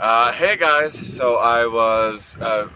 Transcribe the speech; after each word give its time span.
Uh, 0.00 0.32
hey 0.32 0.56
guys, 0.56 0.94
so 1.14 1.36
I 1.36 1.66
was 1.66 2.36
uh, 2.40 2.68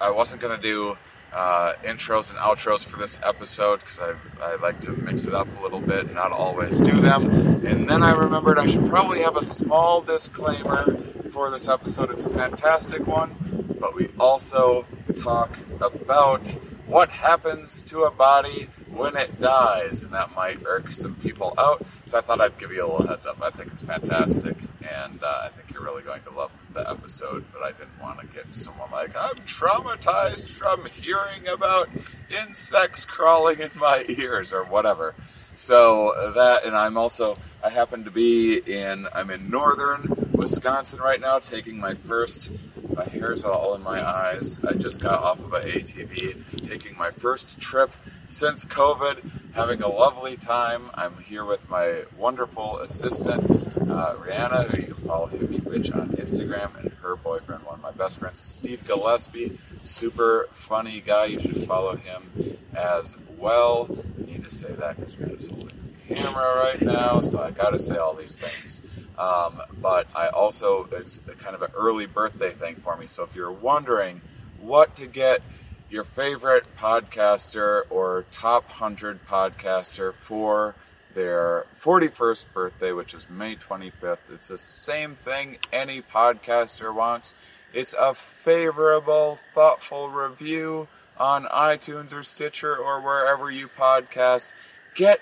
I 0.00 0.10
wasn't 0.10 0.42
gonna 0.42 0.60
do 0.60 0.96
uh, 1.32 1.74
intros 1.84 2.30
and 2.30 2.38
outros 2.38 2.84
for 2.84 2.96
this 2.96 3.16
episode 3.22 3.78
because 3.78 4.16
I, 4.40 4.44
I 4.44 4.56
like 4.56 4.80
to 4.80 4.90
mix 4.90 5.24
it 5.26 5.34
up 5.34 5.46
a 5.56 5.62
little 5.62 5.80
bit 5.80 6.06
and 6.06 6.14
not 6.14 6.32
always 6.32 6.76
do 6.80 7.00
them. 7.00 7.64
And 7.64 7.88
then 7.88 8.02
I 8.02 8.10
remembered 8.10 8.58
I 8.58 8.66
should 8.66 8.88
probably 8.88 9.22
have 9.22 9.36
a 9.36 9.44
small 9.44 10.00
disclaimer 10.00 11.00
for 11.30 11.48
this 11.48 11.68
episode. 11.68 12.10
It's 12.10 12.24
a 12.24 12.30
fantastic 12.30 13.06
one, 13.06 13.76
but 13.78 13.94
we 13.94 14.10
also 14.18 14.84
talk 15.22 15.56
about 15.80 16.44
what 16.86 17.08
happens 17.08 17.84
to 17.84 18.02
a 18.02 18.10
body 18.10 18.68
when 18.94 19.16
it 19.16 19.40
dies, 19.40 20.02
and 20.02 20.12
that 20.12 20.34
might 20.34 20.58
irk 20.66 20.90
some 20.90 21.14
people 21.16 21.54
out. 21.58 21.84
So 22.06 22.18
I 22.18 22.20
thought 22.20 22.40
I'd 22.40 22.58
give 22.58 22.72
you 22.72 22.84
a 22.84 22.88
little 22.88 23.06
heads 23.06 23.26
up. 23.26 23.42
I 23.42 23.50
think 23.50 23.72
it's 23.72 23.82
fantastic, 23.82 24.56
and 24.82 25.22
uh, 25.22 25.42
I 25.44 25.48
think 25.50 25.72
you're 25.72 25.82
really 25.82 26.02
going 26.02 26.22
to 26.22 26.30
love 26.30 26.50
the 26.72 26.88
episode. 26.88 27.44
But 27.52 27.62
I 27.62 27.72
didn't 27.72 28.00
want 28.00 28.20
to 28.20 28.26
get 28.26 28.46
someone 28.52 28.90
like, 28.90 29.14
I'm 29.16 29.36
traumatized 29.46 30.48
from 30.48 30.86
hearing 30.86 31.48
about 31.48 31.88
insects 32.30 33.04
crawling 33.04 33.60
in 33.60 33.70
my 33.76 34.04
ears 34.08 34.52
or 34.52 34.64
whatever. 34.64 35.14
So 35.56 36.32
that, 36.34 36.64
and 36.64 36.76
I'm 36.76 36.96
also, 36.96 37.36
I 37.62 37.70
happen 37.70 38.04
to 38.04 38.10
be 38.10 38.56
in, 38.56 39.06
I'm 39.12 39.30
in 39.30 39.50
northern 39.50 40.30
Wisconsin 40.32 40.98
right 40.98 41.20
now, 41.20 41.38
taking 41.38 41.78
my 41.78 41.94
first, 41.94 42.50
my 42.94 43.04
hair's 43.04 43.44
all 43.44 43.74
in 43.74 43.82
my 43.82 44.04
eyes. 44.04 44.58
I 44.68 44.74
just 44.74 45.00
got 45.00 45.22
off 45.22 45.38
of 45.38 45.52
an 45.52 45.62
ATV, 45.62 46.68
taking 46.68 46.96
my 46.96 47.10
first 47.10 47.60
trip 47.60 47.92
since 48.28 48.64
COVID, 48.64 49.52
having 49.54 49.82
a 49.82 49.88
lovely 49.88 50.36
time. 50.36 50.90
I'm 50.94 51.16
here 51.18 51.44
with 51.44 51.68
my 51.68 52.02
wonderful 52.16 52.78
assistant, 52.78 53.44
uh, 53.90 54.14
Rihanna, 54.16 54.70
who 54.70 54.78
you 54.78 54.94
can 54.94 55.06
follow 55.06 55.28
Hippie 55.28 55.64
Rich 55.64 55.92
on 55.92 56.10
Instagram, 56.10 56.78
and 56.78 56.92
her 57.02 57.16
boyfriend, 57.16 57.64
one 57.64 57.74
of 57.76 57.80
my 57.80 57.92
best 57.92 58.18
friends, 58.18 58.40
Steve 58.40 58.84
Gillespie. 58.86 59.58
Super 59.82 60.48
funny 60.52 61.00
guy. 61.00 61.26
You 61.26 61.40
should 61.40 61.66
follow 61.66 61.96
him 61.96 62.58
as 62.74 63.14
well. 63.38 63.88
I 64.18 64.26
need 64.26 64.44
to 64.44 64.50
say 64.50 64.72
that 64.72 64.96
because 64.96 65.16
Rihanna's 65.16 65.46
holding 65.46 65.94
the 66.08 66.14
camera 66.14 66.56
right 66.62 66.80
now, 66.82 67.20
so 67.20 67.40
I 67.40 67.50
got 67.50 67.70
to 67.70 67.78
say 67.78 67.96
all 67.96 68.14
these 68.14 68.36
things. 68.36 68.82
Um, 69.16 69.62
but 69.80 70.08
I 70.14 70.28
also, 70.28 70.88
it's 70.92 71.20
kind 71.38 71.54
of 71.54 71.62
an 71.62 71.70
early 71.76 72.06
birthday 72.06 72.52
thing 72.52 72.76
for 72.76 72.96
me. 72.96 73.06
So 73.06 73.22
if 73.22 73.34
you're 73.34 73.52
wondering 73.52 74.20
what 74.60 74.96
to 74.96 75.06
get 75.06 75.42
your 75.90 76.04
favorite 76.04 76.64
podcaster 76.78 77.82
or 77.90 78.24
top 78.32 78.64
100 78.68 79.26
podcaster 79.26 80.14
for 80.14 80.74
their 81.14 81.66
41st 81.80 82.46
birthday, 82.52 82.92
which 82.92 83.14
is 83.14 83.26
May 83.30 83.56
25th, 83.56 84.18
it's 84.32 84.48
the 84.48 84.58
same 84.58 85.16
thing 85.24 85.58
any 85.72 86.02
podcaster 86.02 86.92
wants. 86.94 87.34
It's 87.72 87.94
a 87.98 88.14
favorable, 88.14 89.38
thoughtful 89.54 90.08
review 90.08 90.88
on 91.16 91.44
iTunes 91.44 92.12
or 92.12 92.22
Stitcher 92.22 92.76
or 92.76 93.00
wherever 93.00 93.50
you 93.50 93.68
podcast. 93.68 94.48
Get 94.94 95.20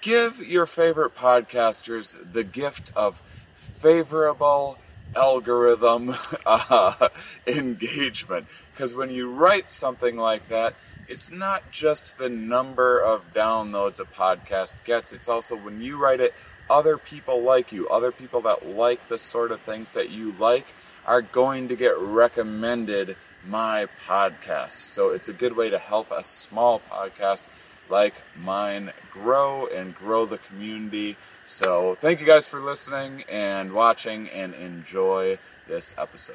give 0.00 0.38
your 0.40 0.66
favorite 0.66 1.14
podcasters 1.14 2.16
the 2.32 2.44
gift 2.44 2.90
of 2.96 3.22
favorable 3.80 4.78
algorithm 5.14 6.14
uh, 6.46 7.08
engagement. 7.46 8.46
Because 8.82 8.96
when 8.96 9.10
you 9.10 9.30
write 9.30 9.72
something 9.72 10.16
like 10.16 10.48
that, 10.48 10.74
it's 11.06 11.30
not 11.30 11.70
just 11.70 12.18
the 12.18 12.28
number 12.28 13.00
of 13.00 13.22
downloads 13.32 14.00
a 14.00 14.04
podcast 14.04 14.74
gets, 14.82 15.12
it's 15.12 15.28
also 15.28 15.54
when 15.54 15.80
you 15.80 15.96
write 15.96 16.18
it, 16.18 16.34
other 16.68 16.98
people 16.98 17.42
like 17.42 17.70
you, 17.70 17.88
other 17.90 18.10
people 18.10 18.40
that 18.40 18.66
like 18.66 19.06
the 19.06 19.18
sort 19.18 19.52
of 19.52 19.60
things 19.60 19.92
that 19.92 20.10
you 20.10 20.34
like 20.40 20.66
are 21.06 21.22
going 21.22 21.68
to 21.68 21.76
get 21.76 21.96
recommended 21.96 23.14
my 23.46 23.86
podcast. 24.04 24.72
So 24.72 25.10
it's 25.10 25.28
a 25.28 25.32
good 25.32 25.56
way 25.56 25.70
to 25.70 25.78
help 25.78 26.10
a 26.10 26.24
small 26.24 26.82
podcast 26.90 27.44
like 27.88 28.14
mine 28.36 28.92
grow 29.12 29.68
and 29.68 29.94
grow 29.94 30.26
the 30.26 30.38
community. 30.38 31.16
So 31.46 31.96
thank 32.00 32.18
you 32.18 32.26
guys 32.26 32.48
for 32.48 32.58
listening 32.58 33.22
and 33.30 33.72
watching 33.72 34.28
and 34.30 34.54
enjoy 34.54 35.38
this 35.68 35.94
episode. 35.96 36.34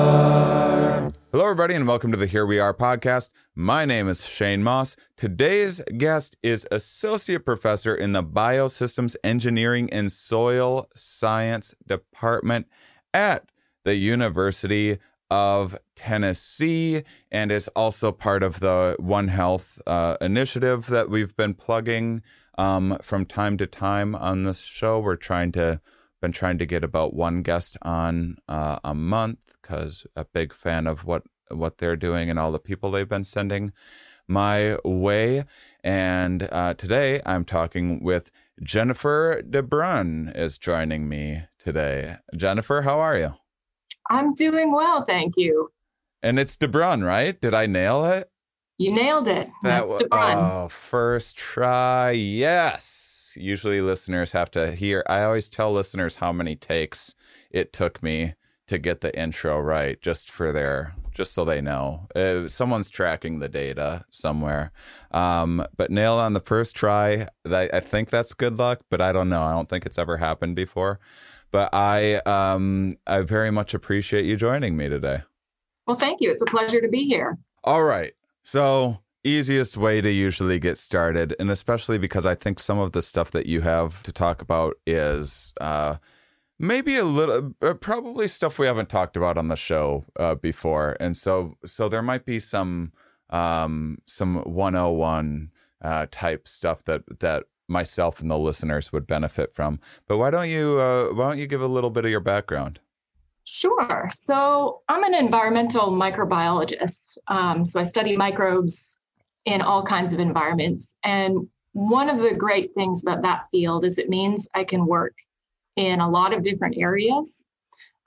Hello, 1.31 1.45
everybody, 1.45 1.75
and 1.75 1.87
welcome 1.87 2.11
to 2.11 2.17
the 2.17 2.25
Here 2.25 2.45
We 2.45 2.59
Are 2.59 2.73
podcast. 2.73 3.29
My 3.55 3.85
name 3.85 4.09
is 4.09 4.25
Shane 4.25 4.63
Mauss. 4.63 4.97
Today's 5.15 5.81
guest 5.97 6.35
is 6.43 6.67
Associate 6.71 7.39
Professor 7.39 7.95
in 7.95 8.11
the 8.11 8.21
Biosystems 8.21 9.15
Engineering 9.23 9.89
and 9.93 10.11
Soil 10.11 10.89
Science 10.93 11.73
Department 11.87 12.67
at 13.13 13.49
the 13.85 13.95
University 13.95 14.97
of 15.29 15.77
Tennessee 15.95 17.03
and 17.31 17.49
is 17.49 17.69
also 17.69 18.11
part 18.11 18.43
of 18.43 18.59
the 18.59 18.97
One 18.99 19.29
Health 19.29 19.81
uh, 19.87 20.17
initiative 20.19 20.87
that 20.87 21.09
we've 21.09 21.37
been 21.37 21.53
plugging 21.53 22.23
um, 22.57 22.97
from 23.01 23.25
time 23.25 23.55
to 23.59 23.67
time 23.67 24.15
on 24.15 24.43
this 24.43 24.59
show. 24.59 24.99
We're 24.99 25.15
trying 25.15 25.53
to 25.53 25.79
been 26.21 26.31
trying 26.31 26.57
to 26.59 26.65
get 26.65 26.83
about 26.83 27.13
one 27.13 27.41
guest 27.41 27.77
on 27.81 28.37
uh, 28.47 28.79
a 28.83 28.93
month 28.93 29.39
because 29.61 30.05
a 30.15 30.23
big 30.25 30.53
fan 30.53 30.87
of 30.87 31.03
what 31.05 31.23
what 31.49 31.79
they're 31.79 31.97
doing 31.97 32.29
and 32.29 32.39
all 32.39 32.51
the 32.51 32.59
people 32.59 32.91
they've 32.91 33.09
been 33.09 33.25
sending 33.25 33.73
my 34.27 34.77
way. 34.85 35.43
And 35.83 36.47
uh, 36.51 36.75
today 36.75 37.21
I'm 37.25 37.43
talking 37.43 38.01
with 38.01 38.31
Jennifer 38.63 39.41
DeBruyn 39.43 40.33
is 40.35 40.57
joining 40.57 41.09
me 41.09 41.43
today. 41.59 42.17
Jennifer, 42.35 42.83
how 42.83 42.99
are 42.99 43.17
you? 43.17 43.33
I'm 44.09 44.33
doing 44.33 44.71
well, 44.71 45.03
thank 45.05 45.35
you. 45.35 45.71
And 46.23 46.39
it's 46.39 46.55
DeBruyn, 46.55 47.03
right? 47.05 47.39
Did 47.39 47.53
I 47.53 47.65
nail 47.65 48.05
it? 48.05 48.29
You 48.77 48.93
nailed 48.93 49.27
it. 49.27 49.49
That's 49.63 49.91
wa- 49.91 49.99
DeBruyn. 49.99 50.35
Oh, 50.37 50.69
first 50.69 51.35
try. 51.35 52.11
Yes. 52.11 53.10
Usually 53.35 53.81
listeners 53.81 54.31
have 54.31 54.51
to 54.51 54.71
hear. 54.71 55.03
I 55.07 55.23
always 55.23 55.49
tell 55.49 55.71
listeners 55.71 56.17
how 56.17 56.31
many 56.31 56.55
takes 56.55 57.15
it 57.49 57.73
took 57.73 58.01
me 58.01 58.35
to 58.67 58.77
get 58.77 59.01
the 59.01 59.17
intro 59.19 59.59
right, 59.59 60.01
just 60.01 60.31
for 60.31 60.53
their, 60.53 60.95
just 61.13 61.33
so 61.33 61.43
they 61.43 61.59
know. 61.59 62.07
Uh, 62.15 62.47
someone's 62.47 62.89
tracking 62.89 63.39
the 63.39 63.49
data 63.49 64.05
somewhere. 64.11 64.71
Um, 65.11 65.65
but 65.75 65.91
nail 65.91 66.13
on 66.13 66.33
the 66.33 66.39
first 66.39 66.75
try. 66.75 67.27
I, 67.45 67.69
I 67.73 67.79
think 67.81 68.09
that's 68.09 68.33
good 68.33 68.57
luck, 68.57 68.81
but 68.89 69.01
I 69.01 69.11
don't 69.11 69.27
know. 69.27 69.41
I 69.41 69.51
don't 69.51 69.67
think 69.67 69.85
it's 69.85 69.97
ever 69.99 70.17
happened 70.17 70.55
before. 70.55 70.99
But 71.51 71.69
I, 71.73 72.15
um, 72.25 72.97
I 73.05 73.21
very 73.21 73.51
much 73.51 73.73
appreciate 73.73 74.23
you 74.23 74.37
joining 74.37 74.77
me 74.77 74.87
today. 74.87 75.23
well, 75.85 75.97
thank 75.97 76.21
you. 76.21 76.31
It's 76.31 76.41
a 76.41 76.45
pleasure 76.45 76.79
to 76.79 76.87
be 76.87 77.03
here. 77.05 77.37
All 77.65 77.83
right. 77.83 78.13
So, 78.43 78.99
easiest 79.23 79.77
way 79.77 80.01
to 80.01 80.11
usually 80.11 80.59
get 80.59 80.77
started, 80.77 81.35
and 81.39 81.51
especially 81.51 81.97
because 81.97 82.25
I 82.25 82.35
think 82.35 82.59
some 82.59 82.79
of 82.79 82.91
the 82.91 83.01
stuff 83.01 83.31
that 83.31 83.45
you 83.45 83.61
have 83.61 84.03
to 84.03 84.11
talk 84.11 84.41
about 84.41 84.75
is 84.85 85.53
uh, 85.61 85.97
maybe 86.59 86.97
a 86.97 87.05
little, 87.05 87.53
uh, 87.61 87.73
probably 87.75 88.27
stuff 88.27 88.59
we 88.59 88.67
haven't 88.67 88.89
talked 88.89 89.15
about 89.15 89.37
on 89.37 89.47
the 89.47 89.55
show 89.55 90.05
uh, 90.19 90.35
before, 90.35 90.97
and 90.99 91.15
so 91.15 91.55
so 91.65 91.89
there 91.89 92.01
might 92.01 92.25
be 92.25 92.39
some 92.39 92.91
um, 93.29 93.97
some 94.05 94.37
101 94.43 95.51
uh, 95.81 96.07
type 96.11 96.47
stuff 96.47 96.83
that 96.85 97.03
that 97.19 97.45
myself 97.67 98.19
and 98.19 98.29
the 98.29 98.37
listeners 98.37 98.91
would 98.91 99.07
benefit 99.07 99.53
from. 99.53 99.79
But 100.07 100.17
why 100.17 100.31
don't 100.31 100.49
you 100.49 100.79
uh, 100.79 101.09
why 101.13 101.29
don't 101.29 101.39
you 101.39 101.47
give 101.47 101.61
a 101.61 101.67
little 101.67 101.89
bit 101.89 102.05
of 102.05 102.11
your 102.11 102.19
background? 102.19 102.79
Sure. 103.43 104.09
So 104.11 104.81
I'm 104.87 105.03
an 105.03 105.15
environmental 105.15 105.91
microbiologist. 105.91 107.17
Um, 107.27 107.65
so 107.65 107.79
I 107.79 107.83
study 107.83 108.15
microbes 108.15 108.97
in 109.45 109.61
all 109.61 109.83
kinds 109.83 110.13
of 110.13 110.19
environments. 110.19 110.95
And 111.03 111.47
one 111.73 112.09
of 112.09 112.19
the 112.19 112.35
great 112.35 112.73
things 112.73 113.01
about 113.03 113.21
that 113.23 113.47
field 113.49 113.85
is 113.85 113.97
it 113.97 114.09
means 114.09 114.47
I 114.53 114.63
can 114.63 114.85
work 114.85 115.15
in 115.75 116.01
a 116.01 116.09
lot 116.09 116.33
of 116.33 116.43
different 116.43 116.77
areas. 116.77 117.45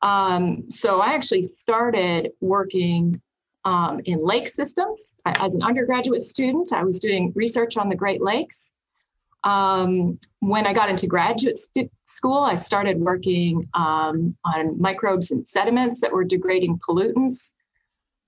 Um, 0.03 0.71
so 0.71 1.01
I 1.01 1.15
actually 1.15 1.43
started 1.43 2.31
working 2.41 3.21
um, 3.65 4.01
in 4.05 4.23
lake 4.23 4.49
systems. 4.49 5.17
As 5.25 5.55
an 5.55 5.63
undergraduate 5.63 6.21
student, 6.21 6.73
I 6.73 6.85
was 6.85 7.01
doing 7.01 7.33
research 7.35 7.79
on 7.79 7.89
the 7.89 7.97
Great 7.97 8.23
Lakes. 8.23 8.75
Um, 9.45 10.19
when 10.41 10.67
I 10.67 10.73
got 10.73 10.89
into 10.89 11.07
graduate 11.07 11.57
stu- 11.57 11.91
school, 12.05 12.39
I 12.39 12.55
started 12.55 12.99
working 12.99 13.69
um, 13.75 14.37
on 14.45 14.81
microbes 14.81 15.31
and 15.31 15.47
sediments 15.47 16.01
that 16.01 16.13
were 16.13 16.25
degrading 16.25 16.79
pollutants. 16.79 17.55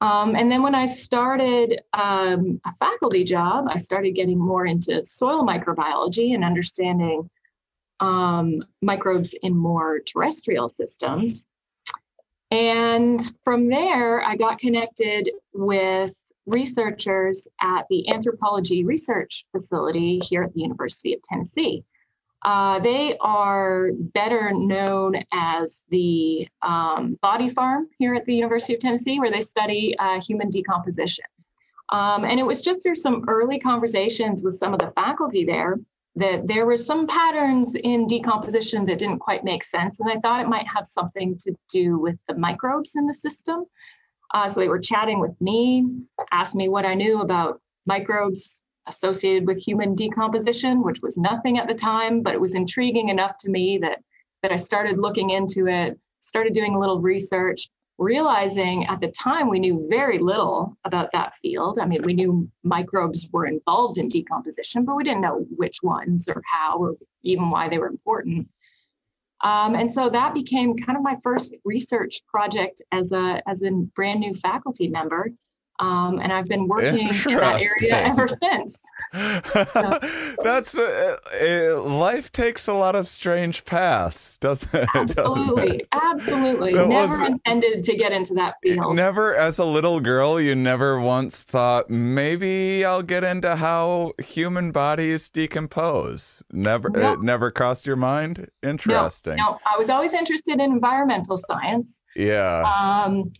Um, 0.01 0.37
and 0.37 0.51
then 0.51 0.63
when 0.63 0.75
I 0.75 0.85
started 0.85 1.81
um, 1.95 2.61
a 2.67 2.73
faculty 2.73 3.25
job, 3.25 3.67
I 3.71 3.77
started 3.77 4.13
getting 4.13 4.39
more 4.39 4.67
into 4.67 5.03
soil 5.05 5.41
microbiology 5.41 6.35
and 6.35 6.45
understanding 6.45 7.31
um, 8.01 8.63
microbes 8.83 9.35
in 9.43 9.57
more 9.57 10.01
terrestrial 10.01 10.69
systems. 10.69 11.49
And 12.51 13.21
from 13.43 13.69
there, 13.69 14.23
I 14.23 14.37
got 14.37 14.59
connected 14.59 15.31
with 15.53 16.15
researchers 16.45 17.49
at 17.61 17.87
the 17.91 18.09
Anthropology 18.09 18.85
Research 18.85 19.45
Facility 19.51 20.21
here 20.21 20.43
at 20.43 20.53
the 20.53 20.61
University 20.61 21.15
of 21.15 21.23
Tennessee. 21.23 21.85
Uh, 22.47 22.79
they 22.79 23.19
are 23.19 23.91
better 24.15 24.53
known 24.55 25.15
as 25.33 25.85
the 25.91 26.47
um, 26.63 27.19
Body 27.21 27.49
Farm 27.49 27.89
here 27.99 28.15
at 28.15 28.25
the 28.25 28.35
University 28.35 28.73
of 28.75 28.81
Tennessee, 28.81 29.19
where 29.19 29.33
they 29.33 29.41
study 29.41 29.97
uh, 29.99 30.21
human 30.21 30.49
decomposition. 30.49 31.25
Um, 31.91 32.25
and 32.25 32.39
it 32.39 32.47
was 32.47 32.63
just 32.63 32.85
through 32.85 32.95
some 32.95 33.25
early 33.27 33.59
conversations 33.59 34.45
with 34.45 34.55
some 34.55 34.73
of 34.73 34.79
the 34.79 34.93
faculty 34.95 35.45
there 35.45 35.77
that 36.15 36.47
there 36.47 36.67
were 36.67 36.77
some 36.77 37.09
patterns 37.09 37.75
in 37.75 38.07
decomposition 38.07 38.87
that 38.87 38.99
didn't 38.99 39.19
quite 39.19 39.45
make 39.45 39.65
sense. 39.65 39.99
And 39.99 40.11
I 40.11 40.19
thought 40.21 40.41
it 40.41 40.49
might 40.49 40.69
have 40.69 40.87
something 40.87 41.37
to 41.39 41.55
do 41.69 41.99
with 41.99 42.17
the 42.29 42.37
microbes 42.37 42.95
in 42.95 43.07
the 43.07 43.15
system. 43.15 43.65
Uh, 44.33 44.47
so 44.47 44.61
they 44.61 44.69
were 44.69 44.79
chatting 44.79 45.19
with 45.19 45.39
me, 45.41 45.85
asked 46.31 46.55
me 46.55 46.69
what 46.69 46.87
I 46.87 46.95
knew 46.95 47.21
about 47.21 47.61
microbes 47.87 48.63
associated 48.87 49.47
with 49.47 49.61
human 49.61 49.95
decomposition, 49.95 50.83
which 50.83 51.01
was 51.03 51.19
nothing 51.19 51.59
at 51.59 51.67
the 51.67 51.75
time, 51.75 52.23
but 52.23 52.35
it 52.35 52.41
was 52.41 52.55
intriguing 52.55 53.09
enough 53.09 53.37
to 53.39 53.51
me 53.51 53.79
that 53.79 53.99
that 54.43 54.53
I 54.53 54.57
started 54.57 54.99
looking 54.99 55.31
into 55.31 55.67
it, 55.67 55.99
started 56.21 56.53
doing 56.53 56.75
a 56.75 56.79
little 56.79 57.01
research, 57.01 57.69
realizing 57.99 58.87
at 58.87 59.01
the 59.01 59.09
time 59.09 59.49
we 59.49 59.59
knew 59.59 59.87
very 59.89 60.19
little 60.19 60.77
about 60.85 61.11
that 61.13 61.35
field. 61.37 61.79
I 61.79 61.87
mean, 61.87 62.03
we 62.03 62.13
knew 62.13 62.49
microbes 62.63 63.27
were 63.33 63.47
involved 63.47 63.99
in 63.99 64.09
decomposition, 64.09 64.85
but 64.85 64.97
we 64.97 65.05
didn't 65.05 65.23
know 65.23 65.47
which 65.57 65.83
ones 65.83 66.29
or 66.29 66.43
how 66.45 66.79
or 66.79 66.97
even 67.23 67.51
why 67.51 67.69
they 67.69 67.79
were 67.79 67.89
important. 67.89 68.49
Um, 69.43 69.75
and 69.75 69.91
so 69.91 70.09
that 70.11 70.35
became 70.35 70.77
kind 70.77 70.97
of 70.97 71.05
my 71.05 71.17
first 71.23 71.57
research 71.65 72.23
project 72.27 72.83
as 72.93 73.13
a 73.13 73.43
as 73.47 73.63
a 73.63 73.71
brand 73.71 74.21
new 74.21 74.35
faculty 74.35 74.89
member. 74.89 75.31
Um, 75.79 76.19
and 76.21 76.33
I've 76.33 76.47
been 76.47 76.69
working 76.69 77.09
in 77.09 77.09
that 77.09 77.63
area 77.81 77.97
ever 78.07 78.29
since. 78.29 78.83
That's 79.13 80.77
uh, 80.77 81.17
uh, 81.41 81.83
life 81.83 82.33
takes 82.33 82.67
a 82.67 82.75
lot 82.75 82.97
of 82.97 83.07
strange 83.09 83.65
paths, 83.65 84.37
doesn't 84.41 84.75
it? 84.75 84.89
Absolutely, 84.95 85.65
doesn't 85.65 85.81
it? 85.81 85.89
absolutely. 85.93 86.71
It 86.73 86.89
never 86.89 87.21
was, 87.21 87.29
intended 87.29 87.83
to 87.85 87.97
get 87.97 88.13
into 88.13 88.35
that 88.35 88.55
field. 88.63 88.97
Never, 88.97 89.35
as 89.35 89.59
a 89.59 89.65
little 89.65 90.01
girl, 90.01 90.41
you 90.41 90.55
never 90.55 91.01
once 91.01 91.45
thought 91.45 91.89
maybe 91.89 92.85
I'll 92.85 93.03
get 93.03 93.25
into 93.25 93.57
how 93.57 94.13
human 94.23 94.73
bodies 94.73 95.31
decompose. 95.31 96.43
Never, 96.53 96.91
nope. 96.91 97.19
it 97.19 97.23
never 97.23 97.51
crossed 97.51 97.87
your 97.87 97.97
mind. 97.97 98.51
Interesting. 98.63 99.37
No, 99.37 99.53
no, 99.53 99.59
I 99.73 99.79
was 99.79 99.89
always 99.89 100.15
interested 100.15 100.61
in 100.61 100.73
environmental 100.73 101.37
science. 101.37 102.03
Yeah. 102.17 102.63
Um, 102.63 103.33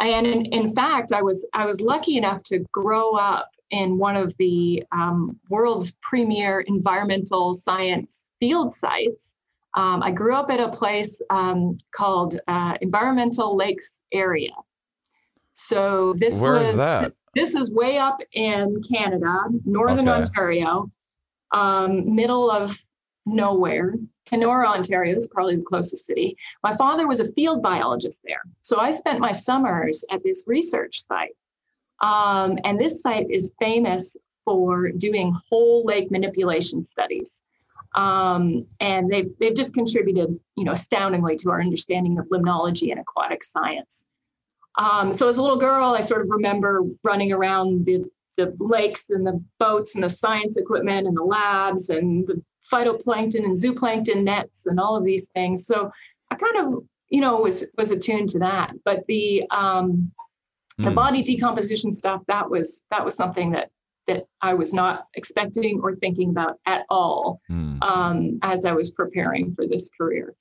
and 0.00 0.26
in, 0.26 0.46
in 0.46 0.74
fact, 0.74 1.12
I 1.12 1.22
was 1.22 1.46
I 1.52 1.66
was 1.66 1.80
lucky 1.80 2.16
enough 2.16 2.42
to 2.44 2.60
grow 2.72 3.12
up 3.12 3.50
in 3.70 3.98
one 3.98 4.16
of 4.16 4.36
the 4.38 4.84
um, 4.92 5.38
world's 5.48 5.94
premier 6.02 6.60
environmental 6.62 7.54
science 7.54 8.28
field 8.40 8.74
sites. 8.74 9.36
Um, 9.74 10.02
I 10.02 10.12
grew 10.12 10.36
up 10.36 10.50
at 10.50 10.60
a 10.60 10.68
place 10.68 11.20
um, 11.30 11.76
called 11.92 12.38
uh, 12.46 12.76
Experimental 12.80 13.56
Lakes 13.56 14.00
Area. 14.12 14.52
So 15.52 16.14
this 16.16 16.40
Where's 16.40 16.68
was 16.68 16.78
that? 16.78 17.12
this 17.34 17.54
is 17.54 17.70
way 17.70 17.98
up 17.98 18.20
in 18.32 18.82
Canada, 18.82 19.40
northern 19.64 20.08
okay. 20.08 20.18
Ontario, 20.18 20.90
um, 21.52 22.14
middle 22.14 22.50
of 22.50 22.78
nowhere. 23.26 23.94
Kenora, 24.26 24.68
Ontario 24.68 25.16
is 25.16 25.28
probably 25.28 25.56
the 25.56 25.62
closest 25.62 26.06
city. 26.06 26.36
My 26.62 26.74
father 26.74 27.06
was 27.06 27.20
a 27.20 27.32
field 27.32 27.62
biologist 27.62 28.22
there. 28.24 28.42
So 28.62 28.78
I 28.78 28.90
spent 28.90 29.20
my 29.20 29.32
summers 29.32 30.04
at 30.10 30.22
this 30.22 30.44
research 30.46 31.02
site. 31.06 31.36
Um, 32.00 32.58
and 32.64 32.78
this 32.78 33.02
site 33.02 33.30
is 33.30 33.52
famous 33.58 34.16
for 34.44 34.90
doing 34.90 35.36
whole 35.48 35.84
lake 35.84 36.10
manipulation 36.10 36.80
studies. 36.82 37.42
Um, 37.94 38.66
and 38.80 39.10
they've, 39.10 39.30
they've 39.38 39.54
just 39.54 39.72
contributed, 39.72 40.38
you 40.56 40.64
know, 40.64 40.72
astoundingly 40.72 41.36
to 41.36 41.50
our 41.50 41.60
understanding 41.60 42.18
of 42.18 42.26
limnology 42.26 42.90
and 42.90 43.00
aquatic 43.00 43.44
science. 43.44 44.06
Um, 44.76 45.12
so 45.12 45.28
as 45.28 45.38
a 45.38 45.42
little 45.42 45.56
girl, 45.56 45.94
I 45.94 46.00
sort 46.00 46.22
of 46.22 46.28
remember 46.30 46.82
running 47.04 47.32
around 47.32 47.84
the, 47.84 48.04
the 48.36 48.54
lakes 48.58 49.10
and 49.10 49.24
the 49.24 49.40
boats 49.60 49.94
and 49.94 50.02
the 50.02 50.10
science 50.10 50.56
equipment 50.56 51.06
and 51.06 51.16
the 51.16 51.22
labs 51.22 51.90
and 51.90 52.26
the 52.26 52.42
phytoplankton 52.74 53.44
and 53.44 53.56
zooplankton 53.56 54.24
nets 54.24 54.66
and 54.66 54.80
all 54.80 54.96
of 54.96 55.04
these 55.04 55.28
things. 55.28 55.66
So 55.66 55.90
I 56.30 56.34
kind 56.34 56.56
of, 56.56 56.84
you 57.08 57.20
know, 57.20 57.36
was 57.36 57.66
was 57.76 57.90
attuned 57.90 58.30
to 58.30 58.38
that. 58.40 58.72
But 58.84 59.04
the 59.06 59.44
um, 59.50 60.12
mm. 60.80 60.84
the 60.84 60.90
hmm. 60.90 60.94
body 60.94 61.22
decomposition 61.22 61.92
stuff 61.92 62.22
that 62.28 62.50
was 62.50 62.84
that 62.90 63.04
was 63.04 63.14
something 63.14 63.50
that 63.52 63.70
that 64.06 64.26
I 64.42 64.54
was 64.54 64.74
not 64.74 65.06
expecting 65.14 65.80
or 65.82 65.94
thinking 65.96 66.30
about 66.30 66.58
at 66.66 66.82
all 66.90 67.40
mm. 67.50 67.82
um, 67.82 68.38
as 68.42 68.64
I 68.64 68.72
was 68.72 68.90
preparing 68.90 69.54
for 69.54 69.66
this 69.66 69.88
career. 69.96 70.34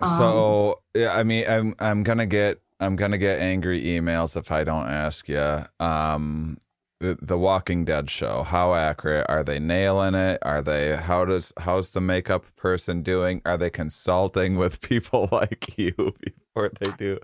Um, 0.00 0.16
so 0.16 0.80
yeah, 0.94 1.14
I 1.14 1.22
mean, 1.22 1.44
I'm 1.48 1.74
I'm 1.78 2.02
gonna 2.02 2.26
get 2.26 2.60
I'm 2.80 2.96
gonna 2.96 3.18
get 3.18 3.40
angry 3.40 3.82
emails 3.82 4.36
if 4.36 4.50
I 4.50 4.64
don't 4.64 4.88
ask 4.88 5.28
you. 5.28 5.64
Um, 5.80 6.58
the 7.00 7.18
the 7.20 7.38
Walking 7.38 7.84
Dead 7.84 8.10
show. 8.10 8.42
How 8.42 8.74
accurate 8.74 9.26
are 9.28 9.44
they 9.44 9.58
nailing 9.58 10.14
it? 10.14 10.38
Are 10.42 10.62
they 10.62 10.96
how 10.96 11.24
does 11.24 11.52
how's 11.58 11.90
the 11.90 12.00
makeup 12.00 12.44
person 12.56 13.02
doing? 13.02 13.42
Are 13.44 13.56
they 13.56 13.70
consulting 13.70 14.56
with 14.56 14.80
people 14.88 15.28
like 15.32 15.76
you 15.78 15.92
before 15.94 16.70
they 16.80 16.90
do? 16.92 17.18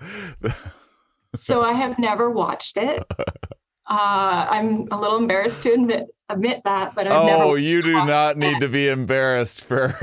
so 1.35 1.63
I 1.63 1.73
have 1.73 1.99
never 1.99 2.31
watched 2.31 2.77
it. 2.77 3.05
Uh, 3.94 4.47
I'm 4.49 4.89
a 4.91 4.99
little 4.99 5.19
embarrassed 5.19 5.65
to 5.65 5.75
admit 5.75 6.06
admit 6.31 6.62
that, 6.65 6.94
but 6.94 7.06
I've 7.06 7.12
oh, 7.12 7.56
you 7.56 7.83
do 7.83 7.93
not 7.93 8.39
need 8.39 8.59
to 8.61 8.69
be 8.71 8.89
embarrassed 8.89 9.62
for, 9.62 9.94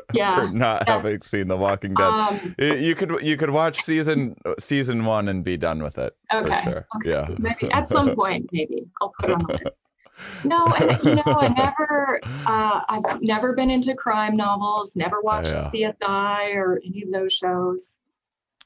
yeah, 0.14 0.36
for 0.36 0.48
not 0.48 0.84
yeah. 0.86 0.94
having 0.94 1.20
seen 1.20 1.48
The 1.48 1.56
Walking 1.58 1.92
Dead. 1.92 2.06
Um, 2.06 2.54
you 2.58 2.94
could 2.94 3.20
you 3.20 3.36
could 3.36 3.50
watch 3.50 3.82
season 3.82 4.36
season 4.58 5.04
one 5.04 5.28
and 5.28 5.44
be 5.44 5.58
done 5.58 5.82
with 5.82 5.98
it. 5.98 6.16
Okay, 6.32 6.62
sure. 6.64 6.86
okay. 6.96 7.10
yeah, 7.10 7.28
maybe 7.38 7.70
at 7.72 7.88
some 7.88 8.14
point, 8.16 8.48
maybe 8.52 8.88
I'll 9.02 9.12
put 9.20 9.28
it 9.28 9.34
on 9.34 9.46
the 9.46 9.60
list. 9.64 9.80
No, 10.42 10.64
and 10.80 11.04
you 11.04 11.16
know, 11.16 11.22
I 11.26 11.48
never, 11.48 12.20
uh, 12.46 12.80
I've 12.88 13.20
never 13.20 13.54
been 13.54 13.68
into 13.68 13.94
crime 13.94 14.34
novels. 14.34 14.96
Never 14.96 15.20
watched 15.20 15.52
yeah. 15.52 15.70
CSI 15.74 16.54
or 16.54 16.80
any 16.86 17.02
of 17.02 17.12
those 17.12 17.34
shows. 17.34 18.00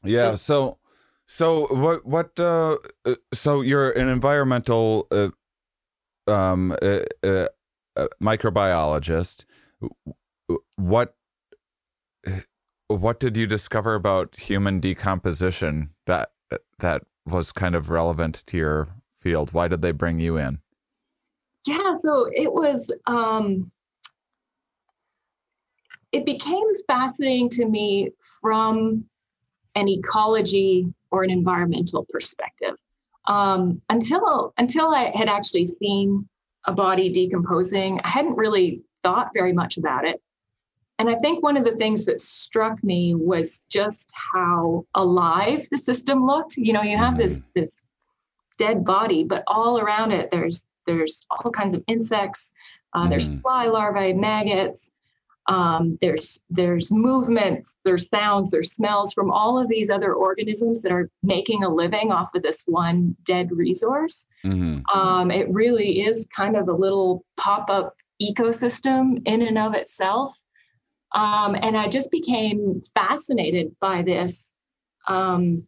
Yeah, 0.04 0.30
Just, 0.30 0.44
so 0.44 0.78
so 1.26 1.66
what 1.74 2.04
what 2.04 2.38
uh, 2.38 2.76
uh, 3.04 3.14
so 3.32 3.60
you're 3.60 3.90
an 3.92 4.08
environmental 4.08 5.06
uh, 5.10 5.28
um 6.26 6.72
uh, 6.82 7.00
uh, 7.22 7.46
uh 7.96 8.08
microbiologist. 8.22 9.44
What 10.76 11.14
what 12.88 13.20
did 13.20 13.36
you 13.36 13.46
discover 13.46 13.94
about 13.94 14.36
human 14.36 14.80
decomposition 14.80 15.90
that 16.06 16.32
that 16.78 17.02
was 17.26 17.52
kind 17.52 17.74
of 17.74 17.88
relevant 17.88 18.44
to 18.46 18.56
your 18.56 18.88
field? 19.20 19.52
Why 19.52 19.68
did 19.68 19.80
they 19.80 19.92
bring 19.92 20.20
you 20.20 20.36
in? 20.36 20.58
Yeah, 21.66 21.92
so 21.94 22.28
it 22.32 22.52
was 22.52 22.92
um 23.06 23.70
it 26.12 26.26
became 26.26 26.62
fascinating 26.86 27.48
to 27.50 27.66
me 27.66 28.10
from 28.40 29.04
an 29.74 29.88
ecology 29.88 30.92
or 31.14 31.22
an 31.22 31.30
environmental 31.30 32.04
perspective. 32.10 32.74
Um, 33.26 33.80
until 33.88 34.52
until 34.58 34.88
I 34.88 35.12
had 35.14 35.28
actually 35.28 35.64
seen 35.64 36.28
a 36.66 36.72
body 36.72 37.08
decomposing, 37.10 38.00
I 38.04 38.08
hadn't 38.08 38.36
really 38.36 38.82
thought 39.02 39.30
very 39.32 39.52
much 39.52 39.76
about 39.78 40.04
it. 40.04 40.20
And 40.98 41.08
I 41.08 41.14
think 41.14 41.42
one 41.42 41.56
of 41.56 41.64
the 41.64 41.76
things 41.76 42.04
that 42.06 42.20
struck 42.20 42.82
me 42.82 43.14
was 43.14 43.66
just 43.70 44.12
how 44.32 44.84
alive 44.94 45.66
the 45.70 45.78
system 45.78 46.26
looked. 46.26 46.56
You 46.56 46.72
know, 46.72 46.82
you 46.82 46.98
have 46.98 47.16
this 47.16 47.40
mm-hmm. 47.40 47.60
this 47.60 47.84
dead 48.58 48.84
body, 48.84 49.24
but 49.24 49.44
all 49.46 49.78
around 49.78 50.10
it 50.10 50.30
there's 50.30 50.66
there's 50.86 51.26
all 51.30 51.50
kinds 51.50 51.74
of 51.74 51.84
insects. 51.86 52.52
Uh, 52.92 53.08
there's 53.08 53.28
mm. 53.28 53.40
fly 53.42 53.66
larvae, 53.66 54.12
maggots, 54.12 54.92
um, 55.46 55.98
there's 56.00 56.42
there's 56.48 56.90
movement, 56.90 57.68
there's 57.84 58.08
sounds, 58.08 58.50
there's 58.50 58.72
smells 58.72 59.12
from 59.12 59.30
all 59.30 59.60
of 59.60 59.68
these 59.68 59.90
other 59.90 60.14
organisms 60.14 60.82
that 60.82 60.92
are 60.92 61.10
making 61.22 61.64
a 61.64 61.68
living 61.68 62.12
off 62.12 62.34
of 62.34 62.42
this 62.42 62.64
one 62.66 63.14
dead 63.24 63.50
resource. 63.52 64.26
Mm-hmm. 64.44 64.80
Um, 64.98 65.30
it 65.30 65.48
really 65.50 66.00
is 66.02 66.26
kind 66.34 66.56
of 66.56 66.68
a 66.68 66.72
little 66.72 67.24
pop-up 67.36 67.94
ecosystem 68.22 69.20
in 69.26 69.42
and 69.42 69.58
of 69.58 69.74
itself. 69.74 70.38
Um, 71.12 71.54
and 71.54 71.76
I 71.76 71.88
just 71.88 72.10
became 72.10 72.82
fascinated 72.94 73.74
by 73.80 74.02
this 74.02 74.54
um, 75.06 75.62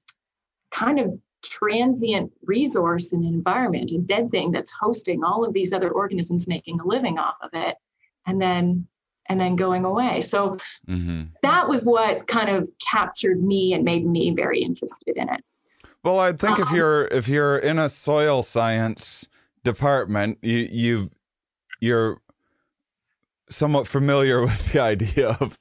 kind 0.70 0.98
of 0.98 1.18
transient 1.44 2.32
resource 2.42 3.12
in 3.12 3.24
an 3.24 3.32
environment, 3.32 3.90
a 3.92 3.98
dead 3.98 4.30
thing 4.30 4.50
that's 4.50 4.72
hosting 4.72 5.22
all 5.22 5.44
of 5.44 5.52
these 5.52 5.72
other 5.72 5.90
organisms 5.90 6.48
making 6.48 6.80
a 6.80 6.86
living 6.86 7.18
off 7.18 7.36
of 7.42 7.50
it. 7.52 7.76
And 8.26 8.40
then 8.40 8.88
and 9.28 9.40
then 9.40 9.56
going 9.56 9.84
away. 9.84 10.20
So 10.20 10.58
hmm 10.86 11.24
that 11.42 11.68
was 11.68 11.84
what 11.84 12.26
kind 12.26 12.48
of 12.48 12.68
captured 12.90 13.42
me 13.42 13.72
and 13.72 13.84
made 13.84 14.06
me 14.06 14.32
very 14.34 14.60
interested 14.60 15.16
in 15.16 15.28
it. 15.28 15.40
Well, 16.02 16.18
I 16.18 16.32
think 16.32 16.58
if 16.58 16.70
Um, 16.70 16.76
you're 16.76 17.06
if 17.08 17.28
you're 17.28 17.58
in 17.58 17.78
a 17.78 17.88
soil 17.88 18.42
science 18.42 19.28
department, 19.64 20.38
you 20.42 20.68
you 20.70 21.10
you're 21.80 22.20
somewhat 23.50 23.86
familiar 23.86 24.40
with 24.44 24.72
the 24.72 24.80
idea 24.80 25.36
of 25.40 25.58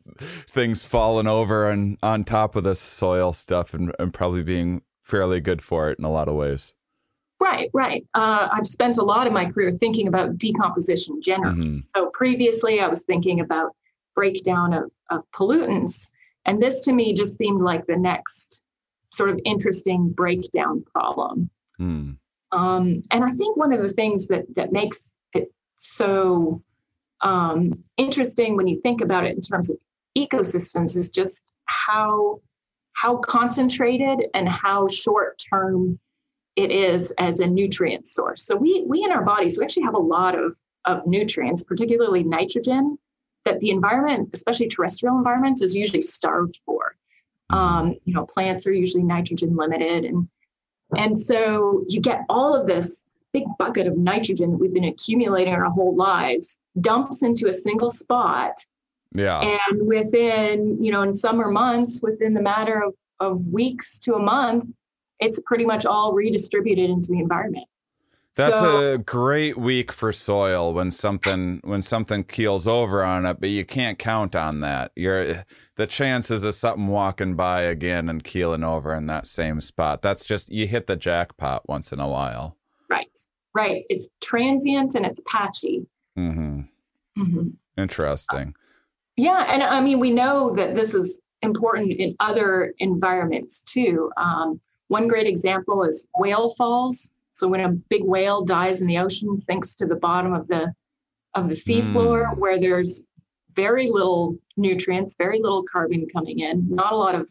things 0.48 0.84
falling 0.84 1.28
over 1.28 1.70
and 1.70 1.98
on 2.02 2.24
top 2.24 2.56
of 2.56 2.64
the 2.64 2.76
soil 2.76 3.34
stuff 3.34 3.74
and, 3.74 3.94
and 4.00 4.14
probably 4.14 4.44
being 4.44 4.82
fairly 5.04 5.40
good 5.40 5.62
for 5.62 5.90
it 5.92 6.00
in 6.00 6.06
a 6.06 6.12
lot 6.12 6.28
of 6.28 6.36
ways. 6.36 6.74
Right, 7.42 7.70
right. 7.74 8.06
Uh, 8.14 8.48
I've 8.52 8.66
spent 8.66 8.98
a 8.98 9.04
lot 9.04 9.28
of 9.28 9.34
my 9.34 9.46
career 9.46 9.72
thinking 9.72 10.08
about 10.08 10.38
decomposition 10.38 11.22
generally. 11.22 11.58
Mhm. 11.58 11.84
So 11.84 12.10
previously, 12.14 12.80
I 12.80 12.88
was 12.88 13.04
thinking 13.04 13.42
about 13.42 13.76
breakdown 14.16 14.74
of, 14.74 14.92
of 15.12 15.24
pollutants. 15.32 16.12
And 16.46 16.62
this 16.62 16.82
to 16.86 16.94
me 16.94 17.14
just 17.14 17.38
seemed 17.38 17.62
like 17.62 17.86
the 17.88 17.98
next 17.98 18.64
sort 19.12 19.30
of 19.30 19.40
interesting 19.46 20.10
breakdown 20.10 20.84
problem. 20.94 21.50
Hmm. 21.78 22.12
Um, 22.52 23.02
and 23.12 23.24
I 23.24 23.32
think 23.32 23.58
one 23.58 23.74
of 23.74 23.82
the 23.82 23.90
things 23.90 24.28
that, 24.28 24.46
that 24.56 24.72
makes 24.72 25.18
it 25.34 25.52
so 25.76 26.62
um, 27.22 27.84
interesting 27.98 28.56
when 28.56 28.68
you 28.68 28.80
think 28.82 29.02
about 29.02 29.26
it 29.26 29.36
in 29.36 29.42
terms 29.42 29.70
of 29.70 29.78
ecosystems 30.18 30.96
is 30.96 31.10
just 31.10 31.54
how 31.66 32.40
how 32.94 33.18
concentrated 33.18 34.26
and 34.34 34.48
how 34.48 34.88
short 34.88 35.44
term 35.52 36.00
it 36.56 36.72
is 36.72 37.12
as 37.18 37.40
a 37.40 37.48
nutrient 37.48 38.08
source. 38.08 38.44
So 38.44 38.56
we 38.56 38.84
we 38.88 39.04
in 39.04 39.12
our 39.12 39.24
bodies 39.24 39.58
we 39.58 39.64
actually 39.64 39.84
have 39.84 39.96
a 39.96 40.00
lot 40.00 40.38
of 40.38 40.58
of 40.86 41.06
nutrients, 41.08 41.64
particularly 41.64 42.24
nitrogen, 42.24 42.98
that 43.44 43.60
the 43.60 43.72
environment, 43.72 44.30
especially 44.34 44.68
terrestrial 44.68 45.18
environments, 45.18 45.62
is 45.62 45.76
usually 45.76 46.02
starved 46.02 46.60
for. 46.66 46.96
Um, 47.50 47.96
you 48.06 48.14
know, 48.14 48.26
plants 48.26 48.66
are 48.68 48.72
usually 48.72 49.04
nitrogen 49.04 49.56
limited, 49.56 50.06
and 50.06 50.28
and 50.96 51.18
so 51.18 51.84
you 51.88 52.02
get 52.02 52.22
all 52.30 52.56
of 52.56 52.68
this 52.68 53.06
big 53.34 53.44
bucket 53.60 53.86
of 53.86 53.98
nitrogen 53.98 54.52
that 54.52 54.58
we've 54.58 54.74
been 54.74 54.86
accumulating 54.86 55.54
our 55.54 55.70
whole 55.70 55.94
lives 55.96 56.60
dumps 56.80 57.22
into 57.22 57.50
a 57.50 57.54
single 57.54 57.92
spot 57.92 58.54
Yeah. 59.14 59.42
and 59.42 59.86
within 59.86 60.82
you 60.82 60.90
know 60.94 61.02
in 61.02 61.14
summer 61.14 61.52
months 61.52 62.02
within 62.02 62.34
the 62.34 62.42
matter 62.42 62.82
of, 62.82 62.94
of 63.20 63.46
weeks 63.48 64.00
to 64.00 64.16
a 64.16 64.20
month 64.20 64.70
it's 65.20 65.40
pretty 65.46 65.66
much 65.66 65.86
all 65.86 66.14
redistributed 66.14 66.90
into 66.90 67.12
the 67.12 67.20
environment 67.20 67.68
That's 68.36 68.60
so, 68.60 68.94
a 68.94 68.98
great 68.98 69.58
week 69.58 69.92
for 69.92 70.12
soil 70.12 70.74
when 70.74 70.92
something 70.92 71.62
when 71.64 71.82
something 71.82 72.24
keels 72.26 72.68
over 72.68 73.04
on 73.04 73.26
it, 73.26 73.40
but 73.40 73.50
you 73.50 73.64
can't 73.64 73.98
count 73.98 74.36
on 74.36 74.60
that. 74.60 74.92
You're 74.96 75.46
the 75.76 75.88
chances 75.88 76.44
of 76.44 76.54
something 76.54 76.88
walking 76.88 77.36
by 77.36 77.62
again 77.62 78.10
and 78.10 78.24
keeling 78.24 78.64
over 78.64 78.94
in 78.94 79.08
that 79.08 79.26
same 79.28 79.62
spot. 79.62 80.02
That's 80.02 80.26
just 80.26 80.52
you 80.52 80.68
hit 80.68 80.88
the 80.88 80.98
jackpot 80.98 81.68
once 81.70 81.92
in 81.94 82.00
a 82.00 82.08
while. 82.10 82.58
right 82.90 83.18
right 83.54 83.86
it's 83.90 84.10
transient 84.22 84.96
and 84.96 85.06
it's 85.06 85.22
patchy 85.32 85.86
hmm 86.16 86.62
Mhm. 87.18 87.54
Interesting. 87.78 88.54
yeah 89.16 89.48
and 89.50 89.64
i 89.64 89.80
mean 89.80 90.00
we 90.02 90.12
know 90.12 90.54
that 90.56 90.76
this 90.76 90.94
is 90.94 91.22
important 91.42 91.94
in 91.94 92.14
other 92.20 92.74
environments 92.80 93.62
too 93.62 94.12
um, 94.18 94.60
one 94.88 95.08
great 95.08 95.28
example 95.28 95.84
is 95.84 96.08
whale 96.18 96.52
falls. 96.52 97.14
So 97.34 97.48
when 97.48 97.62
a 97.62 97.70
big 97.70 98.04
whale 98.04 98.44
dies 98.44 98.82
in 98.82 98.88
the 98.88 98.98
ocean 98.98 99.38
sinks 99.38 99.76
to 99.76 99.86
the 99.86 99.96
bottom 99.96 100.34
of 100.34 100.48
the 100.48 100.74
of 101.34 101.50
the 101.50 101.56
seafloor 101.56 102.34
Mm. 102.34 102.38
where 102.38 102.60
there's 102.60 103.10
very 103.56 103.90
little 103.90 104.38
nutrients 104.56 105.16
very 105.18 105.42
little 105.42 105.64
carbon 105.64 106.08
coming 106.08 106.40
in 106.40 106.66
not 106.70 106.94
a 106.94 106.98
lot 106.98 107.14
of 107.16 107.30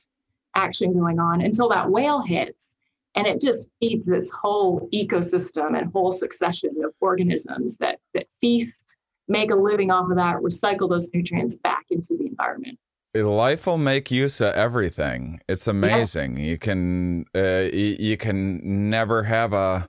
action 0.54 0.92
going 0.92 1.18
on 1.18 1.40
until 1.40 1.68
that 1.70 1.90
whale 1.90 2.20
hits. 2.20 2.76
And 3.14 3.26
it 3.26 3.40
just 3.40 3.70
feeds 3.80 4.06
this 4.06 4.30
whole 4.30 4.88
ecosystem 4.92 5.78
and 5.78 5.90
whole 5.92 6.12
succession 6.12 6.70
of 6.84 6.92
organisms 7.00 7.78
that 7.78 7.98
that 8.12 8.30
feast 8.30 8.96
make 9.28 9.50
a 9.50 9.56
living 9.56 9.90
off 9.90 10.10
of 10.10 10.16
that 10.16 10.36
recycle 10.36 10.88
those 10.88 11.10
nutrients 11.14 11.56
back 11.56 11.86
into 11.90 12.14
the 12.16 12.26
environment 12.26 12.78
Life 13.14 13.66
will 13.66 13.78
make 13.78 14.10
use 14.10 14.40
of 14.40 14.54
everything. 14.54 15.40
It's 15.48 15.68
amazing. 15.68 16.38
You 16.38 16.58
can 16.58 17.26
uh, 17.34 17.68
you, 17.72 17.96
you 17.98 18.16
can 18.16 18.90
never 18.90 19.22
have 19.24 19.52
a, 19.52 19.88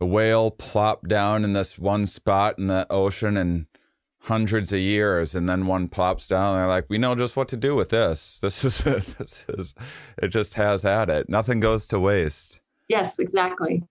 a 0.00 0.06
whale 0.06 0.50
plop 0.50 1.08
down 1.08 1.44
in 1.44 1.54
this 1.54 1.78
one 1.78 2.04
spot 2.06 2.58
in 2.58 2.66
the 2.66 2.86
ocean 2.90 3.36
and 3.38 3.66
hundreds 4.26 4.72
of 4.72 4.78
years, 4.78 5.34
and 5.34 5.48
then 5.48 5.66
one 5.66 5.88
plops 5.88 6.28
down. 6.28 6.54
And 6.54 6.62
they're 6.62 6.68
like, 6.68 6.86
we 6.88 6.98
know 6.98 7.14
just 7.14 7.36
what 7.36 7.48
to 7.48 7.56
do 7.56 7.74
with 7.74 7.88
this. 7.88 8.38
This 8.42 8.64
is 8.64 8.78
this 8.84 9.44
is 9.48 9.74
it. 10.22 10.28
Just 10.28 10.54
has 10.54 10.84
at 10.84 11.08
it. 11.08 11.28
Nothing 11.30 11.58
goes 11.60 11.88
to 11.88 11.98
waste. 11.98 12.60
yes 12.88 13.18
exactly 13.18 13.82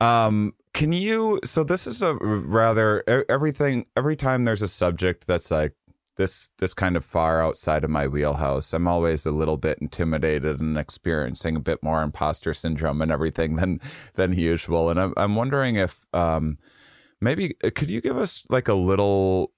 Um, 0.00 0.52
can 0.74 0.92
you? 0.92 1.40
So 1.44 1.64
this 1.64 1.86
is 1.86 2.02
a 2.02 2.14
rather 2.14 3.02
everything. 3.30 3.86
Every 3.96 4.14
time 4.16 4.44
there's 4.44 4.62
a 4.62 4.68
subject 4.68 5.26
that's 5.26 5.50
like 5.50 5.72
this, 6.20 6.50
this 6.58 6.74
kind 6.74 6.96
of 6.96 7.04
far 7.04 7.42
outside 7.42 7.82
of 7.82 7.88
my 7.88 8.06
wheelhouse, 8.06 8.74
I'm 8.74 8.86
always 8.86 9.24
a 9.24 9.30
little 9.30 9.56
bit 9.56 9.78
intimidated 9.78 10.60
and 10.60 10.76
experiencing 10.76 11.56
a 11.56 11.60
bit 11.60 11.82
more 11.82 12.02
imposter 12.02 12.52
syndrome 12.52 13.00
and 13.00 13.10
everything 13.10 13.56
than 13.60 13.80
than 14.14 14.34
usual. 14.34 14.90
And 14.90 15.00
I'm 15.00 15.14
I'm 15.16 15.34
wondering 15.34 15.76
if 15.76 16.06
um 16.12 16.58
maybe 17.20 17.56
uh, 17.64 17.70
could 17.74 17.90
you 17.90 18.02
give 18.02 18.18
us 18.18 18.44
like 18.50 18.68
a 18.68 18.74
little 18.74 19.52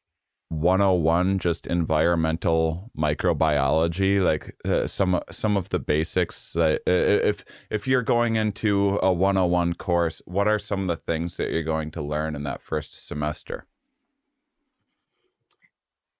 101 0.50 1.40
just 1.40 1.66
environmental 1.66 2.92
microbiology? 2.96 4.22
Like 4.22 4.54
uh, 4.64 4.86
some 4.86 5.20
some 5.30 5.56
of 5.56 5.70
the 5.70 5.80
basics 5.80 6.54
uh, 6.54 6.78
if 6.86 7.44
if 7.70 7.88
you're 7.88 8.02
going 8.02 8.36
into 8.36 9.00
a 9.02 9.12
101 9.12 9.74
course 9.74 10.22
what 10.26 10.46
are 10.46 10.60
some 10.60 10.82
of 10.82 10.88
the 10.88 10.96
things 10.96 11.38
that 11.38 11.50
you're 11.50 11.64
going 11.64 11.90
to 11.90 12.02
learn 12.02 12.36
in 12.36 12.44
that 12.44 12.62
first 12.62 13.04
semester 13.04 13.66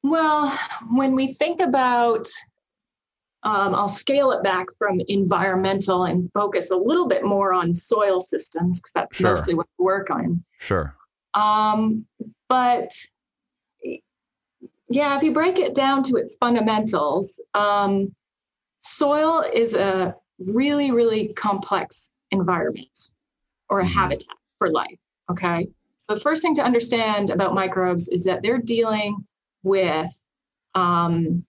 Well, 0.03 0.49
when 0.91 1.15
we 1.15 1.33
think 1.35 1.61
about, 1.61 2.27
um, 3.45 3.75
I'll 3.75 3.89
scale 3.89 4.33
it 4.33 4.43
back 4.43 4.67
from 4.79 5.01
environmental 5.09 6.05
and 6.05 6.31
focus 6.33 6.71
a 6.71 6.77
little 6.77 7.07
bit 7.09 7.25
more 7.25 7.53
on 7.53 7.73
soil 7.75 8.21
systems 8.21 8.81
because 8.81 8.93
that's 8.93 9.17
Sure. 9.17 9.31
mostly 9.31 9.55
what 9.55 9.67
we 9.79 9.85
work 9.85 10.11
on. 10.11 10.45
sure 10.59 10.97
Um, 11.35 12.07
but 12.49 12.93
yeah, 14.91 15.17
if 15.17 15.23
you 15.23 15.33
break 15.33 15.59
it 15.59 15.75
down 15.75 16.03
to 16.05 16.17
its 16.17 16.37
fundamentals, 16.37 17.41
um, 17.55 18.15
soil 18.83 19.43
is 19.53 19.75
a 19.75 20.15
really, 20.39 20.91
really 20.91 21.29
complex 21.35 22.13
environment 22.31 23.13
or 23.71 23.81
a 23.81 23.85
Mhm. 23.85 23.95
habitat 23.95 24.37
for 24.59 24.71
life. 24.71 24.99
Okay. 25.31 25.69
So, 25.97 26.15
the 26.15 26.21
first 26.21 26.43
thing 26.43 26.55
to 26.57 26.63
understand 26.63 27.31
about 27.31 27.55
microbes 27.55 28.09
is 28.09 28.25
that 28.25 28.43
they're 28.43 28.59
dealing 28.59 29.27
with 29.63 30.11
um, 30.75 31.45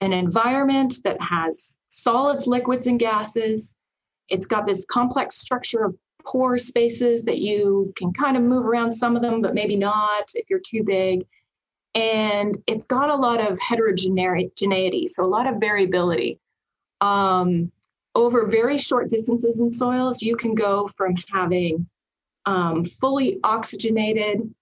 an 0.00 0.12
environment 0.12 0.94
that 1.04 1.20
has 1.20 1.78
solids, 1.88 2.46
liquids, 2.46 2.86
and 2.86 2.98
gases. 2.98 3.76
It's 4.28 4.46
got 4.46 4.66
this 4.66 4.84
complex 4.84 5.36
structure 5.36 5.84
of 5.84 5.96
pore 6.24 6.58
spaces 6.58 7.22
that 7.24 7.38
you 7.38 7.92
can 7.96 8.12
kind 8.12 8.36
of 8.36 8.42
move 8.42 8.64
around 8.66 8.92
some 8.92 9.16
of 9.16 9.22
them, 9.22 9.40
but 9.40 9.54
maybe 9.54 9.76
not 9.76 10.30
if 10.34 10.48
you're 10.48 10.60
too 10.60 10.82
big. 10.82 11.26
And 11.94 12.56
it's 12.66 12.84
got 12.84 13.10
a 13.10 13.14
lot 13.14 13.40
of 13.40 13.58
heterogeneity, 13.60 15.06
so 15.06 15.24
a 15.24 15.26
lot 15.26 15.46
of 15.46 15.60
variability. 15.60 16.40
Um, 17.00 17.70
over 18.14 18.46
very 18.46 18.78
short 18.78 19.10
distances 19.10 19.60
in 19.60 19.70
soils, 19.70 20.22
you 20.22 20.36
can 20.36 20.54
go 20.54 20.88
from 20.88 21.14
having 21.32 21.86
um, 22.46 22.84
fully 22.84 23.38
oxygenated 23.44 24.52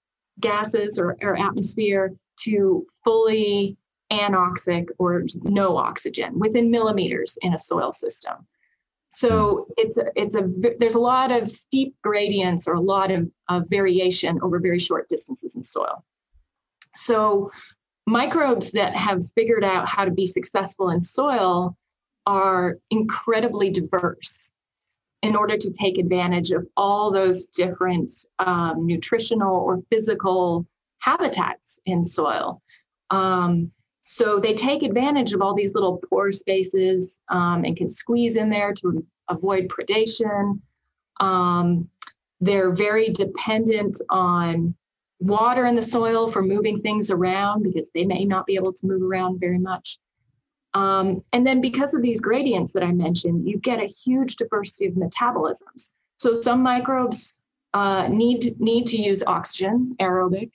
gases 0.40 0.98
or, 0.98 1.16
or 1.22 1.38
atmosphere 1.38 2.12
to 2.44 2.86
fully 3.04 3.76
anoxic 4.12 4.88
or 4.98 5.24
no 5.42 5.76
oxygen 5.76 6.38
within 6.38 6.70
millimeters 6.70 7.38
in 7.42 7.54
a 7.54 7.58
soil 7.58 7.92
system. 7.92 8.46
So 9.08 9.66
it's 9.76 9.98
a, 9.98 10.06
it's 10.16 10.34
a 10.34 10.48
there's 10.78 10.94
a 10.94 11.00
lot 11.00 11.32
of 11.32 11.50
steep 11.50 11.94
gradients 12.02 12.66
or 12.66 12.74
a 12.74 12.80
lot 12.80 13.10
of, 13.10 13.28
of 13.48 13.68
variation 13.68 14.38
over 14.42 14.58
very 14.58 14.78
short 14.78 15.08
distances 15.08 15.54
in 15.54 15.62
soil. 15.62 16.04
So 16.96 17.50
microbes 18.06 18.70
that 18.72 18.94
have 18.94 19.20
figured 19.34 19.64
out 19.64 19.88
how 19.88 20.04
to 20.04 20.10
be 20.10 20.26
successful 20.26 20.90
in 20.90 21.02
soil 21.02 21.76
are 22.26 22.78
incredibly 22.90 23.70
diverse 23.70 24.52
in 25.22 25.36
order 25.36 25.56
to 25.56 25.72
take 25.72 25.98
advantage 25.98 26.50
of 26.50 26.66
all 26.76 27.10
those 27.10 27.46
different 27.46 28.10
um, 28.40 28.86
nutritional 28.86 29.56
or 29.56 29.78
physical 29.90 30.66
habitats 31.02 31.80
in 31.84 32.02
soil. 32.02 32.62
Um, 33.10 33.70
so 34.00 34.40
they 34.40 34.54
take 34.54 34.82
advantage 34.82 35.32
of 35.32 35.42
all 35.42 35.54
these 35.54 35.74
little 35.74 36.02
pore 36.08 36.32
spaces 36.32 37.20
um, 37.28 37.64
and 37.64 37.76
can 37.76 37.88
squeeze 37.88 38.36
in 38.36 38.50
there 38.50 38.72
to 38.74 39.06
avoid 39.28 39.68
predation. 39.68 40.60
Um, 41.20 41.88
they're 42.40 42.72
very 42.72 43.10
dependent 43.10 44.00
on 44.10 44.74
water 45.20 45.66
in 45.66 45.76
the 45.76 45.82
soil 45.82 46.26
for 46.26 46.42
moving 46.42 46.80
things 46.80 47.10
around 47.10 47.62
because 47.62 47.90
they 47.94 48.04
may 48.04 48.24
not 48.24 48.46
be 48.46 48.56
able 48.56 48.72
to 48.72 48.86
move 48.86 49.02
around 49.02 49.38
very 49.38 49.58
much. 49.58 49.98
Um, 50.74 51.22
and 51.32 51.46
then 51.46 51.60
because 51.60 51.94
of 51.94 52.02
these 52.02 52.20
gradients 52.20 52.72
that 52.72 52.82
I 52.82 52.92
mentioned, 52.92 53.46
you 53.46 53.58
get 53.58 53.78
a 53.78 53.86
huge 53.86 54.36
diversity 54.36 54.86
of 54.86 54.94
metabolisms. 54.94 55.92
So 56.16 56.34
some 56.34 56.62
microbes 56.62 57.40
uh, 57.74 58.08
need 58.08 58.60
need 58.60 58.86
to 58.86 59.00
use 59.00 59.22
oxygen, 59.26 59.96
aerobic. 60.00 60.50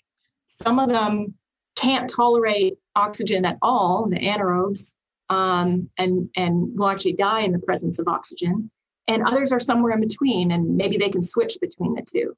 Some 0.48 0.80
of 0.80 0.90
them 0.90 1.34
can't 1.76 2.10
tolerate 2.10 2.78
oxygen 2.96 3.46
at 3.46 3.58
all, 3.62 4.08
the 4.10 4.18
anaerobes, 4.18 4.96
um, 5.30 5.90
and 5.98 6.30
and 6.36 6.78
will 6.78 6.90
actually 6.90 7.14
die 7.14 7.42
in 7.42 7.52
the 7.52 7.60
presence 7.60 8.00
of 8.00 8.08
oxygen. 8.08 8.72
And 9.08 9.24
others 9.24 9.52
are 9.52 9.60
somewhere 9.60 9.94
in 9.94 10.02
between, 10.02 10.52
and 10.52 10.76
maybe 10.76 10.98
they 10.98 11.10
can 11.10 11.22
switch 11.22 11.58
between 11.62 11.94
the 11.94 12.02
two. 12.02 12.36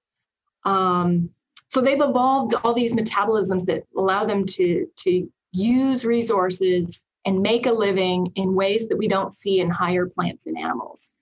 Um, 0.65 1.29
so 1.69 1.81
they've 1.81 2.01
evolved 2.01 2.53
all 2.63 2.73
these 2.73 2.93
metabolisms 2.93 3.65
that 3.65 3.85
allow 3.95 4.25
them 4.25 4.45
to 4.45 4.87
to 4.97 5.31
use 5.51 6.05
resources 6.05 7.05
and 7.25 7.41
make 7.41 7.65
a 7.65 7.71
living 7.71 8.31
in 8.35 8.55
ways 8.55 8.87
that 8.87 8.97
we 8.97 9.07
don't 9.07 9.33
see 9.33 9.59
in 9.59 9.69
higher 9.69 10.05
plants 10.05 10.47
and 10.47 10.57
animals. 10.57 11.15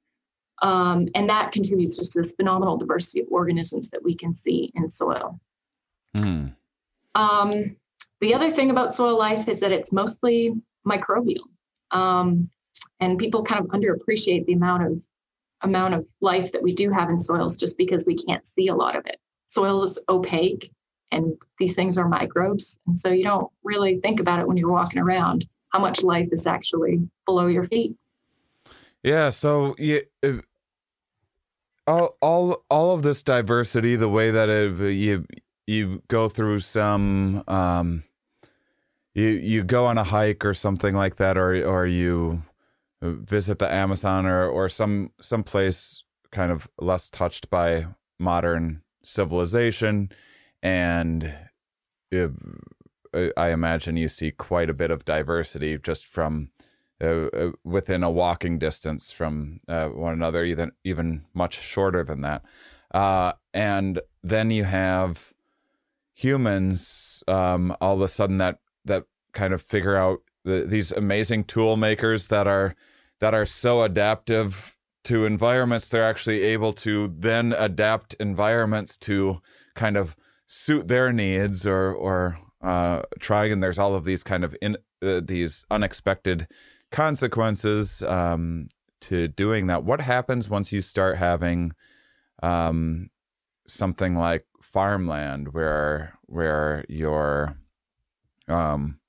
Um, 0.62 1.08
and 1.16 1.30
that 1.30 1.52
contributes 1.52 1.98
just 1.98 2.14
to 2.14 2.20
this 2.20 2.34
phenomenal 2.34 2.78
diversity 2.78 3.22
of 3.22 3.28
organisms 3.30 3.90
that 3.92 4.04
we 4.04 4.16
can 4.16 4.34
see 4.34 4.72
in 4.76 4.90
soil. 4.90 5.40
Mm. 6.16 6.56
Um, 7.16 7.76
the 8.22 8.34
other 8.34 8.52
thing 8.52 8.72
about 8.72 8.94
soil 8.94 9.18
life 9.18 9.48
is 9.48 9.60
that 9.60 9.72
it's 9.72 9.92
mostly 9.92 10.54
microbial. 10.88 11.44
Um, 11.92 12.50
and 13.00 13.18
people 13.18 13.44
kind 13.44 13.64
of 13.64 13.72
underappreciate 13.72 14.46
the 14.46 14.54
amount 14.54 14.84
of 14.84 15.00
amount 15.62 15.96
of 15.96 16.08
life 16.22 16.52
that 16.52 16.62
we 16.62 16.74
do 16.74 16.92
have 16.92 17.10
in 17.10 17.18
soils 17.18 17.58
just 17.58 17.78
because 17.78 18.06
we 18.06 18.16
can't 18.16 18.46
see 18.46 18.68
a 18.68 18.76
lot 18.76 18.96
of 18.96 19.06
it. 19.08 19.20
Soil 19.48 19.82
is 19.82 19.98
opaque 20.08 20.72
and 21.12 21.42
these 21.58 21.74
things 21.74 21.98
are 21.98 22.08
microbes. 22.08 22.80
And 22.86 23.00
so 23.00 23.10
you 23.10 23.24
don't 23.24 23.52
really 23.64 24.00
think 24.00 24.20
about 24.20 24.40
it 24.40 24.48
when 24.48 24.58
you're 24.58 24.72
walking 24.72 25.02
around 25.02 25.48
how 25.70 25.80
much 25.80 26.04
life 26.04 26.30
is 26.32 26.46
actually 26.46 27.08
below 27.26 27.48
your 27.48 27.64
feet. 27.64 27.96
Yeah, 29.04 29.30
so 29.30 29.76
yeah, 29.78 30.00
all 31.86 32.18
all 32.22 32.66
all 32.70 32.94
of 32.94 33.04
this 33.04 33.24
diversity, 33.24 33.96
the 33.96 34.10
way 34.10 34.32
that 34.32 34.50
it, 34.50 34.94
you 34.94 35.26
you 35.68 36.02
go 36.08 36.30
through 36.30 36.62
some 36.62 37.44
um, 37.48 38.04
you 39.14 39.28
you 39.30 39.64
go 39.64 39.86
on 39.86 39.98
a 39.98 40.04
hike 40.04 40.46
or 40.46 40.54
something 40.54 40.96
like 40.96 41.18
that, 41.18 41.38
or 41.38 41.54
or 41.66 41.86
you 41.86 42.44
visit 43.02 43.60
the 43.60 43.72
Amazon 43.72 44.26
or 44.26 44.48
or 44.48 44.70
some 44.70 45.12
some 45.20 45.44
place 45.44 46.04
kind 46.32 46.52
of 46.52 46.68
less 46.80 47.10
touched 47.10 47.50
by 47.50 47.86
modern 48.18 48.82
civilization, 49.04 50.10
and 50.64 51.34
it, 52.12 52.32
I 53.36 53.52
imagine 53.52 53.98
you 53.98 54.08
see 54.08 54.32
quite 54.32 54.70
a 54.70 54.74
bit 54.74 54.92
of 54.92 55.06
diversity 55.06 55.78
just 55.78 56.06
from 56.06 56.50
uh, 57.02 57.28
uh, 57.28 57.52
within 57.64 58.04
a 58.04 58.10
walking 58.10 58.58
distance 58.58 59.12
from 59.12 59.60
uh, 59.68 59.88
one 59.90 60.14
another, 60.14 60.44
even 60.44 60.72
even 60.84 61.26
much 61.34 61.60
shorter 61.62 62.04
than 62.04 62.22
that. 62.22 62.44
Uh, 62.94 63.34
and 63.54 64.02
then 64.24 64.50
you 64.50 64.64
have 64.64 65.34
humans 66.18 67.24
um, 67.28 67.76
all 67.80 67.94
of 67.94 68.02
a 68.02 68.08
sudden 68.08 68.38
that 68.38 68.58
that 68.84 69.04
kind 69.34 69.54
of 69.54 69.62
figure 69.62 69.96
out 69.96 70.20
the, 70.44 70.64
these 70.64 70.92
amazing 70.92 71.44
tool 71.44 71.78
makers 71.78 72.30
that 72.30 72.48
are 72.48 72.76
that 73.20 73.36
are 73.36 73.46
so 73.46 73.84
adaptive 73.84 74.76
to 75.04 75.26
environments 75.26 75.88
they're 75.88 76.04
actually 76.04 76.42
able 76.42 76.74
to 76.74 77.14
then 77.16 77.54
adapt 77.58 78.16
environments 78.16 78.98
to 78.98 79.40
kind 79.76 79.96
of 79.96 80.16
suit 80.48 80.88
their 80.88 81.14
needs 81.14 81.68
or 81.68 81.94
or 81.94 82.40
uh, 82.64 83.04
try 83.20 83.46
and 83.46 83.62
there's 83.62 83.78
all 83.78 83.94
of 83.94 84.04
these 84.04 84.24
kind 84.24 84.44
of 84.44 84.56
in 84.60 84.76
uh, 85.04 85.22
these 85.24 85.66
unexpected 85.70 86.48
consequences 86.92 88.02
um, 88.02 88.68
to 89.02 89.28
doing 89.28 89.68
that. 89.68 89.84
What 89.84 90.02
happens 90.02 90.50
once 90.50 90.72
you 90.72 90.82
start 90.82 91.18
having 91.18 91.74
um, 92.42 93.12
something 93.68 94.16
like 94.16 94.46
farmland 94.78 95.56
where 95.56 96.14
where 96.28 96.86
you're 96.88 97.58
um, 98.48 99.00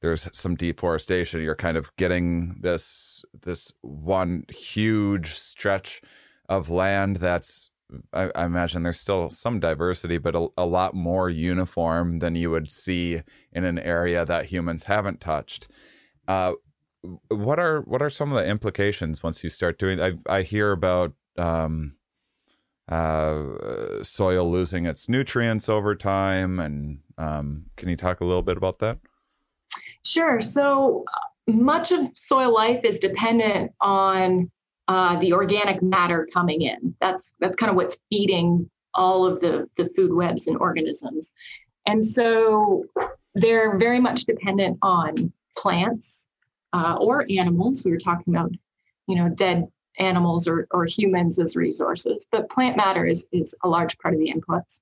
there's 0.00 0.30
some 0.32 0.54
deforestation 0.54 1.42
you're 1.42 1.54
kind 1.54 1.76
of 1.76 1.94
getting 1.96 2.56
this 2.60 3.22
this 3.42 3.74
one 3.82 4.44
huge 4.48 5.34
stretch 5.34 6.00
of 6.48 6.70
land 6.70 7.16
that's 7.16 7.68
I, 8.14 8.30
I 8.34 8.46
imagine 8.46 8.84
there's 8.84 9.00
still 9.00 9.28
some 9.28 9.60
diversity 9.60 10.16
but 10.16 10.34
a, 10.34 10.48
a, 10.56 10.64
lot 10.64 10.94
more 10.94 11.28
uniform 11.28 12.20
than 12.20 12.34
you 12.34 12.50
would 12.50 12.70
see 12.70 13.20
in 13.52 13.64
an 13.64 13.78
area 13.78 14.24
that 14.24 14.46
humans 14.46 14.84
haven't 14.84 15.20
touched. 15.20 15.68
Uh, 16.26 16.52
what 17.28 17.60
are 17.60 17.82
what 17.82 18.00
are 18.00 18.08
some 18.08 18.32
of 18.32 18.38
the 18.38 18.48
implications 18.48 19.22
once 19.22 19.44
you 19.44 19.50
start 19.50 19.76
doing 19.76 20.00
i 20.00 20.12
i 20.28 20.42
hear 20.42 20.70
about 20.70 21.12
um, 21.36 21.96
uh, 22.88 24.02
soil 24.02 24.50
losing 24.50 24.86
its 24.86 25.08
nutrients 25.08 25.68
over 25.68 25.94
time. 25.94 26.58
And 26.58 26.98
um, 27.18 27.66
can 27.76 27.88
you 27.88 27.96
talk 27.96 28.20
a 28.20 28.24
little 28.24 28.42
bit 28.42 28.56
about 28.56 28.78
that? 28.80 28.98
Sure. 30.04 30.40
So 30.40 31.04
uh, 31.12 31.52
much 31.52 31.92
of 31.92 32.08
soil 32.14 32.52
life 32.52 32.80
is 32.84 32.98
dependent 32.98 33.72
on 33.80 34.50
uh, 34.88 35.16
the 35.16 35.32
organic 35.32 35.82
matter 35.82 36.26
coming 36.32 36.62
in. 36.62 36.94
That's 37.00 37.34
that's 37.38 37.56
kind 37.56 37.70
of 37.70 37.76
what's 37.76 37.98
feeding 38.10 38.68
all 38.94 39.24
of 39.24 39.40
the 39.40 39.68
the 39.76 39.88
food 39.96 40.12
webs 40.12 40.48
and 40.48 40.58
organisms, 40.58 41.34
and 41.86 42.04
so 42.04 42.84
they're 43.34 43.78
very 43.78 44.00
much 44.00 44.24
dependent 44.24 44.78
on 44.82 45.32
plants 45.56 46.28
uh, 46.72 46.96
or 47.00 47.24
animals. 47.30 47.84
We 47.84 47.92
were 47.92 47.98
talking 47.98 48.34
about, 48.34 48.52
you 49.06 49.16
know, 49.16 49.28
dead 49.28 49.66
animals 49.98 50.48
or, 50.48 50.66
or 50.70 50.84
humans 50.84 51.38
as 51.38 51.56
resources, 51.56 52.26
but 52.32 52.50
plant 52.50 52.76
matter 52.76 53.04
is, 53.06 53.28
is 53.32 53.54
a 53.62 53.68
large 53.68 53.96
part 53.98 54.14
of 54.14 54.20
the 54.20 54.32
inputs. 54.32 54.80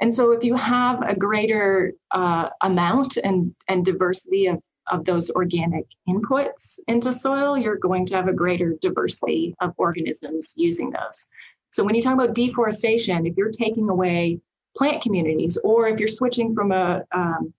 And 0.00 0.12
so 0.12 0.32
if 0.32 0.44
you 0.44 0.54
have 0.56 1.02
a 1.02 1.14
greater 1.14 1.94
uh, 2.10 2.50
amount 2.60 3.16
and, 3.16 3.54
and 3.68 3.84
diversity 3.84 4.46
of, 4.46 4.60
of 4.90 5.04
those 5.04 5.30
organic 5.30 5.86
inputs 6.08 6.78
into 6.86 7.12
soil, 7.12 7.56
you're 7.56 7.78
going 7.78 8.04
to 8.06 8.14
have 8.14 8.28
a 8.28 8.32
greater 8.32 8.74
diversity 8.80 9.54
of 9.60 9.72
organisms 9.78 10.54
using 10.56 10.90
those. 10.90 11.28
So 11.70 11.82
when 11.82 11.94
you 11.94 12.02
talk 12.02 12.14
about 12.14 12.34
deforestation, 12.34 13.26
if 13.26 13.36
you're 13.36 13.50
taking 13.50 13.88
away 13.88 14.38
plant 14.76 15.02
communities, 15.02 15.56
or 15.64 15.88
if 15.88 15.98
you're 15.98 16.08
switching 16.08 16.54
from 16.54 16.72
a, 16.72 17.02
um, 17.12 17.52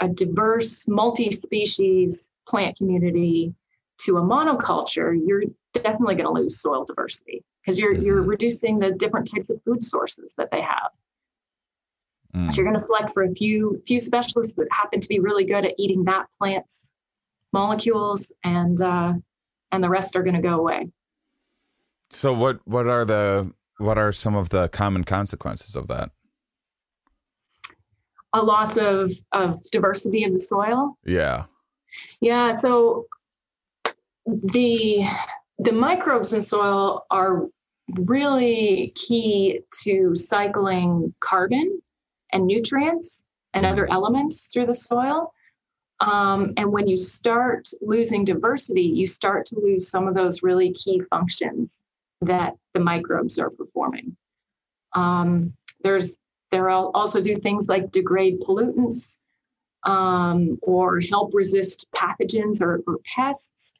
a 0.00 0.08
diverse 0.08 0.86
multi-species 0.86 2.30
plant 2.46 2.76
community 2.76 3.54
to 4.02 4.18
a 4.18 4.22
monoculture, 4.22 5.18
you're 5.26 5.44
definitely 5.72 6.14
going 6.14 6.26
to 6.26 6.42
lose 6.42 6.60
soil 6.60 6.84
diversity 6.84 7.44
because 7.62 7.78
you're 7.78 7.94
mm-hmm. 7.94 8.04
you're 8.04 8.22
reducing 8.22 8.78
the 8.78 8.92
different 8.92 9.30
types 9.30 9.50
of 9.50 9.62
food 9.64 9.82
sources 9.82 10.34
that 10.36 10.50
they 10.50 10.60
have. 10.60 10.90
Mm. 12.34 12.50
So 12.50 12.56
you're 12.56 12.66
going 12.66 12.78
to 12.78 12.84
select 12.84 13.12
for 13.12 13.24
a 13.24 13.34
few 13.34 13.82
few 13.86 13.98
specialists 13.98 14.54
that 14.54 14.68
happen 14.70 15.00
to 15.00 15.08
be 15.08 15.18
really 15.18 15.44
good 15.44 15.64
at 15.64 15.74
eating 15.78 16.04
that 16.04 16.26
plant's 16.38 16.92
molecules, 17.52 18.32
and 18.44 18.80
uh, 18.80 19.14
and 19.72 19.84
the 19.84 19.90
rest 19.90 20.16
are 20.16 20.22
going 20.22 20.36
to 20.36 20.42
go 20.42 20.58
away. 20.58 20.88
So 22.10 22.32
what 22.32 22.60
what 22.64 22.86
are 22.86 23.04
the 23.04 23.52
what 23.78 23.98
are 23.98 24.12
some 24.12 24.34
of 24.34 24.50
the 24.50 24.68
common 24.68 25.04
consequences 25.04 25.76
of 25.76 25.88
that? 25.88 26.10
A 28.32 28.42
loss 28.42 28.76
of 28.76 29.10
of 29.32 29.58
diversity 29.70 30.22
in 30.22 30.32
the 30.32 30.40
soil. 30.40 30.96
Yeah. 31.04 31.44
Yeah. 32.20 32.52
So 32.52 33.06
the 34.26 35.04
the 35.60 35.72
microbes 35.72 36.32
in 36.32 36.40
soil 36.40 37.04
are 37.10 37.46
really 38.00 38.92
key 38.94 39.60
to 39.82 40.14
cycling 40.14 41.14
carbon 41.20 41.80
and 42.32 42.46
nutrients 42.46 43.26
and 43.52 43.66
other 43.66 43.90
elements 43.90 44.46
through 44.46 44.66
the 44.66 44.74
soil. 44.74 45.34
Um, 46.00 46.54
and 46.56 46.72
when 46.72 46.86
you 46.86 46.96
start 46.96 47.68
losing 47.82 48.24
diversity, 48.24 48.82
you 48.82 49.06
start 49.06 49.44
to 49.46 49.60
lose 49.60 49.90
some 49.90 50.08
of 50.08 50.14
those 50.14 50.42
really 50.42 50.72
key 50.72 51.02
functions 51.10 51.82
that 52.22 52.54
the 52.72 52.80
microbes 52.80 53.38
are 53.38 53.50
performing. 53.50 54.16
Um, 54.94 55.52
there's 55.82 56.18
there 56.50 56.68
also 56.70 57.20
do 57.20 57.36
things 57.36 57.68
like 57.68 57.92
degrade 57.92 58.40
pollutants 58.40 59.22
um, 59.84 60.58
or 60.62 61.00
help 61.00 61.32
resist 61.32 61.86
pathogens 61.94 62.60
or, 62.60 62.82
or 62.86 62.98
pests. 63.04 63.74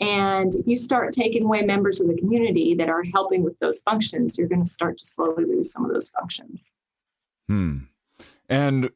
And 0.00 0.54
if 0.54 0.66
you 0.66 0.76
start 0.76 1.12
taking 1.12 1.44
away 1.44 1.62
members 1.62 2.00
of 2.00 2.08
the 2.08 2.16
community 2.16 2.74
that 2.74 2.88
are 2.88 3.04
helping 3.12 3.42
with 3.42 3.58
those 3.58 3.82
functions, 3.82 4.38
you're 4.38 4.48
going 4.48 4.64
to 4.64 4.70
start 4.70 4.96
to 4.98 5.04
slowly 5.04 5.44
lose 5.44 5.72
some 5.72 5.84
of 5.84 5.92
those 5.92 6.10
functions. 6.10 6.74
Hmm. 7.48 7.78
And 8.48 8.90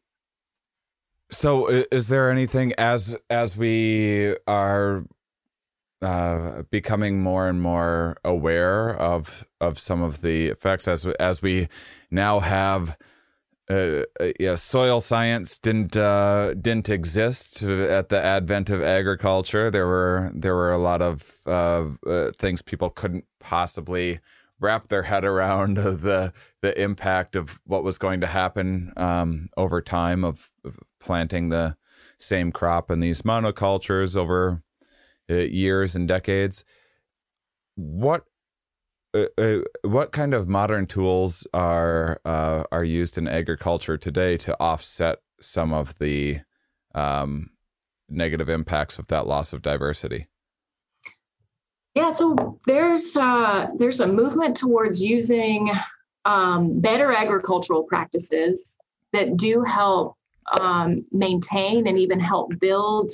so 1.30 1.66
is 1.68 2.08
there 2.08 2.30
anything 2.30 2.72
as 2.78 3.16
as 3.28 3.56
we 3.56 4.36
are 4.46 5.04
uh, 6.00 6.62
becoming 6.70 7.20
more 7.20 7.48
and 7.48 7.60
more 7.60 8.16
aware 8.24 8.94
of 8.94 9.46
of 9.60 9.78
some 9.78 10.02
of 10.02 10.20
the 10.22 10.46
effects 10.46 10.86
as 10.86 11.06
as 11.18 11.42
we 11.42 11.68
now 12.10 12.40
have 12.40 12.96
uh, 13.70 14.02
uh, 14.20 14.32
yeah, 14.38 14.54
soil 14.56 15.00
science 15.00 15.58
didn't 15.58 15.96
uh, 15.96 16.52
didn't 16.54 16.90
exist 16.90 17.62
at 17.62 18.10
the 18.10 18.22
advent 18.22 18.68
of 18.68 18.82
agriculture. 18.82 19.70
There 19.70 19.86
were 19.86 20.30
there 20.34 20.54
were 20.54 20.72
a 20.72 20.78
lot 20.78 21.00
of 21.00 21.38
uh, 21.46 22.30
things 22.38 22.60
people 22.60 22.90
couldn't 22.90 23.24
possibly 23.40 24.20
wrap 24.60 24.88
their 24.88 25.04
head 25.04 25.24
around 25.24 25.76
the 25.76 26.32
the 26.60 26.80
impact 26.80 27.36
of 27.36 27.58
what 27.64 27.84
was 27.84 27.96
going 27.96 28.20
to 28.20 28.26
happen 28.26 28.92
um, 28.96 29.48
over 29.56 29.80
time 29.80 30.24
of, 30.24 30.50
of, 30.64 30.78
planting 31.00 31.48
the 31.48 31.76
same 32.18 32.50
crop 32.52 32.90
in 32.90 33.00
these 33.00 33.22
monocultures 33.22 34.16
over 34.16 34.62
uh, 35.30 35.34
years 35.34 35.96
and 35.96 36.08
decades. 36.08 36.64
What 37.76 38.24
uh, 39.14 39.26
uh, 39.38 39.60
what 39.82 40.12
kind 40.12 40.34
of 40.34 40.48
modern 40.48 40.86
tools 40.86 41.46
are 41.54 42.20
uh, 42.24 42.64
are 42.72 42.84
used 42.84 43.16
in 43.16 43.28
agriculture 43.28 43.96
today 43.96 44.36
to 44.38 44.56
offset 44.60 45.18
some 45.40 45.72
of 45.72 45.96
the 45.98 46.40
um, 46.94 47.50
negative 48.08 48.48
impacts 48.48 48.98
of 48.98 49.06
that 49.08 49.26
loss 49.26 49.52
of 49.52 49.62
diversity? 49.62 50.26
Yeah, 51.94 52.12
so 52.12 52.58
there's 52.66 53.16
uh, 53.16 53.68
there's 53.76 54.00
a 54.00 54.06
movement 54.08 54.56
towards 54.56 55.00
using 55.00 55.70
um, 56.24 56.80
better 56.80 57.12
agricultural 57.12 57.84
practices 57.84 58.76
that 59.12 59.36
do 59.36 59.62
help 59.62 60.16
um, 60.58 61.04
maintain 61.12 61.86
and 61.86 61.98
even 61.98 62.18
help 62.18 62.58
build 62.58 63.12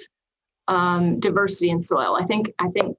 um, 0.69 1.21
diversity 1.21 1.71
in 1.71 1.83
soil. 1.83 2.17
I 2.17 2.25
think 2.25 2.53
I 2.59 2.69
think 2.69 2.97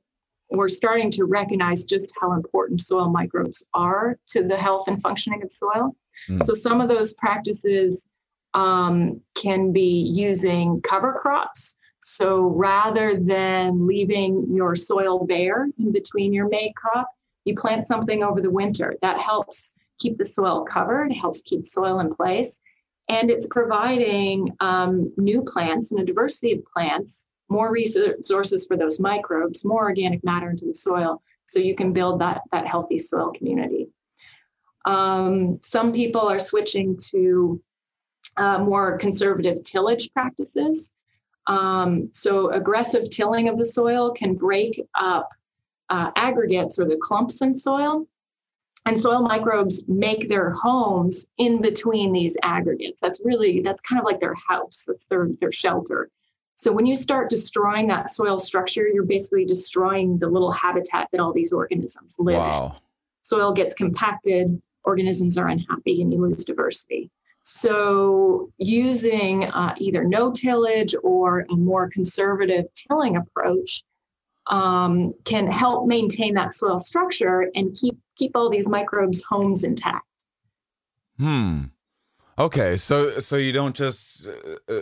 we're 0.52 0.70
starting 0.70 1.10
to 1.12 1.26
recognize 1.26 1.86
just 1.86 2.14
how 2.20 2.34
important 2.34 2.82
soil 2.82 3.10
microbes 3.10 3.66
are 3.74 4.18
to 4.28 4.44
the 4.44 4.58
health 4.58 4.88
and 4.88 5.02
functioning 5.02 5.42
of 5.44 5.52
soil. 5.52 5.96
Mm. 6.30 6.44
So 6.44 6.54
some 6.54 6.82
of 6.82 6.90
those 6.90 7.14
practices 7.14 8.08
um, 8.54 9.22
can 9.36 9.72
be 9.72 10.12
using 10.14 10.82
cover 10.82 11.14
crops. 11.14 11.78
So 12.00 12.42
rather 12.42 13.18
than 13.18 13.88
leaving 13.88 14.46
your 14.54 14.76
soil 14.76 15.26
bare 15.26 15.68
in 15.80 15.92
between 15.92 16.34
your 16.34 16.50
May 16.50 16.74
crop, 16.76 17.08
you 17.46 17.56
plant 17.56 17.86
something 17.86 18.24
over 18.24 18.42
the 18.42 18.50
winter. 18.50 18.96
That 19.02 19.20
helps 19.20 19.76
keep 20.00 20.18
the 20.18 20.26
soil 20.26 20.66
covered, 20.66 21.14
helps 21.14 21.42
keep 21.42 21.66
soil 21.66 22.00
in 22.00 22.14
place, 22.14 22.60
and 23.08 23.30
it's 23.30 23.48
providing 23.48 24.52
um, 24.60 25.12
new 25.18 25.44
plants 25.44 25.92
and 25.92 26.02
a 26.02 26.06
diversity 26.06 26.54
of 26.54 26.66
plants 26.66 27.28
more 27.52 27.70
resources 27.72 28.66
for 28.66 28.78
those 28.78 29.00
microbes, 29.00 29.66
more 29.66 29.84
organic 29.84 30.24
matter 30.24 30.50
into 30.50 30.66
the 30.66 30.74
soil, 30.74 31.22
so 31.46 31.60
you 31.60 31.76
can 31.76 31.92
build 31.92 32.22
that, 32.22 32.42
that 32.52 32.66
healthy 32.66 32.98
soil 32.98 33.32
community. 33.34 33.90
Um, 34.86 35.60
some 35.62 35.92
people 35.92 36.22
are 36.22 36.40
switching 36.40 36.98
to 37.12 37.62
uh, 38.38 38.60
more 38.60 38.98
conservative 38.98 39.62
tillage 39.64 40.12
practices. 40.14 40.94
Um, 41.48 42.10
so, 42.14 42.52
aggressive 42.52 43.10
tilling 43.10 43.50
of 43.50 43.58
the 43.58 43.66
soil 43.66 44.12
can 44.12 44.36
break 44.36 44.82
up 44.96 45.30
uh, 45.90 46.12
aggregates 46.16 46.80
or 46.80 46.86
the 46.86 46.98
clumps 46.98 47.42
in 47.42 47.56
soil. 47.58 48.08
And 48.86 48.98
soil 48.98 49.22
microbes 49.22 49.84
make 49.88 50.28
their 50.28 50.50
homes 50.50 51.28
in 51.38 51.62
between 51.62 52.12
these 52.12 52.36
aggregates. 52.42 53.00
That's 53.00 53.22
really, 53.24 53.62
that's 53.62 53.82
kind 53.82 54.00
of 54.00 54.06
like 54.06 54.20
their 54.20 54.34
house, 54.48 54.86
that's 54.88 55.06
their, 55.06 55.28
their 55.40 55.52
shelter. 55.52 56.10
So 56.62 56.72
when 56.72 56.86
you 56.86 56.94
start 56.94 57.28
destroying 57.28 57.88
that 57.88 58.08
soil 58.08 58.38
structure, 58.38 58.88
you're 58.88 59.04
basically 59.04 59.46
destroying 59.46 60.20
the 60.20 60.28
little 60.28 60.52
habitat 60.52 61.08
that 61.12 61.20
all 61.20 61.34
these 61.34 61.52
organisms 61.52 62.18
live 62.20 62.38
wow. 62.38 62.74
in. 62.76 62.82
Soil 63.24 63.52
gets 63.52 63.74
compacted, 63.74 64.62
organisms 64.84 65.40
are 65.40 65.48
unhappy, 65.48 66.04
and 66.04 66.14
you 66.14 66.22
lose 66.22 66.46
diversity. 66.46 67.10
So 67.42 68.52
using 68.60 69.46
uh, 69.46 69.74
either 69.80 70.04
no 70.04 70.32
tillage 70.32 70.94
or 71.02 71.48
a 71.50 71.56
more 71.56 71.90
conservative 71.90 72.66
tilling 72.76 73.18
approach 73.18 73.82
um, 74.46 75.16
can 75.26 75.48
help 75.48 75.88
maintain 75.88 76.36
that 76.36 76.54
soil 76.54 76.78
structure 76.78 77.50
and 77.56 77.74
keep 77.74 77.98
keep 78.18 78.36
all 78.36 78.52
these 78.52 78.70
microbes' 78.70 79.24
homes 79.28 79.64
intact. 79.64 80.06
Hmm. 81.18 81.64
Okay, 82.38 82.78
so 82.78 83.18
so 83.18 83.38
you 83.38 83.52
don't 83.52 83.76
just 83.76 84.28
uh, 84.28 84.58
uh 84.72 84.82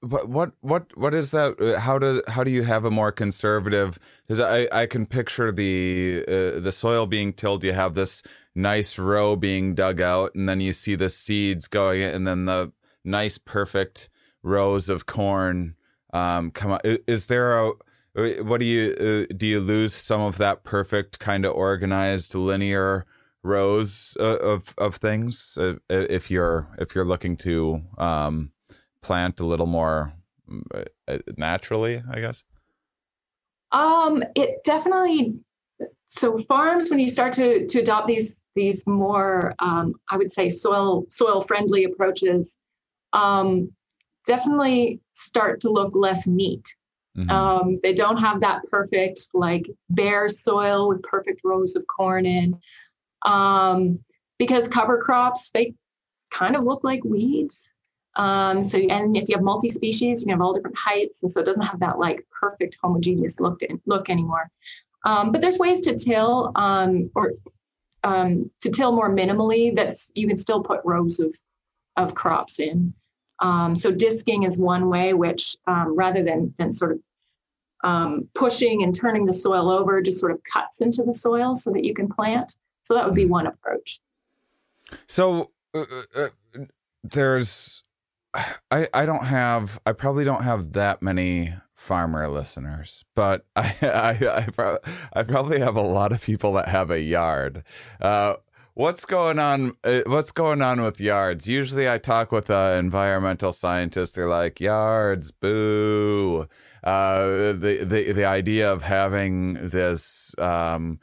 what 0.00 0.52
what 0.60 0.96
what 0.96 1.14
is 1.14 1.30
that 1.30 1.58
uh, 1.60 1.80
how 1.80 1.98
do 1.98 2.22
how 2.28 2.44
do 2.44 2.50
you 2.50 2.62
have 2.62 2.84
a 2.84 2.90
more 2.90 3.10
conservative 3.10 3.98
because 4.26 4.38
i 4.38 4.68
i 4.70 4.86
can 4.86 5.06
picture 5.06 5.50
the 5.50 6.22
uh, 6.28 6.60
the 6.60 6.72
soil 6.72 7.06
being 7.06 7.32
tilled 7.32 7.64
you 7.64 7.72
have 7.72 7.94
this 7.94 8.22
nice 8.54 8.98
row 8.98 9.34
being 9.34 9.74
dug 9.74 10.00
out 10.00 10.34
and 10.34 10.46
then 10.46 10.60
you 10.60 10.74
see 10.74 10.94
the 10.94 11.08
seeds 11.08 11.68
going 11.68 12.02
and 12.02 12.26
then 12.26 12.44
the 12.44 12.70
nice 13.02 13.38
perfect 13.38 14.10
rows 14.42 14.88
of 14.88 15.06
corn 15.06 15.74
um 16.12 16.50
come 16.50 16.72
out. 16.72 16.84
Is 16.84 17.26
there 17.26 17.58
a 17.58 17.72
uh, 18.14 18.28
what 18.42 18.60
do 18.60 18.66
you 18.66 18.94
uh, 19.00 19.34
do 19.34 19.46
you 19.46 19.60
lose 19.60 19.94
some 19.94 20.20
of 20.20 20.36
that 20.38 20.64
perfect 20.64 21.18
kind 21.18 21.46
of 21.46 21.54
organized 21.54 22.34
linear 22.34 23.06
rows 23.42 24.16
uh, 24.20 24.36
of 24.38 24.74
of 24.76 24.96
things 24.96 25.56
uh, 25.58 25.74
if 25.88 26.30
you're 26.30 26.68
if 26.78 26.94
you're 26.94 27.06
looking 27.06 27.36
to 27.36 27.82
um 27.96 28.51
plant 29.02 29.40
a 29.40 29.46
little 29.46 29.66
more 29.66 30.12
mm, 30.50 30.62
uh, 30.74 30.84
uh, 31.08 31.18
naturally, 31.36 32.02
I 32.10 32.20
guess? 32.20 32.44
Um, 33.72 34.22
it 34.34 34.62
definitely. 34.64 35.34
So 36.06 36.42
farms, 36.46 36.90
when 36.90 36.98
you 36.98 37.08
start 37.08 37.32
to 37.34 37.66
to 37.66 37.80
adopt 37.80 38.06
these 38.06 38.42
these 38.54 38.86
more, 38.86 39.54
um, 39.58 39.94
I 40.10 40.16
would 40.16 40.32
say 40.32 40.48
soil 40.48 41.06
soil 41.10 41.42
friendly 41.42 41.84
approaches, 41.84 42.58
um, 43.12 43.70
definitely 44.26 45.00
start 45.12 45.60
to 45.60 45.70
look 45.70 45.92
less 45.94 46.26
neat. 46.26 46.74
Mm-hmm. 47.16 47.30
Um, 47.30 47.80
they 47.82 47.92
don't 47.92 48.18
have 48.18 48.40
that 48.40 48.62
perfect 48.70 49.28
like 49.34 49.66
bare 49.90 50.28
soil 50.28 50.88
with 50.88 51.02
perfect 51.02 51.40
rows 51.44 51.76
of 51.76 51.86
corn 51.86 52.24
in, 52.24 52.58
um, 53.26 53.98
because 54.38 54.68
cover 54.68 54.98
crops 54.98 55.50
they 55.50 55.74
kind 56.30 56.56
of 56.56 56.64
look 56.64 56.84
like 56.84 57.04
weeds. 57.04 57.71
Um, 58.16 58.62
so, 58.62 58.78
and 58.78 59.16
if 59.16 59.28
you 59.28 59.36
have 59.36 59.44
multi-species, 59.44 60.24
you 60.24 60.32
have 60.32 60.40
all 60.40 60.52
different 60.52 60.76
heights, 60.76 61.22
and 61.22 61.30
so 61.30 61.40
it 61.40 61.46
doesn't 61.46 61.64
have 61.64 61.80
that 61.80 61.98
like 61.98 62.26
perfect 62.30 62.78
homogeneous 62.82 63.40
look 63.40 63.62
in, 63.62 63.80
look 63.86 64.10
anymore. 64.10 64.50
Um, 65.04 65.32
but 65.32 65.40
there's 65.40 65.58
ways 65.58 65.80
to 65.82 65.96
till 65.96 66.52
um, 66.54 67.10
or 67.14 67.32
um, 68.04 68.50
to 68.60 68.70
till 68.70 68.92
more 68.92 69.10
minimally. 69.10 69.74
That's 69.74 70.12
you 70.14 70.28
can 70.28 70.36
still 70.36 70.62
put 70.62 70.80
rows 70.84 71.20
of 71.20 71.34
of 71.96 72.14
crops 72.14 72.60
in. 72.60 72.92
Um, 73.40 73.74
so 73.74 73.90
disking 73.90 74.44
is 74.44 74.58
one 74.58 74.88
way, 74.88 75.14
which 75.14 75.56
um, 75.66 75.96
rather 75.96 76.22
than 76.22 76.54
than 76.58 76.70
sort 76.70 76.92
of 76.92 77.00
pushing 78.34 78.82
and 78.82 78.94
turning 78.94 79.26
the 79.26 79.32
soil 79.32 79.70
over, 79.70 80.00
just 80.00 80.20
sort 80.20 80.32
of 80.32 80.40
cuts 80.44 80.80
into 80.80 81.02
the 81.02 81.14
soil 81.14 81.54
so 81.54 81.70
that 81.72 81.84
you 81.84 81.94
can 81.94 82.08
plant. 82.08 82.56
So 82.82 82.94
that 82.94 83.04
would 83.04 83.14
be 83.14 83.26
one 83.26 83.46
approach. 83.46 84.00
So 85.06 85.50
uh, 85.74 85.84
uh, 86.14 86.28
there's 87.02 87.82
I 88.70 88.88
I 88.92 89.06
don't 89.06 89.26
have 89.26 89.80
I 89.86 89.92
probably 89.92 90.24
don't 90.24 90.44
have 90.44 90.72
that 90.72 91.02
many 91.02 91.54
farmer 91.74 92.28
listeners, 92.28 93.04
but 93.14 93.44
I 93.56 93.74
I 93.82 94.18
I, 94.28 94.48
pro- 94.52 94.78
I 95.12 95.22
probably 95.22 95.58
have 95.60 95.76
a 95.76 95.82
lot 95.82 96.12
of 96.12 96.22
people 96.22 96.52
that 96.54 96.68
have 96.68 96.90
a 96.90 97.00
yard. 97.00 97.64
Uh, 98.00 98.36
what's 98.74 99.04
going 99.04 99.38
on? 99.38 99.76
Uh, 99.84 100.02
what's 100.06 100.32
going 100.32 100.62
on 100.62 100.80
with 100.80 101.00
yards? 101.00 101.46
Usually, 101.48 101.88
I 101.88 101.98
talk 101.98 102.32
with 102.32 102.50
environmental 102.50 103.52
scientist. 103.52 104.14
They're 104.14 104.28
like, 104.28 104.60
"Yards, 104.60 105.30
boo!" 105.32 106.46
Uh, 106.84 107.52
the 107.52 107.84
the 107.84 108.12
the 108.12 108.24
idea 108.24 108.72
of 108.72 108.82
having 108.82 109.54
this. 109.54 110.34
Um, 110.38 111.00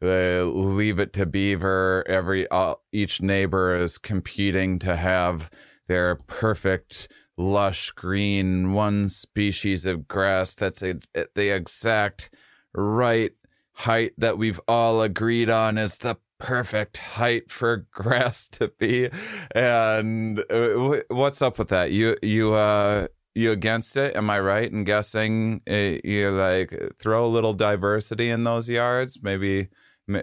the 0.00 0.50
leave 0.54 0.98
it 0.98 1.12
to 1.12 1.26
beaver 1.26 2.02
every 2.08 2.48
uh, 2.48 2.74
each 2.90 3.20
neighbor 3.20 3.76
is 3.76 3.98
competing 3.98 4.78
to 4.78 4.96
have 4.96 5.50
their 5.90 6.14
perfect, 6.14 7.08
lush 7.36 7.90
green, 7.90 8.72
one 8.72 9.08
species 9.08 9.84
of 9.84 10.06
grass 10.06 10.54
that's 10.54 10.84
a, 10.84 10.94
the 11.34 11.52
exact 11.52 12.32
right 12.72 13.32
height 13.72 14.12
that 14.16 14.38
we've 14.38 14.60
all 14.68 15.02
agreed 15.02 15.50
on 15.50 15.76
is 15.76 15.98
the 15.98 16.16
perfect 16.38 16.98
height 16.98 17.50
for 17.50 17.88
grass 17.92 18.46
to 18.46 18.68
be. 18.78 19.10
And 19.52 20.44
uh, 20.48 21.02
what's 21.08 21.42
up 21.42 21.58
with 21.58 21.70
that? 21.70 21.90
You, 21.90 22.16
you, 22.22 22.52
uh, 22.52 23.08
you 23.34 23.50
against 23.50 23.96
it? 23.96 24.14
Am 24.14 24.30
I 24.30 24.38
right 24.38 24.70
in 24.70 24.84
guessing 24.84 25.60
uh, 25.68 25.98
you 26.04 26.30
like 26.30 26.72
throw 27.00 27.26
a 27.26 27.34
little 27.34 27.52
diversity 27.52 28.30
in 28.30 28.44
those 28.44 28.68
yards? 28.68 29.18
Maybe, 29.20 29.70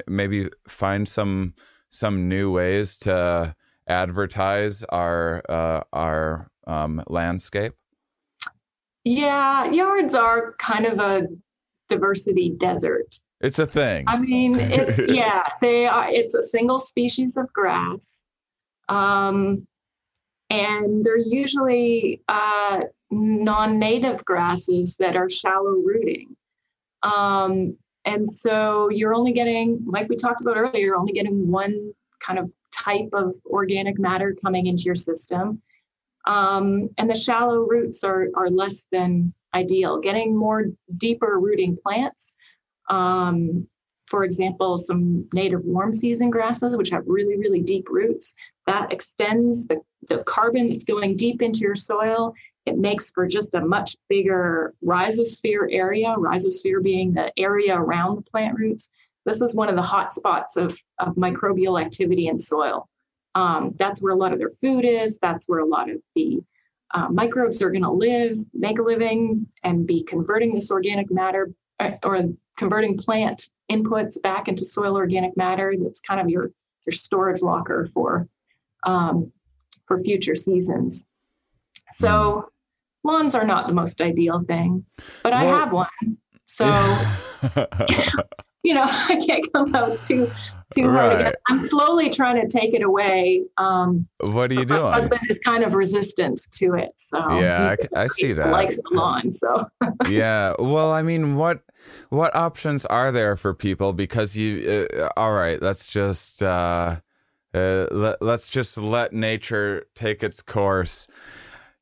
maybe 0.07 0.49
find 0.69 1.09
some 1.09 1.55
some 1.89 2.27
new 2.27 2.51
ways 2.51 2.97
to 2.97 3.55
advertise 3.87 4.83
our 4.85 5.41
uh, 5.49 5.83
our 5.93 6.49
um, 6.65 7.03
landscape? 7.07 7.73
Yeah, 9.03 9.71
yards 9.71 10.15
are 10.15 10.53
kind 10.59 10.85
of 10.85 10.99
a 10.99 11.27
diversity 11.87 12.49
desert. 12.57 13.15
It's 13.39 13.59
a 13.59 13.67
thing. 13.67 14.05
I 14.07 14.17
mean, 14.17 14.59
it's 14.59 14.99
yeah, 15.07 15.43
they 15.61 15.85
are. 15.85 16.09
It's 16.09 16.35
a 16.35 16.41
single 16.41 16.79
species 16.79 17.37
of 17.37 17.51
grass. 17.53 18.25
Um, 18.89 19.67
and 20.49 21.03
they're 21.03 21.17
usually 21.17 22.21
uh, 22.27 22.81
non-native 23.11 24.23
grasses 24.25 24.97
that 24.97 25.15
are 25.15 25.29
shallow 25.29 25.71
rooting. 25.85 26.35
Um, 27.03 27.77
and 28.05 28.27
so 28.27 28.89
you're 28.89 29.13
only 29.13 29.33
getting, 29.33 29.83
like 29.85 30.07
we 30.07 30.15
talked 30.15 30.41
about 30.41 30.57
earlier, 30.57 30.85
you're 30.85 30.95
only 30.95 31.11
getting 31.11 31.51
one 31.51 31.93
kind 32.19 32.39
of 32.39 32.49
type 32.71 33.09
of 33.13 33.35
organic 33.45 33.99
matter 33.99 34.35
coming 34.41 34.65
into 34.67 34.83
your 34.83 34.95
system. 34.95 35.61
Um, 36.25 36.89
and 36.97 37.09
the 37.09 37.15
shallow 37.15 37.59
roots 37.59 38.03
are, 38.03 38.27
are 38.35 38.49
less 38.49 38.87
than 38.91 39.33
ideal. 39.53 39.99
Getting 39.99 40.35
more 40.35 40.65
deeper 40.97 41.39
rooting 41.39 41.77
plants, 41.77 42.35
um, 42.89 43.67
for 44.05 44.23
example, 44.23 44.77
some 44.77 45.27
native 45.33 45.63
warm 45.63 45.93
season 45.93 46.29
grasses, 46.29 46.77
which 46.77 46.89
have 46.89 47.03
really, 47.05 47.37
really 47.37 47.61
deep 47.61 47.87
roots, 47.89 48.35
that 48.65 48.91
extends 48.91 49.67
the, 49.67 49.81
the 50.09 50.19
carbon 50.23 50.69
that's 50.69 50.83
going 50.83 51.15
deep 51.15 51.41
into 51.41 51.59
your 51.59 51.75
soil. 51.75 52.33
It 52.65 52.77
makes 52.77 53.11
for 53.11 53.27
just 53.27 53.55
a 53.55 53.61
much 53.61 53.95
bigger 54.09 54.73
rhizosphere 54.83 55.67
area, 55.71 56.15
rhizosphere 56.17 56.83
being 56.83 57.13
the 57.13 57.31
area 57.37 57.77
around 57.77 58.15
the 58.17 58.21
plant 58.29 58.57
roots. 58.57 58.91
This 59.27 59.41
is 59.41 59.53
one 59.53 59.67
of 59.67 59.75
the 59.75 59.81
hot 59.81 60.13
spots 60.13 60.55
of, 60.55 60.75
of 60.99 61.15
microbial 61.15 61.79
activity 61.79 62.29
in 62.29 62.39
soil. 62.39 62.87
Um, 63.35 63.75
that's 63.77 64.01
where 64.01 64.13
a 64.13 64.15
lot 64.15 64.31
of 64.31 64.39
their 64.39 64.49
food 64.49 64.85
is. 64.85 65.19
That's 65.19 65.49
where 65.49 65.59
a 65.59 65.65
lot 65.65 65.89
of 65.89 65.97
the 66.15 66.41
uh, 66.93 67.09
microbes 67.09 67.61
are 67.61 67.69
going 67.69 67.83
to 67.83 67.91
live, 67.91 68.37
make 68.53 68.79
a 68.79 68.83
living, 68.83 69.45
and 69.63 69.85
be 69.85 70.01
converting 70.01 70.53
this 70.53 70.71
organic 70.71 71.11
matter 71.11 71.51
uh, 71.81 71.91
or 72.03 72.23
converting 72.55 72.97
plant 72.97 73.49
inputs 73.69 74.19
back 74.21 74.47
into 74.47 74.63
soil 74.63 74.95
organic 74.95 75.35
matter. 75.35 75.73
That's 75.77 75.99
kind 75.99 76.21
of 76.21 76.29
your 76.29 76.51
your 76.85 76.93
storage 76.93 77.41
locker 77.41 77.89
for 77.93 78.29
um, 78.85 79.29
for 79.87 79.99
future 79.99 80.35
seasons. 80.35 81.05
So 81.91 82.49
lawns 83.03 83.35
are 83.35 83.45
not 83.45 83.67
the 83.67 83.73
most 83.73 84.01
ideal 84.01 84.39
thing, 84.39 84.85
but 85.21 85.33
I 85.33 85.43
have 85.43 85.73
one. 85.73 86.17
So 86.45 86.65
you 88.63 88.73
know, 88.73 88.83
I 88.85 89.19
can't 89.25 89.45
come 89.53 89.75
out 89.75 90.01
too 90.01 90.31
too 90.73 90.89
hard 90.89 91.13
again. 91.13 91.33
I'm 91.47 91.57
slowly 91.57 92.09
trying 92.09 92.45
to 92.45 92.47
take 92.47 92.73
it 92.73 92.83
away. 92.83 93.43
Um, 93.57 94.07
what 94.19 94.51
are 94.51 94.55
you 94.55 94.65
doing? 94.65 94.81
My 94.81 94.93
husband 94.93 95.21
is 95.29 95.39
kind 95.39 95.63
of 95.63 95.73
resistant 95.73 96.41
to 96.53 96.73
it, 96.73 96.91
so 96.97 97.17
yeah, 97.39 97.75
I, 97.95 98.03
I 98.03 98.07
see 98.07 98.33
that. 98.33 98.51
Likes 98.51 98.77
the 98.77 98.89
lawn, 98.91 99.31
so 99.31 99.65
yeah. 100.07 100.53
Well, 100.59 100.91
I 100.91 101.01
mean, 101.01 101.35
what 101.35 101.61
what 102.09 102.35
options 102.35 102.85
are 102.85 103.11
there 103.11 103.37
for 103.37 103.53
people? 103.53 103.93
Because 103.93 104.35
you, 104.35 104.87
uh, 104.99 105.09
all 105.15 105.33
right, 105.33 105.61
let's 105.61 105.87
just 105.87 106.43
uh, 106.43 106.99
uh, 107.53 107.87
let, 107.91 108.21
let's 108.21 108.49
just 108.49 108.77
let 108.77 109.13
nature 109.13 109.85
take 109.95 110.21
its 110.21 110.41
course 110.41 111.07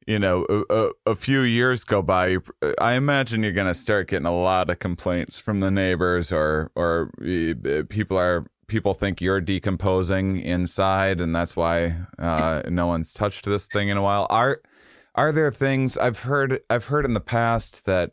you 0.08 0.20
know, 0.20 0.46
a, 0.70 0.92
a, 1.08 1.16
few 1.16 1.42
years 1.42 1.84
go 1.84 2.02
by, 2.02 2.38
I 2.80 2.94
imagine 2.94 3.42
you're 3.42 3.52
going 3.52 3.68
to 3.68 3.74
start 3.74 4.08
getting 4.08 4.28
a 4.28 4.36
lot 4.36 4.70
of 4.70 4.78
complaints 4.78 5.40
from 5.40 5.62
the 5.62 5.72
neighbors, 5.72 6.32
or 6.32 6.72
or 6.76 7.12
people 7.90 8.18
are 8.18 8.46
people 8.68 8.94
think 8.94 9.20
you're 9.20 9.42
decomposing 9.42 10.38
inside, 10.38 11.22
and 11.22 11.36
that's 11.36 11.56
why 11.56 11.96
uh, 12.20 12.62
no 12.70 12.88
one's 12.88 13.14
touched 13.14 13.46
this 13.46 13.68
thing 13.68 13.90
in 13.90 13.98
a 13.98 14.02
while. 14.02 14.28
Are 14.30 14.62
are 15.16 15.32
there 15.32 15.52
things 15.52 15.98
I've 15.98 16.20
heard? 16.20 16.62
I've 16.70 16.86
heard 16.86 17.06
in 17.06 17.14
the 17.16 17.20
past 17.20 17.86
that 17.86 18.12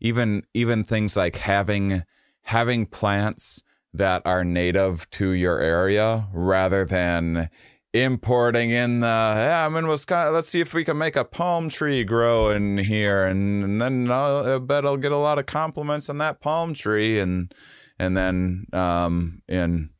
even 0.00 0.44
even 0.54 0.82
things 0.82 1.14
like 1.14 1.36
having 1.36 2.04
having 2.42 2.86
plants 2.86 3.62
that 3.92 4.22
are 4.24 4.44
native 4.44 5.08
to 5.10 5.30
your 5.30 5.60
area 5.60 6.26
rather 6.32 6.84
than 6.84 7.48
importing 7.94 8.72
in 8.72 9.00
the 9.00 9.06
yeah, 9.06 9.64
I'm 9.64 9.76
in 9.76 9.86
Wisconsin. 9.86 10.34
Let's 10.34 10.48
see 10.48 10.60
if 10.60 10.74
we 10.74 10.84
can 10.84 10.98
make 10.98 11.14
a 11.14 11.24
palm 11.24 11.68
tree 11.68 12.02
grow 12.02 12.50
in 12.50 12.76
here, 12.78 13.24
and, 13.24 13.62
and 13.62 13.80
then 13.80 14.10
I'll, 14.10 14.56
I 14.56 14.58
bet 14.58 14.84
I'll 14.84 14.96
get 14.96 15.12
a 15.12 15.16
lot 15.16 15.38
of 15.38 15.46
compliments 15.46 16.10
on 16.10 16.18
that 16.18 16.40
palm 16.40 16.74
tree, 16.74 17.20
and 17.20 17.54
and 17.98 18.16
then 18.16 18.66
um, 18.72 19.42
in 19.48 19.90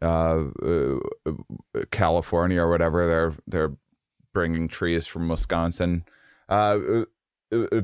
uh, 0.00 0.44
uh, 0.64 0.98
California 1.90 2.62
or 2.62 2.70
whatever, 2.70 3.06
they're 3.06 3.34
they're 3.46 3.76
bringing 4.32 4.66
trees 4.66 5.06
from 5.06 5.28
Wisconsin. 5.28 6.04
Uh, 6.48 6.78
uh 6.78 7.04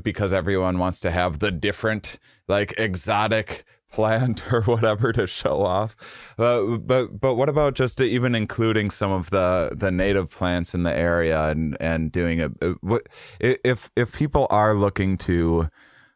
because 0.03 0.33
everyone 0.33 0.77
wants 0.77 0.99
to 0.99 1.09
have 1.09 1.39
the 1.39 1.49
different, 1.49 2.19
like 2.49 2.73
exotic 2.77 3.63
plant 3.93 4.43
or 4.51 4.61
whatever 4.63 5.13
to 5.13 5.25
show 5.25 5.61
off. 5.61 5.95
Uh, 6.37 6.77
but 6.77 7.19
but 7.19 7.35
what 7.35 7.47
about 7.47 7.75
just 7.75 8.01
even 8.01 8.35
including 8.35 8.89
some 8.89 9.11
of 9.11 9.29
the 9.29 9.71
the 9.73 9.91
native 9.91 10.29
plants 10.29 10.73
in 10.75 10.83
the 10.83 10.95
area 10.95 11.43
and 11.43 11.77
and 11.79 12.11
doing 12.11 12.39
it? 12.39 12.51
Uh, 12.61 12.73
what 12.81 13.07
if 13.39 13.89
if 13.95 14.11
people 14.11 14.47
are 14.49 14.73
looking 14.73 15.17
to 15.19 15.69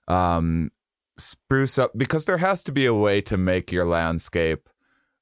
um, 0.08 0.72
spruce 1.18 1.78
up 1.78 1.92
because 1.96 2.26
there 2.26 2.38
has 2.38 2.64
to 2.64 2.72
be 2.72 2.86
a 2.86 2.94
way 2.94 3.22
to 3.22 3.38
make 3.38 3.72
your 3.72 3.86
landscape 3.86 4.70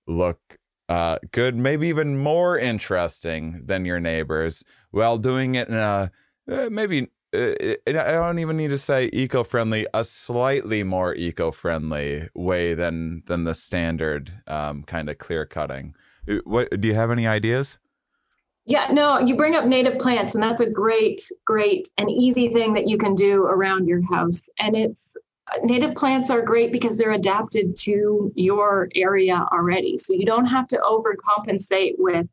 look 0.08 0.58
uh, 0.88 1.18
good, 1.32 1.56
maybe 1.56 1.88
even 1.88 2.18
more 2.18 2.60
interesting 2.60 3.62
than 3.66 3.86
your 3.86 4.00
neighbors, 4.00 4.64
while 4.92 5.18
doing 5.18 5.56
it 5.56 5.68
in 5.68 5.74
a 5.76 6.12
uh, 6.52 6.70
maybe 6.72 7.08
I 7.34 7.78
don't 7.86 8.40
even 8.40 8.58
need 8.58 8.70
to 8.70 8.78
say 8.78 9.10
eco-friendly, 9.12 9.88
a 9.94 10.04
slightly 10.04 10.84
more 10.84 11.16
eco-friendly 11.16 12.30
way 12.34 12.74
than 12.74 13.24
than 13.26 13.44
the 13.44 13.54
standard 13.54 14.32
um, 14.48 14.84
kind 14.84 15.10
of 15.10 15.18
clear 15.18 15.46
cutting. 15.46 15.96
Uh, 16.30 16.38
what 16.46 16.80
do 16.80 16.88
you 16.88 16.94
have 16.94 17.12
any 17.12 17.28
ideas? 17.28 17.78
Yeah, 18.66 18.88
no, 18.92 19.20
you 19.20 19.36
bring 19.36 19.56
up 19.56 19.66
native 19.66 20.00
plants, 20.00 20.34
and 20.34 20.44
that's 20.44 20.62
a 20.62 20.70
great, 20.70 21.22
great, 21.46 21.88
and 21.98 22.10
easy 22.10 22.50
thing 22.50 22.74
that 22.74 22.88
you 22.88 22.98
can 22.98 23.14
do 23.14 23.44
around 23.44 23.88
your 23.88 24.02
house. 24.10 24.50
And 24.58 24.76
it's 24.76 25.16
native 25.64 25.94
plants 25.94 26.32
are 26.32 26.42
great 26.42 26.72
because 26.72 26.98
they're 26.98 27.12
adapted 27.12 27.76
to 27.76 28.32
your 28.36 28.90
area 28.96 29.46
already. 29.52 29.98
So 30.00 30.14
you 30.14 30.26
don't 30.26 30.46
have 30.46 30.66
to 30.68 30.78
overcompensate 30.78 31.94
with 32.00 32.28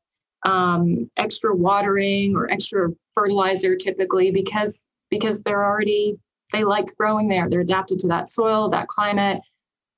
um, 0.45 1.11
extra 1.19 1.55
watering 1.55 2.35
or 2.35 2.51
extra 2.51 2.89
fertilizer 3.15 3.77
typically 3.77 4.31
because 4.31 4.87
because 5.11 5.43
they're 5.43 5.65
already 5.65 6.17
they 6.53 6.65
like 6.65 6.95
growing 6.97 7.29
there. 7.29 7.49
They're 7.49 7.61
adapted 7.61 7.99
to 8.01 8.09
that 8.09 8.29
soil, 8.29 8.69
that 8.71 8.87
climate. 8.89 9.41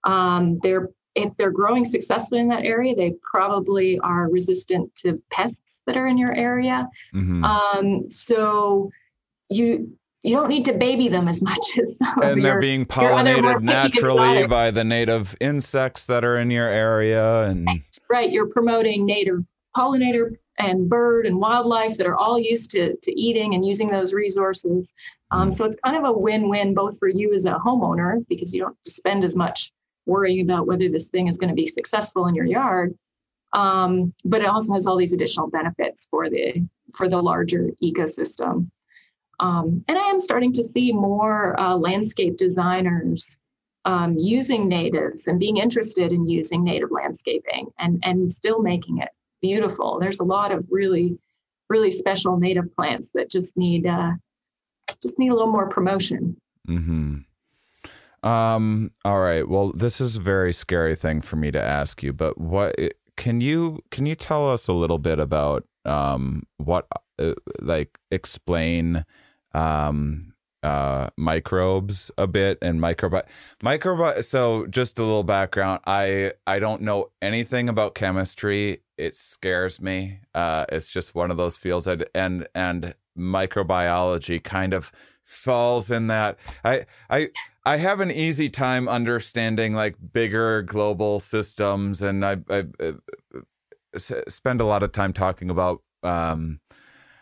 Um, 0.04 0.58
they're 0.62 0.88
if 1.14 1.36
they're 1.36 1.50
growing 1.50 1.84
successfully 1.84 2.40
in 2.40 2.48
that 2.48 2.64
area, 2.64 2.94
they 2.94 3.14
probably 3.22 3.98
are 4.00 4.28
resistant 4.28 4.92
to 4.96 5.20
pests 5.30 5.82
that 5.86 5.96
are 5.96 6.08
in 6.08 6.18
your 6.18 6.34
area. 6.34 6.88
Mm-hmm. 7.14 7.44
Um, 7.44 8.10
so 8.10 8.90
you 9.50 9.96
you 10.22 10.34
don't 10.34 10.48
need 10.48 10.64
to 10.64 10.72
baby 10.72 11.08
them 11.08 11.28
as 11.28 11.42
much 11.42 11.78
as 11.80 11.98
some 11.98 12.22
and 12.22 12.42
they're 12.42 12.60
being 12.60 12.86
pollinated 12.86 13.60
naturally 13.62 14.46
by 14.46 14.70
the 14.70 14.82
native 14.82 15.36
insects 15.40 16.06
that 16.06 16.24
are 16.24 16.36
in 16.36 16.50
your 16.50 16.66
area 16.66 17.42
and 17.42 17.66
right, 17.66 17.98
right. 18.08 18.32
you're 18.32 18.48
promoting 18.48 19.04
native 19.04 19.46
pollinator 19.76 20.30
and 20.58 20.88
bird 20.88 21.26
and 21.26 21.38
wildlife 21.38 21.96
that 21.96 22.06
are 22.06 22.16
all 22.16 22.38
used 22.38 22.70
to, 22.72 22.96
to 23.02 23.20
eating 23.20 23.54
and 23.54 23.64
using 23.64 23.88
those 23.88 24.12
resources. 24.12 24.94
Um, 25.30 25.50
so 25.50 25.64
it's 25.64 25.76
kind 25.84 25.96
of 25.96 26.04
a 26.04 26.18
win-win 26.18 26.74
both 26.74 26.98
for 26.98 27.08
you 27.08 27.34
as 27.34 27.46
a 27.46 27.58
homeowner 27.64 28.24
because 28.28 28.54
you 28.54 28.60
don't 28.60 28.76
spend 28.86 29.24
as 29.24 29.36
much 29.36 29.72
worrying 30.06 30.44
about 30.44 30.66
whether 30.66 30.88
this 30.88 31.08
thing 31.08 31.28
is 31.28 31.38
going 31.38 31.48
to 31.48 31.54
be 31.54 31.66
successful 31.66 32.26
in 32.26 32.34
your 32.34 32.44
yard. 32.44 32.96
Um, 33.52 34.12
but 34.24 34.42
it 34.42 34.48
also 34.48 34.74
has 34.74 34.86
all 34.86 34.96
these 34.96 35.12
additional 35.12 35.48
benefits 35.48 36.06
for 36.10 36.28
the 36.28 36.66
for 36.94 37.08
the 37.08 37.22
larger 37.22 37.70
ecosystem. 37.82 38.70
Um, 39.40 39.84
and 39.88 39.98
I 39.98 40.02
am 40.02 40.20
starting 40.20 40.52
to 40.52 40.64
see 40.64 40.92
more 40.92 41.58
uh, 41.58 41.74
landscape 41.74 42.36
designers 42.36 43.42
um, 43.84 44.16
using 44.18 44.68
natives 44.68 45.26
and 45.26 45.38
being 45.38 45.56
interested 45.56 46.12
in 46.12 46.28
using 46.28 46.64
native 46.64 46.90
landscaping 46.90 47.68
and 47.78 48.02
and 48.04 48.30
still 48.30 48.60
making 48.60 48.98
it 48.98 49.10
beautiful. 49.44 49.98
There's 50.00 50.20
a 50.20 50.24
lot 50.24 50.52
of 50.52 50.64
really, 50.70 51.18
really 51.68 51.90
special 51.90 52.38
native 52.38 52.74
plants 52.74 53.12
that 53.12 53.30
just 53.30 53.58
need 53.58 53.86
uh, 53.86 54.12
just 55.02 55.18
need 55.18 55.28
a 55.28 55.34
little 55.34 55.52
more 55.52 55.68
promotion. 55.68 56.36
Hmm. 56.66 57.18
Um. 58.22 58.90
All 59.04 59.20
right. 59.20 59.46
Well, 59.46 59.72
this 59.72 60.00
is 60.00 60.16
a 60.16 60.20
very 60.20 60.54
scary 60.54 60.96
thing 60.96 61.20
for 61.20 61.36
me 61.36 61.50
to 61.50 61.62
ask 61.62 62.02
you, 62.02 62.14
but 62.14 62.38
what 62.38 62.74
can 63.18 63.42
you 63.42 63.80
can 63.90 64.06
you 64.06 64.14
tell 64.14 64.50
us 64.50 64.66
a 64.66 64.72
little 64.72 64.98
bit 64.98 65.18
about 65.18 65.64
um 65.84 66.44
what 66.56 66.86
uh, 67.18 67.34
like 67.60 67.98
explain 68.10 69.04
um 69.52 70.32
uh, 70.62 71.10
microbes 71.18 72.10
a 72.16 72.26
bit 72.26 72.56
and 72.62 72.80
microbi 72.80 73.22
microbi 73.62 74.24
so 74.24 74.66
just 74.68 74.98
a 74.98 75.02
little 75.02 75.22
background 75.22 75.78
i 75.86 76.32
i 76.46 76.58
don't 76.58 76.80
know 76.80 77.10
anything 77.20 77.68
about 77.68 77.94
chemistry 77.94 78.80
it 78.96 79.16
scares 79.16 79.80
me 79.80 80.20
uh 80.34 80.64
it's 80.70 80.88
just 80.88 81.14
one 81.14 81.30
of 81.30 81.36
those 81.36 81.56
fields 81.56 81.86
I'd, 81.86 82.06
and 82.14 82.46
and 82.54 82.94
microbiology 83.16 84.42
kind 84.42 84.72
of 84.74 84.92
falls 85.24 85.90
in 85.90 86.08
that 86.08 86.38
i 86.64 86.84
i 87.08 87.30
i 87.64 87.76
have 87.76 88.00
an 88.00 88.10
easy 88.10 88.48
time 88.48 88.88
understanding 88.88 89.74
like 89.74 89.96
bigger 90.12 90.62
global 90.62 91.20
systems 91.20 92.02
and 92.02 92.24
i 92.24 92.36
i, 92.50 92.64
I 92.80 92.92
spend 93.98 94.60
a 94.60 94.64
lot 94.64 94.82
of 94.82 94.92
time 94.92 95.12
talking 95.12 95.50
about 95.50 95.82
um, 96.02 96.60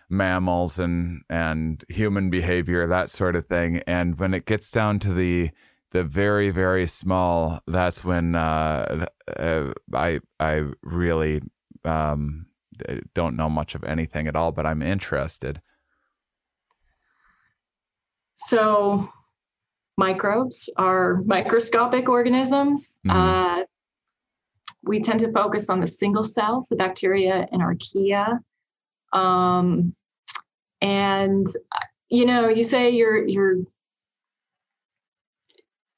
mammals 0.08 0.78
and 0.78 1.22
and 1.28 1.84
human 1.88 2.30
behavior, 2.30 2.86
that 2.86 3.10
sort 3.10 3.36
of 3.36 3.46
thing. 3.46 3.82
And 3.86 4.18
when 4.18 4.34
it 4.34 4.46
gets 4.46 4.70
down 4.70 4.98
to 5.00 5.12
the 5.12 5.50
the 5.90 6.04
very 6.04 6.50
very 6.50 6.86
small, 6.86 7.60
that's 7.66 8.04
when 8.04 8.34
uh, 8.34 9.06
uh, 9.36 9.72
I 9.94 10.20
I 10.38 10.64
really 10.82 11.42
um, 11.84 12.46
don't 13.14 13.36
know 13.36 13.48
much 13.48 13.74
of 13.74 13.84
anything 13.84 14.28
at 14.28 14.36
all, 14.36 14.52
but 14.52 14.66
I'm 14.66 14.82
interested. 14.82 15.60
So, 18.36 19.08
microbes 19.96 20.68
are 20.76 21.22
microscopic 21.24 22.08
organisms. 22.08 23.00
Mhm. 23.06 23.10
Uh, 23.10 23.64
we 24.84 25.00
tend 25.00 25.20
to 25.20 25.30
focus 25.32 25.70
on 25.70 25.80
the 25.80 25.86
single 25.86 26.24
cells, 26.24 26.68
the 26.68 26.76
bacteria 26.76 27.46
and 27.52 27.62
archaea. 27.62 28.40
Um, 29.12 29.94
and 30.80 31.46
uh, 31.70 31.78
you 32.08 32.26
know, 32.26 32.48
you 32.48 32.64
say 32.64 32.90
you're 32.90 33.26
you're 33.26 33.58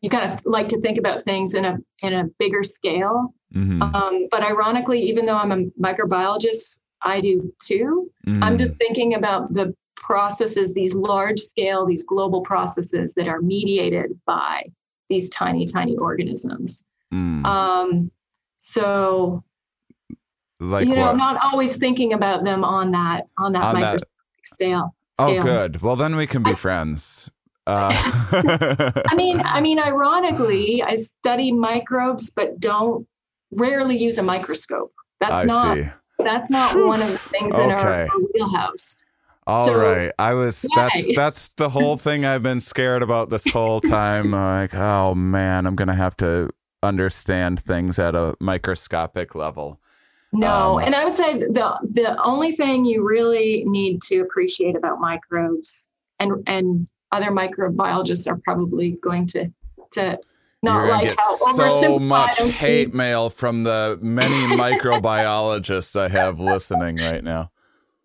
you 0.00 0.10
kind 0.10 0.30
of 0.30 0.44
like 0.44 0.68
to 0.68 0.80
think 0.80 0.98
about 0.98 1.22
things 1.22 1.54
in 1.54 1.64
a 1.64 1.78
in 2.00 2.12
a 2.12 2.24
bigger 2.38 2.62
scale. 2.62 3.34
Mhm. 3.54 3.94
Um, 3.94 4.26
but 4.30 4.42
ironically, 4.42 5.00
even 5.02 5.26
though 5.26 5.36
I'm 5.36 5.52
a 5.52 5.64
microbiologist, 5.80 6.80
I 7.02 7.20
do 7.20 7.52
too. 7.62 8.10
I'm 8.26 8.40
Mhm. 8.54 8.58
just 8.58 8.76
thinking 8.76 9.14
about 9.14 9.52
the 9.52 9.74
processes, 9.96 10.74
these 10.74 10.94
large 10.94 11.38
scale, 11.40 11.86
these 11.86 12.02
global 12.02 12.40
processes 12.42 13.14
that 13.14 13.28
are 13.28 13.40
mediated 13.40 14.18
by 14.26 14.64
these 15.08 15.30
tiny, 15.30 15.64
tiny 15.66 15.96
organisms. 15.96 16.84
Mm. 17.12 17.44
Um, 17.46 18.10
so 18.58 19.44
like 20.60 20.86
you 20.88 20.94
know, 20.96 21.02
what? 21.02 21.10
I'm 21.10 21.16
not 21.16 21.42
always 21.44 21.76
thinking 21.76 22.12
about 22.14 22.44
them 22.44 22.64
on 22.64 22.90
that 22.92 23.26
on 23.38 23.52
that 23.52 23.62
On 23.64 23.74
that- 23.74 23.80
microscopic 23.80 24.46
scale. 24.46 24.94
oh, 25.18 25.40
good. 25.40 25.82
Well, 25.82 25.96
then 25.96 26.16
we 26.16 26.26
can 26.26 26.42
be 26.42 26.50
I- 26.50 26.54
friends. 26.54 27.30
Uh, 27.66 27.88
I 29.08 29.14
mean, 29.16 29.40
I 29.40 29.58
mean, 29.62 29.78
ironically, 29.78 30.82
I 30.82 30.96
study 30.96 31.50
microbes, 31.50 32.28
but 32.28 32.60
don't 32.60 33.06
rarely 33.50 33.96
use 33.96 34.18
a 34.18 34.22
microscope. 34.22 34.92
That's 35.20 35.42
I 35.42 35.44
not 35.44 35.76
see. 35.76 35.88
that's 36.18 36.50
not 36.50 36.74
one 36.76 37.00
of 37.02 37.10
the 37.10 37.18
things 37.18 37.56
in 37.56 37.70
our, 37.70 37.78
Okay. 37.78 38.08
our 38.12 38.18
wheelhouse. 38.34 39.00
All 39.46 39.66
So- 39.66 39.76
right, 39.78 40.12
I 40.18 40.34
was 40.34 40.64
that's 40.74 41.14
that's 41.16 41.48
the 41.54 41.68
whole 41.68 41.96
thing 41.96 42.24
I've 42.24 42.42
been 42.42 42.60
scared 42.60 43.02
about 43.02 43.30
this 43.30 43.46
whole 43.50 43.80
time. 43.80 44.30
Like, 44.32 44.74
oh 44.74 45.14
man, 45.14 45.66
I'm 45.66 45.76
gonna 45.76 45.94
have 45.94 46.16
to 46.18 46.50
understand 46.82 47.60
things 47.60 47.98
at 47.98 48.14
a 48.14 48.34
microscopic 48.40 49.34
level. 49.34 49.80
No, 50.32 50.78
Um, 50.78 50.84
and 50.84 50.94
I 50.94 51.04
would 51.04 51.14
say 51.16 51.38
the 51.38 51.78
the 51.92 52.20
only 52.24 52.52
thing 52.52 52.84
you 52.84 53.06
really 53.06 53.64
need 53.66 54.02
to 54.02 54.20
appreciate 54.20 54.76
about 54.76 55.00
microbes 55.00 55.88
and 56.18 56.42
and 56.46 56.86
other 57.12 57.30
microbiologists 57.30 58.26
are 58.26 58.40
probably 58.44 58.92
going 59.02 59.26
to 59.28 59.50
to 59.92 60.18
not 60.64 60.84
You're 60.84 60.88
like 60.88 61.02
get 61.02 61.18
how 61.18 61.68
so 61.68 61.98
much 61.98 62.38
hate 62.40 62.92
mail 62.92 63.30
from 63.30 63.62
the 63.62 63.98
many 64.02 64.34
microbiologists 64.56 65.98
I 65.98 66.08
have 66.08 66.40
listening 66.40 66.96
right 66.96 67.22
now. 67.22 67.50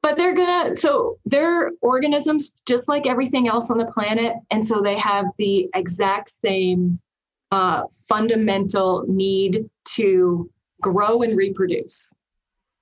but 0.02 0.16
they're 0.16 0.36
gonna 0.36 0.76
so 0.76 1.18
they're 1.26 1.72
organisms 1.82 2.54
just 2.68 2.88
like 2.88 3.08
everything 3.08 3.48
else 3.48 3.72
on 3.72 3.78
the 3.78 3.86
planet 3.86 4.34
and 4.52 4.66
so 4.66 4.82
they 4.82 4.98
have 4.98 5.26
the 5.38 5.70
exact 5.74 6.30
same 6.30 7.00
uh, 7.52 7.82
fundamental 8.08 9.06
need 9.08 9.68
to 9.86 10.50
grow 10.82 11.24
and 11.24 11.36
reproduce 11.36 12.14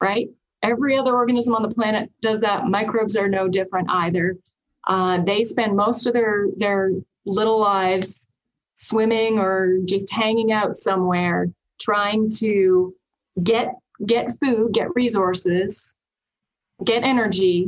right? 0.01 0.29
Every 0.63 0.97
other 0.97 1.15
organism 1.15 1.55
on 1.55 1.61
the 1.61 1.69
planet 1.69 2.09
does 2.21 2.41
that. 2.41 2.65
Microbes 2.65 3.15
are 3.15 3.27
no 3.27 3.47
different 3.47 3.89
either. 3.89 4.37
Uh, 4.87 5.21
they 5.21 5.43
spend 5.43 5.75
most 5.75 6.07
of 6.07 6.13
their 6.13 6.47
their 6.55 6.91
little 7.25 7.59
lives 7.59 8.29
swimming 8.77 9.39
or 9.39 9.79
just 9.85 10.11
hanging 10.11 10.51
out 10.51 10.75
somewhere 10.75 11.49
trying 11.81 12.29
to 12.29 12.93
get 13.43 13.69
get 14.05 14.29
food 14.41 14.71
get 14.71 14.87
resources 14.95 15.97
get 16.85 17.03
energy 17.03 17.67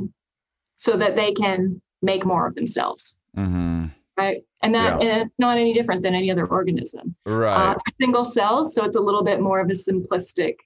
so 0.75 0.95
that 0.95 1.15
they 1.15 1.33
can 1.33 1.81
make 2.01 2.25
more 2.25 2.47
of 2.47 2.55
themselves. 2.55 3.19
Mm-hmm. 3.35 3.87
right? 4.17 4.43
And 4.61 4.73
that 4.75 5.01
and 5.01 5.23
it's 5.23 5.35
not 5.39 5.57
any 5.57 5.73
different 5.73 6.03
than 6.03 6.13
any 6.13 6.31
other 6.31 6.45
organism. 6.45 7.15
Right. 7.25 7.71
uh, 7.71 7.75
single 7.99 8.23
cells 8.23 8.75
so 8.75 8.85
it's 8.85 8.95
a 8.95 9.01
little 9.01 9.23
bit 9.23 9.41
more 9.41 9.59
of 9.59 9.69
a 9.69 9.73
simplistic 9.73 10.57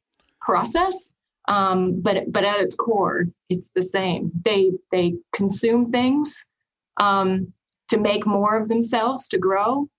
process 0.41 1.13
um, 1.47 2.01
but 2.01 2.32
but 2.32 2.43
at 2.43 2.60
its 2.60 2.75
core 2.75 3.27
it's 3.49 3.69
the 3.75 3.84
same. 3.84 4.32
They 4.43 4.71
they 4.91 5.15
consume 5.34 5.91
things 5.91 6.49
um, 6.97 7.51
to 7.89 7.97
make 7.97 8.25
more 8.25 8.58
of 8.58 8.69
themselves 8.69 9.27
to 9.29 9.38
grow 9.38 9.89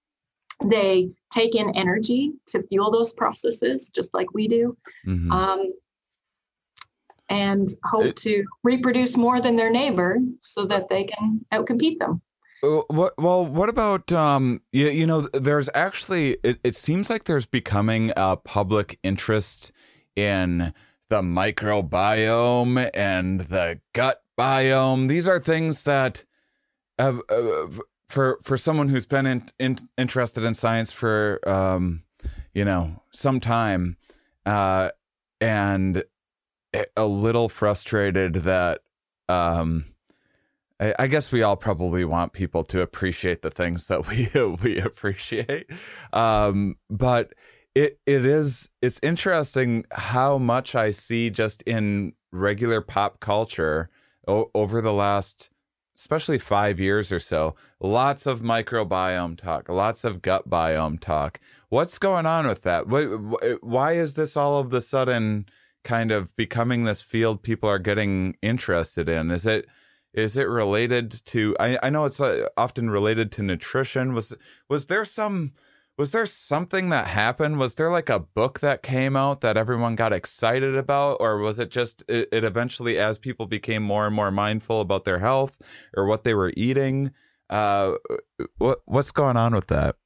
they 0.65 1.11
take 1.33 1.55
in 1.55 1.75
energy 1.77 2.33
to 2.47 2.63
fuel 2.65 2.91
those 2.91 3.13
processes 3.13 3.89
just 3.89 4.15
like 4.15 4.33
we 4.35 4.47
do 4.49 4.77
Mhm. 5.07 5.33
um, 5.33 5.73
and 7.29 7.69
hope 7.85 8.05
It- 8.07 8.17
to 8.17 8.45
reproduce 8.63 9.17
more 9.17 9.41
than 9.41 9.57
their 9.57 9.71
neighbor 9.71 10.19
so 10.41 10.65
that 10.67 10.89
they 10.89 11.05
can 11.05 11.45
outcompete 11.53 11.99
them. 11.99 12.21
Uh, 12.63 12.83
What 12.89 13.15
well 13.19 13.45
what 13.45 13.69
about 13.69 14.11
um 14.13 14.63
you, 14.73 14.89
you 14.89 15.07
know 15.07 15.23
there's 15.33 15.69
actually 15.75 16.39
it, 16.43 16.59
it 16.65 16.75
seems 16.77 17.11
like 17.11 17.25
there's 17.25 17.47
becoming 17.47 18.13
a 18.17 18.37
public 18.37 18.99
interest 19.03 19.71
in 20.17 20.73
the 21.11 21.21
microbiome 21.21 22.91
and 22.95 23.41
the 23.41 23.81
gut 23.93 24.23
biome 24.39 25.09
these 25.09 25.29
are 25.29 25.39
things 25.39 25.83
that 25.85 26.25
have, 26.99 27.21
uh, 27.29 27.67
for 28.09 28.39
for 28.43 28.57
someone 28.57 28.89
who's 28.89 29.07
been 29.07 29.27
in, 29.27 29.47
in, 29.59 29.79
interested 29.97 30.45
in 30.45 30.55
science 30.55 30.93
for 30.93 31.41
um 31.49 32.03
you 32.53 32.65
know 32.65 33.03
some 33.11 33.41
time 33.41 33.97
uh 34.47 34.91
and 35.41 36.05
a- 36.75 37.07
little 37.07 37.49
frustrated 37.49 38.35
that 38.35 38.81
um 39.29 39.85
I, 40.81 40.95
I 40.99 41.07
guess 41.07 41.31
we 41.31 41.43
all 41.43 41.57
probably 41.57 42.05
want 42.05 42.33
people 42.33 42.65
to 42.65 42.81
appreciate 42.81 43.43
the 43.43 43.51
things 43.51 43.89
that 43.89 44.09
we 44.09 44.29
we 44.63 44.79
appreciate, 44.79 45.71
um, 46.13 46.77
but 46.91 47.33
it 47.75 47.99
it 48.07 48.25
is 48.27 48.71
it's 48.83 49.01
interesting 49.03 49.85
how 49.93 50.39
much 50.39 50.75
I 50.75 50.91
see 50.91 51.31
just 51.31 51.63
in 51.63 52.15
regular 52.33 52.81
pop 52.81 53.21
culture 53.21 53.89
o- 54.27 54.51
over 54.55 54.81
the 54.81 54.93
last, 54.93 55.51
especially 55.97 56.39
five 56.39 56.81
years 56.81 57.13
or 57.13 57.21
so. 57.21 57.55
Lots 57.81 58.27
of 58.27 58.41
microbiome 58.41 59.37
talk, 59.37 59.69
lots 59.69 60.05
of 60.05 60.23
gut 60.23 60.49
biome 60.49 60.99
talk. 61.01 61.41
What's 61.69 61.99
going 61.99 62.27
on 62.27 62.47
with 62.47 62.63
that? 62.63 62.87
Wh- 62.87 63.63
Why 63.63 63.93
is 63.93 64.15
this 64.15 64.37
all 64.37 64.59
of 64.59 64.71
the 64.71 64.81
sudden 64.81 65.47
kind 65.85 66.11
of 66.11 66.35
becoming 66.37 66.85
this 66.85 67.03
field 67.03 67.43
people 67.43 67.69
are 67.69 67.79
getting 67.79 68.37
interested 68.43 69.09
in? 69.09 69.31
Is 69.31 69.47
it 69.47 69.67
is 70.13 70.37
it 70.37 70.49
related 70.49 71.11
to 71.27 71.57
I, 71.59 71.79
I 71.83 71.91
know 71.91 72.05
it's 72.05 72.21
uh, 72.21 72.49
often 72.57 72.89
related 72.91 73.33
to 73.33 73.43
nutrition 73.43 74.15
was 74.15 74.35
was 74.69 74.87
there 74.87 75.05
some 75.05 75.53
was 75.97 76.11
there 76.11 76.27
something 76.27 76.89
that 76.89 77.07
happened 77.07 77.59
was 77.59 77.77
there 77.77 77.91
like 77.91 78.09
a 78.09 78.19
book 78.19 78.61
that 78.61 78.83
came 78.83 79.17
out 79.17 79.41
that 79.41 79.57
everyone 79.57 79.95
got 79.95 80.13
excited 80.13 80.77
about 80.77 81.19
or 81.21 81.39
was 81.39 81.59
it 81.59 81.71
just 81.71 82.03
it, 82.09 82.29
it 82.33 82.45
eventually 82.45 82.99
as 82.99 83.19
people 83.19 83.47
became 83.47 83.83
more 83.83 84.07
and 84.07 84.15
more 84.15 84.31
mindful 84.31 84.81
about 84.81 85.05
their 85.05 85.19
health 85.19 85.57
or 85.97 86.07
what 86.07 86.25
they 86.25 86.35
were 86.35 86.53
eating 86.57 87.13
uh 87.51 87.93
what 88.59 88.81
what's 88.87 89.13
going 89.13 89.37
on 89.37 89.55
with 89.55 89.69
that 89.69 89.97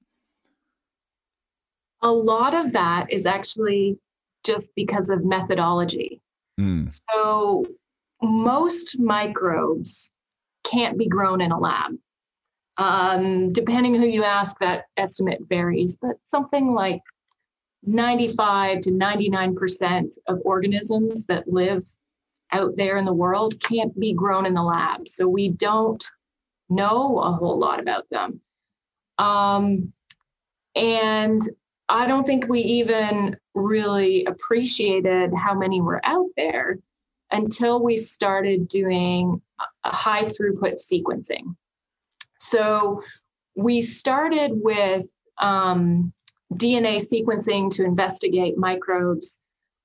A 2.02 2.10
lot 2.10 2.54
of 2.54 2.72
that 2.72 3.12
is 3.12 3.26
actually 3.26 3.98
just 4.44 4.72
because 4.76 5.10
of 5.10 5.24
methodology. 5.24 6.20
Mm, 6.60 6.88
So 7.12 7.64
most 8.22 8.98
microbes 8.98 10.12
can't 10.64 10.96
be 10.96 11.08
grown 11.08 11.40
in 11.40 11.50
a 11.50 11.58
lab. 11.58 11.96
Um, 12.78 13.52
depending 13.52 13.96
who 13.96 14.06
you 14.06 14.22
ask, 14.22 14.58
that 14.60 14.84
estimate 14.96 15.40
varies, 15.48 15.96
but 16.00 16.16
something 16.22 16.72
like 16.72 17.02
95 17.84 18.80
to 18.82 18.90
99% 18.90 20.18
of 20.28 20.38
organisms 20.44 21.26
that 21.26 21.48
live 21.48 21.84
out 22.52 22.76
there 22.76 22.96
in 22.96 23.04
the 23.04 23.12
world 23.12 23.60
can't 23.60 23.98
be 23.98 24.12
grown 24.12 24.46
in 24.46 24.54
the 24.54 24.62
lab. 24.62 25.08
So 25.08 25.28
we 25.28 25.50
don't 25.50 26.04
know 26.70 27.18
a 27.18 27.32
whole 27.32 27.58
lot 27.58 27.80
about 27.80 28.08
them. 28.10 28.40
Um, 29.18 29.92
and 30.74 31.42
I 31.88 32.06
don't 32.06 32.26
think 32.26 32.48
we 32.48 32.60
even 32.60 33.36
really 33.54 34.24
appreciated 34.26 35.32
how 35.34 35.54
many 35.54 35.80
were 35.80 36.00
out 36.04 36.28
there 36.36 36.78
until 37.32 37.82
we 37.82 37.96
started 37.96 38.68
doing 38.68 39.40
high 39.84 40.24
throughput 40.24 40.74
sequencing. 40.74 41.56
So 42.38 43.02
we 43.56 43.80
started 43.80 44.52
with 44.54 45.06
um, 45.38 46.12
DNA 46.54 46.96
sequencing 46.96 47.70
to 47.72 47.84
investigate 47.84 48.56
microbes. 48.56 49.40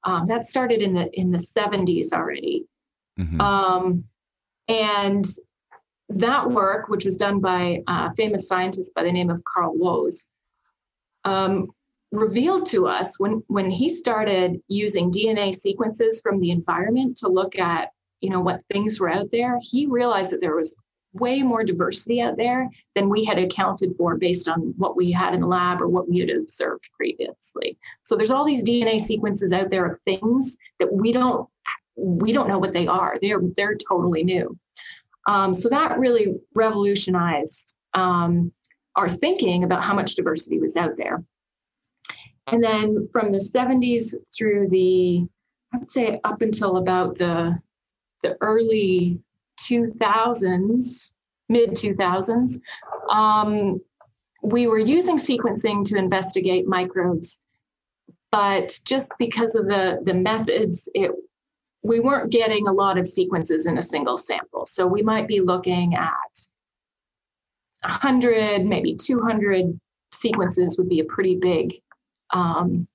Um, 0.06 0.26
that 0.28 0.46
started 0.46 0.82
in 0.82 0.94
the 0.94 1.10
in 1.20 1.32
the 1.32 1.38
70s 1.38 2.12
already, 2.14 2.66
Mhm. 3.20 3.40
Um, 3.40 4.04
and 4.68 5.26
that 6.10 6.50
work, 6.50 6.90
which 6.90 7.06
was 7.06 7.16
done 7.16 7.40
by 7.40 7.82
a 7.88 8.14
famous 8.14 8.48
scientist 8.48 8.94
by 8.94 9.04
the 9.04 9.12
name 9.12 9.30
of 9.30 9.44
Carl 9.46 9.76
Woese, 9.78 10.32
um, 11.24 11.72
revealed 12.12 12.66
to 12.68 12.88
us 12.88 13.20
when 13.20 13.44
when 13.48 13.72
he 13.72 13.90
started 13.90 14.62
using 14.68 15.12
DNA 15.12 15.54
sequences 15.54 16.22
from 16.22 16.40
the 16.40 16.52
environment 16.52 17.18
to 17.18 17.28
look 17.28 17.58
at 17.58 17.90
you 18.22 18.30
know 18.30 18.42
what 18.42 18.62
things 18.72 19.00
were 19.00 19.10
out 19.10 19.30
there. 19.32 19.58
He 19.62 19.86
realized 19.86 20.32
that 20.32 20.42
there 20.42 20.56
was 20.56 20.76
way 21.14 21.42
more 21.42 21.64
diversity 21.64 22.22
out 22.22 22.38
there 22.38 22.70
than 22.96 23.10
we 23.10 23.24
had 23.24 23.38
accounted 23.38 23.96
for 23.98 24.18
based 24.18 24.50
on 24.50 24.74
what 24.78 24.96
we 24.96 25.12
had 25.12 25.34
in 25.34 25.42
the 25.42 25.48
lab 25.48 25.82
or 25.82 25.88
what 25.88 26.10
we 26.10 26.20
had 26.20 26.30
observed 26.30 26.90
previously. 26.96 27.78
So 28.02 28.16
there's 28.16 28.32
all 28.32 28.46
these 28.46 28.64
DNA 28.64 29.00
sequences 29.00 29.54
out 29.54 29.70
there 29.70 29.86
of 29.86 30.00
things 30.02 30.58
that 30.80 30.92
we 30.92 31.12
don't 31.12 31.48
we 31.96 32.34
don't 32.34 32.48
know 32.48 32.58
what 32.58 32.74
they 32.74 32.88
are. 32.88 33.16
They're 33.22 33.42
they're 33.56 33.76
totally 33.76 34.24
new. 34.24 34.58
Um, 35.28 35.54
so 35.54 35.70
that 35.70 36.00
really 36.00 36.36
revolutionized 36.56 37.76
um, 37.94 38.52
our 38.96 39.10
thinking 39.10 39.64
about 39.64 39.84
how 39.84 39.94
much 39.94 40.16
diversity 40.16 40.60
was 40.60 40.76
out 40.76 40.98
there. 40.98 41.24
And 42.48 42.62
then 42.62 43.08
from 43.14 43.32
the 43.32 43.38
70s 43.38 44.16
through 44.36 44.68
the, 44.70 45.26
I 45.74 45.78
would 45.78 45.92
say 45.92 46.20
up 46.24 46.42
until 46.42 46.78
about 46.78 47.18
the 47.18 47.58
the 48.22 48.38
early 48.42 49.20
2000s, 49.60 51.14
mid 51.50 51.72
2000s, 51.72 52.60
um, 53.10 53.80
we 54.42 54.68
were 54.68 54.80
using 54.80 55.18
sequencing 55.18 55.86
to 55.86 55.98
investigate 55.98 56.68
microbes, 56.68 57.42
but 58.32 58.78
just 58.86 59.12
because 59.18 59.56
of 59.56 59.68
the 59.68 60.02
the 60.04 60.14
methods, 60.14 60.90
it 60.94 61.12
we 61.84 62.00
weren't 62.00 62.32
getting 62.32 62.68
a 62.68 62.72
lot 62.74 62.98
of 62.98 63.06
sequences 63.06 63.68
in 63.68 63.78
a 63.78 63.82
single 63.82 64.18
sample. 64.18 64.66
So 64.66 64.88
we 64.88 65.02
might 65.02 65.28
be 65.28 65.42
looking 65.42 65.96
at 65.96 66.48
100, 67.82 68.66
maybe 68.66 68.96
200 68.96 69.80
sequences 70.14 70.78
would 70.78 70.88
be 70.88 71.02
a 71.02 71.06
pretty 71.06 71.36
big 71.36 71.74
um, 72.30 72.88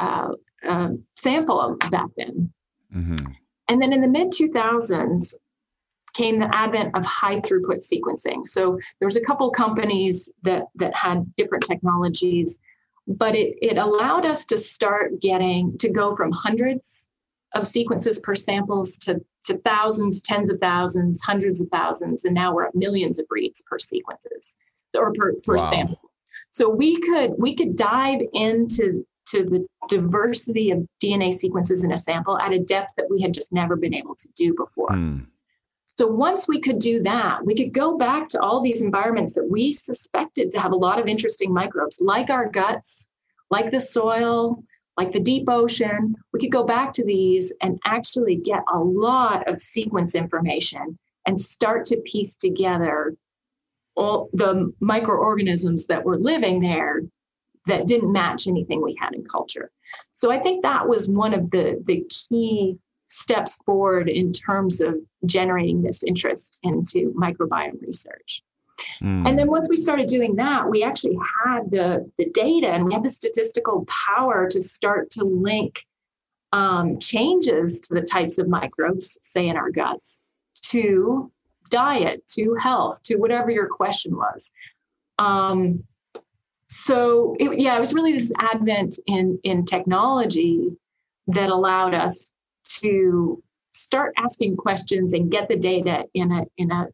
uh, 0.00 0.32
uh, 0.68 0.90
sample 1.16 1.76
back 1.90 2.08
then. 2.16 2.52
Mhm. 2.94 3.36
And 3.68 3.80
then 3.80 3.92
in 3.92 4.00
the 4.00 4.08
mid 4.08 4.32
2000s 4.32 5.34
came 6.14 6.38
the 6.38 6.56
advent 6.56 6.96
of 6.96 7.04
high 7.04 7.36
throughput 7.36 7.82
sequencing. 7.82 8.46
So 8.46 8.78
there 8.98 9.06
was 9.06 9.16
a 9.16 9.20
couple 9.20 9.50
companies 9.50 10.32
that 10.42 10.64
that 10.76 10.94
had 10.94 11.34
different 11.36 11.64
technologies, 11.64 12.60
but 13.06 13.34
it 13.34 13.56
it 13.60 13.78
allowed 13.78 14.24
us 14.24 14.44
to 14.46 14.58
start 14.58 15.20
getting 15.20 15.76
to 15.78 15.88
go 15.88 16.16
from 16.16 16.32
hundreds 16.32 17.08
of 17.54 17.66
sequences 17.66 18.18
per 18.20 18.34
samples 18.34 18.96
to 18.98 19.20
to 19.44 19.58
thousands, 19.58 20.22
tens 20.22 20.48
of 20.48 20.58
thousands, 20.60 21.20
hundreds 21.20 21.60
of 21.60 21.68
thousands, 21.68 22.24
and 22.24 22.34
now 22.34 22.54
we're 22.54 22.64
at 22.64 22.74
millions 22.74 23.18
of 23.18 23.26
reads 23.30 23.60
per 23.62 23.78
sequences 23.78 24.56
or 24.96 25.12
per, 25.12 25.34
per 25.44 25.56
Wow. 25.56 25.70
sample. 25.70 26.10
So 26.50 26.68
we 26.68 26.98
could 27.00 27.34
we 27.38 27.54
could 27.54 27.76
dive 27.76 28.20
into 28.32 29.06
to 29.26 29.44
the 29.44 29.66
diversity 29.88 30.70
of 30.70 30.86
DNA 31.02 31.32
sequences 31.32 31.82
in 31.82 31.92
a 31.92 31.98
sample 31.98 32.38
at 32.38 32.52
a 32.52 32.58
depth 32.58 32.92
that 32.96 33.06
we 33.10 33.20
had 33.20 33.32
just 33.32 33.52
never 33.52 33.74
been 33.74 33.94
able 33.94 34.14
to 34.14 34.28
do 34.32 34.54
before. 34.54 34.92
Hmm. 34.92 35.18
So 35.96 36.08
once 36.08 36.48
we 36.48 36.60
could 36.60 36.78
do 36.78 37.02
that, 37.04 37.44
we 37.44 37.54
could 37.54 37.72
go 37.72 37.96
back 37.96 38.28
to 38.30 38.40
all 38.40 38.60
these 38.60 38.82
environments 38.82 39.34
that 39.34 39.48
we 39.48 39.70
suspected 39.70 40.50
to 40.50 40.60
have 40.60 40.72
a 40.72 40.76
lot 40.76 40.98
of 40.98 41.06
interesting 41.06 41.52
microbes, 41.52 42.00
like 42.00 42.30
our 42.30 42.48
guts, 42.48 43.08
like 43.50 43.70
the 43.70 43.78
soil, 43.78 44.64
like 44.96 45.12
the 45.12 45.20
deep 45.20 45.44
ocean. 45.48 46.16
We 46.32 46.40
could 46.40 46.50
go 46.50 46.64
back 46.64 46.92
to 46.94 47.04
these 47.04 47.52
and 47.62 47.78
actually 47.84 48.36
get 48.36 48.62
a 48.72 48.78
lot 48.78 49.48
of 49.48 49.60
sequence 49.60 50.16
information 50.16 50.98
and 51.26 51.40
start 51.40 51.86
to 51.86 51.96
piece 51.98 52.36
together 52.36 53.14
all 53.96 54.28
the 54.32 54.72
microorganisms 54.80 55.86
that 55.86 56.04
were 56.04 56.18
living 56.18 56.60
there 56.60 57.02
that 57.66 57.86
didn't 57.86 58.12
match 58.12 58.46
anything 58.48 58.82
we 58.82 58.96
had 59.00 59.14
in 59.14 59.24
culture. 59.24 59.70
So 60.10 60.32
I 60.32 60.38
think 60.38 60.62
that 60.62 60.88
was 60.88 61.08
one 61.08 61.34
of 61.34 61.50
the 61.50 61.80
the 61.86 62.04
key 62.08 62.78
steps 63.14 63.56
forward 63.64 64.08
in 64.08 64.32
terms 64.32 64.80
of 64.80 64.96
generating 65.24 65.82
this 65.82 66.02
interest 66.02 66.58
into 66.62 67.12
microbiome 67.14 67.80
research. 67.80 68.42
Hmm. 68.98 69.26
And 69.26 69.38
then 69.38 69.48
once 69.48 69.68
we 69.68 69.76
started 69.76 70.08
doing 70.08 70.36
that, 70.36 70.68
we 70.68 70.82
actually 70.82 71.16
had 71.44 71.70
the, 71.70 72.10
the 72.18 72.28
data 72.30 72.68
and 72.68 72.84
we 72.84 72.92
had 72.92 73.04
the 73.04 73.08
statistical 73.08 73.86
power 74.06 74.48
to 74.50 74.60
start 74.60 75.10
to 75.12 75.24
link 75.24 75.84
um, 76.52 76.98
changes 76.98 77.80
to 77.80 77.94
the 77.94 78.02
types 78.02 78.38
of 78.38 78.48
microbes, 78.48 79.18
say 79.22 79.48
in 79.48 79.56
our 79.56 79.70
guts, 79.70 80.22
to 80.62 81.30
diet, 81.70 82.26
to 82.28 82.54
health, 82.54 83.02
to 83.04 83.16
whatever 83.16 83.50
your 83.50 83.68
question 83.68 84.16
was. 84.16 84.52
Um, 85.18 85.84
so 86.68 87.36
it, 87.38 87.58
yeah, 87.60 87.76
it 87.76 87.80
was 87.80 87.94
really 87.94 88.12
this 88.12 88.32
advent 88.38 88.98
in 89.06 89.38
in 89.44 89.64
technology 89.64 90.70
that 91.28 91.48
allowed 91.48 91.94
us 91.94 92.33
to 92.64 93.42
start 93.72 94.14
asking 94.16 94.56
questions 94.56 95.12
and 95.12 95.30
get 95.30 95.48
the 95.48 95.56
data 95.56 96.04
in 96.14 96.32
a 96.32 96.44
in 96.56 96.70
a 96.70 96.86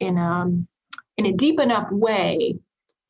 in 0.00 0.18
a 0.18 0.46
in 1.16 1.26
a 1.26 1.32
deep 1.32 1.60
enough 1.60 1.90
way 1.90 2.56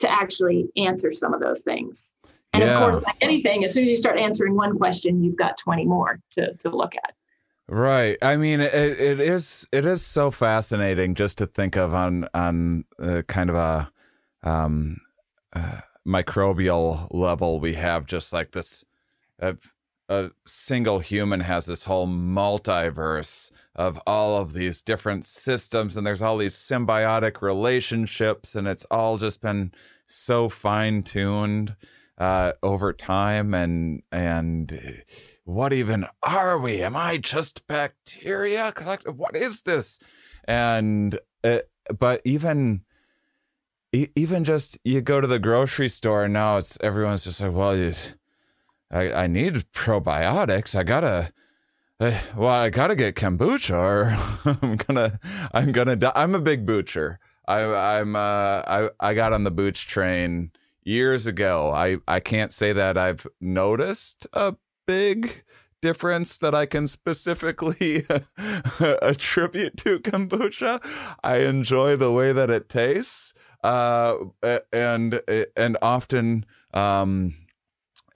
to 0.00 0.10
actually 0.10 0.66
answer 0.76 1.12
some 1.12 1.32
of 1.32 1.40
those 1.40 1.62
things. 1.62 2.14
And 2.52 2.62
Yeah. 2.62 2.76
of 2.76 2.82
course, 2.82 3.04
like 3.04 3.16
anything, 3.20 3.64
as 3.64 3.72
soon 3.72 3.82
as 3.82 3.90
you 3.90 3.96
start 3.96 4.18
answering 4.18 4.54
one 4.54 4.76
question, 4.76 5.22
you've 5.22 5.36
got 5.36 5.56
20 5.56 5.86
more 5.86 6.20
to, 6.32 6.52
to 6.54 6.70
look 6.70 6.94
at. 6.96 7.14
Right. 7.66 8.18
I 8.20 8.36
mean, 8.36 8.60
it, 8.60 8.74
it 8.74 9.20
is 9.20 9.66
it 9.72 9.86
is 9.86 10.04
so 10.04 10.30
fascinating 10.30 11.14
just 11.14 11.38
to 11.38 11.46
think 11.46 11.76
of 11.76 11.94
on 11.94 12.28
on 12.34 12.84
uh, 12.98 13.22
kind 13.26 13.48
of 13.48 13.56
a 13.56 13.90
um, 14.42 15.00
uh, 15.54 15.80
microbial 16.06 17.08
level. 17.10 17.60
We 17.60 17.72
have 17.74 18.04
just 18.04 18.32
like 18.34 18.50
this. 18.52 18.84
A, 19.38 19.56
a 20.08 20.30
single 20.46 20.98
human 20.98 21.40
has 21.40 21.66
this 21.66 21.84
whole 21.84 22.06
multiverse 22.06 23.50
of 23.74 23.98
all 24.06 24.36
of 24.36 24.52
these 24.52 24.82
different 24.82 25.24
systems, 25.24 25.96
and 25.96 26.06
there's 26.06 26.22
all 26.22 26.36
these 26.36 26.54
symbiotic 26.54 27.40
relationships, 27.40 28.54
and 28.54 28.68
it's 28.68 28.84
all 28.90 29.18
just 29.18 29.40
been 29.40 29.72
so 30.06 30.48
fine 30.48 31.02
tuned 31.02 31.74
uh, 32.18 32.52
over 32.62 32.92
time, 32.92 33.54
and 33.54 34.02
and 34.12 35.02
what 35.44 35.72
even 35.72 36.06
are 36.22 36.58
we? 36.58 36.82
Am 36.82 36.96
I 36.96 37.16
just 37.16 37.66
bacteria? 37.66 38.72
What 39.06 39.36
is 39.36 39.62
this? 39.62 39.98
And 40.46 41.18
uh, 41.42 41.60
but 41.98 42.20
even 42.24 42.82
even 43.92 44.44
just 44.44 44.78
you 44.84 45.00
go 45.00 45.20
to 45.20 45.26
the 45.26 45.38
grocery 45.38 45.88
store 45.88 46.24
and 46.24 46.32
now 46.32 46.56
it's 46.56 46.76
everyone's 46.80 47.24
just 47.24 47.40
like, 47.40 47.52
well, 47.52 47.76
you, 47.76 47.92
I 48.94 49.24
I 49.24 49.26
need 49.26 49.64
probiotics. 49.72 50.74
I 50.74 50.82
gotta. 50.84 51.32
Uh, 52.00 52.18
well, 52.36 52.50
I 52.50 52.70
gotta 52.70 52.96
get 52.96 53.14
kombucha, 53.14 53.74
or 53.74 54.58
I'm 54.62 54.76
gonna, 54.76 55.20
I'm 55.52 55.72
gonna 55.72 55.96
die. 55.96 56.12
I'm 56.14 56.34
a 56.34 56.40
big 56.40 56.66
butcher. 56.66 57.20
I, 57.46 57.98
I'm, 57.98 58.16
uh, 58.16 58.62
I, 58.66 58.90
I 59.00 59.14
got 59.14 59.32
on 59.32 59.44
the 59.44 59.50
booch 59.50 59.86
train 59.86 60.50
years 60.82 61.26
ago. 61.26 61.70
I, 61.72 61.98
I 62.08 62.20
can't 62.20 62.52
say 62.52 62.72
that 62.72 62.96
I've 62.96 63.26
noticed 63.40 64.26
a 64.32 64.56
big 64.86 65.44
difference 65.82 66.38
that 66.38 66.54
I 66.54 66.66
can 66.66 66.86
specifically 66.86 68.06
attribute 69.02 69.76
to 69.78 69.98
kombucha. 69.98 70.80
I 71.22 71.38
enjoy 71.40 71.96
the 71.96 72.12
way 72.12 72.32
that 72.32 72.50
it 72.50 72.68
tastes, 72.68 73.34
uh, 73.62 74.16
and 74.72 75.20
and 75.56 75.76
often, 75.82 76.46
um, 76.72 77.34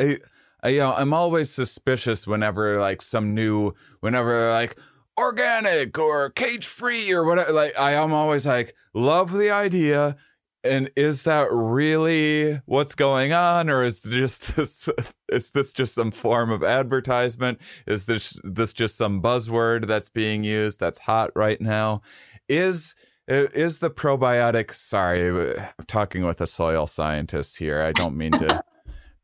I, 0.01 0.19
I, 0.63 0.71
you 0.71 0.79
know, 0.79 0.95
I'm 0.95 1.13
always 1.13 1.51
suspicious 1.51 2.27
whenever 2.27 2.79
like 2.79 3.03
some 3.03 3.35
new, 3.35 3.75
whenever 4.01 4.51
like 4.51 4.79
organic 5.19 5.99
or 5.99 6.31
cage 6.31 6.67
free 6.67 7.13
or 7.13 7.25
whatever. 7.25 7.53
Like 7.53 7.79
I 7.79 7.93
am 7.93 8.13
always 8.13 8.47
like, 8.47 8.75
love 8.95 9.33
the 9.33 9.51
idea 9.51 10.17
and 10.65 10.91
is 10.97 11.23
that 11.23 11.49
really 11.51 12.61
what's 12.67 12.95
going 12.95 13.33
on 13.33 13.71
or 13.71 13.85
is 13.85 14.01
just 14.01 14.57
this 14.57 14.89
is 15.29 15.51
this 15.53 15.73
just 15.73 15.95
some 15.95 16.11
form 16.11 16.51
of 16.51 16.63
advertisement 16.63 17.61
is 17.87 18.07
this 18.07 18.41
this 18.45 18.73
just 18.73 18.97
some 18.97 19.23
buzzword 19.23 19.87
that's 19.87 20.09
being 20.09 20.45
used 20.45 20.81
that's 20.81 20.99
hot 21.01 21.31
right 21.35 21.61
now 21.61 22.01
is 22.49 22.95
uh, 23.31 23.47
is 23.55 23.79
the 23.79 23.91
probiotic 23.91 24.73
sorry 24.73 25.57
i'm 25.59 25.87
talking 25.87 26.25
with 26.25 26.41
a 26.41 26.47
soil 26.47 26.87
scientist 26.87 27.59
here 27.59 27.83
i 27.83 27.93
don't 27.93 28.17
mean 28.17 28.33
to 28.33 28.63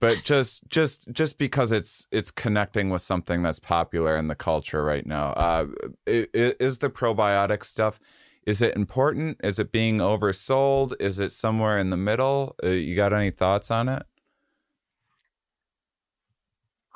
but 0.04 0.22
just 0.22 0.68
just 0.68 1.10
just 1.12 1.38
because 1.38 1.72
it's 1.72 2.06
it's 2.10 2.30
connecting 2.30 2.90
with 2.90 3.02
something 3.02 3.42
that's 3.42 3.58
popular 3.58 4.16
in 4.16 4.28
the 4.28 4.34
culture 4.34 4.84
right 4.84 5.06
now 5.06 5.30
uh 5.32 5.66
is 6.06 6.78
the 6.78 6.90
probiotic 6.90 7.64
stuff 7.64 7.98
is 8.46 8.60
it 8.60 8.76
important? 8.76 9.40
Is 9.42 9.58
it 9.58 9.72
being 9.72 9.98
oversold? 9.98 10.94
Is 11.00 11.18
it 11.18 11.32
somewhere 11.32 11.78
in 11.78 11.88
the 11.88 11.96
middle? 11.96 12.54
Uh, 12.62 12.68
you 12.68 12.94
got 12.94 13.14
any 13.14 13.30
thoughts 13.30 13.70
on 13.70 13.88
it? 13.88 14.02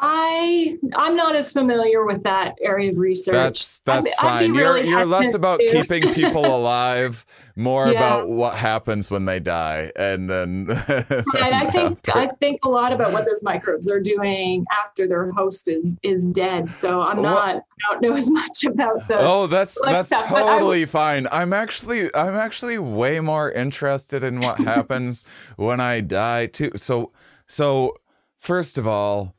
I 0.01 0.76
I'm 0.94 1.16
not 1.16 1.34
as 1.34 1.53
familiar 1.53 2.05
with 2.07 2.22
that 2.22 2.57
area 2.62 2.90
of 2.90 2.99
research. 2.99 3.32
That's 3.32 3.80
that's 3.80 4.07
I'd 4.07 4.14
fine. 4.20 4.53
be 4.53 4.59
you're 4.59 4.78
you're 4.78 5.05
less 5.05 5.34
about 5.34 5.59
keeping 5.59 6.14
people 6.14 6.44
alive, 6.57 7.26
more 7.57 7.86
Yeah. 7.88 7.92
about 7.92 8.28
what 8.30 8.55
happens 8.55 9.11
when 9.11 9.24
they 9.24 9.40
die, 9.40 9.90
and 9.96 10.30
then. 10.30 10.66
Right. 11.34 11.53
I 11.53 11.70
think 11.70 11.99
I 12.14 12.28
think 12.40 12.61
a 12.64 12.68
lot 12.68 12.92
about 12.92 13.12
what 13.12 13.24
those 13.24 13.42
microbes 13.42 13.88
are 13.90 14.01
doing 14.01 14.64
after 14.84 15.09
their 15.09 15.32
host 15.32 15.68
is 15.68 15.96
is 16.05 16.24
dead. 16.26 16.70
So 16.70 17.01
I'm 17.03 17.16
Well- 17.16 17.34
not 17.34 17.57
I 17.57 17.92
don't 17.92 18.03
know 18.03 18.14
as 18.16 18.30
much 18.42 18.64
about 18.64 19.07
the 19.09 19.16
Oh, 19.18 19.46
that's 19.49 19.78
like 19.80 19.92
that's 19.92 20.09
stuff, 20.09 20.30
I 20.30 20.42
totally 20.42 20.86
fine. 20.86 21.26
I'm 21.32 21.53
actually 21.53 22.14
I'm 22.14 22.36
actually 22.36 22.78
way 22.78 23.18
more 23.20 23.51
interested 23.51 24.22
in 24.22 24.40
what 24.40 24.59
happens 24.61 25.24
when 25.57 25.80
I 25.80 26.01
die 26.03 26.46
too. 26.46 26.70
So 26.76 27.12
so 27.49 27.94
first 28.38 28.78
of 28.78 28.86
all, 28.86 29.34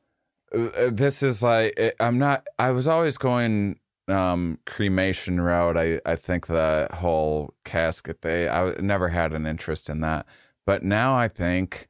this 0.51 1.23
is 1.23 1.43
like 1.43 1.79
uh, 1.79 1.91
I'm 1.99 2.17
not. 2.17 2.47
I 2.57 2.71
was 2.71 2.87
always 2.87 3.17
going 3.17 3.79
um 4.07 4.59
cremation 4.65 5.39
route. 5.39 5.77
I 5.77 6.01
I 6.05 6.15
think 6.15 6.47
the 6.47 6.87
whole 6.93 7.53
casket 7.63 8.21
they 8.21 8.49
I 8.49 8.73
never 8.79 9.09
had 9.09 9.33
an 9.33 9.45
interest 9.45 9.89
in 9.89 10.01
that, 10.01 10.25
but 10.65 10.83
now 10.83 11.15
I 11.15 11.27
think. 11.27 11.87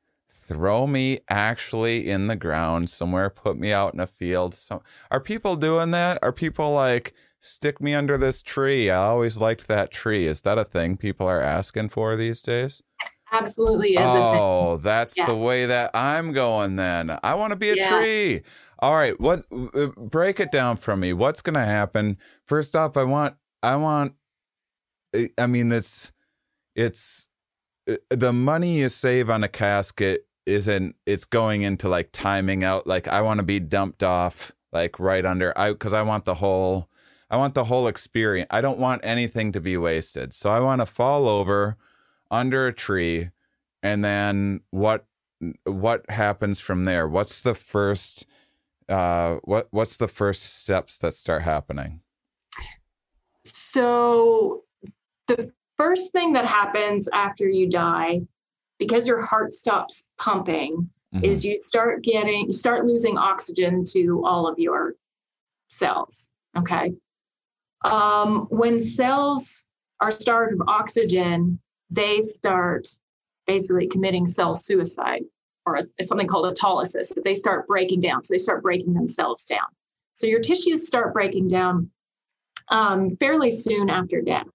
Throw 0.51 0.88
me 0.88 1.20
actually 1.30 2.10
in 2.10 2.26
the 2.26 2.36
ground 2.36 2.89
somewhere. 2.89 3.30
Put 3.30 3.60
me 3.60 3.72
out 3.72 3.93
in 3.93 3.99
a 3.99 4.07
field. 4.07 4.55
So, 4.55 4.82
are 5.12 5.20
people 5.20 5.55
doing 5.55 5.91
that? 5.91 6.18
Are 6.24 6.32
people 6.32 6.74
like, 6.74 7.14
stick 7.39 7.80
me 7.80 7.93
under 7.93 8.18
this 8.18 8.41
tree. 8.41 8.89
I 8.89 8.97
always 8.97 9.38
liked 9.38 9.68
that 9.68 9.91
tree. 9.91 10.26
Is 10.26 10.41
that 10.41 10.57
a 10.57 10.66
thing 10.66 10.97
people 10.97 11.28
are 11.28 11.41
asking 11.41 11.89
for 11.89 12.16
these 12.16 12.41
days? 12.41 12.82
Absolutely 13.32 13.95
is. 13.95 13.99
Oh, 13.99 14.77
that's 14.77 15.17
Yeah. 15.17 15.25
the 15.27 15.36
way 15.36 15.65
that 15.65 15.91
I'm 15.93 16.32
going 16.34 16.75
then. 16.75 17.17
I 17.23 17.36
want 17.36 17.51
to 17.51 17.57
be 17.57 17.69
a 17.69 17.75
Yeah. 17.75 17.89
tree. 17.89 18.41
All 18.80 18.95
right, 18.95 19.19
what 19.19 19.45
uh, 19.51 19.88
break 19.97 20.39
it 20.39 20.51
down 20.51 20.77
for 20.77 20.95
me. 20.95 21.11
What's 21.13 21.41
going 21.41 21.55
to 21.55 21.65
happen? 21.65 22.17
First 22.45 22.75
off, 22.75 22.95
I 22.97 23.03
want 23.03 23.36
I 23.61 23.75
want 23.75 24.13
I- 25.15 25.30
I 25.38 25.47
mean 25.47 25.71
it's 25.71 26.11
it's 26.75 27.27
uh, 27.89 27.95
the 28.09 28.34
money 28.34 28.80
you 28.80 28.89
save 28.89 29.30
on 29.30 29.43
a 29.43 29.47
casket 29.47 30.27
isn't 30.45 30.95
it's 31.05 31.25
going 31.25 31.61
into 31.63 31.89
like 31.89 32.09
timing 32.11 32.63
out 32.63 32.88
like 32.88 33.07
I 33.07 33.21
want 33.21 33.39
to 33.39 33.43
be 33.43 33.59
dumped 33.59 34.03
off 34.03 34.51
like 34.71 34.99
right 34.99 35.25
under 35.25 35.57
I 35.57 35.73
cuz 35.73 35.93
I 35.93 36.01
want 36.01 36.25
the 36.25 36.36
whole 36.36 36.89
I 37.30 37.38
want 37.38 37.53
the 37.53 37.65
whole 37.65 37.88
experience. 37.88 38.47
I 38.51 38.61
don't 38.61 38.80
want 38.80 39.01
anything 39.05 39.51
to 39.51 39.61
be 39.61 39.77
wasted. 39.77 40.34
So 40.34 40.49
I 40.49 40.59
want 40.59 40.82
to 40.82 40.86
fall 40.88 41.27
over 41.27 41.77
under 42.32 42.67
a 42.67 42.73
tree 42.73 43.30
and 43.84 44.03
then 44.03 44.61
what 44.71 45.05
what 45.65 46.09
happens 46.09 46.59
from 46.59 46.84
there? 46.84 47.07
What's 47.07 47.39
the 47.41 47.55
first 47.55 48.25
uh 48.89 49.38
what 49.43 49.67
what's 49.71 49.95
the 49.95 50.07
first 50.07 50.43
steps 50.61 50.97
that 50.97 51.13
start 51.13 51.43
happening? 51.43 52.01
So 53.45 54.63
the 55.27 55.51
first 55.77 56.11
thing 56.11 56.34
that 56.34 56.45
happens 56.45 57.07
after 57.13 57.47
you 57.47 57.69
die, 57.69 58.21
because 58.80 59.07
your 59.07 59.21
heart 59.21 59.53
stops 59.53 60.11
pumping, 60.17 60.89
Mhm. 61.13 61.23
is 61.23 61.43
you 61.45 61.59
start 61.61 62.03
getting 62.03 62.45
you 62.47 62.51
start 62.51 62.86
losing 62.86 63.17
oxygen 63.17 63.84
to 63.93 64.23
all 64.25 64.47
of 64.47 64.59
your 64.59 64.95
cells. 65.69 66.32
Okay. 66.57 66.93
Um, 67.86 68.45
when 68.49 68.80
cells 68.80 69.69
are 70.01 70.11
starved 70.11 70.53
of 70.53 70.61
oxygen, 70.67 71.59
they 71.90 72.22
start 72.22 72.88
basically 73.48 73.88
committing 73.88 74.26
cell 74.26 74.54
suicide 74.54 75.24
or 75.66 75.76
a, 75.76 76.04
something 76.04 76.28
called 76.28 76.54
autolysis. 76.54 77.12
They 77.24 77.34
start 77.34 77.68
breaking 77.68 78.02
down. 78.02 78.24
So 78.24 78.34
they 78.34 78.38
start 78.38 78.62
breaking 78.62 78.94
themselves 78.94 79.46
down. 79.46 79.68
So 80.14 80.28
your 80.28 80.40
tissues 80.40 80.86
start 80.86 81.14
breaking 81.14 81.48
down 81.48 81.90
um, 82.70 83.16
fairly 83.18 83.52
soon 83.52 83.90
after 83.90 84.22
death. 84.22 84.48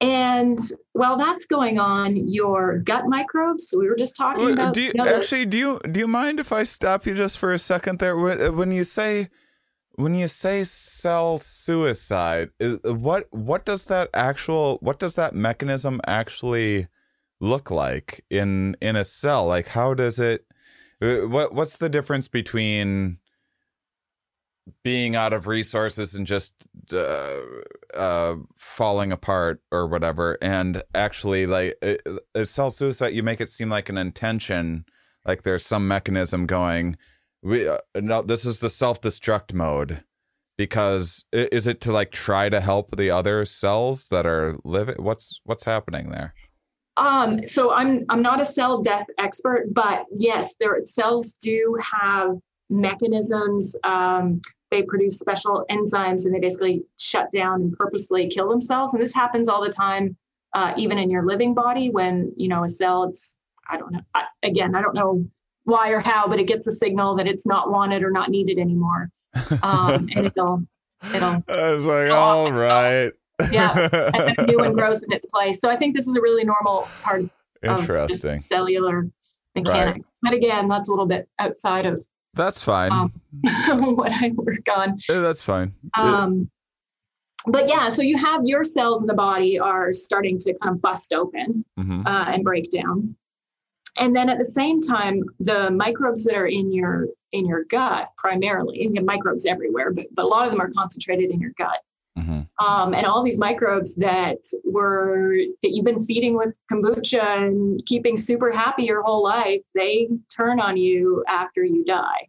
And 0.00 0.58
while 0.92 1.16
that's 1.16 1.46
going 1.46 1.78
on, 1.78 2.28
your 2.28 2.78
gut 2.78 3.06
microbes, 3.06 3.74
we 3.76 3.88
were 3.88 3.96
just 3.96 4.16
talking 4.16 4.50
about. 4.52 4.74
do 4.74 4.82
you, 4.82 4.88
you 4.88 5.02
know, 5.02 5.04
actually 5.04 5.46
do 5.46 5.56
you 5.56 5.80
do 5.90 6.00
you 6.00 6.08
mind 6.08 6.40
if 6.40 6.52
I 6.52 6.64
stop 6.64 7.06
you 7.06 7.14
just 7.14 7.38
for 7.38 7.52
a 7.52 7.58
second 7.58 8.00
there 8.00 8.16
when 8.16 8.70
you 8.72 8.84
say 8.84 9.30
when 9.96 10.14
you 10.14 10.28
say 10.28 10.64
cell 10.64 11.38
suicide 11.38 12.50
what 12.84 13.26
what 13.30 13.64
does 13.64 13.86
that 13.86 14.08
actual 14.14 14.78
what 14.80 14.98
does 14.98 15.14
that 15.14 15.34
mechanism 15.34 16.00
actually 16.06 16.88
look 17.40 17.70
like 17.70 18.24
in 18.30 18.76
in 18.80 18.96
a 18.96 19.04
cell 19.04 19.46
like 19.46 19.68
how 19.68 19.94
does 19.94 20.18
it 20.18 20.46
uh, 21.02 21.28
what 21.28 21.54
what's 21.54 21.78
the 21.78 21.88
difference 21.88 22.28
between 22.28 23.18
being 24.82 25.14
out 25.14 25.32
of 25.32 25.46
resources 25.46 26.14
and 26.14 26.26
just 26.26 26.54
uh, 26.92 27.40
uh, 27.94 28.36
falling 28.56 29.12
apart 29.12 29.60
or 29.70 29.86
whatever, 29.86 30.38
and 30.40 30.82
actually 30.94 31.46
like 31.46 31.74
uh, 31.82 31.96
uh, 32.34 32.44
cell 32.44 32.70
suicide, 32.70 33.12
you 33.12 33.22
make 33.22 33.40
it 33.40 33.50
seem 33.50 33.68
like 33.68 33.88
an 33.88 33.98
intention, 33.98 34.84
like 35.24 35.42
there's 35.42 35.66
some 35.66 35.86
mechanism 35.86 36.46
going. 36.46 36.96
We 37.44 37.68
uh, 37.68 37.78
no, 37.94 38.22
this 38.22 38.46
is 38.46 38.60
the 38.60 38.70
self 38.70 39.02
destruct 39.02 39.52
mode, 39.52 40.02
because 40.56 41.26
is 41.30 41.66
it 41.66 41.80
to 41.82 41.92
like 41.92 42.10
try 42.10 42.48
to 42.48 42.60
help 42.60 42.96
the 42.96 43.10
other 43.10 43.44
cells 43.44 44.08
that 44.08 44.26
are 44.26 44.54
living? 44.64 44.96
What's 44.98 45.40
what's 45.44 45.64
happening 45.64 46.08
there? 46.08 46.34
Um, 46.96 47.44
so 47.44 47.70
I'm 47.70 48.06
I'm 48.08 48.22
not 48.22 48.40
a 48.40 48.46
cell 48.46 48.80
death 48.80 49.06
expert, 49.18 49.66
but 49.72 50.06
yes, 50.16 50.56
their 50.56 50.80
cells 50.86 51.34
do 51.34 51.76
have 51.82 52.30
mechanisms. 52.70 53.76
Um, 53.84 54.40
they 54.70 54.82
produce 54.82 55.18
special 55.18 55.66
enzymes 55.70 56.24
and 56.24 56.34
they 56.34 56.40
basically 56.40 56.82
shut 56.98 57.30
down 57.30 57.60
and 57.60 57.72
purposely 57.74 58.26
kill 58.28 58.48
themselves. 58.48 58.94
And 58.94 59.02
this 59.02 59.14
happens 59.14 59.50
all 59.50 59.62
the 59.62 59.70
time, 59.70 60.16
uh, 60.54 60.72
even 60.78 60.98
in 60.98 61.10
your 61.10 61.26
living 61.26 61.52
body 61.52 61.90
when 61.90 62.32
you 62.36 62.48
know 62.48 62.64
a 62.64 62.68
cell. 62.68 63.04
It's 63.04 63.36
I 63.70 63.76
don't 63.76 63.92
know. 63.92 64.00
I, 64.14 64.24
again, 64.42 64.74
I 64.74 64.80
don't 64.80 64.94
know 64.94 65.26
why 65.64 65.90
or 65.90 65.98
how, 65.98 66.28
but 66.28 66.38
it 66.38 66.44
gets 66.44 66.66
a 66.66 66.72
signal 66.72 67.16
that 67.16 67.26
it's 67.26 67.46
not 67.46 67.70
wanted 67.70 68.02
or 68.02 68.10
not 68.10 68.30
needed 68.30 68.58
anymore, 68.58 69.10
um, 69.62 70.08
and 70.14 70.26
it'll 70.26 70.62
it'll 71.14 71.42
I 71.48 71.72
was 71.72 71.84
like, 71.84 72.10
all 72.10 72.52
right, 72.52 73.12
yeah, 73.50 73.88
and 73.92 74.28
then 74.28 74.34
a 74.38 74.46
new 74.46 74.58
one 74.58 74.72
grows 74.76 75.02
in 75.02 75.12
its 75.12 75.26
place. 75.26 75.60
So 75.60 75.70
I 75.70 75.76
think 75.76 75.94
this 75.94 76.06
is 76.06 76.16
a 76.16 76.20
really 76.20 76.44
normal 76.44 76.88
part 77.02 77.22
of 77.22 77.30
of 77.68 77.80
interesting. 77.80 78.42
cellular 78.42 79.08
mechanics. 79.54 80.06
But 80.22 80.32
again, 80.32 80.68
that's 80.68 80.88
a 80.88 80.90
little 80.90 81.06
bit 81.06 81.28
outside 81.38 81.86
of 81.86 82.06
That's 82.34 82.62
fine. 82.62 82.92
Um, 82.92 83.12
what 83.96 84.12
I 84.12 84.32
work 84.34 84.68
on. 84.74 84.98
Eh, 85.08 85.20
That's 85.20 85.42
fine. 85.42 85.74
Um, 85.94 86.50
but 87.46 87.68
yeah, 87.68 87.88
so 87.88 88.02
you 88.02 88.16
have 88.16 88.40
your 88.44 88.64
cells 88.64 89.02
in 89.02 89.06
the 89.06 89.14
body 89.14 89.58
are 89.58 89.92
starting 89.92 90.38
to 90.38 90.54
kind 90.62 90.76
of 90.76 90.82
bust 90.82 91.12
open 91.12 91.64
mhm. 91.78 92.06
uh, 92.06 92.24
and 92.28 92.42
break 92.42 92.70
down. 92.70 93.14
And 93.96 94.14
then 94.14 94.28
at 94.28 94.38
the 94.38 94.44
same 94.44 94.80
time, 94.80 95.22
the 95.40 95.70
microbes 95.70 96.24
that 96.24 96.34
are 96.34 96.46
in 96.46 96.72
your 96.72 97.08
in 97.32 97.46
your 97.46 97.64
gut 97.64 98.10
primarily, 98.16 98.84
and 98.84 98.94
you 98.94 99.00
have 99.00 99.06
microbes 99.06 99.44
everywhere, 99.44 99.92
but, 99.92 100.06
but 100.14 100.24
a 100.24 100.28
lot 100.28 100.46
of 100.46 100.52
them 100.52 100.60
are 100.60 100.70
concentrated 100.70 101.30
in 101.30 101.40
your 101.40 101.52
gut. 101.58 101.80
Mhm. 102.16 102.48
Um, 102.64 102.94
and 102.94 103.06
all 103.06 103.24
these 103.24 103.38
microbes 103.38 103.96
that 103.96 104.38
were 104.64 105.36
that 105.62 105.70
you've 105.70 105.84
been 105.84 105.98
feeding 105.98 106.36
with 106.36 106.56
kombucha 106.70 107.46
and 107.46 107.84
keeping 107.86 108.16
super 108.16 108.52
happy 108.52 108.84
your 108.84 109.02
whole 109.02 109.22
life, 109.22 109.62
they 109.74 110.08
turn 110.28 110.60
on 110.60 110.76
you 110.76 111.24
after 111.26 111.64
you 111.64 111.84
die. 111.84 112.28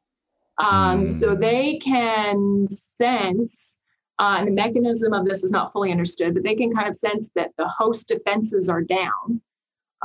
Um, 0.57 1.03
Mm. 1.03 1.09
So 1.09 1.35
they 1.35 1.77
can 1.77 2.67
sense, 2.69 3.79
uh, 4.17 4.37
and 4.39 4.47
the 4.47 4.51
mechanism 4.51 5.13
of 5.13 5.25
this 5.25 5.43
is 5.43 5.51
not 5.51 5.71
fully 5.71 5.91
understood, 5.91 6.33
but 6.33 6.43
they 6.43 6.55
can 6.55 6.71
kind 6.71 6.87
of 6.87 6.95
sense 6.95 7.29
that 7.35 7.51
the 7.57 7.67
host 7.67 8.07
defenses 8.07 8.69
are 8.69 8.81
down. 8.81 9.41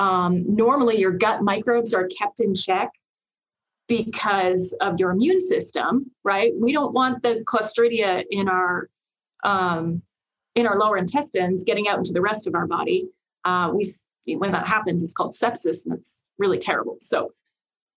Um, 0.00 0.44
normally, 0.48 0.98
your 0.98 1.12
gut 1.12 1.42
microbes 1.42 1.92
are 1.92 2.08
kept 2.08 2.40
in 2.40 2.54
check 2.54 2.88
because 3.86 4.74
of 4.80 4.98
your 4.98 5.10
immune 5.10 5.42
system, 5.42 6.10
right? 6.24 6.52
We 6.58 6.72
don't 6.72 6.94
want 6.94 7.22
the 7.22 7.44
Clostridia 7.46 8.24
in 8.30 8.48
our 8.48 8.88
um, 9.44 10.00
in 10.54 10.66
our 10.66 10.78
lower 10.78 10.96
intestines 10.96 11.64
getting 11.64 11.86
out 11.86 11.98
into 11.98 12.12
the 12.12 12.20
rest 12.20 12.46
of 12.46 12.54
our 12.54 12.66
body. 12.66 13.08
Uh, 13.44 13.72
we 13.74 13.82
when 14.36 14.52
that 14.52 14.66
happens, 14.66 15.04
it's 15.04 15.12
called 15.12 15.32
sepsis, 15.32 15.84
and 15.84 15.94
it's 15.94 16.22
really 16.38 16.58
terrible. 16.58 16.96
So 17.00 17.32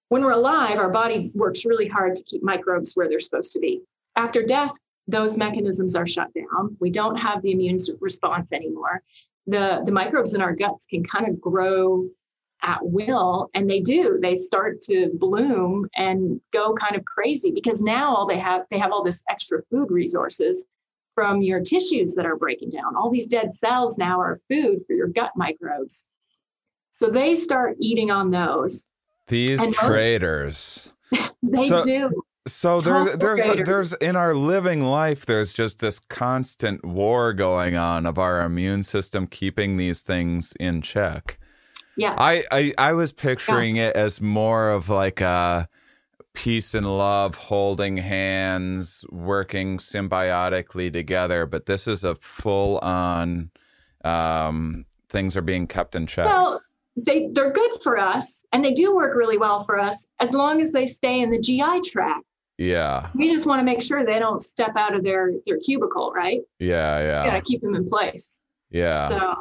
when 0.09 0.23
we're 0.23 0.31
alive, 0.31 0.79
our 0.79 0.89
body 0.89 1.31
works 1.33 1.65
really 1.65 1.87
hard 1.87 2.15
to 2.15 2.23
keep 2.23 2.43
microbes 2.43 2.95
where 2.95 3.07
they're 3.07 3.21
supposed 3.21 3.53
to 3.53 3.59
be. 3.59 3.81
After 4.17 4.43
death, 4.43 4.71
those 5.07 5.37
mechanisms 5.37 5.95
are 5.95 6.07
shut 6.07 6.33
down. 6.33 6.75
We 6.81 6.91
don't 6.91 7.17
have 7.17 7.41
the 7.41 7.51
immune 7.51 7.77
response 8.01 8.51
anymore. 8.51 9.01
The, 9.47 9.81
the 9.85 9.91
microbes 9.91 10.33
in 10.33 10.41
our 10.41 10.53
guts 10.55 10.85
can 10.85 11.03
kind 11.03 11.27
of 11.27 11.39
grow 11.41 12.07
at 12.63 12.79
will, 12.81 13.49
and 13.55 13.69
they 13.69 13.81
do. 13.81 14.19
They 14.21 14.35
start 14.35 14.79
to 14.83 15.09
bloom 15.15 15.89
and 15.95 16.39
go 16.51 16.73
kind 16.73 16.95
of 16.95 17.03
crazy 17.03 17.51
because 17.51 17.81
now 17.81 18.15
all 18.15 18.25
they 18.25 18.37
have, 18.39 18.61
they 18.71 18.77
have 18.77 18.91
all 18.93 19.03
this 19.03 19.21
extra 19.29 19.61
food 19.69 19.91
resources 19.91 20.67
from 21.13 21.41
your 21.41 21.59
tissues 21.61 22.15
that 22.15 22.25
are 22.25 22.37
breaking 22.37 22.69
down. 22.69 22.95
All 22.95 23.11
these 23.11 23.27
dead 23.27 23.51
cells 23.51 23.97
now 23.97 24.19
are 24.19 24.37
food 24.49 24.79
for 24.87 24.93
your 24.93 25.07
gut 25.07 25.31
microbes. 25.35 26.07
So 26.91 27.09
they 27.09 27.35
start 27.35 27.75
eating 27.79 28.11
on 28.11 28.31
those. 28.31 28.87
These 29.27 29.59
and 29.59 29.67
most- 29.67 29.79
traders. 29.79 30.93
They 31.43 31.67
So- 31.67 31.83
do. 31.85 32.22
So 32.45 32.81
there's 32.81 33.17
there's 33.17 33.65
there's 33.65 33.93
in 33.93 34.15
our 34.15 34.33
living 34.33 34.81
life 34.81 35.25
there's 35.25 35.53
just 35.53 35.79
this 35.79 35.99
constant 35.99 36.83
war 36.83 37.31
going 37.31 37.77
on 37.77 38.05
of 38.05 38.17
our 38.17 38.41
immune 38.41 38.83
system 38.83 39.27
keeping 39.27 39.77
these 39.77 40.01
things 40.01 40.53
in 40.59 40.81
check. 40.81 41.39
Yeah. 41.95 42.15
I 42.17 42.43
I, 42.51 42.73
I 42.77 42.93
was 42.93 43.13
picturing 43.13 43.77
it 43.77 43.95
as 43.95 44.19
more 44.19 44.71
of 44.71 44.89
like 44.89 45.21
a 45.21 45.69
peace 46.33 46.73
and 46.73 46.97
love, 46.97 47.35
holding 47.35 47.97
hands, 47.97 49.05
working 49.09 49.77
symbiotically 49.77 50.91
together, 50.91 51.45
but 51.45 51.65
this 51.65 51.87
is 51.87 52.03
a 52.03 52.15
full 52.15 52.79
on 52.79 53.51
um 54.03 54.85
things 55.07 55.37
are 55.37 55.41
being 55.41 55.65
kept 55.65 55.95
in 55.95 56.07
check. 56.07 56.25
Well, 56.25 56.61
they 56.97 57.29
they're 57.31 57.53
good 57.53 57.71
for 57.81 57.97
us, 57.97 58.45
and 58.51 58.65
they 58.65 58.73
do 58.73 58.93
work 58.93 59.15
really 59.15 59.37
well 59.37 59.61
for 59.61 59.79
us 59.79 60.09
as 60.19 60.33
long 60.33 60.59
as 60.59 60.73
they 60.73 60.85
stay 60.85 61.21
in 61.21 61.31
the 61.31 61.39
GI 61.39 61.89
tract. 61.89 62.25
Yeah. 62.57 63.09
We 63.15 63.31
just 63.31 63.45
want 63.45 63.59
to 63.59 63.63
make 63.63 63.81
sure 63.81 64.05
they 64.05 64.19
don't 64.19 64.41
step 64.43 64.75
out 64.75 64.95
of 64.95 65.03
their 65.03 65.31
their 65.45 65.57
cubicle, 65.57 66.11
right? 66.15 66.41
Yeah, 66.59 66.99
yeah. 66.99 67.25
Gotta 67.25 67.41
keep 67.41 67.61
them 67.61 67.75
in 67.75 67.87
place. 67.87 68.41
yeah. 68.69 69.07
So, 69.07 69.35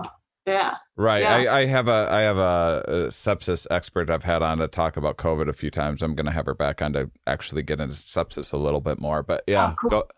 yeah. 0.46 0.74
Right. 0.96 1.22
Yeah. 1.22 1.36
I, 1.52 1.58
I 1.60 1.66
have 1.66 1.86
a 1.88 2.08
I 2.10 2.20
have 2.22 2.36
a, 2.36 2.84
a 2.88 2.92
sepsis 3.10 3.66
expert 3.70 4.10
I've 4.10 4.24
had 4.24 4.42
on 4.42 4.58
to 4.58 4.66
talk 4.68 4.96
about 4.96 5.16
COVID 5.16 5.48
a 5.48 5.52
few 5.52 5.70
times. 5.70 6.02
I'm 6.02 6.14
going 6.16 6.26
to 6.26 6.32
have 6.32 6.46
her 6.46 6.54
back 6.54 6.82
on 6.82 6.92
to 6.94 7.10
actually 7.28 7.62
get 7.62 7.78
into 7.80 7.94
sepsis 7.94 8.52
a 8.52 8.56
little 8.56 8.80
bit 8.80 8.98
more. 8.98 9.22
But 9.22 9.44
yeah, 9.46 9.70
Oh, 9.72 9.76
cool. 9.80 9.90
go. 9.90 10.08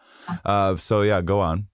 Uh, 0.47 0.77
so 0.77 1.03
yeah, 1.03 1.21
go 1.21 1.41
on. 1.41 1.67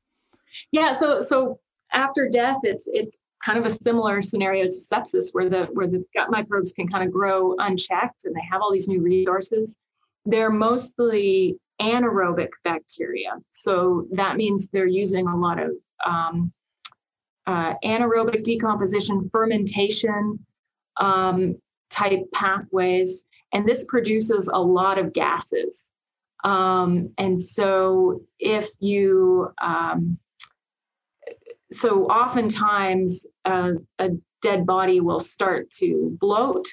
Yeah. 0.72 0.92
So 0.94 1.20
so 1.20 1.60
after 1.92 2.28
death, 2.28 2.58
it's 2.64 2.88
it's 2.92 3.18
kind 3.44 3.56
of 3.58 3.64
a 3.66 3.70
similar 3.70 4.20
scenario 4.20 4.64
to 4.64 4.70
sepsis, 4.70 5.28
where 5.32 5.48
the 5.48 5.66
where 5.72 5.86
the 5.86 6.04
gut 6.14 6.30
microbes 6.30 6.72
can 6.72 6.88
kind 6.88 7.04
of 7.06 7.12
grow 7.12 7.54
unchecked, 7.58 8.24
and 8.24 8.34
they 8.34 8.42
have 8.50 8.60
all 8.62 8.72
these 8.72 8.88
new 8.88 9.00
resources. 9.00 9.78
They're 10.24 10.50
mostly 10.50 11.58
anaerobic 11.80 12.50
bacteria, 12.64 13.32
so 13.50 14.06
that 14.12 14.36
means 14.36 14.68
they're 14.68 14.86
using 14.86 15.26
a 15.26 15.36
lot 15.36 15.58
of 15.58 15.70
um, 16.04 16.52
uh, 17.46 17.74
anaerobic 17.84 18.42
decomposition, 18.42 19.28
fermentation 19.32 20.38
um, 20.98 21.56
type 21.90 22.20
pathways, 22.32 23.26
and 23.52 23.66
this 23.66 23.84
produces 23.84 24.48
a 24.48 24.60
lot 24.60 24.98
of 24.98 25.12
gases. 25.12 25.92
Um, 26.44 27.10
and 27.18 27.40
so, 27.40 28.22
if 28.38 28.68
you 28.80 29.52
um, 29.60 30.18
so 31.72 32.06
oftentimes 32.06 33.26
uh, 33.44 33.72
a 33.98 34.10
dead 34.42 34.66
body 34.66 35.00
will 35.00 35.20
start 35.20 35.70
to 35.70 36.16
bloat. 36.20 36.66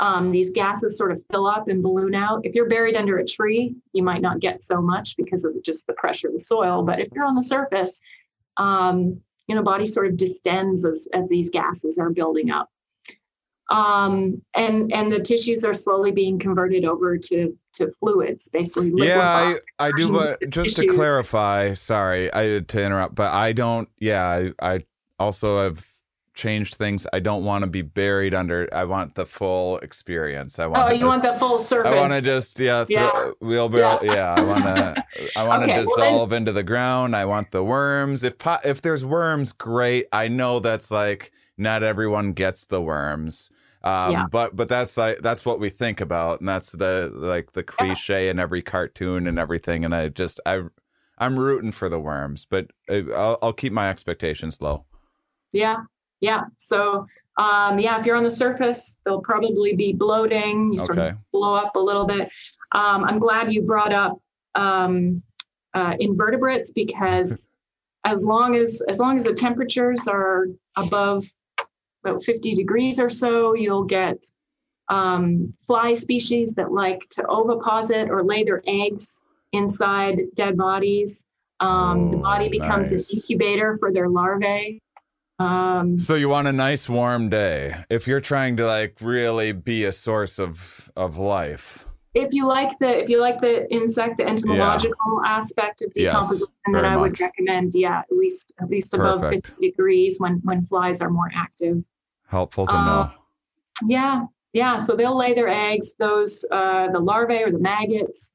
Um, 0.00 0.32
these 0.32 0.50
gases 0.50 0.98
sort 0.98 1.12
of 1.12 1.22
fill 1.30 1.46
up 1.46 1.68
and 1.68 1.82
balloon 1.82 2.14
out. 2.14 2.40
If 2.44 2.54
you're 2.54 2.68
buried 2.68 2.96
under 2.96 3.18
a 3.18 3.24
tree, 3.24 3.76
you 3.92 4.02
might 4.02 4.22
not 4.22 4.40
get 4.40 4.62
so 4.62 4.82
much 4.82 5.16
because 5.16 5.44
of 5.44 5.54
just 5.62 5.86
the 5.86 5.92
pressure 5.92 6.28
of 6.28 6.34
the 6.34 6.40
soil. 6.40 6.82
But 6.82 7.00
if 7.00 7.08
you're 7.14 7.24
on 7.24 7.36
the 7.36 7.42
surface, 7.42 8.00
um, 8.56 9.20
you 9.46 9.54
know, 9.54 9.62
body 9.62 9.86
sort 9.86 10.08
of 10.08 10.16
distends 10.16 10.84
as, 10.84 11.06
as 11.12 11.28
these 11.28 11.50
gases 11.50 11.98
are 11.98 12.10
building 12.10 12.50
up. 12.50 12.70
Um, 13.70 14.42
and 14.54 14.92
and 14.92 15.10
the 15.10 15.20
tissues 15.20 15.64
are 15.64 15.72
slowly 15.72 16.10
being 16.10 16.38
converted 16.38 16.84
over 16.84 17.16
to 17.16 17.56
to 17.74 17.90
fluids, 17.98 18.48
basically. 18.48 18.92
Yeah, 18.94 19.56
I. 19.78 19.86
I 19.88 19.92
do. 19.96 20.12
But 20.12 20.50
just 20.50 20.76
to 20.76 20.86
clarify, 20.86 21.72
sorry, 21.72 22.32
I 22.32 22.60
to 22.60 22.82
interrupt, 22.82 23.14
but 23.14 23.32
I 23.32 23.52
don't. 23.52 23.88
Yeah, 23.98 24.50
I, 24.60 24.74
I 24.74 24.84
also 25.18 25.62
have 25.62 25.86
changed 26.34 26.74
things. 26.74 27.06
I 27.12 27.20
don't 27.20 27.44
want 27.44 27.62
to 27.62 27.66
be 27.68 27.82
buried 27.82 28.34
under. 28.34 28.68
I 28.72 28.84
want 28.84 29.14
the 29.14 29.24
full 29.24 29.78
experience. 29.78 30.58
I 30.58 30.66
want. 30.66 30.82
Oh, 30.84 30.90
you 30.92 30.98
just, 31.00 31.06
want 31.08 31.22
the 31.22 31.32
full 31.34 31.58
surface? 31.58 31.92
I 31.92 31.96
want 31.96 32.12
to 32.12 32.20
just 32.20 32.58
yeah, 32.60 32.84
throw, 32.84 32.94
Yeah. 32.94 33.30
wheelbarrow. 33.40 34.00
Yeah, 34.02 34.34
I 34.36 34.40
want 34.42 34.64
to. 34.64 35.04
I 35.36 35.44
want 35.44 35.64
to 35.64 35.70
Okay, 35.70 35.84
well 35.84 35.96
then- 35.96 36.04
dissolve 36.04 36.32
into 36.32 36.52
the 36.52 36.62
ground. 36.62 37.16
I 37.16 37.24
want 37.24 37.50
the 37.52 37.64
worms. 37.64 38.24
If 38.24 38.38
po- 38.38 38.58
if 38.64 38.82
there's 38.82 39.04
worms, 39.04 39.52
great. 39.52 40.06
I 40.12 40.28
know 40.28 40.60
that's 40.60 40.90
like 40.90 41.32
not 41.56 41.82
everyone 41.82 42.32
gets 42.32 42.64
the 42.64 42.82
worms. 42.82 43.50
Um, 43.84 44.12
Yeah. 44.12 44.24
but 44.30 44.56
but 44.56 44.68
that's 44.68 44.96
like 44.96 45.18
that's 45.18 45.44
what 45.44 45.60
we 45.60 45.68
think 45.70 46.00
about, 46.00 46.40
and 46.40 46.48
that's 46.48 46.72
the 46.72 47.12
like 47.14 47.52
the 47.52 47.62
cliche 47.62 48.28
in 48.28 48.38
every 48.38 48.62
cartoon 48.62 49.26
and 49.26 49.38
everything. 49.38 49.84
And 49.84 49.94
I 49.94 50.08
just 50.08 50.40
I 50.46 50.62
I'm 51.18 51.38
rooting 51.38 51.70
for 51.70 51.88
the 51.88 52.00
worms, 52.00 52.44
but 52.44 52.70
I'll, 52.90 53.38
I'll 53.40 53.52
keep 53.52 53.72
my 53.72 53.88
expectations 53.90 54.60
low. 54.60 54.84
Yeah, 55.52 55.82
yeah. 56.24 56.44
So, 56.56 57.06
um, 57.36 57.78
yeah, 57.78 57.98
if 57.98 58.06
you're 58.06 58.16
on 58.16 58.24
the 58.24 58.30
surface, 58.30 58.96
they'll 59.04 59.20
probably 59.20 59.74
be 59.74 59.92
bloating. 59.92 60.72
You 60.72 60.78
sort 60.78 60.98
of 60.98 61.18
blow 61.32 61.54
up 61.54 61.76
a 61.76 61.80
little 61.80 62.06
bit. 62.06 62.28
Um, 62.72 63.04
I'm 63.04 63.18
glad 63.18 63.52
you 63.52 63.62
brought 63.62 63.92
up 63.92 64.18
um, 64.54 65.22
uh, 65.74 65.94
invertebrates 66.00 66.72
because 66.72 67.50
as 68.04 68.24
long 68.24 68.56
as 68.56 68.82
as 68.88 68.98
long 69.00 69.16
as 69.16 69.24
the 69.24 69.34
temperatures 69.34 70.08
are 70.08 70.46
above 70.76 71.24
about 72.04 72.22
50 72.22 72.54
degrees 72.54 72.98
or 72.98 73.10
so, 73.10 73.54
you'll 73.54 73.84
get 73.84 74.24
um, 74.88 75.52
fly 75.66 75.94
species 75.94 76.52
that 76.54 76.72
like 76.72 77.08
to 77.10 77.22
oviposit 77.22 78.08
or 78.08 78.22
lay 78.22 78.44
their 78.44 78.62
eggs 78.66 79.24
inside 79.52 80.20
dead 80.34 80.56
bodies. 80.56 81.26
Um, 81.60 82.10
the 82.10 82.16
Oh, 82.18 82.20
body 82.20 82.48
becomes 82.48 82.92
nice. 82.92 83.10
an 83.10 83.16
incubator 83.16 83.74
for 83.78 83.92
their 83.92 84.08
larvae. 84.08 84.82
Um, 85.38 85.98
So 85.98 86.14
you 86.14 86.28
want 86.28 86.46
a 86.48 86.52
nice 86.52 86.88
warm 86.88 87.28
day 87.28 87.84
if 87.90 88.06
you're 88.06 88.20
trying 88.20 88.56
to 88.58 88.66
like 88.66 88.96
really 89.00 89.52
be 89.52 89.84
a 89.84 89.92
source 89.92 90.38
of 90.38 90.90
of 90.96 91.16
life. 91.18 91.86
if 92.14 92.32
you 92.32 92.46
like 92.46 92.70
the 92.78 93.02
if 93.02 93.08
you 93.08 93.20
like 93.20 93.38
the 93.40 93.68
insect, 93.72 94.18
the 94.18 94.26
entomological 94.26 95.20
aspect 95.26 95.82
of 95.82 95.90
Yes, 95.96 96.14
decomposition, 96.14 96.46
then 96.66 96.74
very 96.74 96.86
I 96.86 96.96
would 96.96 97.10
much. 97.12 97.20
recommend, 97.20 97.74
yeah, 97.74 97.98
at 98.00 98.16
least 98.16 98.54
at 98.60 98.68
least 98.70 98.94
above 98.94 99.20
Perfect. 99.20 99.48
50 99.48 99.70
degrees 99.70 100.20
when 100.20 100.40
when 100.44 100.62
flies 100.62 101.00
are 101.00 101.10
more 101.10 101.30
active. 101.34 101.84
Helpful 102.28 102.66
to 102.66 102.72
Uh, 102.72 102.84
know. 102.86 103.10
Yeah, 103.86 104.26
yeah. 104.52 104.76
So 104.76 104.94
they'll 104.94 105.16
lay 105.16 105.34
their 105.34 105.48
eggs. 105.48 105.94
Those 105.98 106.44
uh, 106.52 106.88
the 106.92 107.00
larvae 107.00 107.42
or 107.42 107.50
the 107.50 107.58
maggots 107.58 108.32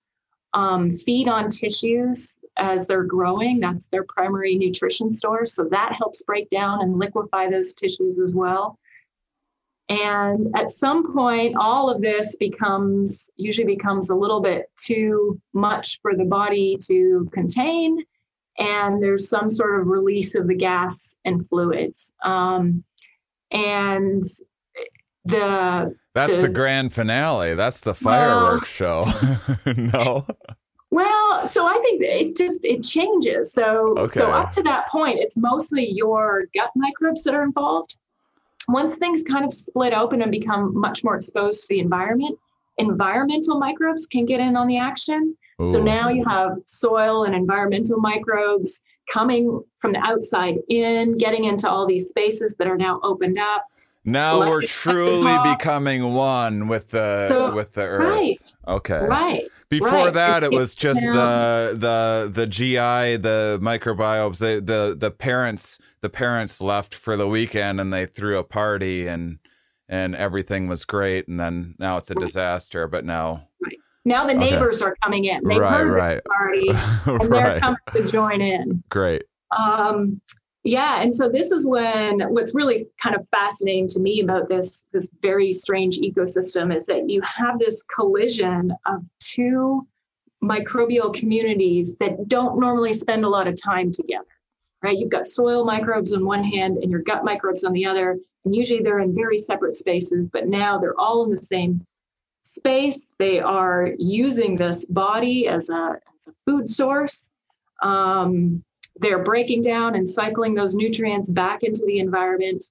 um, 0.54 0.91
feed 0.91 1.30
on 1.30 1.50
tissues 1.50 2.39
as 2.60 2.88
they're 2.88 3.03
growing. 3.03 3.60
That's 3.60 3.88
their 3.88 4.03
primary 4.03 4.55
nutrition 4.55 5.12
source. 5.12 5.53
So 5.53 5.64
that 5.72 5.93
helps 5.97 6.22
break 6.24 6.49
down 6.49 6.82
and 6.82 6.99
liquefy 6.99 7.49
those 7.49 7.74
tissues 7.74 8.20
as 8.20 8.34
well. 8.36 8.78
And 9.89 10.45
at 10.55 10.70
some 10.70 11.14
point, 11.14 11.55
all 11.57 11.89
of 11.89 12.01
this 12.01 12.36
becomes 12.36 13.32
usually 13.38 13.66
becomes 13.66 14.12
a 14.12 14.16
little 14.16 14.39
bit 14.39 14.70
too 14.76 15.41
much 15.53 15.99
for 16.01 16.16
the 16.16 16.26
body 16.26 16.78
to 16.88 17.28
contain. 17.34 18.03
And 18.60 19.01
there's 19.01 19.30
some 19.30 19.49
sort 19.49 19.80
of 19.80 19.88
release 19.88 20.36
of 20.36 20.47
the 20.47 20.53
gas 20.53 21.18
and 21.26 21.43
fluids. 21.47 22.14
Um, 22.24 22.84
and 23.51 24.22
the 25.26 25.95
That's 26.14 26.36
the 26.36 26.43
the- 26.43 26.49
grand 26.49 26.93
finale. 26.93 27.55
That's 27.55 27.80
the 27.80 27.95
fireworks 27.95 28.68
show. 28.70 29.05
no. 29.66 30.26
Well, 30.92 31.46
so 31.46 31.68
I 31.68 31.80
think 31.80 32.02
it 32.02 32.36
just 32.36 32.62
it 32.64 32.84
changes. 32.84 33.54
So 33.54 34.08
so 34.08 34.32
up 34.32 34.50
to 34.52 34.64
that 34.64 34.88
point, 34.88 35.20
it's 35.20 35.38
mostly 35.38 35.90
your 35.92 36.46
gut 36.56 36.72
microbes 36.76 37.24
that 37.24 37.34
are 37.34 37.44
involved. 37.44 37.98
Once 38.68 38.98
things 38.98 39.24
kind 39.24 39.46
of 39.46 39.54
split 39.54 39.94
open 39.94 40.22
and 40.22 40.32
become 40.32 40.78
much 40.80 41.04
more 41.04 41.16
exposed 41.16 41.64
to 41.64 41.68
the 41.70 41.80
environment, 41.80 42.38
environmental 42.78 43.60
microbes 43.60 44.06
can 44.06 44.26
get 44.26 44.40
in 44.40 44.56
on 44.56 44.68
the 44.68 44.78
action. 44.78 45.36
So 45.66 45.84
now 45.84 46.08
you 46.08 46.24
have 46.24 46.58
soil 46.66 47.26
and 47.26 47.36
environmental 47.36 48.00
microbes 48.00 48.82
coming 49.12 49.62
from 49.76 49.92
the 49.92 50.00
outside 50.00 50.56
in, 50.70 51.18
getting 51.18 51.44
into 51.44 51.70
all 51.70 51.86
these 51.86 52.08
spaces 52.08 52.56
that 52.56 52.68
are 52.68 52.78
now 52.78 53.02
opened 53.04 53.38
up. 53.38 53.66
Now 54.06 54.38
Let 54.38 54.50
we're 54.50 54.62
truly 54.64 55.38
becoming 55.43 56.14
one 56.14 56.68
with 56.68 56.89
the 56.89 57.28
So- 57.28 57.54
with 57.54 57.74
the 57.74 57.82
earth. 57.84 58.08
Right, 58.10 58.54
Okay. 58.68 59.00
right. 59.08 59.43
Before 59.70 59.89
right. 60.06 60.14
that, 60.14 60.43
it 60.43 60.52
was 60.52 60.74
just 60.74 61.02
the 61.02 61.76
the 61.78 62.30
the 62.34 62.47
GI, 62.47 63.18
the 63.18 63.60
microbiomes. 63.62 64.39
The 64.39 64.62
the 64.62 64.95
the 64.97 65.12
parents 65.12 65.78
the 66.02 66.10
parents 66.10 66.60
left 66.62 66.95
for 66.95 67.16
the 67.18 67.28
weekend 67.28 67.80
and 67.80 67.93
they 67.93 68.06
threw 68.06 68.38
a 68.39 68.43
party 68.43 69.06
and 69.08 69.38
and 69.89 70.16
everything 70.16 70.68
was 70.68 70.86
great. 70.86 71.28
And 71.28 71.39
then 71.39 71.76
now 71.78 71.97
it's 71.97 72.10
a 72.10 72.16
disaster. 72.16 72.88
But 72.88 73.06
now, 73.06 73.47
Now 74.06 74.26
the 74.26 74.32
Okay. 74.36 74.52
neighbors 74.52 74.82
are 74.82 74.95
coming 75.04 75.26
in. 75.26 75.41
They've 75.47 75.60
Right, 75.60 75.72
heard 75.74 75.91
right. 75.91 76.22
the 76.24 76.30
party 76.30 76.70
and 77.24 77.32
they're 77.34 77.43
right, 77.54 77.62
coming 77.62 77.78
to 77.95 78.04
join 78.12 78.39
in. 78.41 78.82
great. 78.89 79.24
Um, 79.58 80.22
yeah, 80.64 81.01
and 81.01 81.14
so 81.14 81.30
this 81.30 81.51
is 81.51 81.66
when 81.66 82.20
what's 82.34 82.53
really 82.53 82.88
kind 83.01 83.16
of 83.16 83.28
fascinating 83.30 83.88
to 83.89 83.99
me 83.99 84.22
about 84.22 84.49
this 84.49 84.86
this 84.91 85.10
very 85.22 85.51
strange 85.51 85.99
ecosystem 85.99 86.76
is 86.76 86.86
that 86.88 87.10
you 87.10 87.22
have 87.22 87.60
this 87.60 87.82
collision 87.84 88.74
of 88.86 89.07
two 89.20 89.88
microbial 90.43 91.14
communities 91.14 91.95
that 91.99 92.28
don't 92.28 92.60
normally 92.60 92.93
spend 92.93 93.24
a 93.24 93.30
lot 93.30 93.47
of 93.47 93.62
time 93.62 93.91
together. 93.91 94.26
Right? 94.82 94.97
You've 94.97 95.10
got 95.10 95.26
soil 95.26 95.66
microbes 95.66 96.14
on 96.14 96.26
one 96.26 96.43
hand 96.43 96.78
and 96.78 96.91
your 96.91 97.01
gut 97.01 97.24
microbes 97.24 97.64
on 97.64 97.74
the 97.74 97.86
other, 97.86 98.18
and 98.45 98.55
usually 98.55 98.82
they're 98.82 98.99
in 98.99 99.14
very 99.16 99.38
separate 99.38 99.76
spaces, 99.76 100.28
but 100.28 100.47
now 100.47 100.78
they're 100.78 100.99
all 100.99 101.24
in 101.26 101.30
the 101.32 101.41
same 101.41 101.86
space. 102.41 103.14
They 103.18 103.39
are 103.39 103.93
using 103.97 104.55
this 104.55 104.86
body 104.86 105.47
as 105.47 105.70
a, 105.70 105.99
as 106.16 106.28
a 106.28 106.34
food 106.45 106.70
source. 106.70 107.32
Um, 107.84 108.64
they're 109.00 109.24
breaking 109.24 109.62
down 109.62 109.95
and 109.95 110.08
cycling 110.08 110.54
those 110.54 110.76
nutrients 110.76 111.30
back 111.30 111.64
into 111.64 111.84
the 111.86 112.00
environment. 112.00 112.64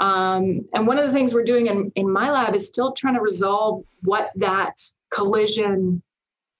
Um, 0.00 0.66
and 0.74 0.86
one 0.86 0.98
of 0.98 1.06
the 1.06 1.12
things 1.12 1.32
we're 1.32 1.44
doing 1.44 1.66
in, 1.66 1.90
in 1.96 2.10
my 2.10 2.30
lab 2.30 2.54
is 2.54 2.66
still 2.66 2.92
trying 2.92 3.14
to 3.14 3.20
resolve 3.20 3.84
what 4.02 4.30
that 4.36 4.74
collision, 5.12 6.02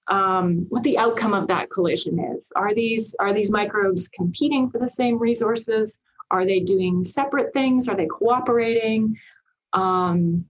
um, 0.08 0.66
what 0.68 0.82
the 0.82 0.98
outcome 0.98 1.34
of 1.34 1.48
that 1.48 1.70
collision 1.70 2.18
is. 2.36 2.52
Are 2.56 2.74
these 2.74 3.14
are 3.20 3.34
these 3.34 3.50
microbes 3.50 4.08
competing 4.08 4.70
for 4.70 4.78
the 4.78 4.86
same 4.86 5.18
resources? 5.18 6.00
Are 6.30 6.46
they 6.46 6.60
doing 6.60 7.04
separate 7.04 7.52
things? 7.52 7.88
Are 7.88 7.94
they 7.94 8.06
cooperating? 8.06 9.16
Um, 9.72 10.46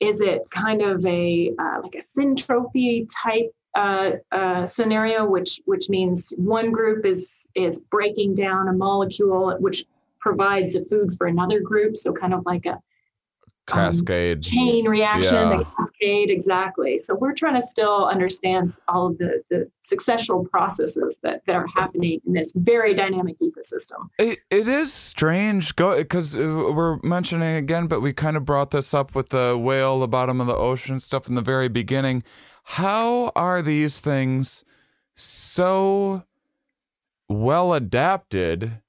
is 0.00 0.20
it 0.20 0.48
kind 0.50 0.82
of 0.82 1.04
a 1.06 1.52
uh, 1.58 1.80
like 1.82 1.94
a 1.94 1.98
syntrophy 1.98 3.06
type 3.22 3.52
uh, 3.76 4.10
uh, 4.32 4.64
scenario, 4.64 5.26
which 5.26 5.60
which 5.66 5.88
means 5.88 6.32
one 6.38 6.72
group 6.72 7.04
is 7.04 7.50
is 7.54 7.80
breaking 7.80 8.34
down 8.34 8.68
a 8.68 8.72
molecule, 8.72 9.54
which 9.60 9.84
provides 10.18 10.74
a 10.74 10.84
food 10.86 11.14
for 11.16 11.26
another 11.26 11.60
group. 11.60 11.96
So 11.96 12.12
kind 12.12 12.34
of 12.34 12.44
like 12.46 12.66
a 12.66 12.80
cascade 13.66 14.38
um, 14.38 14.42
chain 14.42 14.88
reaction, 14.88 15.34
Yeah. 15.34 15.58
the 15.58 15.64
cascade, 15.78 16.30
exactly. 16.30 16.96
So 16.98 17.14
we're 17.16 17.34
trying 17.34 17.56
to 17.56 17.60
still 17.60 18.06
understand 18.06 18.70
all 18.88 19.08
of 19.08 19.18
the 19.18 19.42
the 19.50 19.70
successional 19.84 20.48
processes 20.48 21.20
that 21.22 21.42
that 21.46 21.54
are 21.54 21.66
happening 21.74 22.20
in 22.26 22.32
this 22.32 22.54
very 22.56 22.94
dynamic 22.94 23.36
ecosystem. 23.40 24.08
It, 24.18 24.38
it 24.50 24.68
is 24.68 24.92
strange 24.92 25.76
go 25.76 25.98
because 25.98 26.34
we're 26.34 26.98
mentioning 27.02 27.56
again, 27.56 27.88
but 27.88 28.00
we 28.00 28.14
kind 28.14 28.38
of 28.38 28.44
brought 28.46 28.70
this 28.70 28.94
up 28.94 29.14
with 29.14 29.28
the 29.28 29.58
whale, 29.60 30.00
the 30.00 30.08
bottom 30.08 30.40
of 30.40 30.46
the 30.46 30.56
ocean 30.56 30.98
stuff 30.98 31.28
in 31.28 31.34
the 31.34 31.42
very 31.42 31.68
beginning. 31.68 32.22
How 32.70 33.30
are 33.36 33.62
these 33.62 34.00
things 34.00 34.64
so 35.14 36.24
well 37.28 37.72
adapted 37.72 38.82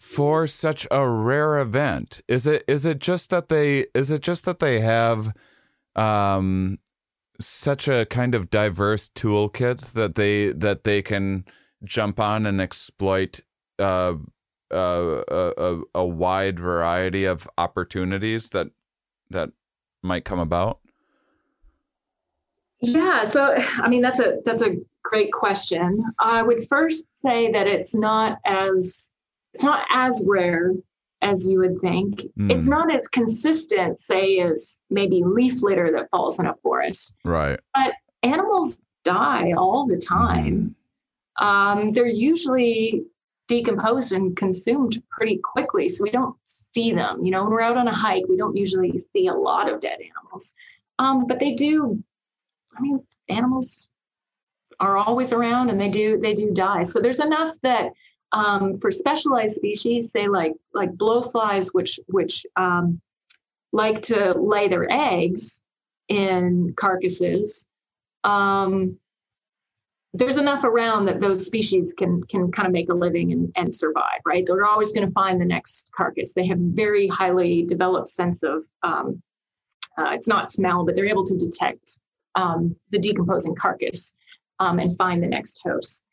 for 0.00 0.48
such 0.48 0.84
a 0.90 1.08
rare 1.08 1.58
event? 1.58 2.22
Is 2.26 2.44
it 2.44 2.64
is 2.66 2.84
it 2.84 2.98
just 2.98 3.30
that 3.30 3.48
they 3.48 3.86
is 3.94 4.10
it 4.10 4.20
just 4.20 4.44
that 4.46 4.58
they 4.58 4.80
have 4.80 5.32
um 5.94 6.80
such 7.40 7.86
a 7.86 8.04
kind 8.06 8.34
of 8.34 8.50
diverse 8.50 9.08
toolkit 9.10 9.92
that 9.92 10.16
they 10.16 10.50
that 10.50 10.82
they 10.82 11.00
can 11.00 11.44
jump 11.84 12.18
on 12.18 12.46
and 12.46 12.60
exploit 12.60 13.40
uh, 13.78 14.14
uh, 14.72 15.22
a, 15.28 15.52
a, 15.56 15.82
a 15.94 16.04
wide 16.04 16.58
variety 16.58 17.24
of 17.24 17.48
opportunities 17.56 18.48
that 18.50 18.70
that 19.30 19.50
might 20.02 20.24
come 20.24 20.40
about? 20.40 20.80
Yeah, 22.80 23.24
so 23.24 23.56
I 23.78 23.88
mean 23.88 24.02
that's 24.02 24.20
a 24.20 24.38
that's 24.44 24.62
a 24.62 24.76
great 25.02 25.32
question. 25.32 26.00
I 26.18 26.42
would 26.42 26.66
first 26.68 27.06
say 27.18 27.50
that 27.52 27.66
it's 27.66 27.94
not 27.94 28.38
as 28.44 29.12
it's 29.54 29.64
not 29.64 29.86
as 29.90 30.26
rare 30.28 30.72
as 31.22 31.48
you 31.48 31.58
would 31.58 31.80
think. 31.80 32.22
Mm. 32.38 32.52
It's 32.52 32.68
not 32.68 32.94
as 32.94 33.08
consistent, 33.08 33.98
say, 33.98 34.38
as 34.38 34.82
maybe 34.90 35.22
leaf 35.24 35.62
litter 35.62 35.90
that 35.96 36.10
falls 36.10 36.38
in 36.38 36.46
a 36.46 36.54
forest. 36.62 37.16
Right. 37.24 37.58
But 37.74 37.94
animals 38.22 38.80
die 39.04 39.52
all 39.56 39.86
the 39.86 39.96
time. 39.96 40.74
Um, 41.40 41.90
they're 41.90 42.06
usually 42.06 43.04
decomposed 43.48 44.12
and 44.12 44.36
consumed 44.36 45.02
pretty 45.10 45.38
quickly, 45.38 45.88
so 45.88 46.04
we 46.04 46.10
don't 46.10 46.36
see 46.44 46.92
them. 46.92 47.24
You 47.24 47.30
know, 47.32 47.42
when 47.42 47.52
we're 47.52 47.62
out 47.62 47.76
on 47.76 47.88
a 47.88 47.94
hike, 47.94 48.24
we 48.28 48.36
don't 48.36 48.56
usually 48.56 48.96
see 48.98 49.26
a 49.26 49.34
lot 49.34 49.70
of 49.72 49.80
dead 49.80 49.98
animals, 50.00 50.54
um, 50.98 51.26
but 51.26 51.40
they 51.40 51.54
do. 51.54 52.02
I 52.76 52.80
mean, 52.80 53.00
animals 53.28 53.90
are 54.80 54.96
always 54.96 55.32
around, 55.32 55.70
and 55.70 55.80
they 55.80 55.88
do 55.88 56.18
they 56.20 56.34
do 56.34 56.52
die. 56.52 56.82
So 56.82 57.00
there's 57.00 57.20
enough 57.20 57.54
that 57.62 57.92
um, 58.32 58.76
for 58.76 58.90
specialized 58.90 59.54
species, 59.54 60.10
say 60.10 60.28
like 60.28 60.54
like 60.74 60.92
blowflies, 60.92 61.74
which 61.74 61.98
which 62.08 62.44
um, 62.56 63.00
like 63.72 64.00
to 64.02 64.32
lay 64.38 64.68
their 64.68 64.90
eggs 64.90 65.62
in 66.08 66.74
carcasses. 66.76 67.66
Um, 68.24 68.98
there's 70.14 70.38
enough 70.38 70.64
around 70.64 71.04
that 71.04 71.20
those 71.20 71.44
species 71.44 71.94
can 71.96 72.22
can 72.24 72.50
kind 72.50 72.66
of 72.66 72.72
make 72.72 72.90
a 72.90 72.94
living 72.94 73.32
and, 73.32 73.52
and 73.56 73.74
survive, 73.74 74.20
right? 74.26 74.44
They're 74.46 74.66
always 74.66 74.92
going 74.92 75.06
to 75.06 75.12
find 75.12 75.40
the 75.40 75.44
next 75.44 75.90
carcass. 75.96 76.32
They 76.32 76.46
have 76.46 76.58
very 76.58 77.08
highly 77.08 77.64
developed 77.64 78.08
sense 78.08 78.42
of 78.42 78.64
um, 78.82 79.22
uh, 79.98 80.10
it's 80.12 80.28
not 80.28 80.50
smell, 80.50 80.84
but 80.84 80.96
they're 80.96 81.06
able 81.06 81.24
to 81.24 81.36
detect 81.36 82.00
um, 82.34 82.74
the 82.90 82.98
decomposing 82.98 83.54
carcass 83.54 84.16
um, 84.58 84.78
and 84.78 84.96
find 84.96 85.22
the 85.22 85.26
next 85.26 85.60
host. 85.64 86.04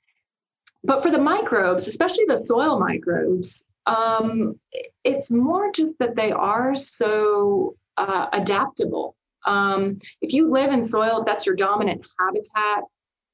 But 0.83 1.01
for 1.01 1.09
the 1.09 1.17
microbes, 1.17 1.87
especially 1.87 2.25
the 2.27 2.37
soil 2.37 2.79
microbes, 2.79 3.71
um, 3.87 4.59
it's 5.03 5.31
more 5.31 5.71
just 5.71 5.97
that 5.99 6.15
they 6.15 6.31
are 6.31 6.75
so 6.75 7.75
uh, 7.97 8.27
adaptable. 8.33 9.15
Um, 9.45 9.99
if 10.21 10.33
you 10.33 10.49
live 10.49 10.71
in 10.71 10.83
soil, 10.83 11.19
if 11.19 11.25
that's 11.25 11.45
your 11.45 11.55
dominant 11.55 12.05
habitat, 12.19 12.83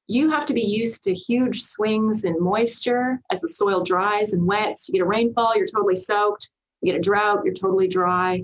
you 0.08 0.30
have 0.30 0.44
to 0.46 0.54
be 0.54 0.62
used 0.62 1.02
to 1.04 1.14
huge 1.14 1.62
swings 1.62 2.24
in 2.24 2.38
moisture 2.38 3.20
as 3.30 3.40
the 3.40 3.48
soil 3.48 3.82
dries 3.82 4.32
and 4.32 4.46
wets. 4.46 4.88
You 4.88 4.94
get 4.94 5.02
a 5.02 5.06
rainfall, 5.06 5.56
you're 5.56 5.66
totally 5.66 5.94
soaked. 5.94 6.50
You 6.80 6.92
get 6.92 6.98
a 6.98 7.02
drought, 7.02 7.44
you're 7.44 7.54
totally 7.54 7.88
dry. 7.88 8.42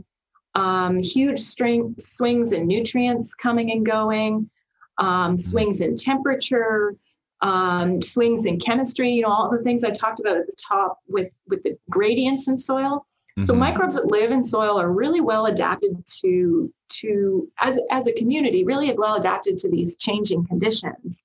Um, 0.59 1.01
huge 1.01 1.39
string, 1.39 1.95
swings 1.99 2.53
in 2.53 2.67
nutrients 2.67 3.35
coming 3.35 3.71
and 3.71 3.87
going, 3.87 4.51
um, 4.99 5.37
swings 5.37 5.81
in 5.81 5.95
temperature, 5.95 6.97
um, 7.43 8.03
swings 8.03 8.47
in 8.47 8.59
chemistry. 8.59 9.11
You 9.11 9.23
know 9.23 9.29
all 9.29 9.51
the 9.51 9.63
things 9.63 9.85
I 9.85 9.91
talked 9.91 10.19
about 10.19 10.37
at 10.37 10.47
the 10.47 10.57
top 10.69 10.99
with 11.07 11.31
with 11.47 11.63
the 11.63 11.79
gradients 11.89 12.49
in 12.49 12.57
soil. 12.57 13.07
So 13.41 13.55
Mhm. 13.55 13.59
microbes 13.59 13.95
that 13.95 14.07
live 14.11 14.33
in 14.33 14.43
soil 14.43 14.81
are 14.81 14.91
really 14.91 15.21
well 15.21 15.47
adapted 15.47 15.95
to 16.23 16.73
to 17.01 17.49
as 17.61 17.79
as 17.99 18.09
a 18.09 18.13
community, 18.21 18.65
really 18.65 18.93
well 19.05 19.15
adapted 19.15 19.59
to 19.59 19.69
these 19.71 19.91
changing 19.97 20.45
conditions, 20.47 21.25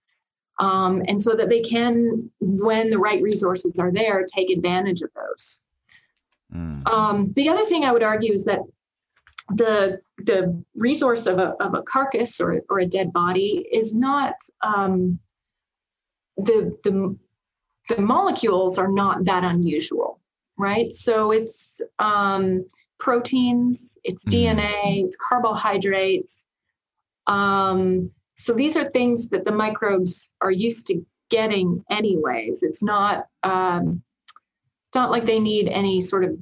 um, 0.59 1.01
and 1.07 1.19
so 1.19 1.31
that 1.35 1.49
they 1.49 1.61
can, 1.61 2.29
when 2.39 2.91
the 2.91 2.99
right 2.99 3.21
resources 3.23 3.79
are 3.79 3.91
there, 3.91 4.17
take 4.37 4.51
advantage 4.51 5.01
of 5.01 5.09
those. 5.15 5.65
Mm. 6.53 6.87
Um, 6.87 7.33
the 7.33 7.49
other 7.49 7.63
thing 7.63 7.83
I 7.83 7.91
would 7.91 8.03
argue 8.03 8.33
is 8.39 8.45
that 8.45 8.59
the 9.49 9.99
the 10.17 10.63
resource 10.75 11.25
of 11.27 11.37
a 11.37 11.49
of 11.63 11.73
a 11.73 11.81
carcass 11.83 12.39
or 12.39 12.61
or 12.69 12.79
a 12.79 12.85
dead 12.85 13.11
body 13.13 13.67
is 13.71 13.93
not 13.93 14.35
um, 14.61 15.19
the 16.37 16.77
the 16.83 17.17
the 17.89 18.01
molecules 18.01 18.77
are 18.77 18.87
not 18.87 19.25
that 19.25 19.43
unusual, 19.43 20.19
right? 20.57 20.91
So 20.93 21.31
it's 21.31 21.81
um, 21.99 22.65
proteins, 22.99 23.97
it's 24.03 24.25
Mhm. 24.25 24.31
DNA, 24.31 25.03
it's 25.05 25.17
carbohydrates. 25.17 26.47
Um, 27.27 28.11
so 28.35 28.53
these 28.53 28.77
are 28.77 28.89
things 28.91 29.27
that 29.29 29.45
the 29.45 29.51
microbes 29.51 30.35
are 30.41 30.51
used 30.51 30.87
to 30.87 31.05
getting 31.29 31.83
anyways. 31.89 32.63
It's 32.63 32.83
not 32.83 33.27
um, 33.43 34.01
it's 34.87 34.95
not 34.95 35.11
like 35.11 35.25
they 35.25 35.39
need 35.39 35.67
any 35.67 35.99
sort 36.01 36.23
of 36.23 36.37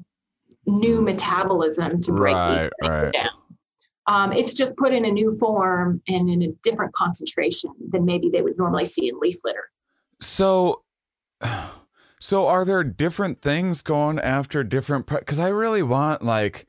new 0.66 1.02
metabolism 1.02 2.00
to 2.02 2.12
break 2.12 2.36
Right, 2.36 2.64
these 2.64 2.72
things 2.82 3.06
right. 3.06 3.14
down. 3.14 3.42
Um, 4.08 4.34
it's 4.34 4.54
just 4.54 4.76
put 4.78 4.94
in 4.94 5.06
a 5.06 5.12
new 5.12 5.38
form 5.38 6.02
and 6.08 6.30
in 6.30 6.42
a 6.42 6.48
different 6.64 6.94
concentration 6.94 7.72
than 7.92 8.06
maybe 8.06 8.30
they 8.30 8.42
would 8.42 8.58
normally 8.58 8.86
see 8.86 9.08
in 9.08 9.20
leaf 9.20 9.38
litter. 9.44 9.70
So, 10.20 10.84
so 12.20 12.48
are 12.48 12.66
there 12.66 12.84
different 12.84 13.42
things 13.42 13.82
going 13.82 14.20
after 14.20 14.64
different? 14.64 15.08
Because 15.08 15.40
I 15.40 15.50
really 15.50 15.84
want 15.84 16.24
like, 16.24 16.66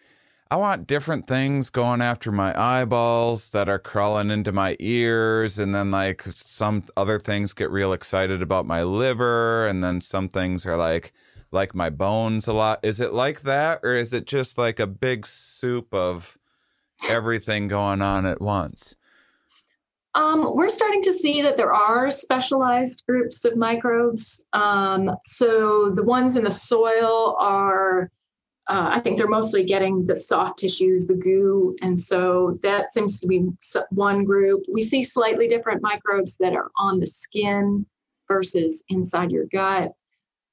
I 0.50 0.56
want 0.56 0.86
different 0.86 1.26
things 1.26 1.70
going 1.70 2.02
after 2.02 2.30
my 2.30 2.52
eyeballs 2.60 3.50
that 3.50 3.70
are 3.70 3.78
crawling 3.78 4.30
into 4.30 4.52
my 4.52 4.76
ears, 4.78 5.58
and 5.58 5.74
then 5.74 5.90
like 5.90 6.22
some 6.34 6.84
other 6.94 7.18
things 7.18 7.54
get 7.54 7.70
real 7.70 7.94
excited 7.94 8.42
about 8.42 8.66
my 8.66 8.82
liver, 8.82 9.66
and 9.66 9.82
then 9.82 10.02
some 10.02 10.28
things 10.28 10.66
are 10.66 10.76
like 10.76 11.14
like 11.52 11.74
my 11.74 11.90
bones 11.90 12.46
a 12.46 12.52
lot. 12.52 12.80
Is 12.82 13.00
it 13.00 13.12
like 13.12 13.42
that, 13.42 13.80
or 13.82 13.94
is 13.94 14.12
it 14.12 14.26
just 14.26 14.58
like 14.58 14.80
a 14.80 14.86
big 14.86 15.26
soup 15.26 15.92
of 15.92 16.38
everything 17.08 17.68
going 17.68 18.02
on 18.02 18.26
at 18.26 18.40
once? 18.40 18.96
Um, 20.14 20.54
we're 20.54 20.68
starting 20.68 21.02
to 21.02 21.12
see 21.12 21.40
that 21.40 21.56
there 21.56 21.72
are 21.72 22.10
specialized 22.10 23.04
groups 23.08 23.44
of 23.44 23.56
microbes. 23.56 24.44
Um, 24.52 25.10
so 25.24 25.90
the 25.90 26.02
ones 26.02 26.36
in 26.36 26.44
the 26.44 26.50
soil 26.50 27.34
are, 27.38 28.10
uh, 28.68 28.90
I 28.92 29.00
think 29.00 29.16
they're 29.16 29.26
mostly 29.26 29.64
getting 29.64 30.04
the 30.04 30.14
soft 30.14 30.58
tissues, 30.58 31.06
the 31.06 31.14
goo. 31.14 31.74
And 31.80 31.98
so 31.98 32.58
that 32.62 32.92
seems 32.92 33.20
to 33.20 33.26
be 33.26 33.48
one 33.90 34.24
group. 34.24 34.64
We 34.70 34.82
see 34.82 35.02
slightly 35.02 35.48
different 35.48 35.80
microbes 35.82 36.36
that 36.38 36.52
are 36.52 36.70
on 36.76 37.00
the 37.00 37.06
skin 37.06 37.86
versus 38.28 38.84
inside 38.90 39.30
your 39.30 39.46
gut. 39.46 39.92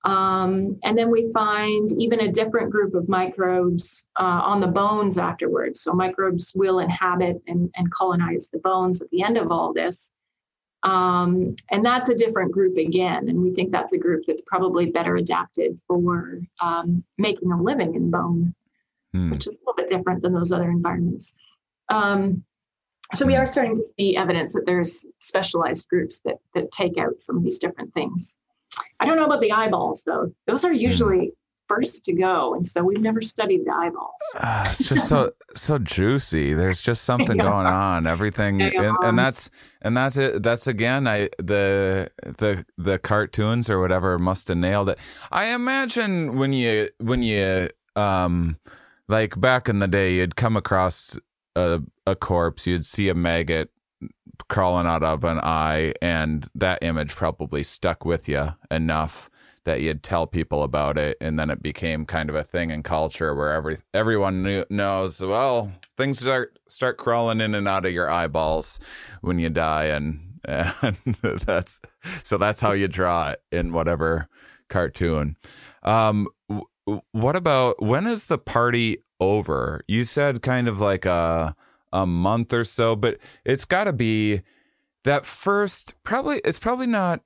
Um, 0.06 0.80
and 0.84 0.98
then 0.98 1.12
we 1.12 1.32
find 1.34 1.92
even 1.98 2.22
a 2.22 2.32
different 2.32 2.72
group 2.72 2.94
of 2.94 3.10
microbes 3.10 4.10
uh, 4.18 4.42
on 4.44 4.62
the 4.62 4.68
bones 4.68 5.18
afterwards. 5.18 5.82
So 5.82 5.94
microbes 5.94 6.54
will 6.56 6.80
inhabit 6.80 7.42
and, 7.48 7.70
and 7.76 7.92
colonize 7.92 8.50
the 8.50 8.60
bones 8.60 9.02
at 9.02 9.10
the 9.10 9.24
end 9.24 9.38
of 9.38 9.52
all 9.52 9.74
this. 9.74 10.12
Um, 10.84 11.58
and 11.70 11.84
that's 11.84 12.08
a 12.08 12.16
different 12.16 12.54
group 12.54 12.78
again. 12.78 13.28
And 13.28 13.42
we 13.42 13.54
think 13.54 13.72
that's 13.72 13.92
a 13.92 13.98
group 13.98 14.24
that's 14.26 14.44
probably 14.48 14.86
better 14.92 15.18
adapted 15.18 15.80
for 15.86 16.40
um, 16.62 17.04
making 17.18 17.52
a 17.52 17.62
living 17.62 17.96
in 17.96 18.10
bone, 18.10 18.56
hmm. 19.14 19.32
which 19.32 19.48
is 19.48 19.58
a 19.58 19.60
little 19.62 19.76
bit 19.76 19.90
different 19.90 20.22
than 20.22 20.34
those 20.34 20.54
other 20.54 20.70
environments. 20.70 21.38
Um, 21.90 22.46
so 23.16 23.26
we 23.26 23.36
are 23.36 23.46
starting 23.46 23.76
to 23.76 23.84
see 23.84 24.16
evidence 24.16 24.54
that 24.54 24.66
there's 24.66 25.06
specialized 25.20 25.90
groups 25.90 26.20
that 26.22 26.38
that 26.54 26.72
take 26.72 26.98
out 27.00 27.20
some 27.20 27.38
of 27.38 27.44
these 27.44 27.58
different 27.58 27.94
things. 27.94 28.40
I 29.00 29.06
don't 29.06 29.18
know 29.18 29.26
about 29.26 29.42
the 29.42 29.52
eyeballs 29.52 30.04
though. 30.04 30.34
Those 30.48 30.66
are 30.66 30.70
hmm. 30.70 30.76
usually 30.76 31.32
first 31.68 32.04
to 32.04 32.14
go, 32.14 32.56
and 32.56 32.68
so 32.68 32.84
we've 32.84 33.00
never 33.00 33.22
studied 33.22 33.64
the 33.66 33.72
eyeballs. 33.72 34.22
Uh, 34.36 34.70
it's 34.72 34.90
just 34.90 35.08
so 35.08 35.32
so 35.56 35.78
juicy. 35.78 36.54
There's 36.54 36.82
just 36.82 37.04
something 37.04 37.38
yeah. 37.38 37.44
going 37.44 37.68
on. 37.68 38.08
Everything, 38.08 38.62
and, 38.62 38.98
and, 39.02 39.18
that's 39.18 39.50
and 39.82 39.96
that's 39.96 40.18
it. 40.18 40.44
That's 40.44 40.68
again, 40.68 41.08
I 41.08 41.30
the 41.38 42.12
the 42.22 42.66
the 42.78 43.00
cartoons 43.00 43.70
or 43.70 43.80
whatever 43.80 44.20
must 44.20 44.48
have 44.50 44.58
nailed 44.58 44.90
it. 44.90 44.98
I 45.32 45.54
imagine 45.54 46.38
when 46.38 46.54
you 46.54 46.90
when 46.98 47.22
you 47.22 47.70
um 47.96 48.58
like 49.08 49.40
back 49.40 49.70
in 49.70 49.80
the 49.80 49.88
day, 49.88 50.16
you'd 50.16 50.36
come 50.36 50.58
across 50.58 51.18
a 51.56 51.82
a 52.06 52.16
corpse, 52.16 52.68
you'd 52.68 52.86
see 52.86 53.10
a 53.10 53.16
maggot 53.16 53.72
crawling 54.48 54.88
out 54.88 55.04
of 55.04 55.24
an 55.24 55.40
eye, 55.40 55.94
and 56.02 56.50
that 56.56 56.80
image 56.82 57.16
probably 57.16 57.64
stuck 57.64 58.06
with 58.06 58.28
you 58.28 58.56
enough 58.72 59.30
that 59.66 59.82
you'd 59.82 60.04
tell 60.04 60.26
people 60.26 60.64
about 60.64 60.98
it, 60.98 61.18
and 61.22 61.38
then 61.38 61.50
it 61.50 61.62
became 61.62 62.06
kind 62.06 62.30
of 62.30 62.36
a 62.36 62.44
thing 62.44 62.72
in 62.72 62.82
culture 62.84 63.36
where 63.36 63.54
every 63.54 63.78
everyone 63.94 64.44
knew, 64.44 64.66
knows. 64.70 65.22
Well, 65.22 65.74
things 65.98 66.20
start 66.20 66.58
start 66.68 66.98
crawling 66.98 67.42
in 67.42 67.54
and 67.54 67.68
out 67.68 67.86
of 67.86 67.92
your 67.92 68.10
eyeballs 68.10 68.80
when 69.22 69.40
you 69.40 69.50
die, 69.50 69.86
and, 69.86 70.40
and 70.46 70.98
that's 71.46 71.82
so 72.24 72.38
that's 72.38 72.62
how 72.62 72.72
you 72.72 72.88
draw 72.88 73.30
it 73.30 73.44
in 73.52 73.74
whatever 73.74 74.28
cartoon. 74.70 75.36
Um, 75.84 76.28
what 77.12 77.36
about 77.36 77.82
when 77.82 78.08
is 78.08 78.28
the 78.28 78.38
party 78.38 79.04
over? 79.20 79.82
You 79.88 80.04
said 80.04 80.42
kind 80.42 80.68
of 80.68 80.80
like 80.80 81.06
a 81.06 81.56
a 81.92 82.06
month 82.06 82.54
or 82.54 82.64
so, 82.64 82.96
but 82.96 83.18
it's 83.46 83.66
got 83.66 83.86
to 83.86 83.94
be 83.94 84.42
that 85.04 85.26
first 85.26 85.96
probably 86.04 86.42
it's 86.44 86.60
probably 86.60 86.88
not 86.88 87.22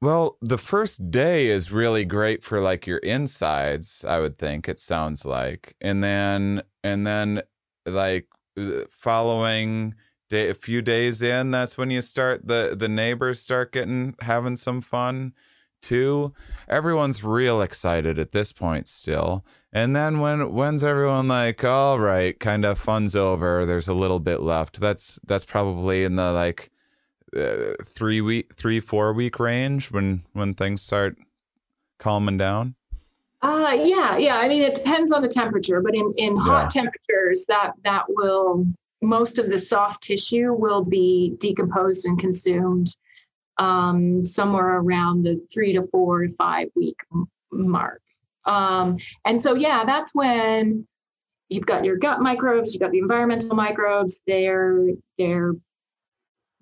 well, 0.00 0.36
the 0.42 0.58
first 0.58 1.10
day 1.10 1.48
is 1.48 1.72
really 1.72 2.04
great 2.04 2.42
for 2.44 2.60
like 2.60 2.86
your 2.86 2.98
insides, 2.98 4.04
I 4.06 4.20
would 4.20 4.38
think 4.38 4.68
it 4.68 4.78
sounds 4.78 5.24
like. 5.24 5.74
And 5.80 6.04
then 6.04 6.62
and 6.84 7.06
then 7.06 7.42
like 7.86 8.26
uh, 8.58 8.82
following 8.90 9.94
day 10.28 10.50
a 10.50 10.54
few 10.54 10.82
days 10.82 11.22
in, 11.22 11.50
that's 11.50 11.78
when 11.78 11.90
you 11.90 12.02
start 12.02 12.46
the 12.46 12.76
the 12.78 12.88
neighbors 12.88 13.40
start 13.40 13.72
getting 13.72 14.14
having 14.20 14.56
some 14.56 14.80
fun 14.80 15.32
too. 15.80 16.34
Everyone's 16.68 17.24
real 17.24 17.62
excited 17.62 18.18
at 18.18 18.32
this 18.32 18.52
point 18.52 18.88
still. 18.88 19.44
And 19.76 19.94
then 19.94 20.20
when 20.20 20.54
when's 20.54 20.82
everyone 20.82 21.28
like, 21.28 21.62
all 21.62 21.98
right, 21.98 22.40
kind 22.40 22.64
of 22.64 22.78
fun's 22.78 23.14
over. 23.14 23.66
There's 23.66 23.88
a 23.88 23.92
little 23.92 24.20
bit 24.20 24.40
left. 24.40 24.80
That's 24.80 25.18
that's 25.26 25.44
probably 25.44 26.02
in 26.02 26.16
the 26.16 26.32
like 26.32 26.70
uh, 27.36 27.74
three 27.84 28.22
week, 28.22 28.54
three 28.54 28.80
four 28.80 29.12
week 29.12 29.38
range 29.38 29.90
when 29.90 30.22
when 30.32 30.54
things 30.54 30.80
start 30.80 31.18
calming 31.98 32.38
down. 32.38 32.74
Uh 33.42 33.76
yeah, 33.84 34.16
yeah. 34.16 34.36
I 34.38 34.48
mean, 34.48 34.62
it 34.62 34.76
depends 34.76 35.12
on 35.12 35.20
the 35.20 35.28
temperature, 35.28 35.82
but 35.82 35.94
in 35.94 36.10
in 36.16 36.38
hot 36.38 36.74
yeah. 36.74 36.82
temperatures, 36.82 37.44
that 37.48 37.72
that 37.84 38.04
will 38.08 38.66
most 39.02 39.38
of 39.38 39.50
the 39.50 39.58
soft 39.58 40.04
tissue 40.04 40.54
will 40.54 40.86
be 40.86 41.36
decomposed 41.38 42.06
and 42.06 42.18
consumed 42.18 42.96
um, 43.58 44.24
somewhere 44.24 44.78
around 44.78 45.24
the 45.24 45.38
three 45.52 45.74
to 45.74 45.82
four 45.92 46.22
to 46.22 46.30
five 46.30 46.68
week 46.74 46.96
mark. 47.52 48.00
Um, 48.46 48.98
and 49.24 49.40
so, 49.40 49.54
yeah, 49.54 49.84
that's 49.84 50.14
when 50.14 50.86
you've 51.48 51.66
got 51.66 51.84
your 51.84 51.96
gut 51.96 52.20
microbes, 52.20 52.74
you've 52.74 52.80
got 52.80 52.90
the 52.90 52.98
environmental 52.98 53.54
microbes. 53.56 54.22
They're 54.26 54.88
they're 55.18 55.54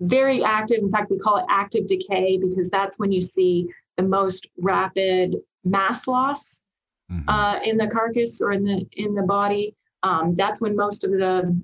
very 0.00 0.42
active. 0.42 0.78
In 0.78 0.90
fact, 0.90 1.10
we 1.10 1.18
call 1.18 1.36
it 1.38 1.44
active 1.48 1.86
decay 1.86 2.38
because 2.38 2.70
that's 2.70 2.98
when 2.98 3.12
you 3.12 3.22
see 3.22 3.68
the 3.96 4.02
most 4.02 4.48
rapid 4.58 5.36
mass 5.64 6.06
loss 6.08 6.64
mm-hmm. 7.10 7.28
uh, 7.28 7.60
in 7.64 7.76
the 7.76 7.86
carcass 7.86 8.40
or 8.40 8.52
in 8.52 8.64
the 8.64 8.86
in 8.92 9.14
the 9.14 9.22
body. 9.22 9.74
Um, 10.02 10.34
that's 10.36 10.60
when 10.60 10.76
most 10.76 11.04
of 11.04 11.12
the 11.12 11.60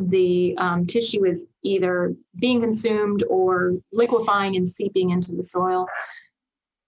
the 0.00 0.54
um, 0.58 0.86
tissue 0.86 1.24
is 1.24 1.46
either 1.64 2.14
being 2.38 2.60
consumed 2.60 3.24
or 3.28 3.74
liquefying 3.92 4.56
and 4.56 4.66
seeping 4.66 5.10
into 5.10 5.32
the 5.32 5.42
soil. 5.42 5.86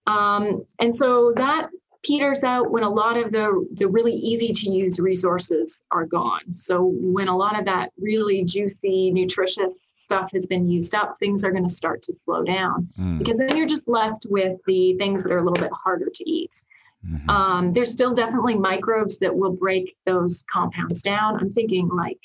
Um, 0.06 0.64
and 0.78 0.94
so 0.94 1.32
that 1.34 1.70
peters 2.02 2.44
out 2.44 2.70
when 2.70 2.82
a 2.82 2.88
lot 2.88 3.16
of 3.16 3.30
the, 3.32 3.66
the 3.74 3.86
really 3.86 4.12
easy 4.12 4.52
to 4.52 4.70
use 4.70 4.98
resources 4.98 5.84
are 5.90 6.06
gone. 6.06 6.52
So 6.52 6.92
when 6.94 7.28
a 7.28 7.36
lot 7.36 7.58
of 7.58 7.66
that 7.66 7.90
really 7.98 8.44
juicy, 8.44 9.10
nutritious 9.10 9.80
stuff 9.80 10.30
has 10.32 10.46
been 10.46 10.68
used 10.68 10.94
up, 10.94 11.16
things 11.18 11.44
are 11.44 11.50
going 11.50 11.66
to 11.66 11.72
start 11.72 12.02
to 12.02 12.14
slow 12.14 12.42
down 12.42 12.88
mm. 12.98 13.18
because 13.18 13.38
then 13.38 13.56
you're 13.56 13.66
just 13.66 13.88
left 13.88 14.26
with 14.30 14.58
the 14.66 14.94
things 14.94 15.22
that 15.22 15.32
are 15.32 15.38
a 15.38 15.44
little 15.44 15.62
bit 15.62 15.72
harder 15.72 16.08
to 16.12 16.30
eat. 16.30 16.62
Mm-hmm. 17.06 17.30
Um, 17.30 17.72
there's 17.72 17.92
still 17.92 18.14
definitely 18.14 18.56
microbes 18.56 19.18
that 19.18 19.34
will 19.34 19.52
break 19.52 19.96
those 20.06 20.44
compounds 20.52 21.02
down. 21.02 21.38
I'm 21.38 21.50
thinking 21.50 21.88
like 21.88 22.20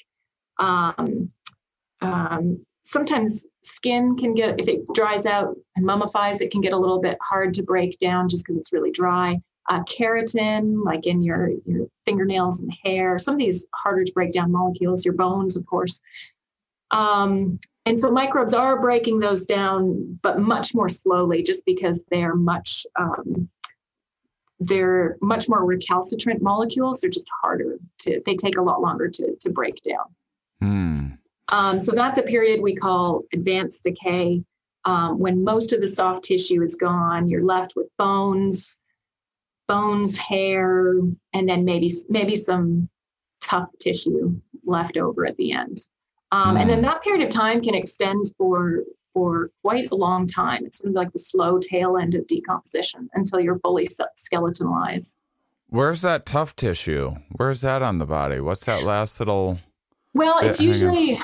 um, 0.57 1.31
um, 2.01 2.65
sometimes 2.81 3.45
skin 3.61 4.15
can 4.15 4.33
get 4.35 4.59
if 4.59 4.67
it 4.67 4.85
dries 4.93 5.25
out 5.25 5.55
and 5.75 5.85
mummifies 5.85 6.39
it 6.39 6.51
can 6.51 6.61
get 6.61 6.71
a 6.71 6.77
little 6.77 6.99
bit 6.99 7.17
hard 7.21 7.53
to 7.55 7.63
break 7.63 7.97
down 7.99 8.29
just 8.29 8.45
because 8.45 8.57
it's 8.57 8.71
really 8.71 8.91
dry 8.91 9.39
uh, 9.69 9.81
keratin, 9.83 10.83
like 10.83 11.07
in 11.07 11.21
your, 11.21 11.51
your 11.65 11.87
fingernails 12.05 12.59
and 12.61 12.71
hair, 12.83 13.17
some 13.17 13.35
of 13.35 13.39
these 13.39 13.67
harder 13.73 14.03
to 14.03 14.13
break 14.13 14.31
down 14.31 14.51
molecules, 14.51 15.03
your 15.03 15.15
bones, 15.15 15.55
of 15.55 15.65
course. 15.65 16.01
Um, 16.91 17.59
and 17.85 17.99
so 17.99 18.11
microbes 18.11 18.53
are 18.53 18.79
breaking 18.79 19.19
those 19.19 19.45
down, 19.45 20.19
but 20.21 20.39
much 20.39 20.73
more 20.73 20.89
slowly, 20.89 21.43
just 21.43 21.65
because 21.65 22.05
they're 22.09 22.35
much 22.35 22.85
um, 22.99 23.49
they're 24.59 25.17
much 25.21 25.49
more 25.49 25.65
recalcitrant 25.65 26.41
molecules. 26.41 27.01
They're 27.01 27.09
just 27.09 27.27
harder 27.41 27.77
to. 27.99 28.21
They 28.25 28.35
take 28.35 28.57
a 28.57 28.61
lot 28.61 28.81
longer 28.81 29.07
to 29.09 29.35
to 29.39 29.49
break 29.49 29.81
down. 29.83 30.05
Hmm. 30.61 31.05
Um, 31.49 31.79
so 31.79 31.91
that's 31.91 32.17
a 32.17 32.23
period 32.23 32.61
we 32.61 32.75
call 32.75 33.23
advanced 33.33 33.83
decay, 33.83 34.43
um, 34.85 35.19
when 35.19 35.43
most 35.43 35.73
of 35.73 35.81
the 35.81 35.87
soft 35.87 36.23
tissue 36.23 36.63
is 36.63 36.75
gone. 36.75 37.27
You're 37.27 37.43
left 37.43 37.75
with 37.75 37.87
bones, 37.97 38.81
bones, 39.67 40.17
hair, 40.17 40.93
and 41.33 41.49
then 41.49 41.65
maybe 41.65 41.91
maybe 42.09 42.35
some 42.35 42.89
tough 43.41 43.69
tissue 43.79 44.39
left 44.65 44.97
over 44.97 45.25
at 45.25 45.37
the 45.37 45.51
end. 45.51 45.77
Um, 46.31 46.55
mm. 46.55 46.61
And 46.61 46.69
then 46.69 46.79
hmm. 46.79 46.85
that 46.85 47.03
period 47.03 47.25
of 47.25 47.29
time 47.29 47.61
can 47.61 47.75
extend 47.75 48.25
for 48.37 48.83
for 49.13 49.49
quite 49.63 49.89
a 49.91 49.95
long 49.95 50.27
time. 50.27 50.65
It's 50.65 50.79
sort 50.79 50.89
of 50.89 50.95
like 50.95 51.13
the 51.13 51.19
slow 51.19 51.57
tail 51.57 51.97
end 51.97 52.15
of 52.15 52.27
decomposition 52.27 53.09
until 53.13 53.39
you're 53.39 53.55
fully 53.55 53.87
skeletonalized. 53.87 55.15
Where's 55.69 56.01
that 56.01 56.25
tough 56.25 56.55
tissue? 56.55 57.15
Where's 57.37 57.61
that 57.61 57.81
on 57.81 57.97
the 57.97 58.05
body? 58.05 58.39
What's 58.39 58.65
that 58.65 58.83
last 58.83 59.19
little? 59.19 59.59
Well, 60.13 60.39
it's 60.39 60.61
usually 60.61 61.19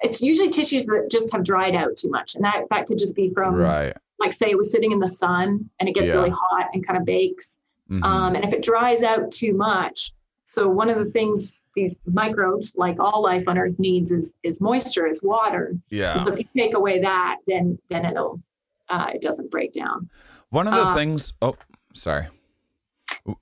it's 0.00 0.20
usually 0.20 0.48
tissues 0.48 0.86
that 0.86 1.08
just 1.10 1.32
have 1.32 1.44
dried 1.44 1.74
out 1.74 1.96
too 1.96 2.10
much, 2.10 2.34
and 2.34 2.44
that 2.44 2.64
that 2.70 2.86
could 2.86 2.98
just 2.98 3.16
be 3.16 3.30
from 3.32 3.54
right. 3.54 3.96
Like 4.18 4.32
say 4.32 4.50
it 4.50 4.56
was 4.56 4.70
sitting 4.70 4.92
in 4.92 4.98
the 4.98 5.06
sun 5.06 5.70
and 5.78 5.88
it 5.88 5.94
gets 5.94 6.08
yeah. 6.08 6.16
really 6.16 6.30
hot 6.30 6.68
and 6.74 6.86
kind 6.86 6.98
of 6.98 7.06
bakes, 7.06 7.58
Mm-hmm. 7.90 8.04
Um, 8.04 8.34
and 8.36 8.44
if 8.44 8.52
it 8.52 8.62
dries 8.62 9.02
out 9.02 9.30
too 9.32 9.52
much, 9.54 10.12
so 10.44 10.68
one 10.68 10.90
of 10.90 10.98
the 10.98 11.10
things 11.10 11.68
these 11.74 12.00
microbes, 12.06 12.74
like 12.76 12.98
all 12.98 13.22
life 13.22 13.46
on 13.46 13.58
Earth, 13.58 13.78
needs 13.78 14.10
is 14.10 14.34
is 14.42 14.60
moisture, 14.60 15.06
is 15.06 15.22
water. 15.22 15.76
Yeah. 15.90 16.18
so 16.18 16.32
if 16.32 16.38
you 16.38 16.44
take 16.56 16.74
away 16.74 17.00
that, 17.00 17.36
then 17.46 17.78
then 17.88 18.04
it'll 18.04 18.40
uh, 18.88 19.10
it 19.14 19.22
doesn't 19.22 19.50
break 19.50 19.72
down. 19.72 20.08
One 20.50 20.66
of 20.66 20.74
the 20.74 20.82
uh, 20.82 20.94
things. 20.94 21.32
Oh, 21.40 21.56
sorry. 21.94 22.26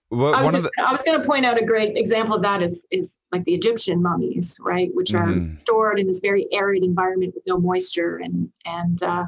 What, 0.08 0.34
I 0.34 0.42
was, 0.42 0.52
just, 0.52 0.64
the, 0.64 0.70
I 0.86 0.92
was 0.92 1.02
going 1.02 1.20
to 1.20 1.26
point 1.26 1.46
out 1.46 1.60
a 1.60 1.64
great 1.64 1.96
example 1.96 2.34
of 2.34 2.42
that 2.42 2.62
is 2.62 2.86
is 2.90 3.18
like 3.32 3.44
the 3.44 3.54
Egyptian 3.54 4.02
mummies, 4.02 4.58
right, 4.60 4.90
which 4.94 5.10
mm-hmm. 5.10 5.48
are 5.48 5.50
stored 5.60 5.98
in 5.98 6.06
this 6.06 6.20
very 6.20 6.46
arid 6.52 6.82
environment 6.82 7.34
with 7.34 7.44
no 7.46 7.58
moisture, 7.58 8.16
and 8.18 8.50
and 8.64 9.02
uh, 9.02 9.24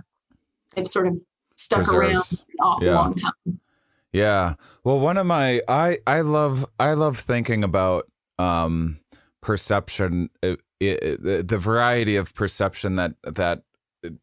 they've 0.75 0.87
sort 0.87 1.07
of 1.07 1.19
stuck 1.57 1.85
Preserves. 1.85 1.99
around 1.99 2.17
an 2.17 2.57
awful 2.61 2.87
yeah. 2.87 2.95
long 2.95 3.15
time. 3.15 3.61
Yeah. 4.13 4.55
Well, 4.85 4.99
one 4.99 5.17
of 5.17 5.27
my 5.27 5.61
I 5.69 5.99
I 6.07 6.21
love 6.23 6.67
I 6.79 6.95
love 6.95 7.19
thinking 7.19 7.63
about 7.63 8.11
um 8.39 8.99
perception 9.41 10.31
it, 10.43 10.61
it, 10.81 11.23
the, 11.23 11.43
the 11.43 11.59
variety 11.59 12.17
of 12.17 12.35
perception 12.35 12.97
that 12.97 13.15
that 13.23 13.63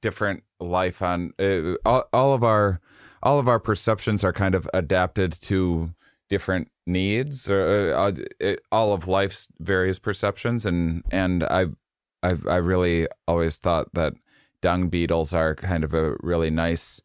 different 0.02 0.44
life 0.60 1.02
on 1.02 1.34
uh, 1.40 1.76
all, 1.86 2.04
all 2.12 2.34
of 2.34 2.44
our 2.44 2.82
all 3.24 3.40
of 3.40 3.48
our 3.48 3.60
perceptions 3.60 4.24
are 4.24 4.34
kind 4.34 4.56
of 4.56 4.70
adapted 4.74 5.32
to 5.32 5.92
different 6.30 6.70
needs 6.86 7.50
or 7.50 7.94
uh, 7.94 8.12
it, 8.40 8.62
all 8.72 8.94
of 8.94 9.08
life's 9.08 9.48
various 9.60 10.00
perceptions 10.00 10.66
and 10.66 11.04
and 11.12 11.44
I, 11.44 11.68
I 12.24 12.36
I 12.48 12.56
really 12.58 13.08
always 13.28 13.58
thought 13.58 13.94
that 13.94 14.14
dung 14.62 14.90
beetles 14.90 15.34
are 15.34 15.56
kind 15.56 15.84
of 15.84 15.94
a 15.94 16.16
really 16.22 16.50
nice 16.50 17.02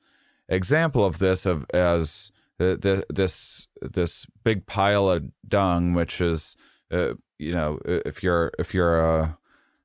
example 0.48 1.04
of 1.04 1.18
this 1.18 1.46
of 1.46 1.66
as 1.72 2.32
the, 2.58 3.04
this 3.10 3.66
this 3.80 4.26
big 4.44 4.66
pile 4.66 5.08
of 5.08 5.24
dung 5.48 5.94
which 5.94 6.20
is 6.20 6.56
uh, 6.92 7.14
you 7.38 7.52
know 7.52 7.78
if 7.84 8.22
you're 8.22 8.52
if 8.58 8.74
you're 8.74 9.00
a, 9.00 9.38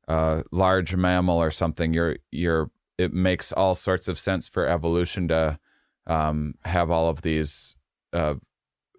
a 0.07 0.43
large 0.51 0.95
mammal 0.95 1.37
or 1.37 1.51
something 1.51 1.93
you're 1.93 2.17
you're 2.31 2.69
it 2.97 3.13
makes 3.13 3.51
all 3.51 3.75
sorts 3.75 4.07
of 4.07 4.17
sense 4.17 4.47
for 4.47 4.67
evolution 4.67 5.27
to 5.27 5.59
um, 6.07 6.55
have 6.65 6.89
all 6.89 7.09
of 7.09 7.21
these 7.21 7.75
uh, 8.13 8.35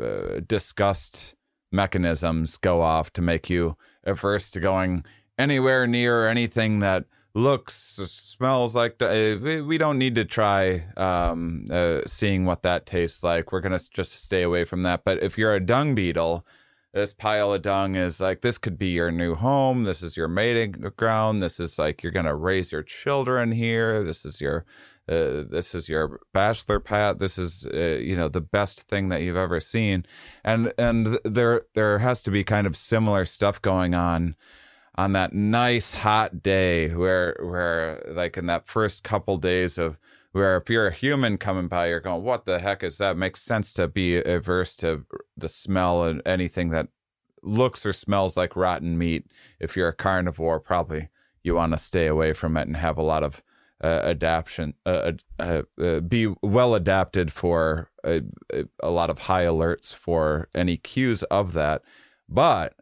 uh, 0.00 0.40
disgust 0.46 1.34
mechanisms 1.72 2.56
go 2.56 2.82
off 2.82 3.12
to 3.12 3.22
make 3.22 3.50
you 3.50 3.76
averse 4.04 4.50
to 4.50 4.60
going 4.60 5.04
anywhere 5.38 5.86
near 5.86 6.28
anything 6.28 6.80
that 6.80 7.04
looks 7.39 7.74
smells 7.74 8.74
like 8.74 9.01
uh, 9.01 9.36
we 9.41 9.78
don't 9.78 9.99
need 9.99 10.14
to 10.16 10.24
try 10.24 10.84
um, 10.97 11.66
uh, 11.70 12.01
seeing 12.07 12.45
what 12.45 12.62
that 12.62 12.86
tastes 12.86 13.22
like. 13.22 13.53
We're 13.53 13.61
gonna 13.61 13.80
just 13.93 14.24
stay 14.24 14.43
away 14.43 14.64
from 14.64 14.82
that. 14.82 15.05
But 15.05 15.22
if 15.22 15.39
you're 15.39 15.55
a 15.55 15.61
dung 15.61 15.95
beetle 15.95 16.47
this 16.93 17.12
pile 17.12 17.53
of 17.53 17.62
dung 17.62 17.95
is 17.95 18.20
like 18.20 18.41
this 18.41 18.59
could 18.59 18.78
be 18.78 18.89
your 18.89 19.11
new 19.11 19.34
home. 19.34 19.84
This 19.84 20.03
is 20.03 20.16
your 20.16 20.28
mating 20.28 20.72
ground. 20.97 21.43
This 21.43 21.61
is 21.61 21.78
like 21.78 22.03
you're 22.03 22.12
gonna 22.12 22.34
raise 22.34 22.72
your 22.72 22.82
children 22.82 23.53
here. 23.53 24.03
This 24.03 24.24
is 24.24 24.41
your 24.41 24.64
uh, 25.09 25.45
this 25.49 25.74
is 25.74 25.89
your 25.89 26.20
bachelor 26.32 26.80
pad. 26.80 27.18
This 27.18 27.39
is 27.39 27.66
uh, 27.66 27.99
you 28.01 28.16
know 28.16 28.28
the 28.28 28.41
best 28.41 28.82
thing 28.82 29.11
that 29.11 29.22
you've 29.22 29.36
ever 29.36 29.61
seen. 29.61 30.07
And 30.45 30.72
and 30.78 31.18
there 31.24 31.62
there 31.74 31.99
has 31.99 32.22
to 32.24 32.30
be 32.30 32.43
kind 32.43 32.66
of 32.66 32.76
similar 32.76 33.24
stuff 33.24 33.61
going 33.61 33.95
on 33.95 34.34
on 34.99 35.12
that 35.12 35.32
nice 35.32 35.92
hot 35.92 36.42
day 36.42 36.92
where 36.92 37.36
where 37.40 38.03
like 38.09 38.36
in 38.36 38.46
that 38.46 38.66
first 38.66 39.05
couple 39.05 39.38
days 39.38 39.78
of 39.78 39.96
where 40.32 40.57
if 40.57 40.68
you're 40.68 40.88
a 40.88 40.92
human 40.92 41.38
coming 41.38 41.68
by 41.68 41.86
you're 41.86 42.01
going 42.01 42.22
what 42.24 42.44
the 42.44 42.59
heck 42.59 42.82
is 42.82 42.99
that? 42.99 43.16
Makes 43.16 43.42
sense 43.42 43.72
to 43.74 43.86
be 43.86 44.16
averse 44.16 44.74
to 44.76 45.07
the 45.36 45.49
smell 45.49 46.03
and 46.03 46.20
anything 46.26 46.70
that 46.70 46.88
looks 47.44 47.86
or 47.86 47.92
smells 47.92 48.36
like 48.36 48.57
rotten 48.57 48.99
meat. 48.99 49.26
If 49.61 49.76
you're 49.76 49.88
a 49.88 49.94
carnivore 49.94 50.59
probably 50.59 51.09
you 51.44 51.55
want 51.55 51.72
to 51.74 51.78
stay 51.78 52.09
away 52.09 52.32
from 52.32 52.57
it 52.57 52.66
and 52.66 52.76
have 52.76 52.99
a 52.99 53.03
lot 53.03 53.22
of 53.22 53.40
uh, 53.82 54.01
adaptation 54.03 54.74
uh, 54.84 55.12
uh, 55.38 55.62
uh 55.80 56.01
be 56.01 56.34
well 56.42 56.74
adapted 56.74 57.32
for 57.32 57.88
a, 58.05 58.22
a 58.82 58.90
lot 58.90 59.11
of 59.11 59.20
high 59.20 59.44
alerts 59.44 59.94
for 59.94 60.49
any 60.57 60.76
cues 60.76 61.22
of 61.24 61.53
that. 61.53 61.82
But 62.28 62.74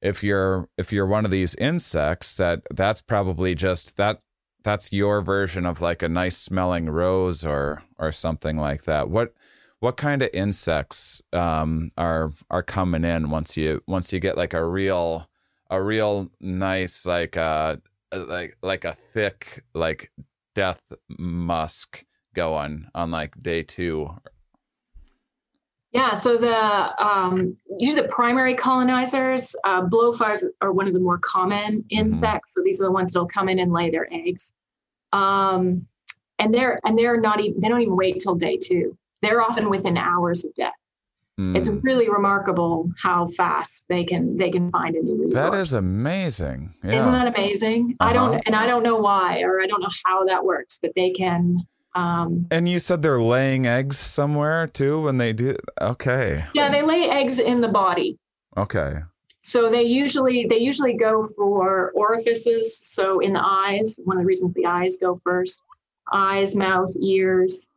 if 0.00 0.22
you're 0.22 0.68
if 0.76 0.92
you're 0.92 1.06
one 1.06 1.24
of 1.24 1.30
these 1.30 1.54
insects 1.56 2.36
that 2.36 2.62
that's 2.74 3.00
probably 3.00 3.54
just 3.54 3.96
that 3.96 4.20
that's 4.64 4.92
your 4.92 5.20
version 5.20 5.64
of 5.64 5.80
like 5.80 6.02
a 6.02 6.08
nice 6.08 6.36
smelling 6.36 6.90
rose 6.90 7.44
or 7.44 7.82
or 7.98 8.12
something 8.12 8.56
like 8.56 8.84
that. 8.84 9.08
What 9.08 9.34
what 9.80 9.96
kind 9.96 10.22
of 10.22 10.30
insects 10.32 11.22
um, 11.32 11.92
are 11.96 12.32
are 12.50 12.62
coming 12.62 13.04
in 13.04 13.30
once 13.30 13.56
you 13.56 13.82
once 13.86 14.12
you 14.12 14.20
get 14.20 14.36
like 14.36 14.54
a 14.54 14.64
real 14.64 15.28
a 15.70 15.82
real 15.82 16.30
nice 16.40 17.06
like 17.06 17.36
uh 17.36 17.76
like 18.12 18.56
like 18.62 18.84
a 18.84 18.92
thick 18.92 19.64
like 19.74 20.10
death 20.54 20.82
musk 21.18 22.04
going 22.34 22.88
on 22.94 23.10
like 23.10 23.40
day 23.42 23.62
two 23.62 24.10
yeah, 25.92 26.12
so 26.12 26.36
the 26.36 27.04
um, 27.04 27.56
usually 27.78 28.02
the 28.02 28.08
primary 28.08 28.54
colonizers, 28.54 29.56
uh, 29.64 29.82
blowflies 29.82 30.44
are 30.60 30.72
one 30.72 30.86
of 30.86 30.92
the 30.92 31.00
more 31.00 31.18
common 31.18 31.78
mm-hmm. 31.78 31.98
insects. 31.98 32.54
So 32.54 32.62
these 32.62 32.80
are 32.80 32.84
the 32.84 32.92
ones 32.92 33.12
that'll 33.12 33.28
come 33.28 33.48
in 33.48 33.58
and 33.58 33.72
lay 33.72 33.90
their 33.90 34.06
eggs, 34.12 34.52
um, 35.12 35.86
and 36.38 36.54
they're 36.54 36.78
and 36.84 36.98
they're 36.98 37.20
not 37.20 37.40
even 37.40 37.60
they 37.60 37.68
don't 37.68 37.80
even 37.80 37.96
wait 37.96 38.20
till 38.20 38.34
day 38.34 38.58
two. 38.58 38.96
They're 39.22 39.40
often 39.40 39.70
within 39.70 39.96
hours 39.96 40.44
of 40.44 40.52
death. 40.54 40.74
Mm. 41.40 41.56
It's 41.56 41.68
really 41.68 42.10
remarkable 42.10 42.90
how 43.00 43.24
fast 43.26 43.86
they 43.88 44.04
can 44.04 44.36
they 44.36 44.50
can 44.50 44.70
find 44.70 44.94
a 44.94 45.00
new 45.00 45.14
resource. 45.14 45.34
That 45.34 45.54
is 45.54 45.72
amazing. 45.72 46.74
Yeah. 46.84 46.96
Isn't 46.96 47.12
that 47.12 47.28
amazing? 47.28 47.96
Uh-huh. 47.98 48.10
I 48.10 48.12
don't 48.12 48.42
and 48.44 48.54
I 48.54 48.66
don't 48.66 48.82
know 48.82 48.96
why 48.96 49.40
or 49.40 49.62
I 49.62 49.66
don't 49.66 49.80
know 49.80 49.90
how 50.04 50.26
that 50.26 50.44
works, 50.44 50.80
but 50.82 50.92
they 50.94 51.10
can 51.12 51.66
um, 51.98 52.46
and 52.52 52.68
you 52.68 52.78
said 52.78 53.02
they're 53.02 53.20
laying 53.20 53.66
eggs 53.66 53.98
somewhere 53.98 54.68
too 54.68 55.02
when 55.02 55.18
they 55.18 55.32
do. 55.32 55.56
Okay. 55.80 56.44
Yeah, 56.54 56.70
they 56.70 56.82
lay 56.82 57.10
eggs 57.10 57.40
in 57.40 57.60
the 57.60 57.68
body. 57.68 58.18
Okay. 58.56 59.00
So 59.40 59.68
they 59.68 59.82
usually 59.82 60.46
they 60.48 60.58
usually 60.58 60.96
go 60.96 61.24
for 61.24 61.90
orifices. 61.96 62.78
So 62.78 63.18
in 63.18 63.32
the 63.32 63.42
eyes, 63.42 63.98
one 64.04 64.16
of 64.16 64.22
the 64.22 64.26
reasons 64.26 64.54
the 64.54 64.66
eyes 64.66 64.96
go 65.00 65.20
first, 65.24 65.62
eyes, 66.12 66.54
mouth, 66.54 66.90
ears, 67.00 67.70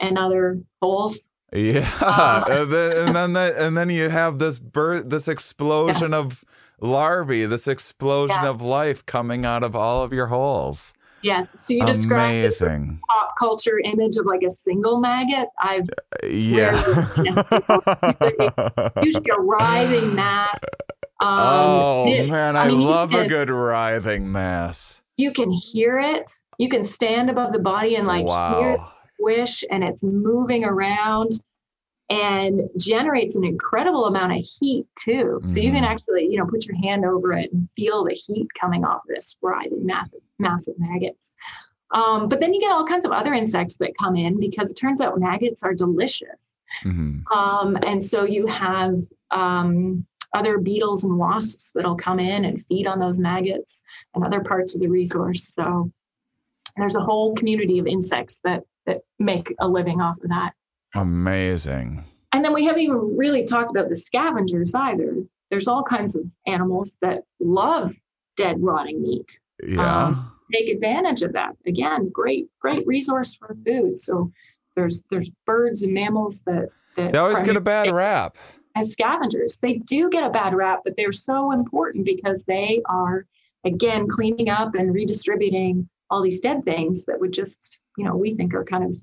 and 0.00 0.16
other 0.16 0.58
holes. 0.80 1.28
Yeah, 1.52 1.88
uh, 2.00 2.44
and 2.50 2.72
then 2.72 3.06
and 3.06 3.16
then, 3.16 3.32
that, 3.34 3.56
and 3.56 3.76
then 3.76 3.90
you 3.90 4.08
have 4.08 4.38
this 4.38 4.58
birth, 4.58 5.10
this 5.10 5.28
explosion 5.28 6.12
yeah. 6.12 6.18
of 6.18 6.44
larvae, 6.80 7.44
this 7.44 7.68
explosion 7.68 8.38
yeah. 8.42 8.48
of 8.48 8.62
life 8.62 9.04
coming 9.04 9.44
out 9.44 9.62
of 9.62 9.76
all 9.76 10.02
of 10.02 10.12
your 10.12 10.26
holes. 10.26 10.94
Yes. 11.22 11.60
So 11.62 11.74
you 11.74 11.84
described 11.86 12.44
this 12.44 12.60
pop 12.60 13.36
culture 13.38 13.78
image 13.78 14.16
of 14.16 14.26
like 14.26 14.42
a 14.46 14.50
single 14.50 15.00
maggot. 15.00 15.48
I've 15.60 15.88
uh, 16.22 16.26
yeah. 16.26 16.72
usually 19.02 19.30
a 19.36 19.40
writhing 19.40 20.14
mass. 20.14 20.62
Um, 21.20 21.38
oh 21.40 22.04
it, 22.08 22.28
man, 22.28 22.56
I, 22.56 22.68
mean, 22.68 22.80
love 22.80 23.10
can, 23.10 23.24
a 23.24 23.28
good 23.28 23.50
writhing 23.50 24.30
mass. 24.30 25.00
You 25.16 25.32
can 25.32 25.50
hear 25.50 25.98
it. 25.98 26.30
You 26.58 26.68
can 26.68 26.82
stand 26.82 27.30
above 27.30 27.52
the 27.52 27.58
body 27.58 27.96
and 27.96 28.06
like 28.06 28.26
wow. 28.26 28.60
hear 28.60 28.72
it 28.72 28.80
squish, 29.16 29.64
and 29.70 29.82
it's 29.82 30.04
moving 30.04 30.64
around 30.64 31.32
and 32.08 32.62
generates 32.78 33.34
an 33.34 33.44
incredible 33.44 34.04
amount 34.04 34.32
of 34.32 34.44
heat 34.44 34.86
too. 34.96 35.40
So 35.44 35.58
mm. 35.58 35.64
you 35.64 35.72
can 35.72 35.82
mm-hmm. 35.82 35.92
actually, 35.92 36.28
you 36.30 36.38
know, 36.38 36.46
put 36.46 36.66
your 36.66 36.76
hand 36.76 37.04
over 37.04 37.32
it 37.32 37.52
and 37.52 37.68
feel 37.72 38.04
the 38.04 38.14
heat 38.14 38.46
coming 38.58 38.84
off 38.84 39.00
this 39.08 39.36
writhing 39.42 39.84
massive, 39.84 40.20
massive 40.38 40.74
maggots. 40.78 41.34
Um, 41.92 42.28
but 42.28 42.40
then 42.40 42.52
you 42.52 42.60
get 42.60 42.72
all 42.72 42.84
kinds 42.84 43.04
of 43.04 43.12
other 43.12 43.32
insects 43.32 43.76
that 43.78 43.96
come 43.98 44.16
in 44.16 44.40
because 44.40 44.70
it 44.70 44.74
turns 44.74 45.00
out 45.00 45.18
maggots 45.18 45.62
are 45.62 45.74
delicious. 45.74 46.56
Mm-hmm. 46.84 47.32
Um, 47.36 47.78
and 47.86 48.02
so 48.02 48.24
you 48.24 48.46
have 48.46 48.94
um, 49.30 50.04
other 50.34 50.58
beetles 50.58 51.04
and 51.04 51.16
wasps 51.16 51.72
that'll 51.72 51.96
come 51.96 52.18
in 52.18 52.44
and 52.44 52.64
feed 52.66 52.86
on 52.86 52.98
those 52.98 53.18
maggots 53.18 53.84
and 54.14 54.24
other 54.24 54.42
parts 54.42 54.74
of 54.74 54.80
the 54.80 54.88
resource. 54.88 55.54
So 55.54 55.90
there's 56.76 56.96
a 56.96 57.00
whole 57.00 57.34
community 57.34 57.78
of 57.78 57.86
insects 57.86 58.40
that 58.44 58.62
that 58.86 59.02
make 59.18 59.54
a 59.58 59.68
living 59.68 60.00
off 60.00 60.16
of 60.22 60.28
that. 60.28 60.52
Amazing. 60.94 62.04
And 62.32 62.44
then 62.44 62.52
we 62.52 62.64
haven't 62.64 62.82
even 62.82 63.16
really 63.16 63.44
talked 63.44 63.70
about 63.70 63.88
the 63.88 63.96
scavengers 63.96 64.74
either. 64.74 65.16
There's 65.50 65.68
all 65.68 65.82
kinds 65.82 66.14
of 66.14 66.24
animals 66.46 66.96
that 67.02 67.22
love 67.40 67.96
dead, 68.36 68.56
rotting 68.60 69.02
meat. 69.02 69.40
Yeah. 69.62 70.06
Um, 70.06 70.32
take 70.52 70.68
advantage 70.68 71.22
of 71.22 71.32
that. 71.32 71.56
Again, 71.66 72.08
great, 72.10 72.48
great 72.60 72.86
resource 72.86 73.34
for 73.34 73.56
food. 73.64 73.98
So 73.98 74.32
there's 74.74 75.04
there's 75.10 75.30
birds 75.46 75.82
and 75.82 75.94
mammals 75.94 76.42
that, 76.42 76.68
that 76.96 77.12
they 77.12 77.18
always 77.18 77.42
get 77.42 77.56
a 77.56 77.60
bad 77.60 77.90
rap 77.92 78.36
as 78.76 78.92
scavengers. 78.92 79.56
They 79.56 79.74
do 79.78 80.10
get 80.10 80.24
a 80.24 80.30
bad 80.30 80.54
rap, 80.54 80.80
but 80.84 80.94
they're 80.96 81.12
so 81.12 81.52
important 81.52 82.04
because 82.04 82.44
they 82.44 82.80
are 82.86 83.26
again 83.64 84.06
cleaning 84.06 84.48
up 84.48 84.74
and 84.74 84.94
redistributing 84.94 85.88
all 86.10 86.22
these 86.22 86.40
dead 86.40 86.64
things 86.64 87.04
that 87.06 87.18
would 87.18 87.32
just 87.32 87.80
you 87.96 88.04
know 88.04 88.16
we 88.16 88.34
think 88.34 88.54
are 88.54 88.64
kind 88.64 88.84
of 88.84 88.96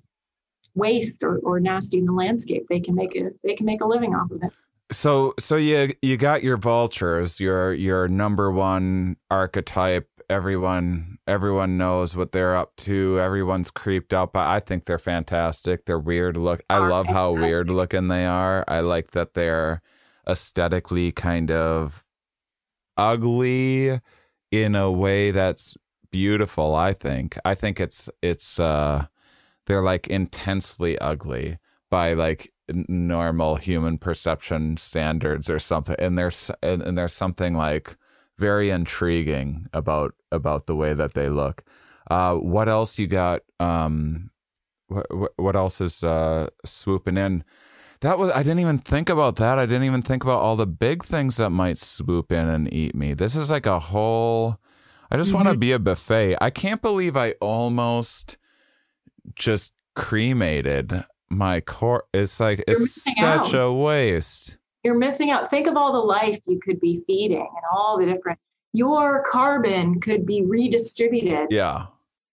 waste 0.75 1.23
or, 1.23 1.39
or 1.39 1.59
nasty 1.59 1.97
in 1.97 2.05
the 2.05 2.13
landscape. 2.13 2.65
They 2.69 2.79
can 2.79 2.95
make 2.95 3.15
a 3.15 3.31
they 3.43 3.55
can 3.55 3.65
make 3.65 3.81
a 3.81 3.87
living 3.87 4.15
off 4.15 4.31
of 4.31 4.43
it. 4.43 4.51
So 4.91 5.33
so 5.39 5.55
you 5.55 5.93
you 6.01 6.17
got 6.17 6.43
your 6.43 6.57
vultures, 6.57 7.39
your 7.39 7.73
your 7.73 8.07
number 8.07 8.51
one 8.51 9.17
archetype. 9.31 10.07
Everyone 10.29 11.17
everyone 11.27 11.77
knows 11.77 12.15
what 12.15 12.31
they're 12.31 12.55
up 12.55 12.75
to. 12.77 13.19
Everyone's 13.19 13.71
creeped 13.71 14.13
out 14.13 14.29
up. 14.29 14.37
I 14.37 14.59
think 14.59 14.85
they're 14.85 14.99
fantastic. 14.99 15.85
They're 15.85 15.99
weird 15.99 16.37
look. 16.37 16.61
I 16.69 16.79
love 16.79 17.05
how 17.07 17.31
weird 17.33 17.69
looking 17.69 18.07
they 18.07 18.25
are. 18.25 18.63
I 18.67 18.79
like 18.79 19.11
that 19.11 19.33
they're 19.33 19.81
aesthetically 20.27 21.11
kind 21.11 21.51
of 21.51 22.05
ugly 22.97 23.99
in 24.51 24.75
a 24.75 24.91
way 24.91 25.31
that's 25.31 25.75
beautiful, 26.11 26.75
I 26.75 26.93
think. 26.93 27.37
I 27.43 27.55
think 27.55 27.79
it's 27.79 28.09
it's 28.21 28.59
uh 28.59 29.07
they're 29.65 29.83
like 29.83 30.07
intensely 30.07 30.97
ugly 30.99 31.57
by 31.89 32.13
like 32.13 32.51
normal 32.69 33.55
human 33.57 33.97
perception 33.97 34.77
standards 34.77 35.49
or 35.49 35.59
something 35.59 35.95
and 35.99 36.17
there's 36.17 36.49
and, 36.61 36.81
and 36.81 36.97
there's 36.97 37.13
something 37.13 37.53
like 37.53 37.97
very 38.37 38.69
intriguing 38.69 39.67
about 39.73 40.13
about 40.31 40.65
the 40.65 40.75
way 40.75 40.93
that 40.93 41.13
they 41.13 41.29
look 41.29 41.63
uh 42.09 42.33
what 42.35 42.67
else 42.67 42.97
you 42.97 43.07
got 43.07 43.41
um 43.59 44.31
what 44.87 45.07
what 45.37 45.55
else 45.55 45.81
is 45.81 46.03
uh, 46.03 46.49
swooping 46.65 47.17
in? 47.17 47.43
That 48.01 48.17
was 48.17 48.31
I 48.31 48.43
didn't 48.43 48.59
even 48.59 48.79
think 48.79 49.09
about 49.09 49.35
that. 49.37 49.57
I 49.57 49.65
didn't 49.65 49.85
even 49.85 50.01
think 50.01 50.23
about 50.23 50.39
all 50.39 50.55
the 50.55 50.67
big 50.67 51.03
things 51.03 51.37
that 51.37 51.49
might 51.49 51.77
swoop 51.77 52.31
in 52.31 52.47
and 52.47 52.71
eat 52.73 52.95
me. 52.95 53.13
This 53.13 53.35
is 53.35 53.49
like 53.49 53.65
a 53.65 53.79
whole. 53.79 54.59
I 55.09 55.17
just 55.17 55.33
want 55.33 55.47
to 55.47 55.57
be 55.57 55.71
a 55.71 55.79
buffet. 55.79 56.37
I 56.41 56.49
can't 56.49 56.81
believe 56.81 57.15
I 57.15 57.33
almost 57.33 58.37
just 59.35 59.71
cremated 59.95 61.05
my 61.29 61.61
core. 61.61 62.05
It's 62.13 62.39
like 62.39 62.63
it's 62.67 63.03
such 63.15 63.53
out. 63.53 63.53
a 63.53 63.71
waste. 63.71 64.57
You're 64.83 64.97
missing 64.97 65.31
out. 65.31 65.49
Think 65.49 65.67
of 65.67 65.77
all 65.77 65.93
the 65.93 65.99
life 65.99 66.39
you 66.45 66.59
could 66.59 66.79
be 66.81 67.01
feeding 67.07 67.37
and 67.39 67.63
all 67.71 67.97
the 67.97 68.05
different. 68.05 68.39
Your 68.73 69.23
carbon 69.31 69.99
could 70.01 70.25
be 70.25 70.41
redistributed 70.43 71.47
Yeah, 71.51 71.85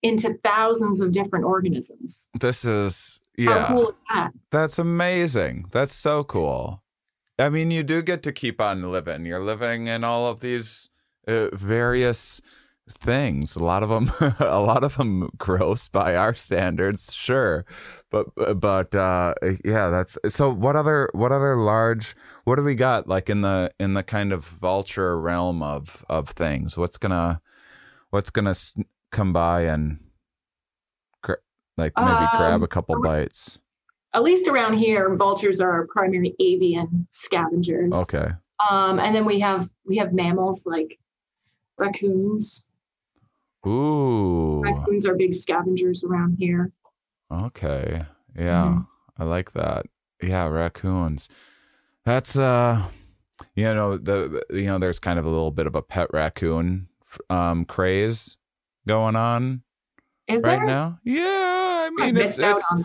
into 0.02 0.34
thousands 0.42 1.00
of 1.00 1.12
different 1.12 1.44
organisms. 1.44 2.28
this 2.40 2.64
is 2.64 3.20
How 3.38 3.44
yeah. 3.44 3.68
cool 3.68 3.88
is 3.90 3.94
that? 4.14 4.30
That's 4.50 4.78
amazing. 4.78 5.66
That's 5.70 5.92
so 5.92 6.24
cool. 6.24 6.82
I 7.38 7.50
mean, 7.50 7.70
you 7.70 7.82
do 7.82 8.02
get 8.02 8.22
to 8.24 8.32
keep 8.32 8.60
on 8.60 8.82
living. 8.82 9.24
You're 9.26 9.42
living 9.44 9.86
in 9.86 10.02
all 10.04 10.28
of 10.28 10.40
these 10.40 10.88
uh, 11.28 11.48
various 11.54 12.40
things. 12.90 13.56
A 13.56 13.64
lot 13.64 13.82
of 13.82 13.88
them, 13.88 14.10
a 14.38 14.60
lot 14.60 14.84
of 14.84 14.96
them, 14.96 15.30
gross 15.38 15.88
by 15.88 16.16
our 16.16 16.34
standards, 16.34 17.12
sure. 17.12 17.64
But 18.10 18.26
but 18.60 18.94
uh, 18.94 19.34
yeah, 19.64 19.88
that's 19.88 20.18
so. 20.28 20.52
What 20.52 20.76
other 20.76 21.08
what 21.12 21.32
other 21.32 21.56
large? 21.56 22.14
What 22.44 22.56
do 22.56 22.62
we 22.62 22.74
got 22.74 23.08
like 23.08 23.30
in 23.30 23.40
the 23.40 23.70
in 23.78 23.94
the 23.94 24.02
kind 24.02 24.32
of 24.32 24.44
vulture 24.44 25.18
realm 25.18 25.62
of 25.62 26.04
of 26.08 26.30
things? 26.30 26.76
What's 26.76 26.98
gonna 26.98 27.40
what's 28.10 28.30
gonna 28.30 28.54
come 29.10 29.32
by 29.32 29.62
and 29.62 29.98
gra- 31.22 31.38
like 31.76 31.92
maybe 31.96 32.26
grab 32.36 32.54
Um, 32.54 32.62
a 32.62 32.68
couple 32.68 33.00
bites? 33.00 33.60
At 34.12 34.24
least 34.24 34.48
around 34.48 34.74
here, 34.74 35.14
vultures 35.14 35.60
are 35.60 35.70
our 35.70 35.86
primary 35.86 36.34
avian 36.40 37.06
scavengers. 37.10 37.94
Okay. 37.94 38.32
Um, 38.68 38.98
and 38.98 39.14
then 39.14 39.24
we 39.24 39.38
have 39.40 39.68
we 39.86 39.96
have 39.96 40.12
mammals 40.12 40.66
like 40.66 40.98
raccoons. 41.78 42.66
Ooh. 43.66 44.60
Raccoons 44.62 45.06
are 45.06 45.14
big 45.14 45.34
scavengers 45.34 46.04
around 46.04 46.36
here. 46.38 46.70
Okay. 47.30 48.04
Yeah. 48.36 48.64
Mhm. 48.78 48.86
I 49.18 49.24
like 49.24 49.52
that. 49.52 49.86
Yeah, 50.22 50.46
raccoons. 50.46 51.28
That's 52.04 52.36
uh 52.36 52.82
you 53.54 53.64
know, 53.74 53.96
the 53.96 54.44
you 54.50 54.64
know, 54.66 54.78
there's 54.78 54.98
kind 54.98 55.18
of 55.18 55.24
a 55.26 55.28
little 55.30 55.50
bit 55.50 55.66
of 55.66 55.74
a 55.74 55.82
pet 55.82 56.08
raccoon 56.12 56.88
um 57.28 57.64
craze 57.64 58.38
going 58.86 59.16
on 59.16 59.62
Is 60.28 60.42
right 60.42 60.58
there? 60.58 60.66
now. 60.66 60.98
Yeah, 61.04 61.22
I 61.24 61.88
I 61.98 62.06
mean 62.06 62.16
it's 62.16 62.42
out 62.42 62.56
it's 62.58 62.68
that. 62.72 62.84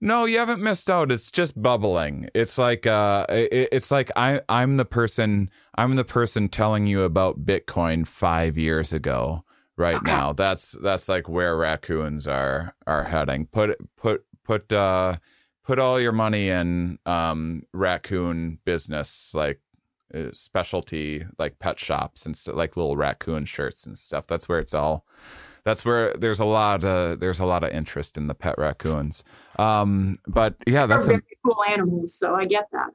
no, 0.00 0.24
you 0.24 0.38
haven't 0.38 0.62
missed 0.62 0.90
out. 0.90 1.12
It's 1.12 1.30
just 1.30 1.60
bubbling. 1.60 2.28
It's 2.34 2.58
like 2.58 2.86
uh 2.86 3.24
it, 3.28 3.68
it's 3.72 3.90
like 3.90 4.10
I 4.16 4.40
I'm 4.48 4.76
the 4.78 4.84
person 4.84 5.50
I'm 5.76 5.94
the 5.96 6.04
person 6.04 6.48
telling 6.48 6.86
you 6.86 7.02
about 7.02 7.44
Bitcoin 7.44 8.06
5 8.06 8.58
years 8.58 8.92
ago 8.92 9.44
right 9.78 10.02
now. 10.04 10.32
That's 10.32 10.72
that's 10.82 11.08
like 11.08 11.28
where 11.28 11.56
raccoons 11.56 12.26
are 12.26 12.74
are 12.86 13.04
heading. 13.04 13.46
Put 13.46 13.76
put 13.96 14.24
put 14.44 14.72
uh 14.72 15.16
put 15.64 15.78
all 15.78 16.00
your 16.00 16.12
money 16.12 16.48
in 16.48 16.98
um 17.06 17.62
raccoon 17.72 18.58
business 18.64 19.32
like 19.34 19.60
uh, 20.14 20.30
specialty 20.32 21.24
like 21.38 21.58
pet 21.58 21.78
shops 21.78 22.26
and 22.26 22.36
st- 22.36 22.56
like 22.56 22.76
little 22.76 22.96
raccoon 22.96 23.44
shirts 23.44 23.86
and 23.86 23.96
stuff. 23.96 24.26
That's 24.26 24.48
where 24.48 24.58
it's 24.58 24.74
all 24.74 25.04
that's 25.64 25.84
where 25.84 26.14
there's 26.14 26.40
a 26.40 26.44
lot 26.44 26.82
uh 26.82 27.14
there's 27.16 27.40
a 27.40 27.44
lot 27.44 27.62
of 27.62 27.70
interest 27.70 28.16
in 28.16 28.26
the 28.26 28.34
pet 28.34 28.56
raccoons. 28.58 29.22
Um 29.58 30.18
but 30.26 30.54
yeah, 30.66 30.86
that's 30.86 31.06
very 31.06 31.22
cool 31.44 31.62
animals, 31.68 32.14
so 32.14 32.34
I 32.34 32.42
get 32.44 32.68
that. 32.72 32.90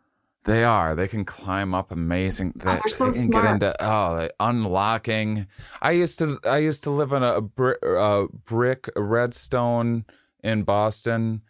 They 0.46 0.64
are. 0.64 0.96
They 0.96 1.08
can 1.08 1.26
climb 1.26 1.74
up 1.74 1.92
amazing. 1.92 2.54
They, 2.56 2.70
Oh, 2.70 2.74
they're 2.74 2.82
so 2.88 3.06
they 3.08 3.14
can 3.14 3.24
smart. 3.24 3.44
get 3.46 3.54
into 3.54 3.76
oh, 3.84 4.28
unlocking. 4.40 5.48
I 5.82 5.92
used 5.92 6.20
to 6.20 6.40
I 6.46 6.58
used 6.58 6.84
to 6.84 6.90
live 6.90 7.12
in 7.14 7.24
a 7.24 7.42
brick, 7.42 7.78
uh, 7.86 8.26
brick 8.46 8.90
redstone 8.96 10.06
in 10.44 10.64
Boston, 10.64 11.42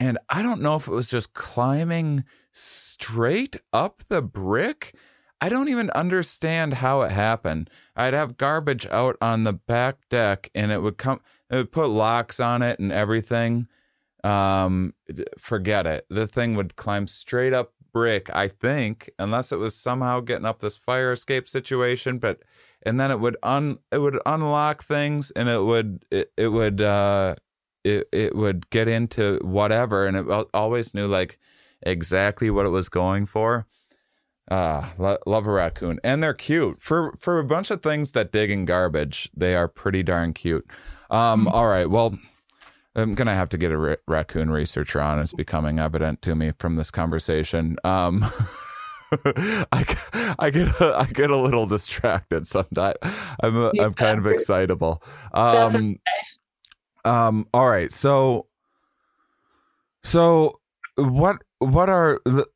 and 0.00 0.18
I 0.28 0.42
don't 0.42 0.60
know 0.60 0.76
if 0.76 0.86
it 0.86 0.92
was 0.92 1.08
just 1.08 1.32
climbing 1.34 2.24
straight 2.50 3.56
up 3.72 4.02
the 4.08 4.22
brick. 4.22 4.94
I 5.40 5.48
don't 5.48 5.68
even 5.68 5.90
understand 5.90 6.74
how 6.74 7.00
it 7.00 7.10
happened. 7.10 7.68
I'd 7.96 8.14
have 8.14 8.36
garbage 8.36 8.86
out 8.86 9.16
on 9.20 9.42
the 9.44 9.52
back 9.52 10.08
deck, 10.08 10.50
and 10.54 10.70
it 10.70 10.82
would 10.82 10.98
come. 10.98 11.20
It 11.50 11.56
would 11.56 11.72
put 11.72 11.88
locks 11.88 12.38
on 12.38 12.62
it 12.62 12.78
and 12.78 12.92
everything. 12.92 13.66
Um, 14.22 14.94
forget 15.38 15.84
it. 15.86 16.06
The 16.08 16.26
thing 16.28 16.54
would 16.54 16.76
climb 16.76 17.06
straight 17.08 17.52
up 17.52 17.72
brick, 17.92 18.28
I 18.34 18.48
think, 18.48 19.10
unless 19.18 19.52
it 19.52 19.56
was 19.56 19.74
somehow 19.74 20.20
getting 20.20 20.46
up 20.46 20.60
this 20.60 20.76
fire 20.76 21.12
escape 21.12 21.48
situation. 21.48 22.18
But 22.18 22.40
and 22.84 22.98
then 22.98 23.10
it 23.10 23.20
would 23.20 23.36
un 23.42 23.78
it 23.90 23.98
would 23.98 24.18
unlock 24.26 24.82
things, 24.84 25.30
and 25.32 25.48
it 25.48 25.62
would 25.62 26.04
it, 26.10 26.32
it 26.36 26.48
would 26.48 26.80
uh 26.80 27.36
it 27.84 28.08
it 28.12 28.36
would 28.36 28.68
get 28.70 28.88
into 28.88 29.38
whatever, 29.42 30.06
and 30.06 30.16
it 30.16 30.46
always 30.54 30.94
knew 30.94 31.06
like 31.06 31.38
exactly 31.82 32.50
what 32.50 32.66
it 32.66 32.70
was 32.70 32.88
going 32.88 33.26
for. 33.26 33.66
Ah, 34.50 34.92
lo- 34.98 35.18
love 35.24 35.46
a 35.46 35.52
raccoon, 35.52 36.00
and 36.02 36.22
they're 36.22 36.34
cute 36.34 36.82
for 36.82 37.14
for 37.18 37.38
a 37.38 37.44
bunch 37.44 37.70
of 37.70 37.82
things 37.82 38.12
that 38.12 38.32
dig 38.32 38.50
in 38.50 38.64
garbage. 38.64 39.30
They 39.36 39.54
are 39.54 39.68
pretty 39.68 40.02
darn 40.02 40.32
cute. 40.32 40.66
Um, 41.10 41.46
all 41.48 41.68
right, 41.68 41.88
well, 41.88 42.18
I'm 42.94 43.14
gonna 43.14 43.34
have 43.34 43.48
to 43.50 43.58
get 43.58 43.72
a 43.72 43.78
ra- 43.78 43.96
raccoon 44.06 44.50
researcher 44.50 45.00
on. 45.00 45.18
It's 45.18 45.32
becoming 45.32 45.78
evident 45.78 46.22
to 46.22 46.34
me 46.34 46.52
from 46.58 46.76
this 46.76 46.90
conversation. 46.90 47.76
Um, 47.84 48.24
I, 49.72 50.34
I 50.38 50.50
get 50.50 50.68
a, 50.80 50.94
I 50.96 51.06
get 51.06 51.30
a 51.30 51.36
little 51.36 51.66
distracted 51.66 52.46
sometimes. 52.46 52.96
I'm 53.42 53.56
a, 53.56 53.72
I'm 53.80 53.94
kind 53.94 54.18
of 54.18 54.26
excitable. 54.26 55.02
Um, 55.32 55.96
um, 57.04 57.46
all 57.52 57.68
right, 57.68 57.90
so 57.90 58.46
so 60.02 60.60
what 60.96 61.36
what 61.58 61.88
are 61.88 62.20
the 62.24 62.46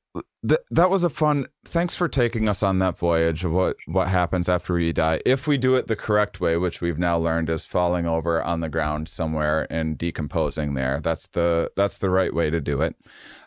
Th- 0.47 0.61
that 0.71 0.91
was 0.91 1.05
a 1.05 1.11
fun. 1.11 1.47
Thanks 1.65 1.97
for 1.97 2.09
taking 2.09 2.49
us 2.49 2.63
on 2.63 2.79
that 2.81 2.99
voyage 2.99 3.45
of 3.45 3.53
what 3.53 3.77
what 3.87 4.09
happens 4.09 4.49
after 4.49 4.75
we 4.75 4.93
die. 4.93 5.21
If 5.25 5.47
we 5.47 5.57
do 5.57 5.75
it 5.75 5.87
the 5.87 5.97
correct 5.97 6.41
way, 6.41 6.57
which 6.57 6.81
we've 6.81 6.99
now 6.99 7.17
learned 7.19 7.49
is 7.51 7.65
falling 7.65 8.07
over 8.07 8.43
on 8.43 8.61
the 8.61 8.69
ground 8.69 9.09
somewhere 9.09 9.67
and 9.71 9.97
decomposing 9.97 10.75
there. 10.75 11.01
That's 11.01 11.29
the 11.29 11.71
that's 11.77 11.99
the 11.99 12.11
right 12.11 12.35
way 12.35 12.51
to 12.51 12.61
do 12.61 12.83
it. 12.83 12.97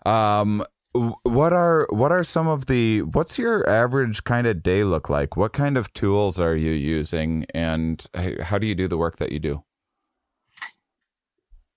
Um, 0.05 0.63
what 0.93 1.53
are 1.53 1.87
what 1.91 2.11
are 2.11 2.23
some 2.23 2.47
of 2.47 2.65
the 2.65 3.03
what's 3.03 3.37
your 3.37 3.67
average 3.69 4.23
kind 4.23 4.47
of 4.47 4.63
day 4.63 4.83
look 4.83 5.09
like? 5.09 5.37
What 5.37 5.53
kind 5.53 5.77
of 5.77 5.93
tools 5.93 6.39
are 6.39 6.55
you 6.55 6.71
using, 6.71 7.45
and 7.53 8.03
how 8.41 8.57
do 8.57 8.65
you 8.65 8.75
do 8.75 8.87
the 8.87 8.97
work 8.97 9.17
that 9.17 9.31
you 9.31 9.39
do? 9.39 9.63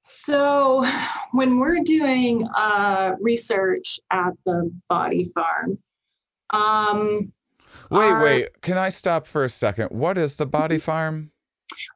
So, 0.02 0.84
when 1.32 1.58
we're 1.58 1.80
doing 1.84 2.46
uh, 2.56 3.14
research 3.20 3.98
at 4.10 4.32
the 4.44 4.70
body 4.88 5.24
farm, 5.34 5.78
um, 6.50 7.32
Wait, 7.90 8.10
Are- 8.10 8.22
wait. 8.22 8.60
Can 8.62 8.76
I 8.76 8.90
stop 8.90 9.26
for 9.26 9.44
a 9.44 9.48
second? 9.48 9.88
What 9.90 10.18
is 10.18 10.36
the 10.36 10.46
body 10.46 10.78
farm? 10.78 11.30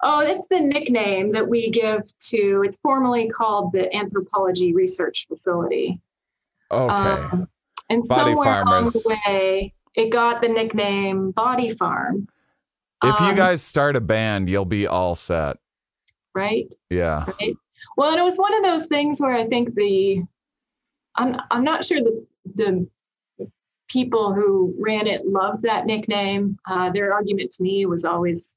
oh, 0.02 0.20
it's 0.22 0.46
the 0.48 0.58
nickname 0.58 1.32
that 1.32 1.46
we 1.46 1.70
give 1.70 2.00
to. 2.18 2.62
It's 2.64 2.78
formally 2.78 3.28
called 3.28 3.72
the 3.72 3.94
Anthropology 3.94 4.72
Research 4.72 5.26
Facility. 5.28 6.00
Okay. 6.70 6.94
Um, 6.94 7.46
and 7.90 8.02
Body 8.08 8.30
somewhere 8.32 8.44
farm 8.44 8.68
along 8.68 8.84
the 8.84 9.18
way, 9.26 9.74
it 9.94 10.08
got 10.10 10.40
the 10.40 10.48
nickname 10.48 11.30
Body 11.32 11.68
Farm. 11.70 12.26
if 13.04 13.20
you 13.20 13.26
Um, 13.26 13.36
guys 13.36 13.60
start 13.62 13.96
a 13.96 14.00
band, 14.00 14.48
you'll 14.48 14.64
be 14.64 14.86
all 14.86 15.14
set. 15.14 15.58
right, 16.34 16.74
Yeah. 16.90 17.26
right. 17.40 17.56
Well, 17.96 18.10
and 18.10 18.18
it 18.20 18.24
was 18.24 18.38
one 18.38 18.54
of 18.54 18.62
those 18.62 18.86
things 18.86 19.20
where 19.20 19.34
I 19.34 19.46
think 19.46 19.74
the, 19.74 20.22
I'm 21.16 21.34
I'm 21.50 21.64
not 21.64 21.84
sure 21.84 22.00
the 22.00 22.26
the 22.54 22.86
people 23.88 24.32
who 24.34 24.74
ran 24.78 25.06
it 25.06 25.26
loved 25.26 25.62
that 25.62 25.86
nickname. 25.86 26.58
Uh, 26.68 26.90
their 26.90 27.12
argument 27.12 27.52
to 27.52 27.62
me 27.62 27.86
was 27.86 28.04
always, 28.04 28.56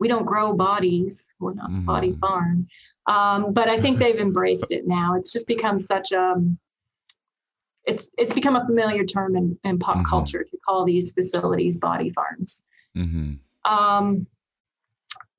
we 0.00 0.08
don't 0.08 0.24
grow 0.26 0.52
bodies, 0.52 1.32
we're 1.38 1.54
not 1.54 1.70
a 1.70 1.72
body 1.72 2.12
farm. 2.20 2.66
Um, 3.06 3.52
but 3.52 3.68
I 3.68 3.80
think 3.80 3.98
they've 3.98 4.18
embraced 4.18 4.72
it 4.72 4.86
now. 4.86 5.14
It's 5.14 5.32
just 5.32 5.46
become 5.46 5.78
such 5.78 6.12
a 6.12 6.34
it's 7.84 8.10
it's 8.18 8.34
become 8.34 8.56
a 8.56 8.64
familiar 8.64 9.04
term 9.04 9.36
in, 9.36 9.56
in 9.62 9.78
pop 9.78 9.96
Mhm. 9.96 10.04
culture 10.06 10.42
to 10.42 10.58
call 10.66 10.84
these 10.84 11.12
facilities 11.12 11.78
body 11.78 12.10
farms. 12.10 12.64
hmm 12.94 13.34
Um, 13.64 14.26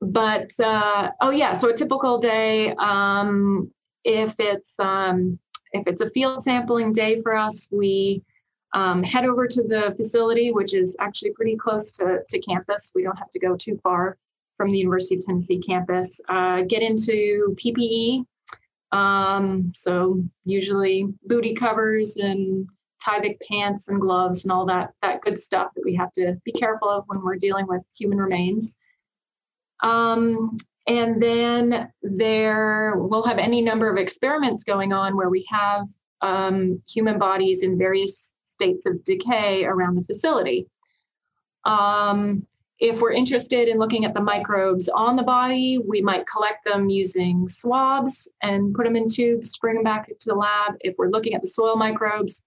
but 0.02 0.52
uh, 0.60 1.11
oh 1.22 1.32
yeah, 1.32 1.53
so 1.53 1.69
a 1.69 1.74
typical 1.74 2.18
day, 2.18 2.74
um, 2.76 3.72
if 4.03 4.40
it's 4.40 4.80
um, 4.80 5.40
if 5.74 5.88
it's 5.88 6.02
a 6.02 6.10
field 6.11 6.44
sampling 6.44 6.91
day 6.91 7.22
for 7.22 7.36
us, 7.36 7.69
we 7.72 8.22
um, 8.74 9.03
head 9.03 9.26
over 9.26 9.48
to 9.48 9.64
the 9.64 9.94
facility, 9.98 10.52
which 10.52 10.74
is 10.74 10.95
actually 10.99 11.32
pretty 11.32 11.56
close 11.56 11.91
to, 11.94 12.19
to 12.28 12.40
campus. 12.40 12.91
We 12.94 13.03
don't 13.03 13.18
have 13.18 13.32
to 13.32 13.40
go 13.40 13.56
too 13.56 13.80
far 13.82 14.18
from 14.57 14.72
the 14.72 14.78
University 14.78 15.15
of 15.15 15.26
Tennessee 15.26 15.60
campus. 15.60 16.19
Uh, 16.30 16.61
get 16.61 16.82
into 16.82 17.56
PPE, 17.56 18.26
Um, 18.91 19.72
so 19.76 20.24
usually 20.45 21.07
booty 21.26 21.53
covers 21.53 22.18
and 22.18 22.68
Tyvek 23.06 23.38
pants 23.48 23.90
and 23.90 24.02
gloves 24.02 24.44
and 24.44 24.52
all 24.52 24.65
that 24.65 24.94
that 25.02 25.22
good 25.22 25.40
stuff 25.40 25.72
that 25.76 25.84
we 25.86 25.95
have 25.95 26.11
to 26.14 26.36
be 26.44 26.52
careful 26.52 26.90
of 26.90 27.03
when 27.07 27.22
we're 27.22 27.36
dealing 27.36 27.68
with 27.68 27.86
human 27.98 28.18
remains. 28.18 28.80
Um, 29.82 30.58
and 30.88 31.22
then 31.22 31.91
there 32.02 32.94
we'll 32.95 33.24
have 33.24 33.38
any 33.38 33.62
number 33.62 33.91
of 33.91 33.98
experiments 33.98 34.64
going 34.64 34.94
on 34.94 35.18
where 35.18 35.30
we 35.30 35.45
have 35.49 35.86
um, 36.22 36.82
human 36.90 37.20
bodies 37.20 37.64
in 37.64 37.78
various 37.78 38.34
states 38.44 38.86
of 38.86 39.04
decay 39.04 39.66
around 39.66 39.95
the 39.95 40.04
facility. 40.04 40.68
Um, 41.66 42.45
if 42.80 43.02
we're 43.02 43.12
interested 43.12 43.68
in 43.68 43.80
looking 43.80 44.06
at 44.06 44.14
the 44.14 44.22
microbes 44.22 44.88
on 44.88 45.16
the 45.16 45.24
body, 45.24 45.80
we 45.80 46.02
might 46.02 46.28
collect 46.28 46.64
them 46.64 46.90
using 46.90 47.48
swabs 47.48 48.32
and 48.44 48.74
put 48.74 48.86
them 48.86 48.95
in 48.95 49.08
tubes, 49.08 49.54
to 49.54 49.60
bring 49.60 49.76
them 49.76 49.84
back 49.84 50.08
to 50.08 50.30
the 50.30 50.36
lab. 50.36 50.76
If 50.82 50.95
we're 50.98 51.10
looking 51.10 51.34
at 51.34 51.41
the 51.41 51.48
soil 51.48 51.76
microbes, 51.76 52.45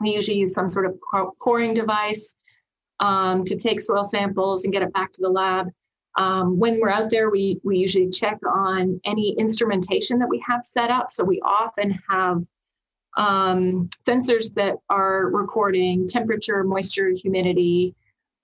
we 0.00 0.14
usually 0.14 0.38
use 0.38 0.54
some 0.54 0.66
sort 0.66 0.86
of 0.86 0.98
coring 1.38 1.74
device 1.74 2.34
um, 3.00 3.44
to 3.44 3.54
take 3.54 3.82
soil 3.82 4.02
samples 4.02 4.64
and 4.64 4.72
get 4.72 4.82
it 4.82 4.92
back 4.94 5.12
to 5.12 5.20
the 5.20 5.28
lab. 5.28 5.68
Um, 6.16 6.58
when 6.58 6.80
we're 6.80 6.90
out 6.90 7.10
there, 7.10 7.30
we, 7.30 7.60
we 7.62 7.78
usually 7.78 8.10
check 8.10 8.38
on 8.46 9.00
any 9.04 9.34
instrumentation 9.38 10.18
that 10.18 10.28
we 10.28 10.42
have 10.46 10.64
set 10.64 10.90
up. 10.90 11.10
So 11.10 11.24
we 11.24 11.40
often 11.40 11.98
have 12.08 12.42
um, 13.16 13.88
sensors 14.06 14.54
that 14.54 14.76
are 14.88 15.28
recording 15.30 16.06
temperature, 16.06 16.62
moisture, 16.64 17.10
humidity, 17.10 17.94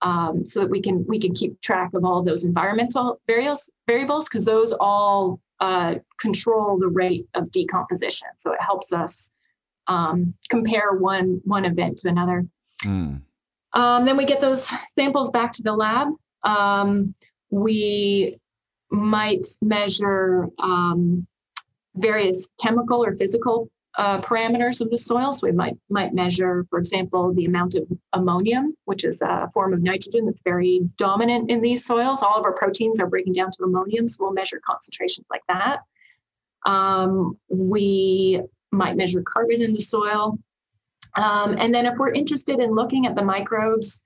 um, 0.02 0.44
so 0.44 0.60
that 0.60 0.70
we 0.70 0.80
can 0.80 1.04
we 1.06 1.18
can 1.18 1.34
keep 1.34 1.60
track 1.60 1.90
of 1.94 2.04
all 2.04 2.18
of 2.18 2.26
those 2.26 2.44
environmental 2.44 3.20
variables 3.26 3.70
variables 3.86 4.28
because 4.28 4.44
those 4.44 4.72
all 4.72 5.40
uh, 5.60 5.94
control 6.18 6.78
the 6.78 6.88
rate 6.88 7.26
of 7.34 7.50
decomposition. 7.50 8.28
So 8.36 8.52
it 8.52 8.60
helps 8.60 8.92
us 8.92 9.30
um, 9.86 10.34
compare 10.50 10.92
one 10.92 11.40
one 11.44 11.64
event 11.64 11.98
to 11.98 12.08
another. 12.08 12.46
Mm. 12.84 13.22
Um, 13.72 14.04
then 14.04 14.16
we 14.16 14.24
get 14.24 14.40
those 14.40 14.70
samples 14.94 15.30
back 15.30 15.52
to 15.54 15.62
the 15.62 15.72
lab. 15.72 16.08
Um, 16.42 17.14
we 17.56 18.38
might 18.90 19.46
measure 19.62 20.48
um, 20.58 21.26
various 21.94 22.52
chemical 22.60 23.02
or 23.02 23.14
physical 23.16 23.70
uh, 23.96 24.20
parameters 24.20 24.82
of 24.82 24.90
the 24.90 24.98
soil. 24.98 25.32
So 25.32 25.46
we 25.46 25.52
might 25.52 25.76
might 25.88 26.12
measure, 26.12 26.66
for 26.68 26.78
example, 26.78 27.32
the 27.32 27.46
amount 27.46 27.74
of 27.74 27.88
ammonium, 28.12 28.76
which 28.84 29.04
is 29.04 29.22
a 29.22 29.48
form 29.54 29.72
of 29.72 29.82
nitrogen 29.82 30.26
that's 30.26 30.42
very 30.42 30.82
dominant 30.98 31.50
in 31.50 31.62
these 31.62 31.86
soils. 31.86 32.22
All 32.22 32.38
of 32.38 32.44
our 32.44 32.52
proteins 32.52 33.00
are 33.00 33.06
breaking 33.06 33.32
down 33.32 33.50
to 33.52 33.64
ammonium, 33.64 34.06
so 34.06 34.24
we'll 34.24 34.34
measure 34.34 34.60
concentrations 34.66 35.26
like 35.30 35.42
that. 35.48 35.78
Um, 36.66 37.38
we 37.48 38.42
might 38.70 38.96
measure 38.96 39.22
carbon 39.22 39.62
in 39.62 39.72
the 39.72 39.80
soil. 39.80 40.38
Um, 41.14 41.56
and 41.58 41.74
then 41.74 41.86
if 41.86 41.96
we're 41.96 42.12
interested 42.12 42.60
in 42.60 42.74
looking 42.74 43.06
at 43.06 43.14
the 43.14 43.24
microbes, 43.24 44.04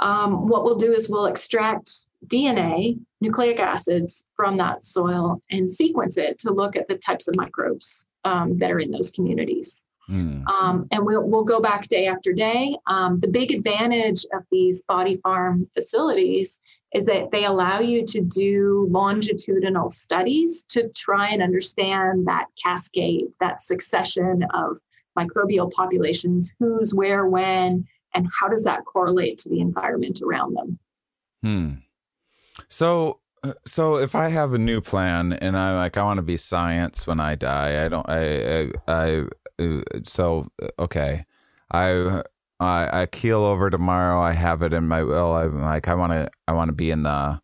um, 0.00 0.48
what 0.48 0.64
we'll 0.64 0.74
do 0.74 0.92
is 0.92 1.08
we'll 1.08 1.26
extract 1.26 2.08
DNA, 2.26 2.98
nucleic 3.20 3.60
acids 3.60 4.24
from 4.36 4.56
that 4.56 4.82
soil 4.82 5.42
and 5.50 5.68
sequence 5.68 6.16
it 6.16 6.38
to 6.40 6.52
look 6.52 6.76
at 6.76 6.88
the 6.88 6.96
types 6.96 7.28
of 7.28 7.36
microbes 7.36 8.06
um, 8.24 8.54
that 8.56 8.70
are 8.70 8.78
in 8.78 8.90
those 8.90 9.10
communities. 9.10 9.84
Mm. 10.10 10.46
Um, 10.46 10.88
and 10.90 11.04
we'll, 11.06 11.22
we'll 11.22 11.44
go 11.44 11.60
back 11.60 11.88
day 11.88 12.06
after 12.06 12.32
day. 12.32 12.76
Um, 12.86 13.20
the 13.20 13.28
big 13.28 13.52
advantage 13.52 14.24
of 14.34 14.42
these 14.50 14.82
body 14.82 15.16
farm 15.22 15.68
facilities 15.74 16.60
is 16.92 17.06
that 17.06 17.30
they 17.30 17.44
allow 17.44 17.80
you 17.80 18.04
to 18.06 18.20
do 18.20 18.86
longitudinal 18.90 19.88
studies 19.90 20.64
to 20.68 20.90
try 20.94 21.30
and 21.30 21.42
understand 21.42 22.26
that 22.26 22.46
cascade, 22.62 23.28
that 23.40 23.60
succession 23.60 24.44
of 24.52 24.78
microbial 25.18 25.72
populations, 25.72 26.52
who's, 26.58 26.94
where, 26.94 27.26
when, 27.26 27.86
and 28.14 28.28
how 28.38 28.48
does 28.48 28.64
that 28.64 28.84
correlate 28.84 29.38
to 29.38 29.48
the 29.48 29.60
environment 29.60 30.20
around 30.22 30.54
them. 30.54 30.78
Hmm. 31.42 31.70
So 32.72 33.20
uh, 33.44 33.52
so 33.66 33.98
if 33.98 34.14
I 34.14 34.30
have 34.30 34.54
a 34.54 34.58
new 34.58 34.80
plan 34.80 35.34
and 35.34 35.58
I'm 35.58 35.76
like 35.76 35.98
I 35.98 36.02
want 36.04 36.16
to 36.16 36.22
be 36.22 36.38
science 36.38 37.06
when 37.06 37.20
I 37.20 37.34
die, 37.34 37.84
I 37.84 37.88
don't 37.88 38.08
I 38.08 38.60
I, 38.60 38.70
I 38.88 39.24
uh, 39.62 39.82
so 40.04 40.48
uh, 40.62 40.68
okay. 40.78 41.26
I 41.70 42.22
I 42.60 43.02
I 43.02 43.06
keel 43.06 43.44
over 43.44 43.68
tomorrow. 43.68 44.22
I 44.22 44.32
have 44.32 44.62
it 44.62 44.72
in 44.72 44.88
my 44.88 45.02
will. 45.02 45.34
I'm 45.34 45.60
like 45.60 45.86
I 45.86 45.94
want 45.94 46.14
to 46.14 46.30
I 46.48 46.52
want 46.54 46.70
to 46.70 46.72
be 46.72 46.90
in 46.90 47.02
the 47.02 47.42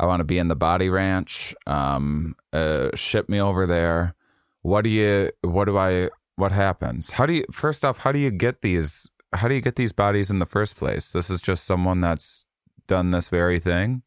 I 0.00 0.06
want 0.06 0.18
to 0.18 0.24
be 0.24 0.38
in 0.38 0.48
the 0.48 0.56
body 0.56 0.88
ranch. 0.88 1.54
Um 1.68 2.34
uh 2.52 2.88
ship 2.96 3.28
me 3.28 3.40
over 3.40 3.66
there. 3.66 4.16
What 4.62 4.82
do 4.82 4.90
you 4.90 5.30
what 5.42 5.66
do 5.66 5.78
I 5.78 6.10
what 6.34 6.50
happens? 6.50 7.12
How 7.12 7.26
do 7.26 7.34
you 7.34 7.44
first 7.52 7.84
off 7.84 7.98
how 7.98 8.10
do 8.10 8.18
you 8.18 8.32
get 8.32 8.62
these 8.62 9.08
how 9.34 9.46
do 9.46 9.54
you 9.54 9.60
get 9.60 9.76
these 9.76 9.92
bodies 9.92 10.32
in 10.32 10.40
the 10.40 10.46
first 10.46 10.74
place? 10.74 11.12
This 11.12 11.30
is 11.30 11.40
just 11.40 11.64
someone 11.64 12.00
that's 12.00 12.44
done 12.88 13.12
this 13.12 13.28
very 13.28 13.60
thing. 13.60 14.02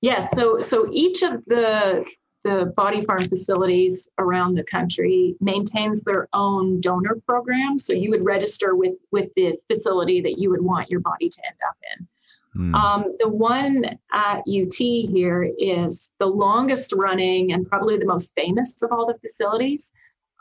Yes. 0.00 0.30
So 0.32 0.60
so 0.60 0.88
each 0.92 1.22
of 1.22 1.44
the 1.46 2.04
the 2.42 2.72
body 2.74 3.02
farm 3.02 3.28
facilities 3.28 4.08
around 4.18 4.54
the 4.54 4.64
country 4.64 5.36
maintains 5.40 6.02
their 6.02 6.26
own 6.32 6.80
donor 6.80 7.16
program. 7.26 7.76
So 7.76 7.92
you 7.92 8.10
would 8.10 8.24
register 8.24 8.74
with 8.74 8.94
with 9.12 9.28
the 9.36 9.58
facility 9.68 10.20
that 10.22 10.38
you 10.38 10.50
would 10.50 10.62
want 10.62 10.90
your 10.90 11.00
body 11.00 11.28
to 11.28 11.40
end 11.46 11.56
up 11.68 11.76
in. 11.96 12.08
Mm. 12.56 12.74
Um, 12.74 13.16
the 13.20 13.28
one 13.28 13.84
at 14.12 14.38
UT 14.38 14.74
here 14.74 15.50
is 15.58 16.12
the 16.18 16.26
longest 16.26 16.92
running 16.92 17.52
and 17.52 17.68
probably 17.68 17.96
the 17.96 18.06
most 18.06 18.34
famous 18.34 18.82
of 18.82 18.90
all 18.90 19.06
the 19.06 19.18
facilities. 19.18 19.92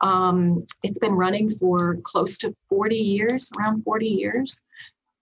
Um, 0.01 0.65
it's 0.81 0.97
been 0.97 1.11
running 1.11 1.49
for 1.49 1.97
close 2.03 2.37
to 2.39 2.55
40 2.69 2.95
years, 2.95 3.51
around 3.59 3.83
40 3.83 4.07
years, 4.07 4.65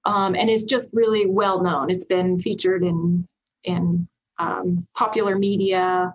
um, 0.06 0.36
and 0.36 0.50
is 0.50 0.66
just 0.66 0.92
really 0.94 1.26
well 1.26 1.62
known. 1.62 1.90
It's 1.90 2.06
been 2.06 2.40
featured 2.40 2.84
in 2.84 3.28
in 3.64 4.08
um, 4.40 4.88
popular 4.96 5.38
media. 5.38 6.14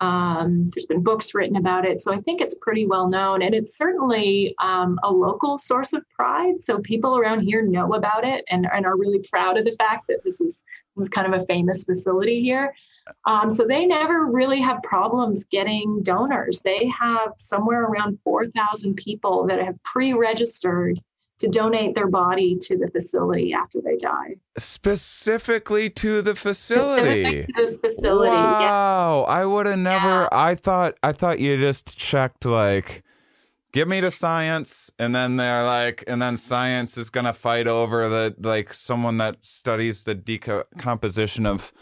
Um, 0.00 0.70
there's 0.72 0.86
been 0.86 1.02
books 1.02 1.34
written 1.34 1.56
about 1.56 1.84
it. 1.84 2.00
So 2.00 2.12
I 2.14 2.20
think 2.20 2.40
it's 2.40 2.56
pretty 2.60 2.86
well 2.86 3.08
known. 3.08 3.42
And 3.42 3.54
it's 3.54 3.76
certainly 3.76 4.54
um, 4.60 4.98
a 5.02 5.10
local 5.10 5.58
source 5.58 5.92
of 5.92 6.08
pride. 6.10 6.62
So 6.62 6.78
people 6.78 7.18
around 7.18 7.40
here 7.40 7.62
know 7.62 7.94
about 7.94 8.24
it 8.24 8.44
and, 8.48 8.68
and 8.72 8.86
are 8.86 8.96
really 8.96 9.20
proud 9.30 9.58
of 9.58 9.64
the 9.64 9.72
fact 9.72 10.06
that 10.08 10.22
this 10.24 10.40
is 10.40 10.64
this 10.96 11.04
is 11.04 11.08
kind 11.08 11.32
of 11.32 11.40
a 11.40 11.46
famous 11.46 11.84
facility 11.84 12.42
here. 12.42 12.74
Um, 13.24 13.50
so 13.50 13.66
they 13.66 13.86
never 13.86 14.26
really 14.26 14.60
have 14.60 14.82
problems 14.82 15.44
getting 15.44 16.02
donors. 16.02 16.60
They 16.62 16.90
have 16.98 17.32
somewhere 17.38 17.84
around 17.84 18.18
4,000 18.24 18.94
people 18.96 19.46
that 19.46 19.60
have 19.60 19.80
pre 19.84 20.12
registered 20.12 21.00
to 21.38 21.48
donate 21.48 21.94
their 21.94 22.08
body 22.08 22.56
to 22.56 22.76
the 22.76 22.88
facility 22.90 23.52
after 23.52 23.80
they 23.80 23.96
die. 23.96 24.36
Specifically 24.56 25.88
to 25.90 26.20
the 26.20 26.34
facility. 26.34 27.44
To 27.44 27.52
this 27.56 27.78
facility. 27.78 28.30
Wow. 28.30 29.24
Yeah. 29.26 29.32
I 29.32 29.44
would 29.44 29.66
have 29.66 29.78
never 29.78 30.22
yeah. 30.22 30.28
I 30.32 30.54
thought 30.54 30.94
I 31.02 31.12
thought 31.12 31.38
you 31.38 31.56
just 31.58 31.96
checked 31.96 32.44
like 32.44 33.04
give 33.72 33.86
me 33.86 34.00
the 34.00 34.10
science 34.10 34.90
and 34.98 35.14
then 35.14 35.36
they're 35.36 35.64
like 35.64 36.02
and 36.06 36.20
then 36.20 36.36
science 36.36 36.96
is 36.98 37.10
going 37.10 37.26
to 37.26 37.32
fight 37.32 37.68
over 37.68 38.08
the 38.08 38.34
like 38.40 38.72
someone 38.72 39.18
that 39.18 39.36
studies 39.44 40.04
the 40.04 40.14
decomposition 40.14 41.46
of 41.46 41.72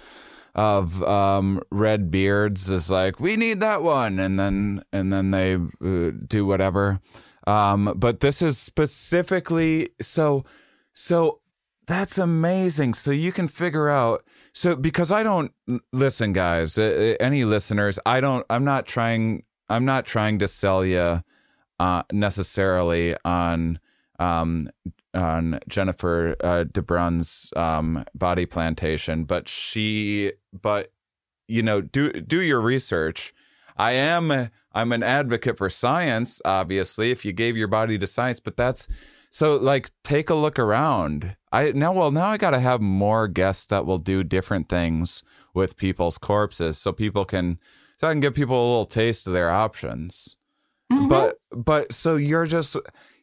of 0.55 1.03
um, 1.03 1.63
red 1.71 2.11
beards 2.11 2.71
is 2.71 2.91
like 2.91 3.21
we 3.21 3.37
need 3.37 3.61
that 3.61 3.83
one 3.83 4.19
and 4.19 4.39
then 4.39 4.83
and 4.93 5.13
then 5.13 5.31
they 5.31 5.55
uh, 5.55 6.11
do 6.27 6.47
whatever 6.47 7.01
um, 7.47 7.93
but 7.97 8.21
this 8.21 8.43
is 8.43 8.59
specifically 8.59 9.91
so 10.01 10.45
so 10.93 11.39
that's 11.87 12.19
amazing. 12.19 12.95
So 12.95 13.13
you 13.13 13.31
can 13.31 13.49
figure 13.49 13.89
out 13.89 14.25
so 14.53 14.75
because 14.75 15.13
I 15.13 15.23
don't 15.23 15.53
listen 15.93 16.33
guys, 16.33 16.79
any 16.79 17.45
listeners, 17.45 17.99
I 18.05 18.21
don't 18.21 18.45
I'm 18.51 18.65
not 18.65 18.87
trying 18.87 19.45
I'm 19.69 19.85
not 19.85 20.07
trying 20.07 20.39
to 20.41 20.49
sell 20.49 20.85
you 20.85 21.23
uh, 21.79 22.03
necessarily 22.13 23.15
on 23.25 23.79
um, 24.19 24.71
on 25.15 25.61
Jennifer 25.69 26.37
uh, 26.43 26.65
DeBruyn's 26.65 27.51
um, 27.57 28.05
body 28.15 28.47
plantation, 28.47 29.25
but 29.25 29.49
she, 29.49 30.33
but 30.53 30.93
you 31.49 31.63
know, 31.63 31.81
do 31.81 32.13
do 32.13 32.41
your 32.41 32.61
research. 32.61 33.35
I 33.77 33.93
am 33.93 34.51
I'm 34.73 34.93
an 34.93 35.03
advocate 35.03 35.59
for 35.59 35.71
science, 35.71 36.43
obviously, 36.45 37.11
if 37.11 37.25
you 37.25 37.33
gave 37.33 37.57
your 37.57 37.69
body 37.69 37.99
to 37.99 38.07
science, 38.07 38.41
but 38.41 38.57
that's 38.57 38.89
so 39.31 39.57
like 39.57 39.91
take 40.05 40.31
a 40.31 40.35
look 40.35 40.59
around. 40.59 41.37
I 41.53 41.73
now 41.73 41.93
well 41.93 42.11
now 42.11 42.29
I 42.29 42.37
got 42.37 42.51
to 42.51 42.61
have 42.61 42.81
more 42.81 43.29
guests 43.29 43.67
that 43.67 43.87
will 43.87 43.99
do 43.99 44.25
different 44.25 44.69
things 44.69 45.23
with 45.55 45.77
people's 45.77 46.19
corpses 46.19 46.79
so 46.79 46.93
people 46.93 47.25
can 47.25 47.59
so 47.99 48.09
I 48.09 48.13
can 48.13 48.21
give 48.21 48.35
people 48.35 48.57
a 48.57 48.69
little 48.69 48.85
taste 48.85 49.27
of 49.27 49.33
their 49.33 49.51
options. 49.51 50.37
Mm-hmm. 50.93 51.09
But 51.09 51.37
but 51.51 51.93
so 51.93 52.17
you're 52.17 52.47
just 52.47 52.77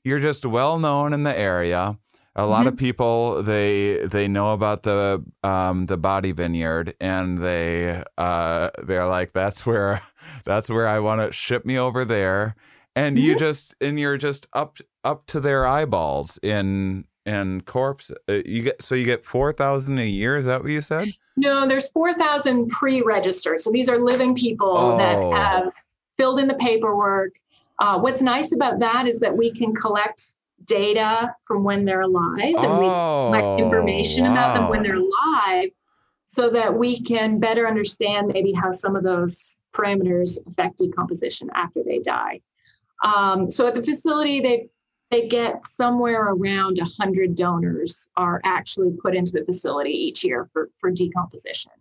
you're 0.04 0.20
just 0.20 0.46
well 0.46 0.80
known 0.80 1.14
in 1.14 1.24
the 1.24 1.38
area. 1.38 1.98
A 2.36 2.46
lot 2.48 2.66
of 2.68 2.74
Mhm. 2.74 2.80
people 2.80 3.44
they 3.44 4.06
they 4.06 4.28
know 4.28 4.54
about 4.54 4.84
the 4.84 5.24
um 5.44 5.86
the 5.86 5.98
body 5.98 6.32
vineyard 6.32 6.96
and 7.00 7.38
they 7.40 8.04
uh 8.18 8.70
they're 8.84 9.06
like 9.08 9.34
that's 9.34 9.66
where 9.66 10.02
that's 10.46 10.70
where 10.70 10.88
I 10.88 11.00
want 11.00 11.22
to 11.22 11.32
ship 11.32 11.64
me 11.66 11.78
over 11.78 12.04
there 12.06 12.56
and 12.96 13.18
you 13.20 13.36
just 13.38 13.76
and 13.82 14.00
you're 14.00 14.18
just 14.18 14.48
up 14.54 14.78
up 15.04 15.26
to 15.28 15.40
their 15.40 15.68
eyeballs 15.68 16.40
in 16.42 17.06
in 17.26 17.62
corpse 17.62 18.12
uh, 18.30 18.40
you 18.46 18.64
get 18.64 18.82
so 18.82 18.96
you 18.96 19.06
get 19.06 19.24
4000 19.24 19.98
a 20.00 20.04
year 20.06 20.36
is 20.38 20.46
that 20.48 20.62
what 20.64 20.72
you 20.72 20.82
said 20.82 21.08
No, 21.36 21.66
there's 21.68 21.90
4,000 21.92 22.70
pre-registered. 22.70 23.60
So 23.60 23.72
these 23.72 23.90
are 23.90 23.98
living 23.98 24.36
people 24.36 24.76
Oh. 24.78 24.98
that 24.98 25.18
have 25.36 25.74
filled 26.18 26.40
in 26.40 26.48
the 26.48 26.54
paperwork. 26.56 27.32
Uh, 27.80 27.98
what's 28.00 28.22
nice 28.22 28.54
about 28.54 28.78
that 28.80 29.08
is 29.08 29.20
that 29.22 29.36
we 29.36 29.52
can 29.52 29.74
collect 29.74 30.36
data 30.66 31.34
from 31.44 31.64
when 31.64 31.86
they're 31.86 32.02
alive 32.02 32.56
and 32.56 32.80
we 32.80 32.86
collect 32.86 33.62
information 33.62 34.26
about 34.26 34.54
them 34.54 34.70
when 34.70 34.80
Oh, 34.80 34.84
they're 34.84 34.96
alive 34.96 35.70
so 36.26 36.50
that 36.50 36.74
we 36.74 37.00
can 37.02 37.40
better 37.40 37.68
understand 37.68 38.32
maybe 38.34 38.54
how 38.54 38.72
some 38.72 38.96
of 38.96 39.04
those 39.04 39.62
parameters 39.76 40.40
affect 40.48 40.80
decomposition 40.80 41.50
after 41.54 41.84
they 41.84 42.00
die. 42.00 42.42
Um, 43.04 43.52
so 43.52 43.68
at 43.68 43.76
the 43.76 43.84
facility, 43.84 44.40
they 44.42 44.68
they 45.12 45.28
get 45.28 45.64
somewhere 45.64 46.30
around 46.30 46.80
100 46.80 47.36
donors 47.36 48.10
are 48.18 48.42
actually 48.46 48.98
put 49.00 49.16
into 49.16 49.32
the 49.34 49.46
facility 49.46 49.92
each 49.92 50.24
year 50.24 50.50
for, 50.52 50.72
for 50.80 50.90
decomposition. 50.90 51.72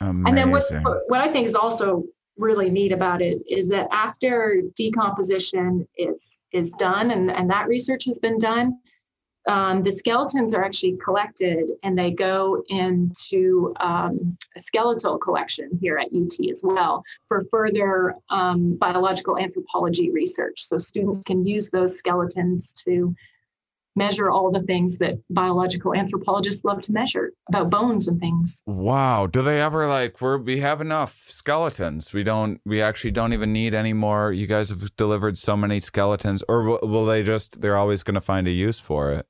And 0.00 0.36
then 0.36 0.50
what, 0.50 0.64
what 1.06 1.20
I 1.20 1.28
think 1.28 1.46
is 1.46 1.54
also 1.54 2.04
really 2.42 2.68
neat 2.68 2.92
about 2.92 3.22
it 3.22 3.42
is 3.48 3.68
that 3.68 3.88
after 3.92 4.62
decomposition 4.76 5.86
is 5.96 6.44
is 6.52 6.72
done 6.72 7.12
and, 7.12 7.30
and 7.30 7.48
that 7.48 7.68
research 7.68 8.04
has 8.04 8.18
been 8.18 8.38
done, 8.38 8.78
um, 9.48 9.82
the 9.82 9.90
skeletons 9.90 10.54
are 10.54 10.64
actually 10.64 10.96
collected 11.02 11.72
and 11.82 11.98
they 11.98 12.10
go 12.10 12.62
into 12.68 13.74
um, 13.80 14.36
a 14.56 14.60
skeletal 14.60 15.18
collection 15.18 15.70
here 15.80 15.98
at 15.98 16.08
UT 16.14 16.50
as 16.50 16.62
well 16.64 17.02
for 17.28 17.42
further 17.50 18.14
um, 18.30 18.74
biological 18.74 19.38
anthropology 19.38 20.10
research. 20.10 20.62
So 20.64 20.78
students 20.78 21.22
can 21.24 21.44
use 21.44 21.70
those 21.70 21.96
skeletons 21.96 22.72
to 22.84 23.14
measure 23.96 24.30
all 24.30 24.50
the 24.50 24.62
things 24.62 24.98
that 24.98 25.14
biological 25.30 25.94
anthropologists 25.94 26.64
love 26.64 26.80
to 26.82 26.92
measure 26.92 27.32
about 27.48 27.70
bones 27.70 28.08
and 28.08 28.20
things. 28.20 28.62
Wow. 28.66 29.26
Do 29.26 29.42
they 29.42 29.60
ever 29.60 29.86
like 29.86 30.20
we're 30.20 30.38
we 30.38 30.60
have 30.60 30.80
enough 30.80 31.24
skeletons. 31.26 32.12
We 32.12 32.22
don't 32.22 32.60
we 32.64 32.80
actually 32.80 33.10
don't 33.10 33.32
even 33.32 33.52
need 33.52 33.74
any 33.74 33.92
more. 33.92 34.32
You 34.32 34.46
guys 34.46 34.70
have 34.70 34.94
delivered 34.96 35.36
so 35.38 35.56
many 35.56 35.80
skeletons 35.80 36.42
or 36.48 36.62
will, 36.62 36.80
will 36.82 37.04
they 37.04 37.22
just 37.22 37.60
they're 37.60 37.76
always 37.76 38.02
going 38.02 38.14
to 38.14 38.20
find 38.20 38.46
a 38.46 38.52
use 38.52 38.78
for 38.78 39.12
it? 39.12 39.26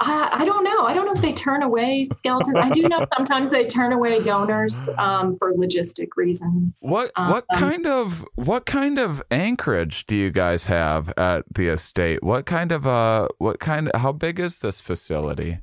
I, 0.00 0.28
I 0.32 0.44
don't 0.44 0.64
know. 0.64 0.71
I 0.84 0.94
don't 0.94 1.06
know 1.06 1.12
if 1.12 1.20
they 1.22 1.32
turn 1.32 1.62
away 1.62 2.04
skeletons. 2.04 2.58
I 2.58 2.70
do 2.70 2.82
know 2.88 3.04
sometimes 3.16 3.50
they 3.50 3.66
turn 3.66 3.92
away 3.92 4.20
donors 4.22 4.88
um, 4.98 5.36
for 5.38 5.54
logistic 5.54 6.08
reasons. 6.16 6.80
What 6.88 7.10
what 7.16 7.44
Um, 7.52 7.58
kind 7.60 7.86
of 7.86 8.24
what 8.34 8.66
kind 8.66 8.98
of 8.98 9.22
anchorage 9.30 10.06
do 10.06 10.14
you 10.16 10.30
guys 10.30 10.66
have 10.66 11.12
at 11.16 11.44
the 11.54 11.68
estate? 11.68 12.22
What 12.22 12.46
kind 12.46 12.72
of 12.72 12.86
uh 12.86 13.28
what 13.38 13.60
kind 13.60 13.88
of 13.88 14.00
how 14.00 14.12
big 14.12 14.38
is 14.40 14.58
this 14.58 14.80
facility? 14.80 15.58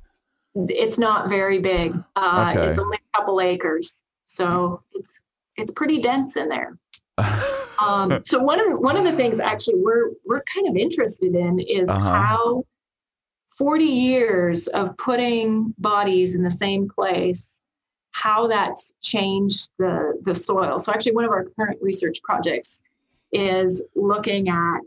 It's 0.56 0.98
not 0.98 1.30
very 1.30 1.60
big. 1.60 1.94
Uh, 2.16 2.48
Okay. 2.52 2.68
It's 2.68 2.80
only 2.80 2.98
a 3.14 3.18
couple 3.18 3.40
acres, 3.42 4.04
so 4.26 4.82
it's 4.94 5.22
it's 5.58 5.72
pretty 5.72 6.00
dense 6.00 6.38
in 6.38 6.50
there. 6.50 6.78
Um, 7.82 8.22
so 8.26 8.40
one 8.40 8.60
of 8.60 8.78
one 8.80 8.98
of 8.98 9.06
the 9.06 9.14
things 9.14 9.40
actually 9.40 9.76
we're 9.78 10.10
we're 10.26 10.42
kind 10.54 10.68
of 10.68 10.76
interested 10.76 11.34
in 11.34 11.60
is 11.60 11.88
Uh-huh. 11.88 12.12
how 12.14 12.64
40 13.60 13.84
years 13.86 14.68
of 14.68 14.96
putting 14.98 15.76
bodies 15.78 16.34
in 16.36 16.42
the 16.44 16.50
same 16.52 16.90
place 16.90 17.62
how 18.12 18.48
that's 18.48 18.94
changed 19.04 19.70
the 19.78 20.14
the 20.24 20.34
soil. 20.34 20.80
So 20.80 20.92
actually 20.92 21.12
one 21.12 21.26
of 21.26 21.32
our 21.32 21.44
current 21.56 21.78
research 21.82 22.18
projects 22.24 22.82
is 23.32 23.86
looking 23.96 24.50
at 24.50 24.82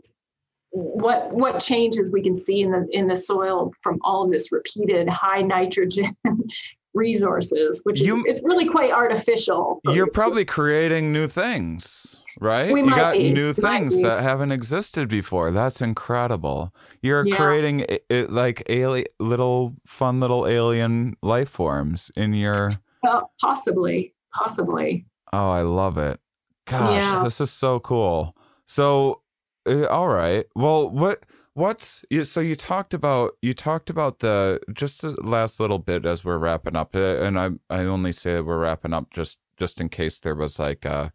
what 0.71 1.31
what 1.31 1.59
changes 1.59 2.11
we 2.11 2.21
can 2.21 2.35
see 2.35 2.61
in 2.61 2.71
the 2.71 2.85
in 2.91 3.07
the 3.07 3.15
soil 3.15 3.71
from 3.81 3.99
all 4.03 4.25
of 4.25 4.31
this 4.31 4.51
repeated 4.51 5.07
high 5.07 5.41
nitrogen 5.41 6.17
resources 6.95 7.81
which 7.85 8.01
is 8.01 8.07
You- 8.07 8.23
it's 8.27 8.41
really 8.43 8.67
quite 8.67 8.91
artificial. 8.91 9.79
You're 9.85 10.07
probably 10.11 10.45
creating 10.45 11.13
new 11.13 11.27
things, 11.27 12.22
right? 12.43 12.71
We 12.71 12.81
you 12.81 12.89
got 12.89 13.13
be. 13.13 13.33
new 13.33 13.53
We 13.53 13.53
things 13.53 14.01
that 14.01 14.21
haven't 14.21 14.51
existed 14.51 15.07
before. 15.07 15.49
That's 15.51 15.81
incredible. 15.81 16.73
You're 17.01 17.25
Yeah. 17.25 17.35
creating 17.37 17.85
i 17.89 17.99
i 18.11 18.21
like 18.29 18.63
alien, 18.69 19.05
little 19.19 19.75
fun 19.87 20.19
little 20.19 20.45
alien 20.45 21.15
life 21.21 21.49
forms 21.49 22.11
in 22.15 22.33
your. 22.33 22.79
well, 23.01 23.31
possibly 23.41 24.13
possibly 24.33 25.05
Oh, 25.31 25.49
I 25.49 25.61
love 25.63 25.97
it. 25.97 26.19
Gosh, 26.67 27.01
Yeah. 27.01 27.23
this 27.23 27.41
is 27.41 27.49
so 27.51 27.79
cool. 27.79 28.35
So, 28.67 29.21
uh, 29.65 29.85
all 29.87 30.07
right. 30.09 30.45
Well, 30.55 30.89
what 30.89 31.25
what's 31.55 32.03
so 32.23 32.39
you 32.39 32.55
talked 32.55 32.93
about 32.93 33.31
you 33.41 33.53
talked 33.53 33.89
about 33.89 34.19
the 34.19 34.59
just 34.73 35.01
the 35.01 35.11
last 35.21 35.59
little 35.59 35.79
bit 35.79 36.05
as 36.05 36.23
we're 36.25 36.37
wrapping 36.37 36.75
up, 36.75 36.95
uh, 36.95 36.99
and 37.25 37.39
I 37.39 37.51
I 37.69 37.79
only 37.85 38.11
say 38.11 38.41
we're 38.41 38.59
wrapping 38.59 38.93
up 38.93 39.11
just 39.11 39.39
just 39.57 39.79
in 39.81 39.89
case 39.89 40.19
there 40.19 40.35
was 40.35 40.59
like 40.59 40.85
uh 40.85 41.09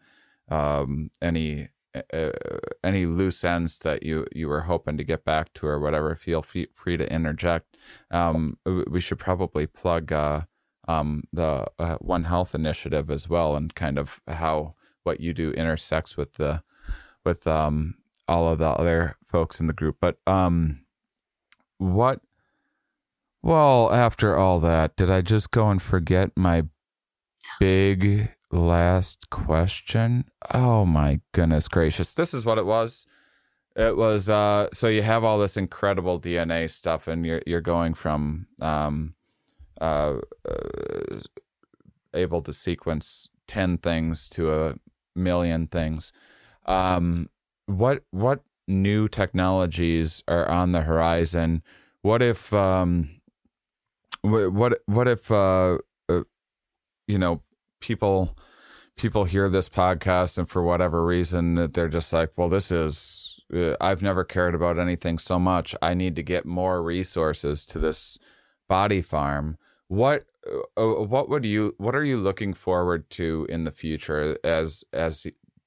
um 0.50 1.10
any 1.20 1.68
uh, 2.12 2.30
any 2.84 3.06
loose 3.06 3.44
ends 3.44 3.78
that 3.80 4.02
you 4.02 4.26
you 4.32 4.48
were 4.48 4.62
hoping 4.62 4.96
to 4.96 5.04
get 5.04 5.24
back 5.24 5.52
to 5.54 5.66
or 5.66 5.80
whatever. 5.80 6.14
Feel 6.14 6.42
fe- 6.42 6.68
free 6.72 6.96
to 6.96 7.12
interject. 7.12 7.76
Um, 8.10 8.58
we 8.90 9.00
should 9.00 9.18
probably 9.18 9.66
plug 9.66 10.12
uh 10.12 10.42
um, 10.88 11.24
the 11.32 11.66
uh, 11.78 11.96
One 11.98 12.24
Health 12.24 12.54
initiative 12.54 13.10
as 13.10 13.28
well, 13.28 13.54
and 13.54 13.74
kind 13.74 13.98
of 13.98 14.20
how 14.26 14.74
what 15.04 15.20
you 15.20 15.32
do 15.34 15.52
intersects 15.52 16.16
with 16.16 16.34
the 16.34 16.62
with 17.24 17.46
um, 17.46 17.96
all 18.26 18.48
of 18.48 18.58
the 18.58 18.68
other 18.68 19.16
folks 19.24 19.60
in 19.60 19.66
the 19.66 19.72
group. 19.72 19.98
But 20.00 20.16
um, 20.26 20.84
what? 21.76 22.20
Well, 23.42 23.92
after 23.92 24.36
all 24.36 24.58
that, 24.60 24.96
did 24.96 25.10
I 25.10 25.20
just 25.20 25.50
go 25.50 25.70
and 25.70 25.80
forget 25.80 26.30
my 26.36 26.64
big 27.60 28.32
last 28.50 29.30
question? 29.30 30.24
Oh 30.52 30.84
my 30.84 31.20
goodness 31.32 31.68
gracious! 31.68 32.14
This 32.14 32.34
is 32.34 32.44
what 32.44 32.58
it 32.58 32.66
was. 32.66 33.06
It 33.76 33.96
was 33.96 34.28
uh 34.28 34.68
so 34.72 34.88
you 34.88 35.02
have 35.02 35.22
all 35.22 35.38
this 35.38 35.56
incredible 35.56 36.20
DNA 36.20 36.68
stuff 36.68 37.06
and 37.06 37.24
you're 37.24 37.42
you're 37.46 37.60
going 37.60 37.94
from 37.94 38.48
um 38.60 39.14
uh, 39.80 40.18
uh, 40.48 41.20
able 42.12 42.42
to 42.42 42.52
sequence 42.52 43.28
10 43.46 43.78
things 43.78 44.28
to 44.30 44.52
a 44.52 44.74
million 45.14 45.68
things 45.68 46.12
um 46.66 47.28
what 47.66 48.02
what 48.10 48.42
new 48.66 49.06
technologies 49.06 50.24
are 50.26 50.48
on 50.48 50.72
the 50.72 50.82
horizon 50.82 51.62
what 52.02 52.20
if 52.20 52.52
um 52.52 53.08
wh- 54.22 54.52
what 54.52 54.80
what 54.86 55.06
if 55.06 55.30
uh, 55.30 55.78
uh 56.08 56.22
you 57.06 57.18
know 57.18 57.40
people 57.80 58.36
people 58.96 59.24
hear 59.24 59.48
this 59.48 59.68
podcast 59.68 60.38
and 60.38 60.48
for 60.48 60.62
whatever 60.62 61.04
reason 61.04 61.70
they're 61.72 61.88
just 61.88 62.12
like 62.12 62.32
well 62.36 62.48
this 62.48 62.72
is 62.72 63.40
uh, 63.54 63.74
i've 63.80 64.02
never 64.02 64.24
cared 64.24 64.54
about 64.54 64.78
anything 64.78 65.18
so 65.18 65.38
much. 65.38 65.74
I 65.80 65.94
need 65.94 66.16
to 66.16 66.22
get 66.22 66.44
more 66.44 66.82
resources 66.82 67.64
to 67.66 67.78
this 67.78 68.18
body 68.68 69.02
farm. 69.02 69.56
What 69.88 70.24
uh, 70.46 70.80
uh, 70.80 71.02
what 71.04 71.28
would 71.28 71.44
you 71.44 71.74
what 71.78 71.94
are 71.94 72.04
you 72.04 72.18
looking 72.18 72.54
forward 72.54 73.08
to 73.10 73.46
in 73.48 73.64
the 73.64 73.72
future 73.72 74.38
as 74.44 74.84
as 74.92 75.26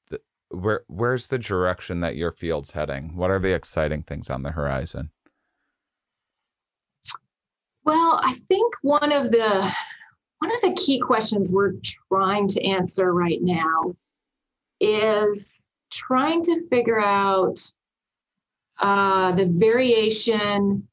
the, 0.10 0.20
where 0.50 0.84
where's 0.88 1.28
the 1.28 1.40
direction 1.40 2.02
that 2.02 2.16
your 2.16 2.32
field's 2.32 2.72
heading? 2.72 3.16
What 3.16 3.32
are 3.32 3.40
the 3.40 3.54
exciting 3.54 4.04
things 4.04 4.30
on 4.30 4.44
the 4.44 4.52
horizon? 4.52 5.10
Well, 7.84 8.22
I 8.24 8.36
think 8.48 8.76
one 8.84 9.12
of 9.12 9.32
the 9.32 9.74
one 10.42 10.52
of 10.56 10.62
the 10.62 10.74
key 10.74 11.00
questions 11.00 11.54
we're 11.54 11.74
trying 12.12 12.48
to 12.48 12.64
answer 12.66 13.14
right 13.14 13.44
now 13.44 13.96
is 14.80 15.70
trying 15.92 16.42
to 16.42 16.68
figure 16.68 17.00
out 17.00 17.62
uh, 18.80 19.32
the 19.34 19.46
variation 19.46 20.88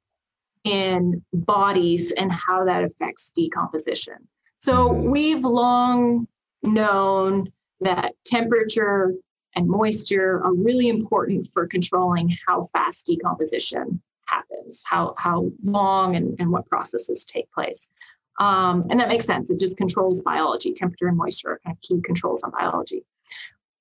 in 0.64 1.24
bodies 1.32 2.12
and 2.18 2.30
how 2.30 2.62
that 2.66 2.84
affects 2.84 3.30
decomposition. 3.30 4.16
So 4.58 4.90
Mhm. 4.90 5.10
we've 5.10 5.44
long 5.46 6.28
known 6.62 7.50
that 7.80 8.14
temperature 8.26 9.14
and 9.56 9.66
moisture 9.66 10.44
are 10.44 10.52
really 10.52 10.88
important 10.88 11.46
for 11.46 11.66
controlling 11.66 12.36
how 12.46 12.60
fast 12.64 13.06
decomposition 13.06 14.02
happens, 14.26 14.82
how 14.84 15.14
how 15.16 15.50
long 15.64 16.16
and, 16.16 16.36
and 16.38 16.52
what 16.52 16.66
processes 16.66 17.24
take 17.24 17.50
place. 17.50 17.90
Um, 18.38 18.86
and 18.90 19.00
that 19.00 19.08
makes 19.08 19.26
sense. 19.26 19.50
It 19.50 19.58
just 19.58 19.76
controls 19.76 20.22
biology. 20.22 20.72
Temperature 20.72 21.08
and 21.08 21.16
moisture 21.16 21.52
are 21.52 21.60
kind 21.64 21.76
of 21.76 21.82
key 21.82 22.00
controls 22.02 22.42
on 22.42 22.52
biology. 22.52 23.04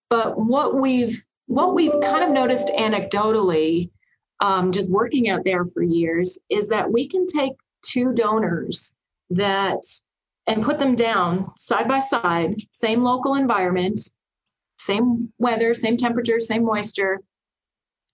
But 0.10 0.40
what 0.40 0.76
we've 0.76 1.24
what 1.46 1.76
we've 1.76 1.98
kind 2.02 2.24
of 2.24 2.32
noticed 2.32 2.70
anecdotally 2.78 3.90
um, 4.40 4.72
just 4.72 4.92
working 4.92 5.30
out 5.30 5.44
there 5.44 5.66
for 5.66 5.82
years, 5.82 6.38
is 6.50 6.68
that 6.70 6.92
we 6.92 7.08
can 7.08 7.26
take 7.26 7.54
two 7.84 8.14
donors 8.14 8.96
that 9.30 9.84
and 10.48 10.64
put 10.64 10.80
them 10.80 10.96
down 10.96 11.52
side 11.58 11.88
by 11.88 12.00
side, 12.00 12.56
same 12.72 13.04
local 13.04 13.36
environment, 13.36 14.00
same 14.80 15.32
weather, 15.40 15.74
same 15.74 15.98
temperature, 15.98 16.40
same 16.40 16.64
moisture, 16.64 17.20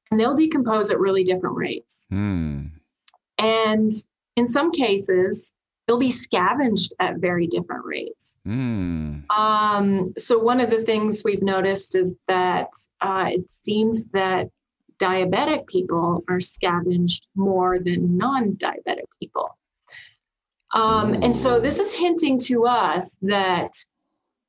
and 0.10 0.20
they'll 0.20 0.36
decompose 0.36 0.90
at 0.90 1.00
really 1.00 1.24
different 1.24 1.56
rates. 1.56 2.08
Hmm. 2.10 2.68
And 3.38 3.92
in 4.36 4.48
some 4.48 4.72
cases, 4.72 5.54
they'll 5.88 5.98
be 5.98 6.12
scavenged 6.12 6.94
at 7.00 7.18
very 7.18 7.48
different 7.48 7.86
rates. 7.86 8.40
Hmm. 8.46 9.20
Um, 9.30 10.14
so, 10.18 10.40
one 10.40 10.62
of 10.62 10.70
the 10.70 10.82
things 10.82 11.24
we've 11.24 11.42
noticed 11.42 11.96
is 11.96 12.16
that 12.28 12.70
uh, 13.02 13.26
it 13.28 13.50
seems 13.50 14.06
that 14.08 14.50
diabetic 15.00 15.68
people 15.68 16.24
are 16.30 16.40
scavenged 16.40 17.28
more 17.36 17.80
than 17.80 18.18
non 18.18 18.54
diabetic 18.54 19.08
people. 19.20 19.58
Um, 20.74 21.14
and 21.16 21.36
so, 21.36 21.60
this 21.60 21.80
is 21.80 21.94
hinting 21.94 22.40
to 22.40 22.66
us 22.66 23.18
that 23.22 23.74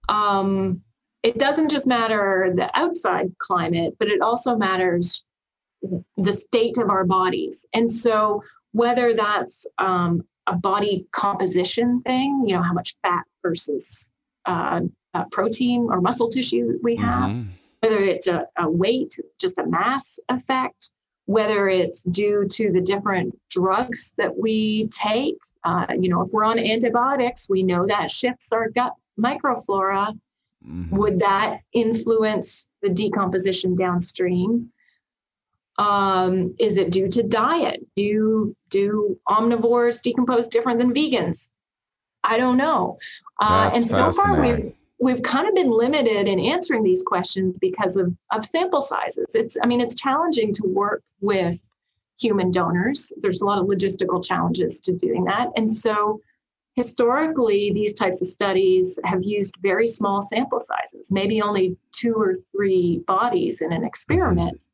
um, 0.09 0.81
it 1.23 1.39
doesn't 1.39 1.71
just 1.71 1.87
matter 1.87 2.53
the 2.55 2.71
outside 2.79 3.35
climate, 3.39 3.95
but 3.99 4.09
it 4.09 4.21
also 4.21 4.57
matters 4.57 5.25
the 6.17 6.33
state 6.33 6.79
of 6.79 6.89
our 6.91 7.05
bodies. 7.05 7.67
And 7.75 7.91
so, 7.91 8.43
whether 8.73 9.15
that's 9.15 9.67
um, 9.79 10.25
a 10.47 10.55
body 10.57 11.07
composition 11.13 12.01
thing, 12.03 12.45
you 12.47 12.55
know, 12.55 12.63
how 12.63 12.73
much 12.73 12.97
fat 13.03 13.25
versus 13.43 14.13
uh, 14.47 14.81
uh, 15.15 15.25
protein 15.31 15.87
or 15.91 16.01
muscle 16.01 16.29
tissue 16.29 16.79
we 16.83 16.97
have, 16.97 17.31
Mhm. 17.31 17.47
whether 17.81 17.99
it's 18.01 18.27
a, 18.27 18.47
a 18.59 18.69
weight, 18.71 19.19
just 19.41 19.59
a 19.59 19.67
mass 19.67 20.19
effect, 20.29 20.91
whether 21.27 21.69
it's 21.69 22.03
due 22.03 22.47
to 22.49 22.71
the 22.71 22.81
different 22.81 23.35
drugs 23.49 24.13
that 24.19 24.37
we 24.37 24.89
take. 24.89 25.39
Uh, 25.65 25.87
you 25.99 26.11
know, 26.11 26.21
if 26.21 26.29
we're 26.33 26.45
on 26.45 26.59
antibiotics, 26.59 27.49
we 27.49 27.63
know 27.63 27.87
that 27.87 28.11
shifts 28.11 28.53
our 28.53 28.69
gut 28.69 28.93
microflora. 29.19 30.19
Mhm. 30.67 30.91
Would 30.91 31.19
that 31.21 31.61
influence 31.73 32.69
the 32.83 32.91
decomposition 32.91 33.75
downstream? 33.77 34.71
Um, 35.79 36.55
is 36.59 36.77
it 36.77 36.91
due 36.91 37.09
to 37.09 37.23
diet? 37.23 37.85
Do 37.97 38.55
do 38.71 39.19
omnivores 39.29 40.03
decompose 40.03 40.49
different 40.49 40.79
than 40.79 40.95
vegans? 40.95 41.51
I 42.23 42.39
don't 42.39 42.57
know. 42.57 42.99
Uh, 43.41 43.71
and 43.75 43.87
so 43.87 44.13
far, 44.13 44.41
we've 44.41 44.73
we've 44.99 45.23
kind 45.23 45.49
of 45.49 45.55
been 45.55 45.71
limited 45.71 46.29
in 46.29 46.39
answering 46.39 46.83
these 46.83 47.03
questions 47.03 47.59
because 47.59 47.97
of 47.97 48.15
of 48.33 48.45
sample 48.45 48.81
sizes. 48.81 49.35
It's 49.35 49.57
I 49.63 49.67
mean, 49.67 49.81
it's 49.81 49.95
challenging 49.95 50.53
to 50.55 50.63
work 50.67 51.03
with 51.21 51.61
human 52.21 52.51
donors. 52.51 53.13
There's 53.21 53.43
a 53.43 53.47
lot 53.47 53.59
of 53.59 53.67
logistical 53.67 54.25
challenges 54.25 54.81
to 54.83 54.93
doing 54.93 55.25
that, 55.25 55.49
and 55.57 55.69
so 55.69 56.21
historically 56.77 57.73
these 57.73 57.95
types 57.95 58.21
of 58.21 58.27
studies 58.27 58.99
have 59.05 59.23
used 59.23 59.57
very 59.63 59.87
small 59.87 60.21
sample 60.21 60.59
sizes 60.59 61.13
maybe 61.13 61.41
only 61.41 61.77
two 61.93 62.15
or 62.15 62.35
three 62.51 63.01
bodies 63.07 63.61
in 63.61 63.73
an 63.73 63.85
experiment 63.85 64.67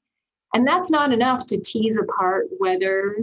and 0.55 0.67
that's 0.67 0.91
not 0.91 1.13
enough 1.13 1.47
to 1.47 1.59
tease 1.61 1.97
apart 1.97 2.47
whether 2.59 3.17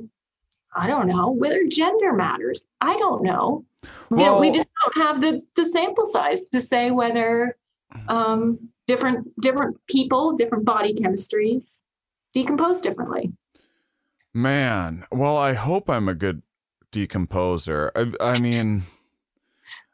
i 0.76 0.88
don't 0.88 1.08
know 1.08 1.32
whether 1.32 1.66
gender 1.68 2.14
matters 2.14 2.68
i 2.82 2.94
don't 2.98 3.24
know 3.24 3.64
we, 4.10 4.24
don't- 4.24 4.40
we 4.40 4.52
just 4.52 4.68
don't 4.84 5.04
have 5.06 5.22
the, 5.22 5.42
the 5.56 5.66
sample 5.66 6.06
size 6.06 6.50
to 6.50 6.62
say 6.62 6.92
whether 6.92 7.56
um, 8.10 8.58
different 8.86 9.30
different 9.42 9.78
people 9.88 10.34
different 10.34 10.66
body 10.66 10.94
chemistries 10.94 11.84
decompose 12.34 12.82
differently 12.82 13.32
Man, 14.34 15.04
well, 15.12 15.36
I 15.36 15.54
hope 15.54 15.90
I'm 15.90 16.08
a 16.08 16.14
good 16.14 16.44
decomposer. 16.92 17.90
I, 17.96 18.34
I 18.34 18.40
mean, 18.40 18.84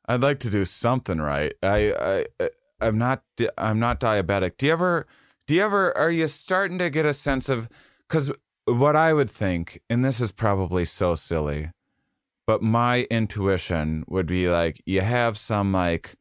I'd 0.05 0.21
like 0.21 0.39
to 0.41 0.49
do 0.49 0.65
something 0.65 1.19
right. 1.21 1.53
I, 1.63 2.25
I, 2.41 2.49
I'm 2.81 2.97
not, 2.97 3.23
I'm 3.57 3.79
not 3.79 4.01
diabetic. 4.01 4.57
Do 4.57 4.65
you 4.65 4.73
ever, 4.73 5.07
do 5.47 5.55
you 5.55 5.61
ever, 5.61 5.95
are 5.97 6.11
you 6.11 6.27
starting 6.27 6.77
to 6.79 6.89
get 6.89 7.05
a 7.05 7.13
sense 7.13 7.49
of, 7.49 7.69
because 8.07 8.31
what 8.65 8.95
I 8.95 9.13
would 9.13 9.29
think, 9.29 9.81
and 9.89 10.03
this 10.03 10.21
is 10.21 10.31
probably 10.31 10.85
so 10.85 11.15
silly, 11.15 11.71
but 12.45 12.61
my 12.61 13.03
intuition 13.09 14.03
would 14.07 14.25
be 14.25 14.49
like, 14.49 14.81
you 14.85 15.01
have 15.01 15.37
some 15.37 15.73
like 15.73 16.15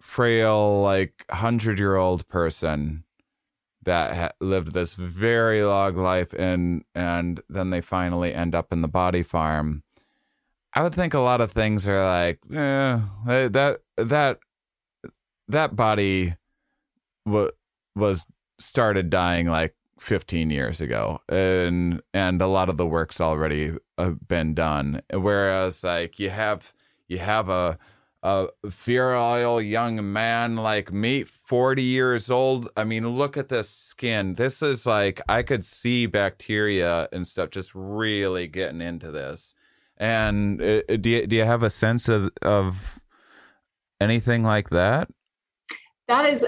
frail, 0.00 0.80
like 0.82 1.24
hundred 1.30 1.78
year 1.78 1.96
old 1.96 2.26
person 2.28 3.04
that 3.82 4.16
ha- 4.16 4.32
lived 4.40 4.72
this 4.72 4.94
very 4.94 5.62
long 5.64 5.96
life 5.96 6.32
and 6.32 6.84
and 6.94 7.40
then 7.48 7.70
they 7.70 7.80
finally 7.80 8.34
end 8.34 8.54
up 8.54 8.72
in 8.72 8.82
the 8.82 8.88
body 8.88 9.22
farm. 9.22 9.82
I 10.74 10.82
would 10.82 10.94
think 10.94 11.14
a 11.14 11.20
lot 11.20 11.40
of 11.40 11.52
things 11.52 11.88
are 11.88 12.02
like 12.04 12.38
eh, 12.52 12.98
that 13.48 13.80
that 13.96 14.38
that 15.48 15.76
body 15.76 16.34
wa- 17.24 17.50
was 17.96 18.26
started 18.58 19.10
dying 19.10 19.46
like 19.46 19.74
15 19.98 20.50
years 20.50 20.80
ago. 20.80 21.20
And 21.28 22.02
and 22.12 22.40
a 22.40 22.46
lot 22.46 22.68
of 22.68 22.76
the 22.76 22.86
work's 22.86 23.20
already 23.20 23.72
uh, 23.98 24.10
been 24.28 24.54
done. 24.54 25.02
Whereas 25.12 25.82
like 25.82 26.18
you 26.18 26.30
have 26.30 26.72
you 27.08 27.18
have 27.18 27.48
a 27.48 27.78
a 28.22 28.48
virile 28.64 29.60
young 29.60 30.12
man 30.12 30.56
like 30.56 30.92
me 30.92 31.24
40 31.24 31.82
years 31.82 32.30
old. 32.30 32.68
I 32.76 32.84
mean 32.84 33.08
look 33.08 33.36
at 33.36 33.48
this 33.48 33.68
skin. 33.70 34.34
This 34.34 34.62
is 34.62 34.86
like 34.86 35.20
i 35.28 35.42
could 35.42 35.64
see 35.64 36.06
bacteria 36.06 37.08
and 37.12 37.26
stuff 37.26 37.50
just 37.50 37.72
really 37.74 38.46
getting 38.46 38.80
into 38.80 39.10
this. 39.10 39.54
And 39.98 40.60
uh, 40.60 40.82
do 41.00 41.08
you, 41.08 41.26
do 41.26 41.36
you 41.36 41.44
have 41.44 41.62
a 41.62 41.70
sense 41.70 42.08
of 42.08 42.30
of 42.42 43.00
anything 44.00 44.42
like 44.42 44.70
that? 44.70 45.08
That 46.08 46.26
is, 46.26 46.46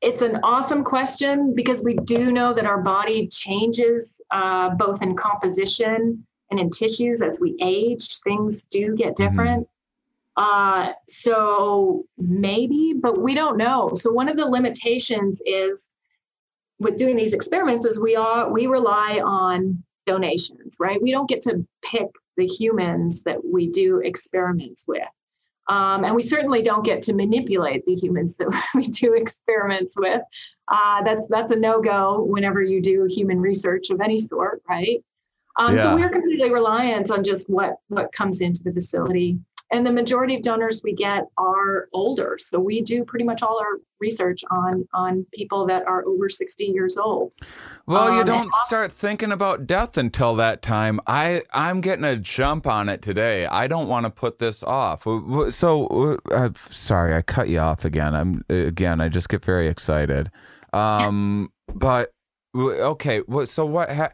it's 0.00 0.22
an 0.22 0.40
awesome 0.42 0.82
question 0.82 1.54
because 1.54 1.84
we 1.84 1.94
do 1.94 2.32
know 2.32 2.54
that 2.54 2.64
our 2.64 2.80
body 2.80 3.28
changes 3.28 4.20
uh, 4.30 4.70
both 4.70 5.02
in 5.02 5.14
composition 5.14 6.26
and 6.50 6.58
in 6.58 6.70
tissues 6.70 7.22
as 7.22 7.38
we 7.40 7.56
age. 7.60 8.18
Things 8.20 8.64
do 8.64 8.96
get 8.96 9.14
different. 9.14 9.68
Uh, 10.36 10.92
so 11.06 12.04
maybe, 12.16 12.94
but 12.96 13.20
we 13.20 13.34
don't 13.34 13.58
know. 13.58 13.90
So 13.94 14.10
one 14.10 14.28
of 14.28 14.36
the 14.36 14.46
limitations 14.46 15.42
is 15.44 15.94
with 16.78 16.96
doing 16.96 17.16
these 17.16 17.34
experiments 17.34 17.84
is 17.84 18.00
we 18.00 18.16
are 18.16 18.50
we 18.50 18.66
rely 18.66 19.20
on 19.22 19.82
donations, 20.06 20.78
right? 20.80 21.00
We 21.02 21.12
don't 21.12 21.28
get 21.28 21.42
to 21.42 21.66
pick 21.82 22.08
the 22.38 22.46
humans 22.46 23.22
that 23.24 23.44
we 23.44 23.68
do 23.68 23.98
experiments 23.98 24.86
with. 24.88 25.02
Um, 25.70 26.04
and 26.04 26.16
we 26.16 26.22
certainly 26.22 26.62
don't 26.62 26.84
get 26.84 27.00
to 27.02 27.12
manipulate 27.12 27.86
the 27.86 27.94
humans 27.94 28.36
that 28.38 28.48
we 28.74 28.82
do 28.82 29.14
experiments 29.14 29.94
with. 29.96 30.20
Uh, 30.66 31.02
that's 31.04 31.28
that's 31.28 31.52
a 31.52 31.56
no 31.56 31.80
go 31.80 32.24
whenever 32.24 32.60
you 32.60 32.82
do 32.82 33.06
human 33.08 33.40
research 33.40 33.90
of 33.90 34.00
any 34.00 34.18
sort, 34.18 34.62
right? 34.68 35.02
Um, 35.58 35.76
Yeah. 35.76 35.82
So 35.82 35.94
we're 35.94 36.10
completely 36.10 36.52
reliant 36.52 37.12
on 37.12 37.22
just 37.22 37.48
what 37.48 37.76
what 37.86 38.10
comes 38.10 38.40
into 38.40 38.64
the 38.64 38.72
facility. 38.72 39.38
And 39.72 39.86
the 39.86 39.92
majority 39.92 40.34
of 40.34 40.42
donors 40.42 40.82
we 40.82 40.94
get 40.94 41.26
are 41.38 41.88
older, 41.92 42.36
so 42.38 42.58
we 42.58 42.80
do 42.82 43.04
pretty 43.04 43.24
much 43.24 43.40
all 43.42 43.60
our 43.60 43.78
research 44.00 44.42
on 44.50 44.88
on 44.92 45.24
people 45.32 45.64
that 45.66 45.86
are 45.86 46.04
over 46.06 46.28
sixty 46.28 46.64
years 46.64 46.96
old. 46.96 47.32
Well, 47.86 48.12
you 48.12 48.20
Um, 48.20 48.26
don't 48.26 48.54
start 48.66 48.90
thinking 48.90 49.30
about 49.30 49.68
death 49.68 49.96
until 49.96 50.34
that 50.36 50.62
time. 50.62 50.98
I 51.06 51.42
I'm 51.52 51.80
getting 51.80 52.04
a 52.04 52.16
jump 52.16 52.66
on 52.66 52.88
it 52.88 53.00
today. 53.00 53.46
I 53.46 53.68
don't 53.68 53.86
want 53.86 54.06
to 54.06 54.10
put 54.10 54.40
this 54.40 54.64
off. 54.64 55.04
So, 55.50 56.18
uh, 56.32 56.50
sorry, 56.70 57.14
I 57.14 57.22
cut 57.22 57.48
you 57.48 57.60
off 57.60 57.84
again. 57.84 58.14
I'm 58.14 58.44
again. 58.48 59.00
I 59.00 59.08
just 59.08 59.28
get 59.28 59.44
very 59.44 59.68
excited. 59.68 60.32
Um, 60.72 61.52
but 61.72 62.10
okay. 62.56 63.20
What? 63.20 63.48
So 63.48 63.66
what? 63.66 63.90
Ha- 63.92 64.12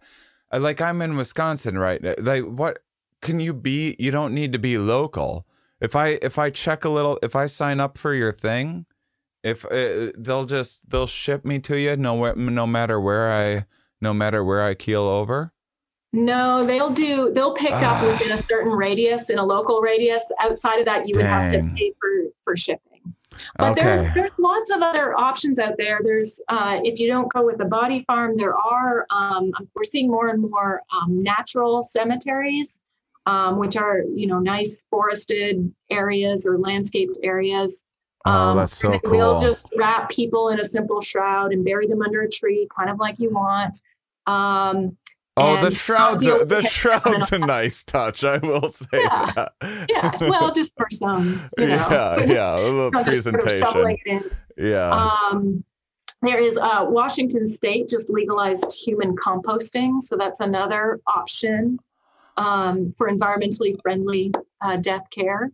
like 0.53 0.81
I'm 0.81 1.01
in 1.01 1.17
Wisconsin, 1.17 1.79
right? 1.79 2.03
now. 2.03 2.15
Like 2.19 2.45
what? 2.45 2.81
Can 3.23 3.41
you 3.41 3.53
be? 3.55 3.97
You 3.99 4.11
don't 4.11 4.35
need 4.35 4.53
to 4.53 4.59
be 4.59 4.79
local. 4.79 5.47
If 5.81 5.95
I 5.97 6.19
if 6.23 6.39
I 6.39 6.51
check 6.51 6.85
a 6.85 6.89
little, 6.89 7.19
if 7.23 7.35
I 7.37 7.47
sign 7.47 7.81
up 7.81 7.99
for 7.99 8.15
your 8.15 8.33
thing, 8.33 8.87
if 9.43 9.65
uh, 9.65 10.13
they'll 10.17 10.45
just 10.47 10.89
they'll 10.89 11.07
ship 11.07 11.45
me 11.45 11.59
to 11.61 11.77
you 11.79 11.97
no 11.97 12.33
no 12.35 12.67
matter 12.67 13.01
where 13.01 13.31
I 13.33 13.67
no 14.01 14.13
matter 14.15 14.45
where 14.45 14.63
I 14.63 14.75
keel 14.75 15.03
over. 15.03 15.53
No, 16.13 16.65
they'll 16.65 16.91
do. 16.91 17.31
They'll 17.35 17.53
pick 17.53 17.73
up 17.73 17.83
Ah. 18.03 18.07
within 18.07 18.33
a 18.33 18.39
certain 18.39 18.73
radius, 18.73 19.29
in 19.29 19.39
a 19.39 19.45
local 19.45 19.81
radius. 19.81 20.33
Outside 20.41 20.79
of 20.79 20.87
that, 20.87 21.07
you 21.07 21.15
would 21.17 21.27
have 21.27 21.51
to 21.53 21.63
pay 21.77 21.93
for 22.01 22.09
for 22.43 22.57
shipping. 22.57 22.83
But 23.59 23.75
there's 23.75 24.03
there's 24.15 24.31
lots 24.39 24.71
of 24.71 24.81
other 24.81 25.15
options 25.15 25.59
out 25.59 25.75
there. 25.77 26.01
There's 26.03 26.41
uh, 26.49 26.79
if 26.85 26.99
you 26.99 27.07
don't 27.09 27.31
go 27.33 27.45
with 27.45 27.61
a 27.61 27.67
body 27.67 28.03
farm, 28.07 28.33
there 28.35 28.57
are 28.57 29.07
um, 29.11 29.53
we're 29.75 29.85
seeing 29.85 30.11
more 30.11 30.29
and 30.29 30.41
more 30.41 30.81
um, 30.91 31.19
natural 31.21 31.83
cemeteries, 31.83 32.81
um, 33.27 33.59
which 33.59 33.77
are 33.77 34.03
you 34.15 34.27
know 34.27 34.39
nice 34.39 34.85
forested 34.91 35.73
areas 35.91 36.47
or 36.47 36.59
landscaped 36.59 37.19
areas. 37.23 37.85
Oh, 38.25 38.57
that's 38.57 38.77
so 38.77 38.91
and 38.93 39.01
We'll 39.05 39.39
just 39.39 39.69
wrap 39.77 40.09
people 40.11 40.49
in 40.49 40.59
a 40.59 40.65
simple 40.65 41.01
shroud 41.01 41.53
and 41.53 41.65
bury 41.65 41.87
them 41.87 42.03
under 42.03 42.23
a 42.23 42.29
tree, 42.29 42.67
kind 42.77 42.91
of 42.91 42.99
like 42.99 43.19
you 43.21 43.31
want. 43.31 43.81
Um, 44.27 44.97
Oh, 45.39 45.63
the 45.63 45.71
shroud's 45.71 46.25
not 46.25 46.39
be 46.39 46.43
a, 46.43 46.47
the 46.47 46.63
shroud's 46.63 47.31
a 47.31 47.39
nice 47.39 47.85
touch. 47.85 48.25
I 48.25 48.39
will 48.39 48.71
say 48.71 48.87
Yeah. 48.95 49.33
that. 49.37 49.87
Yeah, 49.91 50.17
well, 50.31 50.51
just 50.51 50.73
for 50.79 50.87
some, 50.91 51.51
you 51.59 51.67
know, 51.67 51.75
yeah, 51.91 52.25
yeah, 52.25 52.57
a 52.57 52.63
little 52.63 52.91
just 53.05 53.25
sort 53.25 53.35
of 53.35 53.41
presentation. 53.43 53.61
shoveling 53.67 53.99
it 54.07 54.11
in. 54.57 54.71
Yeah. 54.71 54.91
Um, 55.31 55.63
there 56.23 56.39
is 56.43 56.57
uh, 56.57 56.87
Washington 56.89 57.47
State 57.47 57.87
just 57.91 58.09
legalized 58.09 58.73
human 58.83 59.15
composting, 59.15 60.03
so 60.03 60.17
that's 60.17 60.41
another 60.41 61.01
option 61.07 61.79
um, 62.37 62.95
for 62.97 63.09
environmentally 63.11 63.81
friendly 63.83 64.33
uh, 64.63 64.77
death 64.77 65.05
care. 65.11 65.51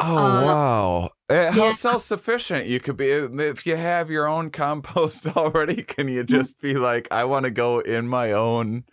Oh 0.00 0.16
Uh, 0.16 0.42
wow! 0.44 1.10
Eh, 1.28 1.50
How 1.50 1.64
yeah. 1.64 1.70
self-sufficient 1.72 2.66
you 2.66 2.78
could 2.80 2.96
be 2.96 3.10
if 3.10 3.66
you 3.66 3.74
have 3.76 4.10
your 4.10 4.28
own 4.28 4.50
compost 4.50 5.26
already. 5.36 5.82
Can 5.82 6.08
you 6.08 6.22
just 6.24 6.60
be 6.60 6.74
like, 6.74 7.08
I 7.10 7.24
want 7.24 7.44
to 7.44 7.50
go 7.50 7.80
in 7.80 8.06
my 8.08 8.32
own, 8.32 8.84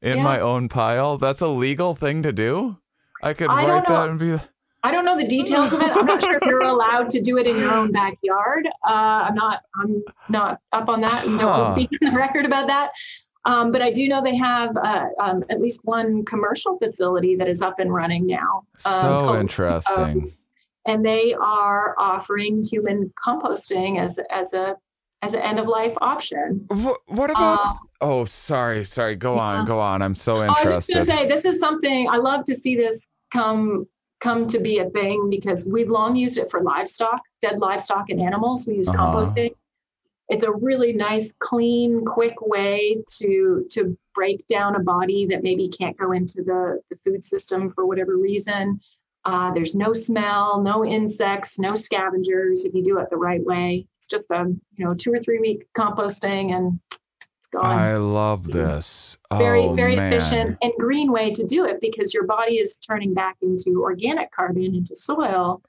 in 0.00 0.16
Yeah. 0.18 0.24
my 0.24 0.40
own 0.40 0.68
pile? 0.70 1.18
That's 1.18 1.40
a 1.42 1.48
legal 1.48 1.94
thing 1.94 2.22
to 2.22 2.32
do. 2.32 2.78
I 3.22 3.34
could 3.34 3.50
I 3.50 3.66
write 3.66 3.86
that 3.86 4.08
and 4.08 4.18
be. 4.18 4.38
I 4.82 4.90
don't 4.92 5.04
know 5.04 5.18
the 5.18 5.26
details 5.28 5.74
of 5.74 5.82
it. 5.82 5.94
I'm 5.94 6.06
not 6.06 6.22
sure 6.22 6.36
if 6.38 6.42
you're 6.46 6.62
allowed 6.62 7.10
to 7.10 7.20
do 7.20 7.36
it 7.36 7.46
in 7.46 7.54
your 7.58 7.70
own 7.74 7.92
backyard. 7.92 8.66
Uh, 8.88 9.26
I'm 9.28 9.34
not. 9.34 9.60
I'm 9.76 10.02
not 10.30 10.58
up 10.72 10.88
on 10.88 11.02
that, 11.02 11.26
and 11.26 11.38
don't 11.38 11.70
speak 11.74 11.90
on 12.02 12.12
the 12.14 12.16
record 12.18 12.46
about 12.46 12.66
that. 12.68 12.92
Um, 13.46 13.70
but 13.70 13.80
I 13.82 13.90
do 13.90 14.06
know 14.08 14.22
they 14.22 14.36
have 14.36 14.76
uh, 14.76 15.06
um, 15.18 15.44
at 15.50 15.60
least 15.60 15.80
one 15.84 16.24
commercial 16.24 16.76
facility 16.78 17.36
that 17.36 17.48
is 17.48 17.62
up 17.62 17.78
and 17.78 17.92
running 17.92 18.26
now. 18.26 18.64
Um, 18.84 19.16
So 19.18 19.34
interesting. 19.38 20.24
And 20.86 21.04
they 21.04 21.34
are 21.34 21.94
offering 21.98 22.62
human 22.62 23.12
composting 23.26 23.98
as 23.98 24.18
as 24.30 24.54
a 24.54 24.76
as 25.22 25.34
an 25.34 25.42
end 25.42 25.58
of 25.58 25.68
life 25.68 25.94
option. 26.00 26.64
What, 26.68 27.00
what 27.08 27.30
about? 27.30 27.60
Uh, 27.66 27.74
oh, 28.00 28.24
sorry, 28.24 28.84
sorry. 28.86 29.14
Go 29.16 29.38
on, 29.38 29.66
go 29.66 29.78
on. 29.78 30.00
I'm 30.00 30.14
so 30.14 30.42
interested. 30.42 30.48
I 30.58 30.64
was 30.64 30.86
just 30.86 30.88
going 30.88 31.00
to 31.06 31.12
say 31.12 31.26
this 31.28 31.44
is 31.44 31.60
something 31.60 32.08
I 32.08 32.16
love 32.16 32.44
to 32.44 32.54
see 32.54 32.76
this 32.76 33.08
come 33.30 33.86
come 34.20 34.46
to 34.48 34.58
be 34.58 34.78
a 34.78 34.88
thing 34.90 35.28
because 35.30 35.68
we've 35.70 35.90
long 35.90 36.16
used 36.16 36.38
it 36.38 36.50
for 36.50 36.62
livestock, 36.62 37.20
dead 37.42 37.58
livestock 37.58 38.08
and 38.10 38.20
animals. 38.20 38.66
We 38.66 38.74
use 38.76 38.88
Uh-huh. 38.88 38.98
composting. 39.06 39.50
It's 40.30 40.44
a 40.44 40.52
really 40.52 40.92
nice, 40.92 41.34
clean, 41.40 42.04
quick 42.04 42.40
way 42.40 42.94
to 43.18 43.66
to 43.70 43.98
break 44.14 44.46
down 44.46 44.76
a 44.76 44.80
body 44.80 45.26
that 45.26 45.42
maybe 45.42 45.68
can't 45.68 45.96
go 45.96 46.12
into 46.12 46.42
the, 46.42 46.80
the 46.88 46.96
food 46.96 47.24
system 47.24 47.72
for 47.72 47.84
whatever 47.84 48.16
reason. 48.16 48.80
Uh, 49.24 49.52
there's 49.52 49.74
no 49.74 49.92
smell, 49.92 50.62
no 50.62 50.84
insects, 50.84 51.58
no 51.58 51.74
scavengers 51.74 52.64
if 52.64 52.72
you 52.74 52.82
do 52.82 52.98
it 52.98 53.10
the 53.10 53.16
right 53.16 53.44
way. 53.44 53.86
It's 53.98 54.06
just 54.06 54.30
a 54.30 54.44
you 54.76 54.86
know 54.86 54.94
two 54.94 55.12
or 55.12 55.18
three 55.18 55.40
week 55.40 55.66
composting 55.76 56.56
and 56.56 56.78
it's 57.38 57.48
gone 57.48 57.64
I 57.64 57.96
love 57.96 58.46
this. 58.46 59.18
very 59.32 59.62
oh, 59.62 59.74
very 59.74 59.96
man. 59.96 60.12
efficient 60.12 60.58
and 60.62 60.72
green 60.78 61.10
way 61.10 61.32
to 61.32 61.44
do 61.44 61.66
it 61.66 61.80
because 61.80 62.14
your 62.14 62.24
body 62.24 62.54
is 62.54 62.76
turning 62.76 63.14
back 63.14 63.36
into 63.42 63.82
organic 63.82 64.30
carbon 64.30 64.76
into 64.76 64.94
soil 64.94 65.60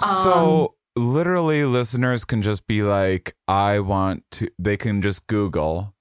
So 0.00 0.74
literally 0.96 1.64
listeners 1.64 2.24
can 2.24 2.42
just 2.42 2.66
be 2.66 2.82
like, 2.82 3.36
I 3.48 3.80
want 3.80 4.24
to 4.32 4.50
they 4.58 4.76
can 4.76 5.02
just 5.02 5.26
Google 5.26 5.94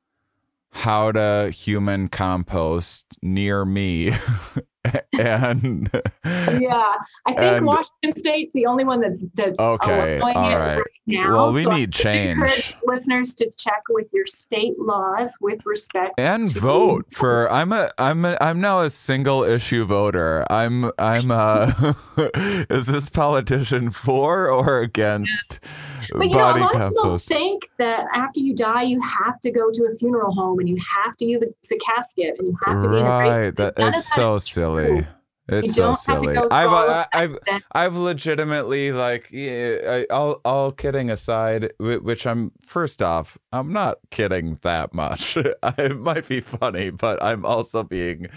how 0.71 1.11
to 1.11 1.51
human 1.53 2.07
compost 2.09 3.05
near 3.21 3.65
me. 3.65 4.11
and 5.19 5.89
yeah 6.23 6.93
i 7.25 7.33
think 7.33 7.39
And- 7.39 7.65
washington 7.65 8.15
state's 8.15 8.51
the 8.53 8.65
only 8.65 8.83
one 8.83 8.99
that's 9.01 9.25
that's 9.35 9.59
Okay, 9.59 10.19
all 10.19 10.31
it 10.31 10.35
right. 10.35 10.77
right 10.77 10.83
now 11.07 11.31
well, 11.33 11.51
we 11.51 11.63
So 11.63 11.71
I 11.71 11.75
need 11.79 11.95
would 11.97 12.05
encourage 12.05 12.51
change. 12.53 12.77
listeners 12.85 13.33
to 13.35 13.49
check 13.57 13.81
with 13.89 14.09
your 14.13 14.25
state 14.25 14.77
laws 14.79 15.37
with 15.41 15.65
respect 15.65 16.13
And 16.19 16.45
to- 16.53 16.59
vote 16.59 17.05
for 17.11 17.51
I'm 17.51 17.71
a 17.71 17.89
I'm 17.97 18.25
a, 18.25 18.37
I'm 18.41 18.61
now 18.61 18.81
a 18.81 18.89
single 18.89 19.43
issue 19.43 19.85
voter. 19.85 20.45
I'm 20.51 20.91
I'm 20.99 21.31
uh 21.31 21.93
is 22.69 22.85
this 22.87 23.09
politician 23.09 23.89
for 23.91 24.49
or 24.49 24.81
against 24.81 25.59
but 26.17 26.29
you 26.29 26.35
know, 26.35 26.51
a 26.51 26.57
lot 26.57 26.81
of 26.81 26.93
people 26.93 27.17
think 27.17 27.63
that 27.77 28.05
after 28.13 28.39
you 28.39 28.55
die, 28.55 28.83
you 28.83 29.01
have 29.01 29.39
to 29.41 29.51
go 29.51 29.71
to 29.71 29.85
a 29.85 29.93
funeral 29.93 30.33
home 30.33 30.59
and 30.59 30.69
you 30.69 30.77
have 31.05 31.15
to 31.17 31.25
use 31.25 31.43
a 31.43 31.77
casket 31.77 32.35
and 32.39 32.47
you 32.47 32.57
have 32.65 32.81
to 32.81 32.89
be 32.89 32.97
in 32.97 33.05
a. 33.05 33.09
Right, 33.09 33.55
that 33.55 33.77
None 33.77 33.93
is 33.93 34.07
so 34.11 34.35
is 34.35 34.45
silly. 34.45 34.87
true. 34.87 35.05
It's 35.51 35.75
so 35.75 35.81
don't 35.81 36.05
have 36.07 36.21
to 36.21 36.21
silly. 36.21 36.37
I've, 36.37 36.51
I, 36.51 36.65
uh, 36.65 36.87
that 36.87 37.09
I've. 37.13 37.37
I've 37.71 37.95
legitimately 37.95 38.91
like 38.91 39.29
yeah, 39.31 39.77
I, 39.87 40.13
all 40.13 40.41
all 40.45 40.71
kidding 40.71 41.09
aside, 41.09 41.73
which 41.79 42.27
I'm 42.27 42.51
first 42.61 43.01
off, 43.01 43.37
I'm 43.51 43.73
not 43.73 43.97
kidding 44.11 44.59
that 44.61 44.93
much. 44.93 45.37
it 45.63 45.99
might 45.99 46.27
be 46.27 46.41
funny, 46.41 46.91
but 46.91 47.21
I'm 47.23 47.45
also 47.45 47.83
being 47.83 48.27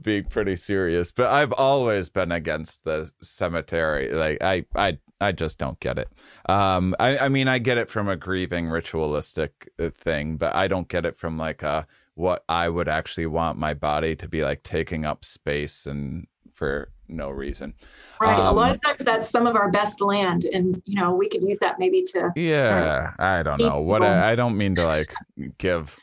being 0.00 0.24
pretty 0.24 0.56
serious. 0.56 1.10
But 1.10 1.26
I've 1.26 1.52
always 1.52 2.08
been 2.08 2.30
against 2.30 2.84
the 2.84 3.10
cemetery. 3.20 4.10
Like 4.12 4.38
I 4.40 4.64
I 4.76 4.98
I 5.20 5.32
just 5.32 5.58
don't 5.58 5.78
get 5.80 5.98
it. 5.98 6.08
Um, 6.48 6.94
I 6.98 7.18
I 7.18 7.28
mean 7.28 7.48
I 7.48 7.58
get 7.58 7.78
it 7.78 7.90
from 7.90 8.08
a 8.08 8.16
grieving 8.16 8.68
ritualistic 8.68 9.68
uh, 9.78 9.90
thing, 9.90 10.36
but 10.36 10.54
I 10.54 10.68
don't 10.68 10.88
get 10.88 11.04
it 11.06 11.18
from 11.18 11.36
like 11.38 11.62
a 11.62 11.86
what 12.14 12.44
I 12.48 12.68
would 12.68 12.88
actually 12.88 13.26
want 13.26 13.58
my 13.58 13.74
body 13.74 14.16
to 14.16 14.28
be 14.28 14.42
like 14.42 14.62
taking 14.62 15.04
up 15.04 15.24
space 15.24 15.86
and 15.86 16.26
for 16.54 16.88
no 17.08 17.30
reason. 17.30 17.74
Right. 18.20 18.38
a 18.38 18.50
lot 18.52 18.70
Um, 18.70 18.74
of 18.76 18.82
times 18.82 19.04
that's 19.04 19.30
some 19.30 19.46
of 19.46 19.56
our 19.56 19.70
best 19.70 20.00
land, 20.00 20.44
and 20.44 20.80
you 20.84 21.00
know 21.00 21.14
we 21.14 21.28
could 21.28 21.42
use 21.42 21.58
that 21.60 21.78
maybe 21.78 22.02
to. 22.12 22.30
Yeah, 22.36 23.12
I 23.18 23.42
don't 23.42 23.60
know. 23.60 23.80
What 23.80 24.02
I, 24.02 24.32
I 24.32 24.34
don't 24.34 24.56
mean 24.56 24.74
to 24.76 24.84
like 24.84 25.14
give 25.58 25.96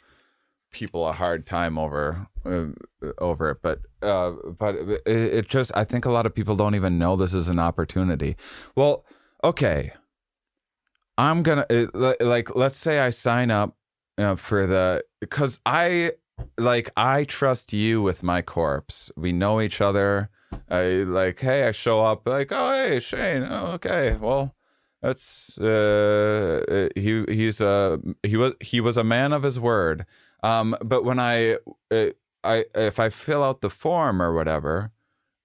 people 0.72 1.08
a 1.08 1.14
hard 1.14 1.46
time 1.46 1.78
over 1.78 2.28
uh, 2.46 2.68
over 3.18 3.52
it, 3.52 3.58
but 3.62 3.80
uh, 4.02 4.34
but 4.58 4.76
it, 4.76 5.02
it 5.08 5.48
just 5.48 5.72
I 5.76 5.84
think 5.84 6.06
a 6.06 6.12
lot 6.12 6.26
of 6.26 6.36
people 6.36 6.56
don't 6.56 6.76
even 6.76 6.98
know 6.98 7.16
this 7.16 7.34
is 7.34 7.50
an 7.50 7.60
opportunity. 7.60 8.36
Well, 8.76 9.06
okay, 9.44 9.92
I'm 11.18 11.44
gonna 11.44 11.66
uh, 11.70 12.14
like 12.20 12.56
let's 12.56 12.78
say 12.78 13.00
I 13.00 13.10
sign 13.10 13.52
up 13.52 13.76
uh, 14.18 14.36
for 14.36 14.68
the 14.68 15.04
because 15.20 15.60
I 15.66 16.12
like 16.58 16.90
I 16.96 17.24
trust 17.24 17.74
you 17.74 18.02
with 18.02 18.24
my 18.24 18.42
corpse. 18.42 19.12
We 19.16 19.32
know 19.32 19.62
each 19.62 19.82
other. 19.82 20.30
I 20.70 21.04
like 21.04 21.40
hey, 21.40 21.68
I 21.68 21.72
show 21.72 22.04
up 22.04 22.28
like 22.28 22.52
oh 22.52 22.72
hey 22.72 23.00
Shane, 23.00 23.44
oh, 23.50 23.74
okay, 23.74 24.18
well 24.20 24.56
that's 25.02 25.60
uh 25.60 26.90
he 26.96 27.24
he's 27.28 27.62
a 27.62 28.00
he 28.24 28.36
was 28.36 28.54
he 28.62 28.82
was 28.82 28.98
a 28.98 29.04
man 29.04 29.32
of 29.32 29.44
his 29.44 29.60
word 29.60 30.06
um 30.44 30.76
but 30.84 31.04
when 31.04 31.20
i 31.20 31.54
uh, 31.92 32.10
i 32.44 32.66
if 32.76 33.00
i 33.00 33.10
fill 33.10 33.44
out 33.44 33.62
the 33.62 33.70
form 33.70 34.22
or 34.22 34.34
whatever 34.34 34.92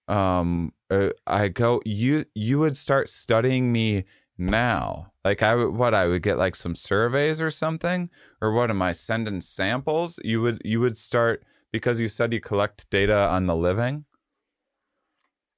um 0.08 0.72
uh, 0.90 1.10
i 1.26 1.48
go 1.48 1.80
you 1.84 2.24
you 2.34 2.58
would 2.58 2.76
start 2.76 3.08
studying 3.08 3.72
me 3.72 4.04
now 4.38 5.12
like 5.24 5.42
i 5.42 5.54
would 5.54 5.74
what 5.74 5.94
i 5.94 6.06
would 6.06 6.22
get 6.22 6.38
like 6.38 6.56
some 6.56 6.74
surveys 6.74 7.40
or 7.40 7.50
something 7.50 8.10
or 8.40 8.52
what 8.52 8.70
am 8.70 8.82
i 8.82 8.92
sending 8.92 9.40
samples 9.40 10.18
you 10.24 10.40
would 10.42 10.60
you 10.64 10.80
would 10.80 10.96
start 10.96 11.44
because 11.70 12.00
you 12.00 12.08
said 12.08 12.32
you 12.32 12.40
collect 12.40 12.88
data 12.90 13.16
on 13.28 13.46
the 13.46 13.56
living 13.56 14.04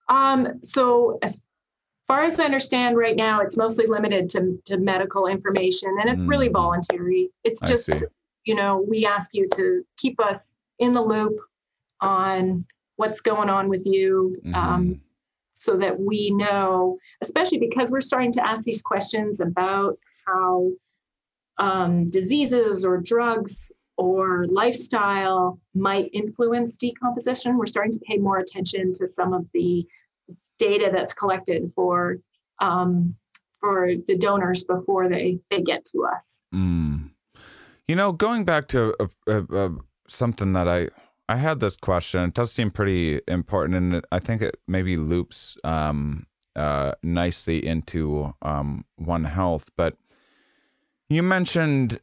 Um. 0.09 0.61
So 0.63 1.19
as 1.23 1.43
far 2.07 2.23
as 2.23 2.39
I 2.39 2.45
understand, 2.45 2.97
right 2.97 3.17
now 3.17 3.41
it's 3.41 3.57
mostly 3.57 3.87
limited 3.87 4.29
to 4.31 4.61
to 4.67 4.77
medical 4.77 5.27
information, 5.27 5.97
and 6.01 6.11
it's 6.11 6.27
really 6.29 6.49
Mm. 6.49 6.53
voluntary. 6.53 7.31
It's 7.45 7.61
just. 7.61 8.05
You 8.45 8.55
know 8.55 8.85
we 8.89 9.07
ask 9.07 9.35
you 9.35 9.49
to 9.55 9.85
keep 9.97 10.21
us 10.21 10.57
in 10.79 10.93
the 10.93 11.03
loop 11.03 11.39
on 12.01 12.65
what's 12.97 13.21
going 13.21 13.49
on 13.49 13.69
with 13.69 13.87
you. 13.87 14.37
Mhm. 14.45 14.55
Um, 14.55 15.01
so 15.57 15.77
that 15.77 15.99
we 15.99 16.31
know, 16.31 16.99
especially 17.23 17.59
because 17.59 17.93
we're 17.93 18.01
starting 18.01 18.33
to 18.33 18.45
ask 18.45 18.65
these 18.65 18.83
questions 18.83 19.41
about 19.41 19.97
how 20.27 20.73
um, 21.59 22.11
diseases 22.11 22.85
or 22.85 22.99
drugs 22.99 23.73
or 23.97 24.47
lifestyle 24.49 25.61
might 25.75 26.11
influence 26.13 26.77
decomposition. 26.77 27.57
We're 27.57 27.67
starting 27.67 27.93
to 27.93 28.01
pay 28.01 28.17
more 28.17 28.39
attention 28.39 28.93
to 28.95 29.07
some 29.07 29.33
of 29.33 29.47
the 29.55 29.87
data 30.59 30.91
that's 30.93 31.13
collected 31.13 31.71
for 31.73 32.19
um, 32.61 33.15
for 33.61 33.93
the 34.09 34.17
donors 34.17 34.65
before 34.65 35.09
they 35.09 35.39
they 35.51 35.63
get 35.63 35.85
to 35.87 36.05
us. 36.05 36.43
Mm. 36.53 36.94
You 37.87 37.97
know, 37.97 38.13
going 38.13 38.45
back 38.45 38.69
to 38.69 38.95
uh, 38.99 39.07
uh, 39.29 39.43
uh, 39.55 39.71
something 40.09 40.53
that 40.55 40.69
I 40.69 40.89
I 41.29 41.37
had 41.37 41.61
this 41.61 41.77
question. 41.77 42.25
It 42.25 42.35
does 42.35 42.53
seem 42.53 42.71
pretty 42.71 43.21
important, 43.29 43.77
and 43.77 44.07
I 44.13 44.19
think 44.19 44.43
it 44.43 44.59
maybe 44.67 44.97
loops 44.97 45.57
um, 45.65 46.27
uh, 46.57 46.93
nicely 47.03 47.65
into 47.65 48.35
um, 48.43 48.85
One 48.97 49.25
Health. 49.25 49.71
But 49.77 49.97
you 51.09 51.23
mentioned 51.23 52.01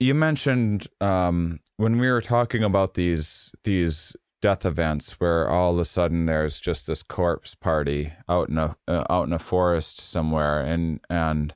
you 0.00 0.14
mentioned 0.14 0.88
um, 1.00 1.60
when 1.76 1.98
we 1.98 2.10
were 2.10 2.20
talking 2.20 2.62
about 2.62 2.94
these 2.94 3.52
these 3.64 4.16
death 4.40 4.66
events 4.66 5.12
where 5.20 5.48
all 5.48 5.72
of 5.72 5.78
a 5.78 5.84
sudden 5.84 6.26
there's 6.26 6.60
just 6.60 6.86
this 6.86 7.02
corpse 7.02 7.54
party 7.54 8.12
out 8.28 8.48
in 8.50 8.58
a 8.58 8.76
uh, 8.86 9.04
out 9.10 9.26
in 9.26 9.32
a 9.32 9.38
forest 9.38 10.00
somewhere, 10.00 10.60
and 10.60 11.00
and 11.10 11.54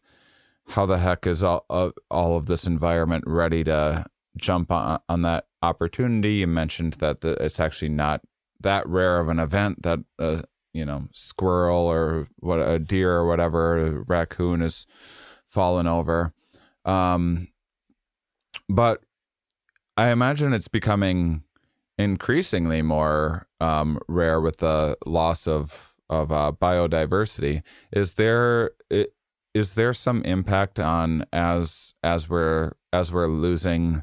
how 0.70 0.86
the 0.86 0.98
heck 0.98 1.26
is 1.26 1.42
all 1.42 1.64
of, 1.70 1.92
all 2.10 2.36
of 2.36 2.46
this 2.46 2.66
environment 2.66 3.24
ready 3.26 3.64
to 3.64 4.06
jump 4.36 4.70
on, 4.70 5.00
on 5.08 5.22
that 5.22 5.46
opportunity. 5.62 6.34
You 6.34 6.46
mentioned 6.46 6.94
that 6.94 7.20
the, 7.20 7.32
it's 7.42 7.60
actually 7.60 7.90
not 7.90 8.22
that 8.60 8.86
rare 8.86 9.20
of 9.20 9.28
an 9.28 9.38
event 9.38 9.82
that 9.82 10.00
uh, 10.18 10.42
you 10.72 10.84
know 10.84 11.08
squirrel 11.12 11.80
or 11.80 12.28
what 12.38 12.58
a 12.58 12.78
deer 12.78 13.12
or 13.12 13.26
whatever 13.26 13.86
a 13.86 13.90
raccoon 14.06 14.62
is 14.62 14.86
fallen 15.46 15.86
over. 15.86 16.32
Um, 16.84 17.48
but 18.68 19.02
I 19.96 20.10
imagine 20.10 20.52
it's 20.52 20.68
becoming 20.68 21.42
increasingly 21.98 22.82
more 22.82 23.48
um, 23.60 23.98
rare 24.08 24.40
with 24.40 24.58
the 24.58 24.96
loss 25.06 25.46
of 25.46 25.94
of 26.10 26.32
uh, 26.32 26.52
biodiversity. 26.58 27.62
Is 27.92 28.14
there 28.14 28.70
is 29.54 29.74
there 29.74 29.92
some 29.92 30.22
impact 30.22 30.78
on 30.78 31.24
as 31.32 31.94
as 32.02 32.28
we're 32.28 32.72
as 32.92 33.12
we're 33.12 33.26
losing 33.26 34.02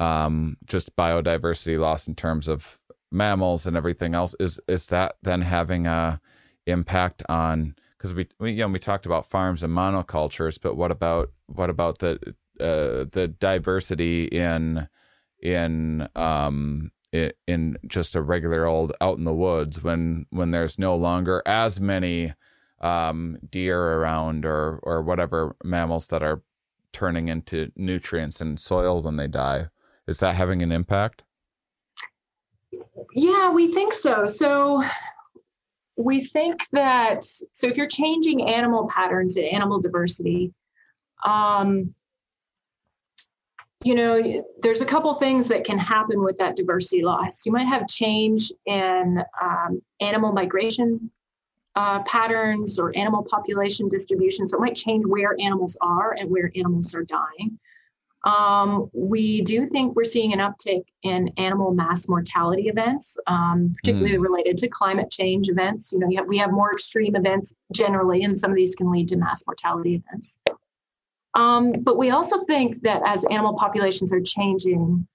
um, 0.00 0.56
just 0.66 0.94
biodiversity 0.96 1.78
loss 1.78 2.06
in 2.06 2.14
terms 2.14 2.48
of 2.48 2.78
mammals 3.10 3.66
and 3.66 3.76
everything 3.76 4.14
else? 4.14 4.34
Is 4.40 4.60
is 4.68 4.86
that 4.86 5.16
then 5.22 5.42
having 5.42 5.86
a 5.86 6.20
impact 6.66 7.22
on 7.28 7.74
because 7.96 8.14
we, 8.14 8.28
we 8.38 8.52
you 8.52 8.58
know 8.58 8.68
we 8.68 8.78
talked 8.78 9.06
about 9.06 9.26
farms 9.26 9.62
and 9.62 9.72
monocultures, 9.72 10.58
but 10.60 10.76
what 10.76 10.90
about 10.90 11.32
what 11.46 11.70
about 11.70 11.98
the 11.98 12.18
uh, 12.60 13.04
the 13.12 13.34
diversity 13.38 14.24
in 14.24 14.88
in 15.42 16.08
um 16.16 16.90
in 17.12 17.78
just 17.86 18.14
a 18.14 18.22
regular 18.22 18.66
old 18.66 18.92
out 19.00 19.16
in 19.16 19.24
the 19.24 19.34
woods 19.34 19.82
when 19.82 20.26
when 20.30 20.50
there's 20.50 20.78
no 20.78 20.94
longer 20.94 21.42
as 21.46 21.80
many 21.80 22.34
um, 22.80 23.38
deer 23.50 23.80
around 23.80 24.44
or 24.44 24.78
or 24.82 25.02
whatever 25.02 25.56
mammals 25.64 26.08
that 26.08 26.22
are 26.22 26.42
turning 26.92 27.28
into 27.28 27.70
nutrients 27.76 28.40
in 28.40 28.56
soil 28.56 29.02
when 29.02 29.16
they 29.16 29.28
die. 29.28 29.66
Is 30.06 30.18
that 30.18 30.34
having 30.34 30.62
an 30.62 30.72
impact? 30.72 31.22
Yeah 33.12 33.50
we 33.50 33.72
think 33.72 33.92
so. 33.92 34.26
So 34.26 34.82
we 35.96 36.24
think 36.24 36.66
that 36.72 37.24
so 37.24 37.66
if 37.66 37.76
you're 37.76 37.88
changing 37.88 38.48
animal 38.48 38.88
patterns 38.88 39.36
and 39.36 39.46
animal 39.46 39.80
diversity 39.80 40.52
um, 41.24 41.94
you 43.84 43.94
know, 43.94 44.44
there's 44.60 44.82
a 44.82 44.86
couple 44.86 45.12
things 45.14 45.48
that 45.48 45.64
can 45.64 45.78
happen 45.78 46.22
with 46.22 46.36
that 46.38 46.56
diversity 46.56 47.02
loss. 47.02 47.46
You 47.46 47.52
might 47.52 47.66
have 47.66 47.86
change 47.86 48.52
in 48.66 49.22
um, 49.40 49.80
animal 50.00 50.32
migration 50.32 51.10
uh, 51.78 52.02
patterns 52.02 52.76
or 52.76 52.96
animal 52.98 53.22
population 53.22 53.88
distribution. 53.88 54.48
So 54.48 54.56
it 54.56 54.60
might 54.60 54.74
change 54.74 55.06
where 55.06 55.36
animals 55.40 55.78
are 55.80 56.14
and 56.18 56.28
where 56.28 56.50
animals 56.56 56.92
are 56.92 57.04
dying. 57.04 57.56
Um, 58.24 58.90
we 58.92 59.42
do 59.42 59.68
think 59.68 59.94
we're 59.94 60.02
seeing 60.02 60.32
an 60.32 60.40
uptick 60.40 60.82
in 61.04 61.28
animal 61.36 61.72
mass 61.72 62.08
mortality 62.08 62.66
events, 62.66 63.16
um, 63.28 63.72
particularly 63.76 64.18
mm. 64.18 64.22
related 64.22 64.56
to 64.58 64.68
climate 64.68 65.08
change 65.12 65.48
events. 65.48 65.92
You 65.92 66.00
know, 66.00 66.08
you 66.08 66.16
have, 66.16 66.26
we 66.26 66.38
have 66.38 66.50
more 66.50 66.72
extreme 66.72 67.14
events 67.14 67.54
generally, 67.72 68.24
and 68.24 68.36
some 68.36 68.50
of 68.50 68.56
these 68.56 68.74
can 68.74 68.90
lead 68.90 69.06
to 69.10 69.16
mass 69.16 69.44
mortality 69.46 69.94
events. 69.94 70.40
Um, 71.34 71.70
but 71.70 71.96
we 71.96 72.10
also 72.10 72.44
think 72.46 72.82
that 72.82 73.02
as 73.06 73.24
animal 73.26 73.54
populations 73.54 74.12
are 74.12 74.20
changing, 74.20 75.06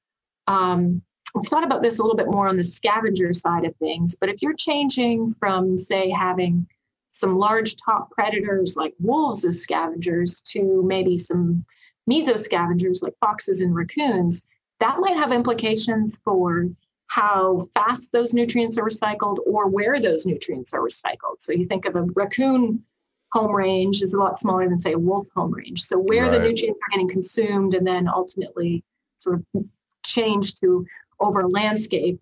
um, 0.48 1.02
we've 1.34 1.46
thought 1.46 1.64
about 1.64 1.82
this 1.82 2.00
a 2.00 2.02
little 2.02 2.18
bit 2.18 2.30
more 2.30 2.48
on 2.48 2.58
the 2.58 2.64
scavenger 2.64 3.34
side 3.34 3.66
of 3.66 3.76
things. 3.78 4.16
But 4.16 4.30
if 4.30 4.42
you're 4.42 4.54
changing 4.54 5.30
from, 5.30 5.78
say, 5.78 6.10
having 6.10 6.68
some 7.10 7.36
large 7.36 7.76
top 7.76 8.12
predators 8.12 8.76
like 8.76 8.94
wolves 9.00 9.46
as 9.46 9.62
scavengers 9.62 10.42
to 10.42 10.84
maybe 10.84 11.16
some 11.16 11.64
meso 12.10 12.38
scavengers 12.38 13.02
like 13.02 13.14
foxes 13.20 13.62
and 13.62 13.76
raccoons, 13.76 14.48
that 14.80 15.00
might 15.00 15.16
have 15.18 15.32
implications 15.32 16.20
for 16.24 16.68
how 17.08 17.62
fast 17.74 18.12
those 18.12 18.34
nutrients 18.34 18.78
are 18.78 18.86
recycled 18.86 19.38
or 19.46 19.68
where 19.68 20.00
those 20.00 20.26
nutrients 20.26 20.74
are 20.74 20.82
recycled. 20.82 21.40
So 21.40 21.54
you 21.54 21.68
think 21.68 21.86
of 21.86 21.96
a 21.96 22.04
raccoon 22.16 22.84
home 23.32 23.56
range 23.56 24.02
is 24.02 24.14
a 24.14 24.20
lot 24.20 24.40
smaller 24.40 24.68
than 24.68 24.80
say 24.80 24.94
a 24.94 25.00
wolf 25.00 25.28
home 25.36 25.52
range. 25.52 25.82
So 25.82 25.98
where 26.00 26.24
right. 26.24 26.32
the 26.32 26.40
nutrients 26.40 26.80
are 26.82 26.92
getting 26.92 27.10
consumed 27.10 27.74
and 27.74 27.86
then 27.86 28.08
ultimately 28.08 28.84
sort 29.18 29.44
of 29.56 29.66
change 30.06 30.56
to 30.60 30.86
over 31.24 31.48
landscape. 31.48 32.20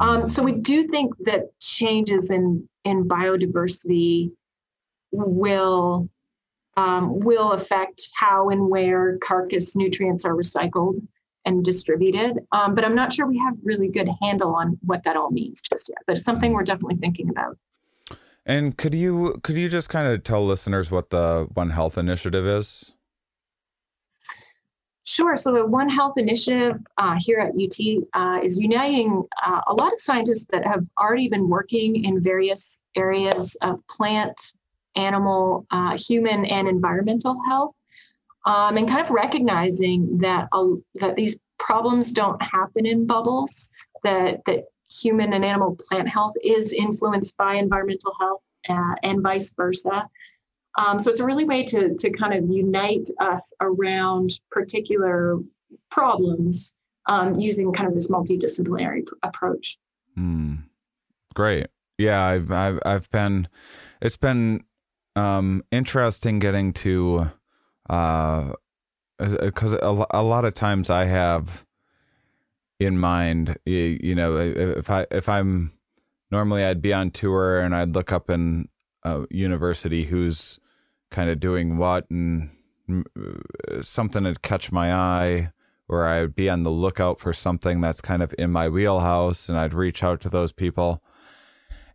Um, 0.00 0.18
mm-hmm. 0.18 0.26
so 0.26 0.42
we 0.42 0.52
do 0.52 0.88
think 0.88 1.14
that 1.20 1.58
changes 1.60 2.30
in 2.30 2.68
in 2.84 3.08
biodiversity 3.08 4.32
will 5.12 6.08
um, 6.76 7.20
will 7.20 7.52
affect 7.52 8.10
how 8.18 8.50
and 8.50 8.68
where 8.68 9.16
carcass 9.18 9.76
nutrients 9.76 10.24
are 10.24 10.34
recycled 10.34 10.98
and 11.44 11.62
distributed. 11.62 12.38
Um, 12.52 12.74
but 12.74 12.84
I'm 12.84 12.94
not 12.94 13.12
sure 13.12 13.26
we 13.26 13.38
have 13.38 13.54
really 13.62 13.88
good 13.88 14.08
handle 14.22 14.54
on 14.56 14.78
what 14.82 15.04
that 15.04 15.16
all 15.16 15.30
means 15.30 15.60
just 15.60 15.88
yet. 15.88 15.98
But 16.06 16.16
it's 16.16 16.24
something 16.24 16.50
mm-hmm. 16.50 16.56
we're 16.56 16.64
definitely 16.64 16.96
thinking 16.96 17.30
about. 17.30 17.56
And 18.46 18.76
could 18.76 18.94
you 18.94 19.40
could 19.42 19.56
you 19.56 19.68
just 19.68 19.88
kind 19.88 20.08
of 20.08 20.22
tell 20.22 20.44
listeners 20.44 20.90
what 20.90 21.10
the 21.10 21.48
One 21.54 21.70
Health 21.70 21.96
initiative 21.96 22.46
is? 22.46 22.92
Sure. 25.04 25.36
So 25.36 25.52
the 25.52 25.66
One 25.66 25.90
Health 25.90 26.14
initiative 26.16 26.80
uh, 26.96 27.16
here 27.18 27.38
at 27.38 27.50
UT 27.50 27.78
uh, 28.14 28.40
is 28.42 28.58
uniting 28.58 29.22
uh, 29.46 29.60
a 29.66 29.74
lot 29.74 29.92
of 29.92 30.00
scientists 30.00 30.46
that 30.50 30.66
have 30.66 30.86
already 30.98 31.28
been 31.28 31.46
working 31.46 32.04
in 32.04 32.22
various 32.22 32.82
areas 32.96 33.54
of 33.60 33.86
plant, 33.86 34.54
animal, 34.96 35.66
uh, 35.70 35.96
human, 35.98 36.46
and 36.46 36.66
environmental 36.66 37.36
health, 37.46 37.74
um, 38.46 38.78
and 38.78 38.88
kind 38.88 39.02
of 39.02 39.10
recognizing 39.10 40.16
that 40.18 40.48
that 40.94 41.16
these 41.16 41.38
problems 41.58 42.10
don't 42.10 42.40
happen 42.42 42.86
in 42.86 43.06
bubbles. 43.06 43.70
That 44.04 44.42
that 44.46 44.64
human 44.88 45.34
and 45.34 45.44
animal 45.44 45.76
plant 45.88 46.08
health 46.08 46.34
is 46.42 46.72
influenced 46.72 47.36
by 47.36 47.56
environmental 47.56 48.12
health 48.18 48.40
uh, 48.70 48.94
and 49.02 49.22
vice 49.22 49.52
versa. 49.52 50.08
Um, 50.76 50.98
so 50.98 51.10
it's 51.10 51.20
a 51.20 51.24
really 51.24 51.44
way 51.44 51.64
to, 51.64 51.94
to 51.94 52.10
kind 52.10 52.34
of 52.34 52.48
unite 52.50 53.08
us 53.20 53.52
around 53.60 54.38
particular 54.50 55.38
problems 55.90 56.76
um, 57.06 57.34
using 57.34 57.72
kind 57.72 57.88
of 57.88 57.94
this 57.94 58.10
multidisciplinary 58.10 59.06
pr- 59.06 59.14
approach. 59.22 59.78
Mm. 60.18 60.64
Great. 61.34 61.66
Yeah, 61.98 62.24
I've, 62.24 62.50
I've, 62.50 62.80
I've 62.84 63.10
been, 63.10 63.48
it's 64.00 64.16
been 64.16 64.64
um, 65.16 65.62
interesting 65.70 66.38
getting 66.38 66.72
to, 66.74 67.30
because 67.86 68.54
uh, 69.74 69.78
a, 69.80 70.06
a 70.10 70.22
lot 70.22 70.44
of 70.44 70.54
times 70.54 70.90
I 70.90 71.04
have, 71.04 71.64
in 72.80 72.98
mind. 72.98 73.56
You, 73.64 73.98
you 74.02 74.14
know, 74.14 74.36
if 74.36 74.90
I 74.90 75.06
if 75.10 75.28
I'm 75.28 75.72
normally 76.30 76.64
I'd 76.64 76.82
be 76.82 76.92
on 76.92 77.10
tour 77.10 77.60
and 77.60 77.74
I'd 77.74 77.94
look 77.94 78.12
up 78.12 78.30
in 78.30 78.68
a 79.02 79.26
university 79.30 80.04
who's 80.04 80.58
kind 81.10 81.30
of 81.30 81.40
doing 81.40 81.76
what 81.76 82.08
and 82.10 82.50
uh, 82.90 83.82
something 83.82 84.24
would 84.24 84.42
catch 84.42 84.72
my 84.72 84.92
eye 84.92 85.52
or 85.88 86.06
I'd 86.06 86.34
be 86.34 86.48
on 86.48 86.62
the 86.62 86.70
lookout 86.70 87.20
for 87.20 87.32
something 87.32 87.80
that's 87.80 88.00
kind 88.00 88.22
of 88.22 88.34
in 88.38 88.50
my 88.50 88.68
wheelhouse 88.68 89.48
and 89.48 89.58
I'd 89.58 89.74
reach 89.74 90.02
out 90.02 90.20
to 90.22 90.28
those 90.28 90.52
people. 90.52 91.02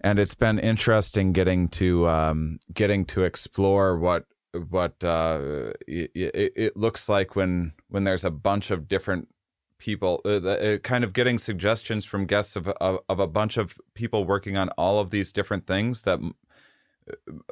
And 0.02 0.20
it's 0.20 0.36
been 0.36 0.60
interesting 0.60 1.34
getting 1.34 1.68
to 1.70 2.08
um, 2.08 2.60
getting 2.74 3.06
to 3.08 3.24
explore 3.24 3.98
what 3.98 4.26
what 4.70 5.04
uh, 5.04 5.74
it, 5.88 6.12
it, 6.16 6.78
looks 6.78 7.10
like 7.10 7.36
when 7.36 7.74
when 7.90 8.06
there's 8.06 8.24
a 8.24 8.32
bunch 8.32 8.72
of 8.72 8.88
different 8.88 9.28
people, 9.78 10.22
uh, 10.26 10.38
uh, 10.38 10.78
kind 10.78 11.04
of 11.04 11.14
getting 11.14 11.38
suggestions 11.38 12.06
from 12.06 12.26
guests 12.26 12.56
of, 12.56 12.68
of, 12.68 13.00
of 13.08 13.20
a 13.20 13.28
bunch 13.28 13.58
of 13.58 13.78
people 13.94 14.26
working 14.26 14.58
on 14.58 14.70
all 14.70 15.00
of 15.00 15.10
these 15.10 15.32
different 15.32 15.66
things 15.66 16.04
that 16.04 16.20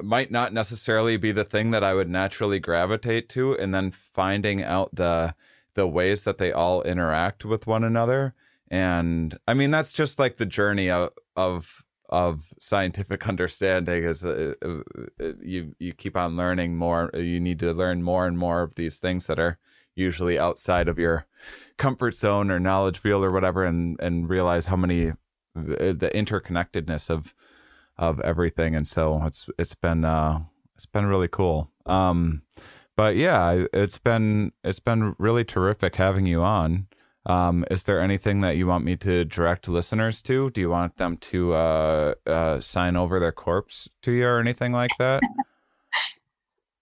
might 0.02 0.30
not 0.30 0.52
necessarily 0.52 1.16
be 1.16 1.32
the 1.32 1.44
thing 1.44 1.70
that 1.70 1.84
I 1.84 1.94
would 1.94 2.08
naturally 2.08 2.60
gravitate 2.60 3.28
to, 3.30 3.54
and 3.54 3.74
then 3.74 3.90
finding 3.90 4.62
out 4.62 4.94
the 4.94 5.34
the 5.74 5.86
ways 5.86 6.24
that 6.24 6.38
they 6.38 6.52
all 6.52 6.82
interact 6.82 7.44
with 7.44 7.66
one 7.66 7.84
another. 7.84 8.34
And 8.70 9.38
I 9.46 9.54
mean, 9.54 9.70
that's 9.70 9.92
just 9.92 10.18
like 10.18 10.36
the 10.36 10.46
journey 10.46 10.90
of 10.90 11.10
of 11.36 11.84
of 12.08 12.52
scientific 12.58 13.28
understanding 13.28 14.04
is 14.04 14.24
uh, 14.24 14.54
uh, 14.64 15.32
you 15.40 15.74
you 15.78 15.92
keep 15.92 16.16
on 16.16 16.36
learning 16.36 16.76
more 16.76 17.10
you 17.14 17.40
need 17.40 17.58
to 17.58 17.72
learn 17.72 18.02
more 18.02 18.26
and 18.26 18.38
more 18.38 18.62
of 18.62 18.74
these 18.76 18.98
things 18.98 19.26
that 19.26 19.38
are 19.38 19.58
usually 19.94 20.38
outside 20.38 20.88
of 20.88 20.98
your 20.98 21.26
comfort 21.76 22.14
zone 22.14 22.50
or 22.50 22.58
knowledge 22.58 22.98
field 22.98 23.24
or 23.24 23.30
whatever 23.30 23.64
and 23.64 24.00
and 24.00 24.28
realize 24.28 24.66
how 24.66 24.76
many 24.76 25.10
uh, 25.10 25.12
the 25.54 26.10
interconnectedness 26.14 27.10
of 27.10 27.34
of 27.98 28.20
everything 28.20 28.74
and 28.74 28.86
so 28.86 29.22
it's 29.24 29.48
it's 29.58 29.74
been 29.74 30.04
uh 30.04 30.40
it's 30.74 30.86
been 30.86 31.06
really 31.06 31.28
cool. 31.28 31.70
Um 31.86 32.42
but 32.96 33.16
yeah 33.16 33.66
it's 33.72 33.98
been 33.98 34.52
it's 34.64 34.80
been 34.80 35.14
really 35.18 35.44
terrific 35.44 35.96
having 35.96 36.26
you 36.26 36.42
on. 36.42 36.86
Um 37.26 37.64
is 37.70 37.82
there 37.84 38.00
anything 38.00 38.40
that 38.42 38.56
you 38.56 38.66
want 38.66 38.84
me 38.84 38.96
to 38.96 39.24
direct 39.24 39.68
listeners 39.68 40.22
to? 40.22 40.50
Do 40.50 40.60
you 40.60 40.70
want 40.70 40.96
them 40.96 41.16
to 41.16 41.54
uh, 41.54 42.14
uh 42.26 42.60
sign 42.60 42.96
over 42.96 43.18
their 43.18 43.32
corpse 43.32 43.88
to 44.02 44.12
you 44.12 44.26
or 44.26 44.40
anything 44.40 44.72
like 44.72 44.92
that? 44.98 45.22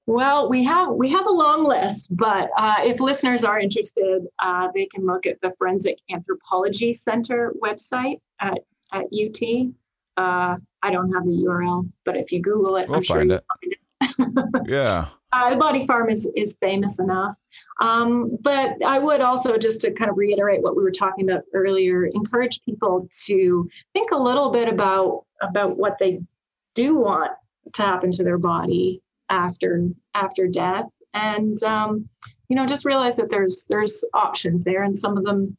Well, 0.06 0.48
we 0.48 0.62
have 0.62 0.90
we 0.90 1.10
have 1.10 1.26
a 1.26 1.32
long 1.32 1.64
list, 1.64 2.16
but 2.16 2.48
uh, 2.56 2.76
if 2.84 3.00
listeners 3.00 3.42
are 3.42 3.58
interested, 3.58 4.28
uh, 4.38 4.68
they 4.72 4.86
can 4.86 5.04
look 5.04 5.26
at 5.26 5.40
the 5.40 5.50
Forensic 5.58 5.98
Anthropology 6.10 6.92
Center 6.92 7.52
website 7.60 8.20
at, 8.40 8.58
at 8.92 9.06
UT. 9.12 9.72
Uh, 10.16 10.56
I 10.86 10.90
don't 10.90 11.12
have 11.12 11.24
the 11.24 11.42
URL, 11.46 11.90
but 12.04 12.16
if 12.16 12.30
you 12.32 12.40
Google 12.40 12.76
it, 12.76 12.88
We'll 12.88 12.98
I'm 12.98 13.02
sure 13.02 13.16
find 13.16 13.30
you'll 13.30 13.38
it. 13.38 13.44
find 13.60 13.72
it. 13.72 14.68
Yeah. 14.68 15.08
uh, 15.32 15.50
the 15.50 15.56
body 15.56 15.86
farm 15.86 16.08
is 16.10 16.30
is 16.36 16.56
famous 16.60 16.98
enough 16.98 17.36
um, 17.80 18.36
but 18.42 18.70
i 18.86 18.98
would 18.98 19.20
also 19.20 19.56
just 19.56 19.80
to 19.82 19.90
kind 19.92 20.10
of 20.10 20.16
reiterate 20.16 20.62
what 20.62 20.76
we 20.76 20.82
were 20.82 20.90
talking 20.90 21.28
about 21.28 21.42
earlier 21.54 22.04
encourage 22.06 22.60
people 22.62 23.08
to 23.26 23.68
think 23.94 24.10
a 24.12 24.16
little 24.28 24.50
bit 24.50 24.68
about 24.68 25.24
about 25.42 25.76
what 25.76 25.96
they 25.98 26.20
do 26.74 26.94
want 26.96 27.30
to 27.72 27.82
happen 27.82 28.12
to 28.12 28.22
their 28.22 28.38
body 28.38 29.00
after 29.30 29.88
after 30.14 30.46
death 30.46 30.86
and 31.14 31.62
um, 31.62 32.08
you 32.48 32.56
know 32.56 32.66
just 32.66 32.84
realize 32.84 33.16
that 33.16 33.30
there's 33.30 33.66
there's 33.68 34.04
options 34.14 34.62
there 34.64 34.82
and 34.84 34.96
some 34.98 35.16
of 35.16 35.24
them 35.24 35.56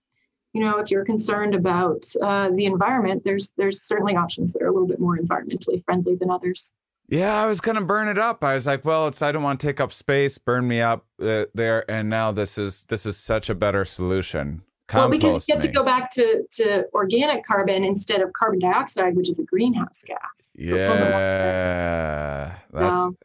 you 0.54 0.62
know 0.62 0.78
if 0.80 0.90
you're 0.92 1.06
concerned 1.06 1.54
about 1.56 2.06
uh, 2.22 2.50
the 2.56 2.66
environment 2.66 3.24
there's 3.24 3.54
there's 3.58 3.82
certainly 3.82 4.16
options 4.16 4.54
that 4.54 4.62
are 4.62 4.68
a 4.68 4.72
little 4.72 4.88
bit 4.88 5.00
more 5.00 5.18
environmentally 5.18 5.84
friendly 5.86 6.16
than 6.16 6.30
others 6.32 6.74
Yeah, 7.10 7.42
I 7.42 7.48
was 7.48 7.62
gonna 7.62 7.86
burn 7.86 8.08
it 8.10 8.18
up. 8.18 8.44
I 8.44 8.56
was 8.56 8.66
like, 8.66 8.84
well, 8.84 9.08
it's 9.08 9.22
I 9.22 9.32
don't 9.32 9.44
want 9.44 9.62
to 9.62 9.68
take 9.68 9.80
up 9.80 9.92
space, 9.94 10.38
burn 10.38 10.68
me 10.68 10.82
up 10.82 11.06
uh, 11.22 11.46
there, 11.54 11.90
and 11.90 12.10
now 12.10 12.34
this 12.34 12.58
is 12.58 12.84
this 12.90 13.06
is 13.06 13.16
such 13.16 13.50
a 13.50 13.56
better 13.56 13.86
solution. 13.86 14.62
Well, 14.94 15.10
because 15.10 15.32
Compost 15.32 15.48
you 15.50 15.56
get 15.56 15.62
to 15.62 15.72
go 15.72 15.84
back 15.84 16.10
to, 16.12 16.44
to 16.60 16.86
organic 16.94 17.44
carbon 17.44 17.84
instead 17.84 18.22
of 18.22 18.32
carbon 18.34 18.60
dioxide, 18.60 19.16
which 19.18 19.30
is 19.30 19.38
a 19.40 19.44
greenhouse 19.44 20.04
gas. 20.08 20.20
So 20.36 20.62
it's 20.62 20.70
a 20.70 20.74
little 20.76 20.96
bit 20.96 21.12
more- 21.12 21.20
Yeah, 21.20 22.56
that's 22.74 22.96
So, 22.96 23.16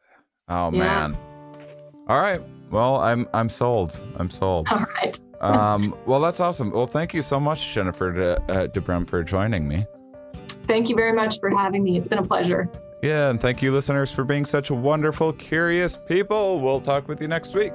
oh 0.49 0.71
yeah. 0.73 0.79
man. 0.79 1.17
All 2.09 2.21
right, 2.21 2.41
well, 2.71 2.97
I'm 2.97 3.29
I'm 3.35 3.49
sold. 3.49 3.99
I'm 4.17 4.31
sold. 4.31 4.69
all 4.71 4.79
right. 5.03 5.19
Um, 5.43 5.95
well, 6.07 6.21
that's 6.21 6.41
awesome. 6.41 6.71
Well, 6.71 6.87
thank 6.87 7.13
you 7.13 7.23
so 7.23 7.41
much, 7.41 7.73
Jennifer 7.73 8.13
De, 8.13 8.43
uh, 8.43 8.67
DeBruyn, 8.69 9.09
for 9.09 9.23
joining 9.25 9.67
me. 9.67 9.87
Thank 10.67 10.89
you 10.89 10.97
very 10.97 11.13
much 11.13 11.41
for 11.41 11.51
having 11.51 11.83
me. 11.83 11.97
It's 11.97 12.09
been 12.09 12.19
a 12.19 12.23
pleasure. 12.23 12.71
Yeah, 13.03 13.31
and 13.31 13.41
thank 13.41 13.61
you, 13.61 13.73
listeners, 13.73 14.13
for 14.13 14.23
being 14.23 14.45
such 14.45 14.71
wonderful, 14.71 15.33
curious 15.33 15.97
people. 15.97 16.61
We'll 16.61 16.81
talk 16.81 17.09
with 17.09 17.21
you 17.21 17.27
next 17.27 17.55
week. 17.55 17.73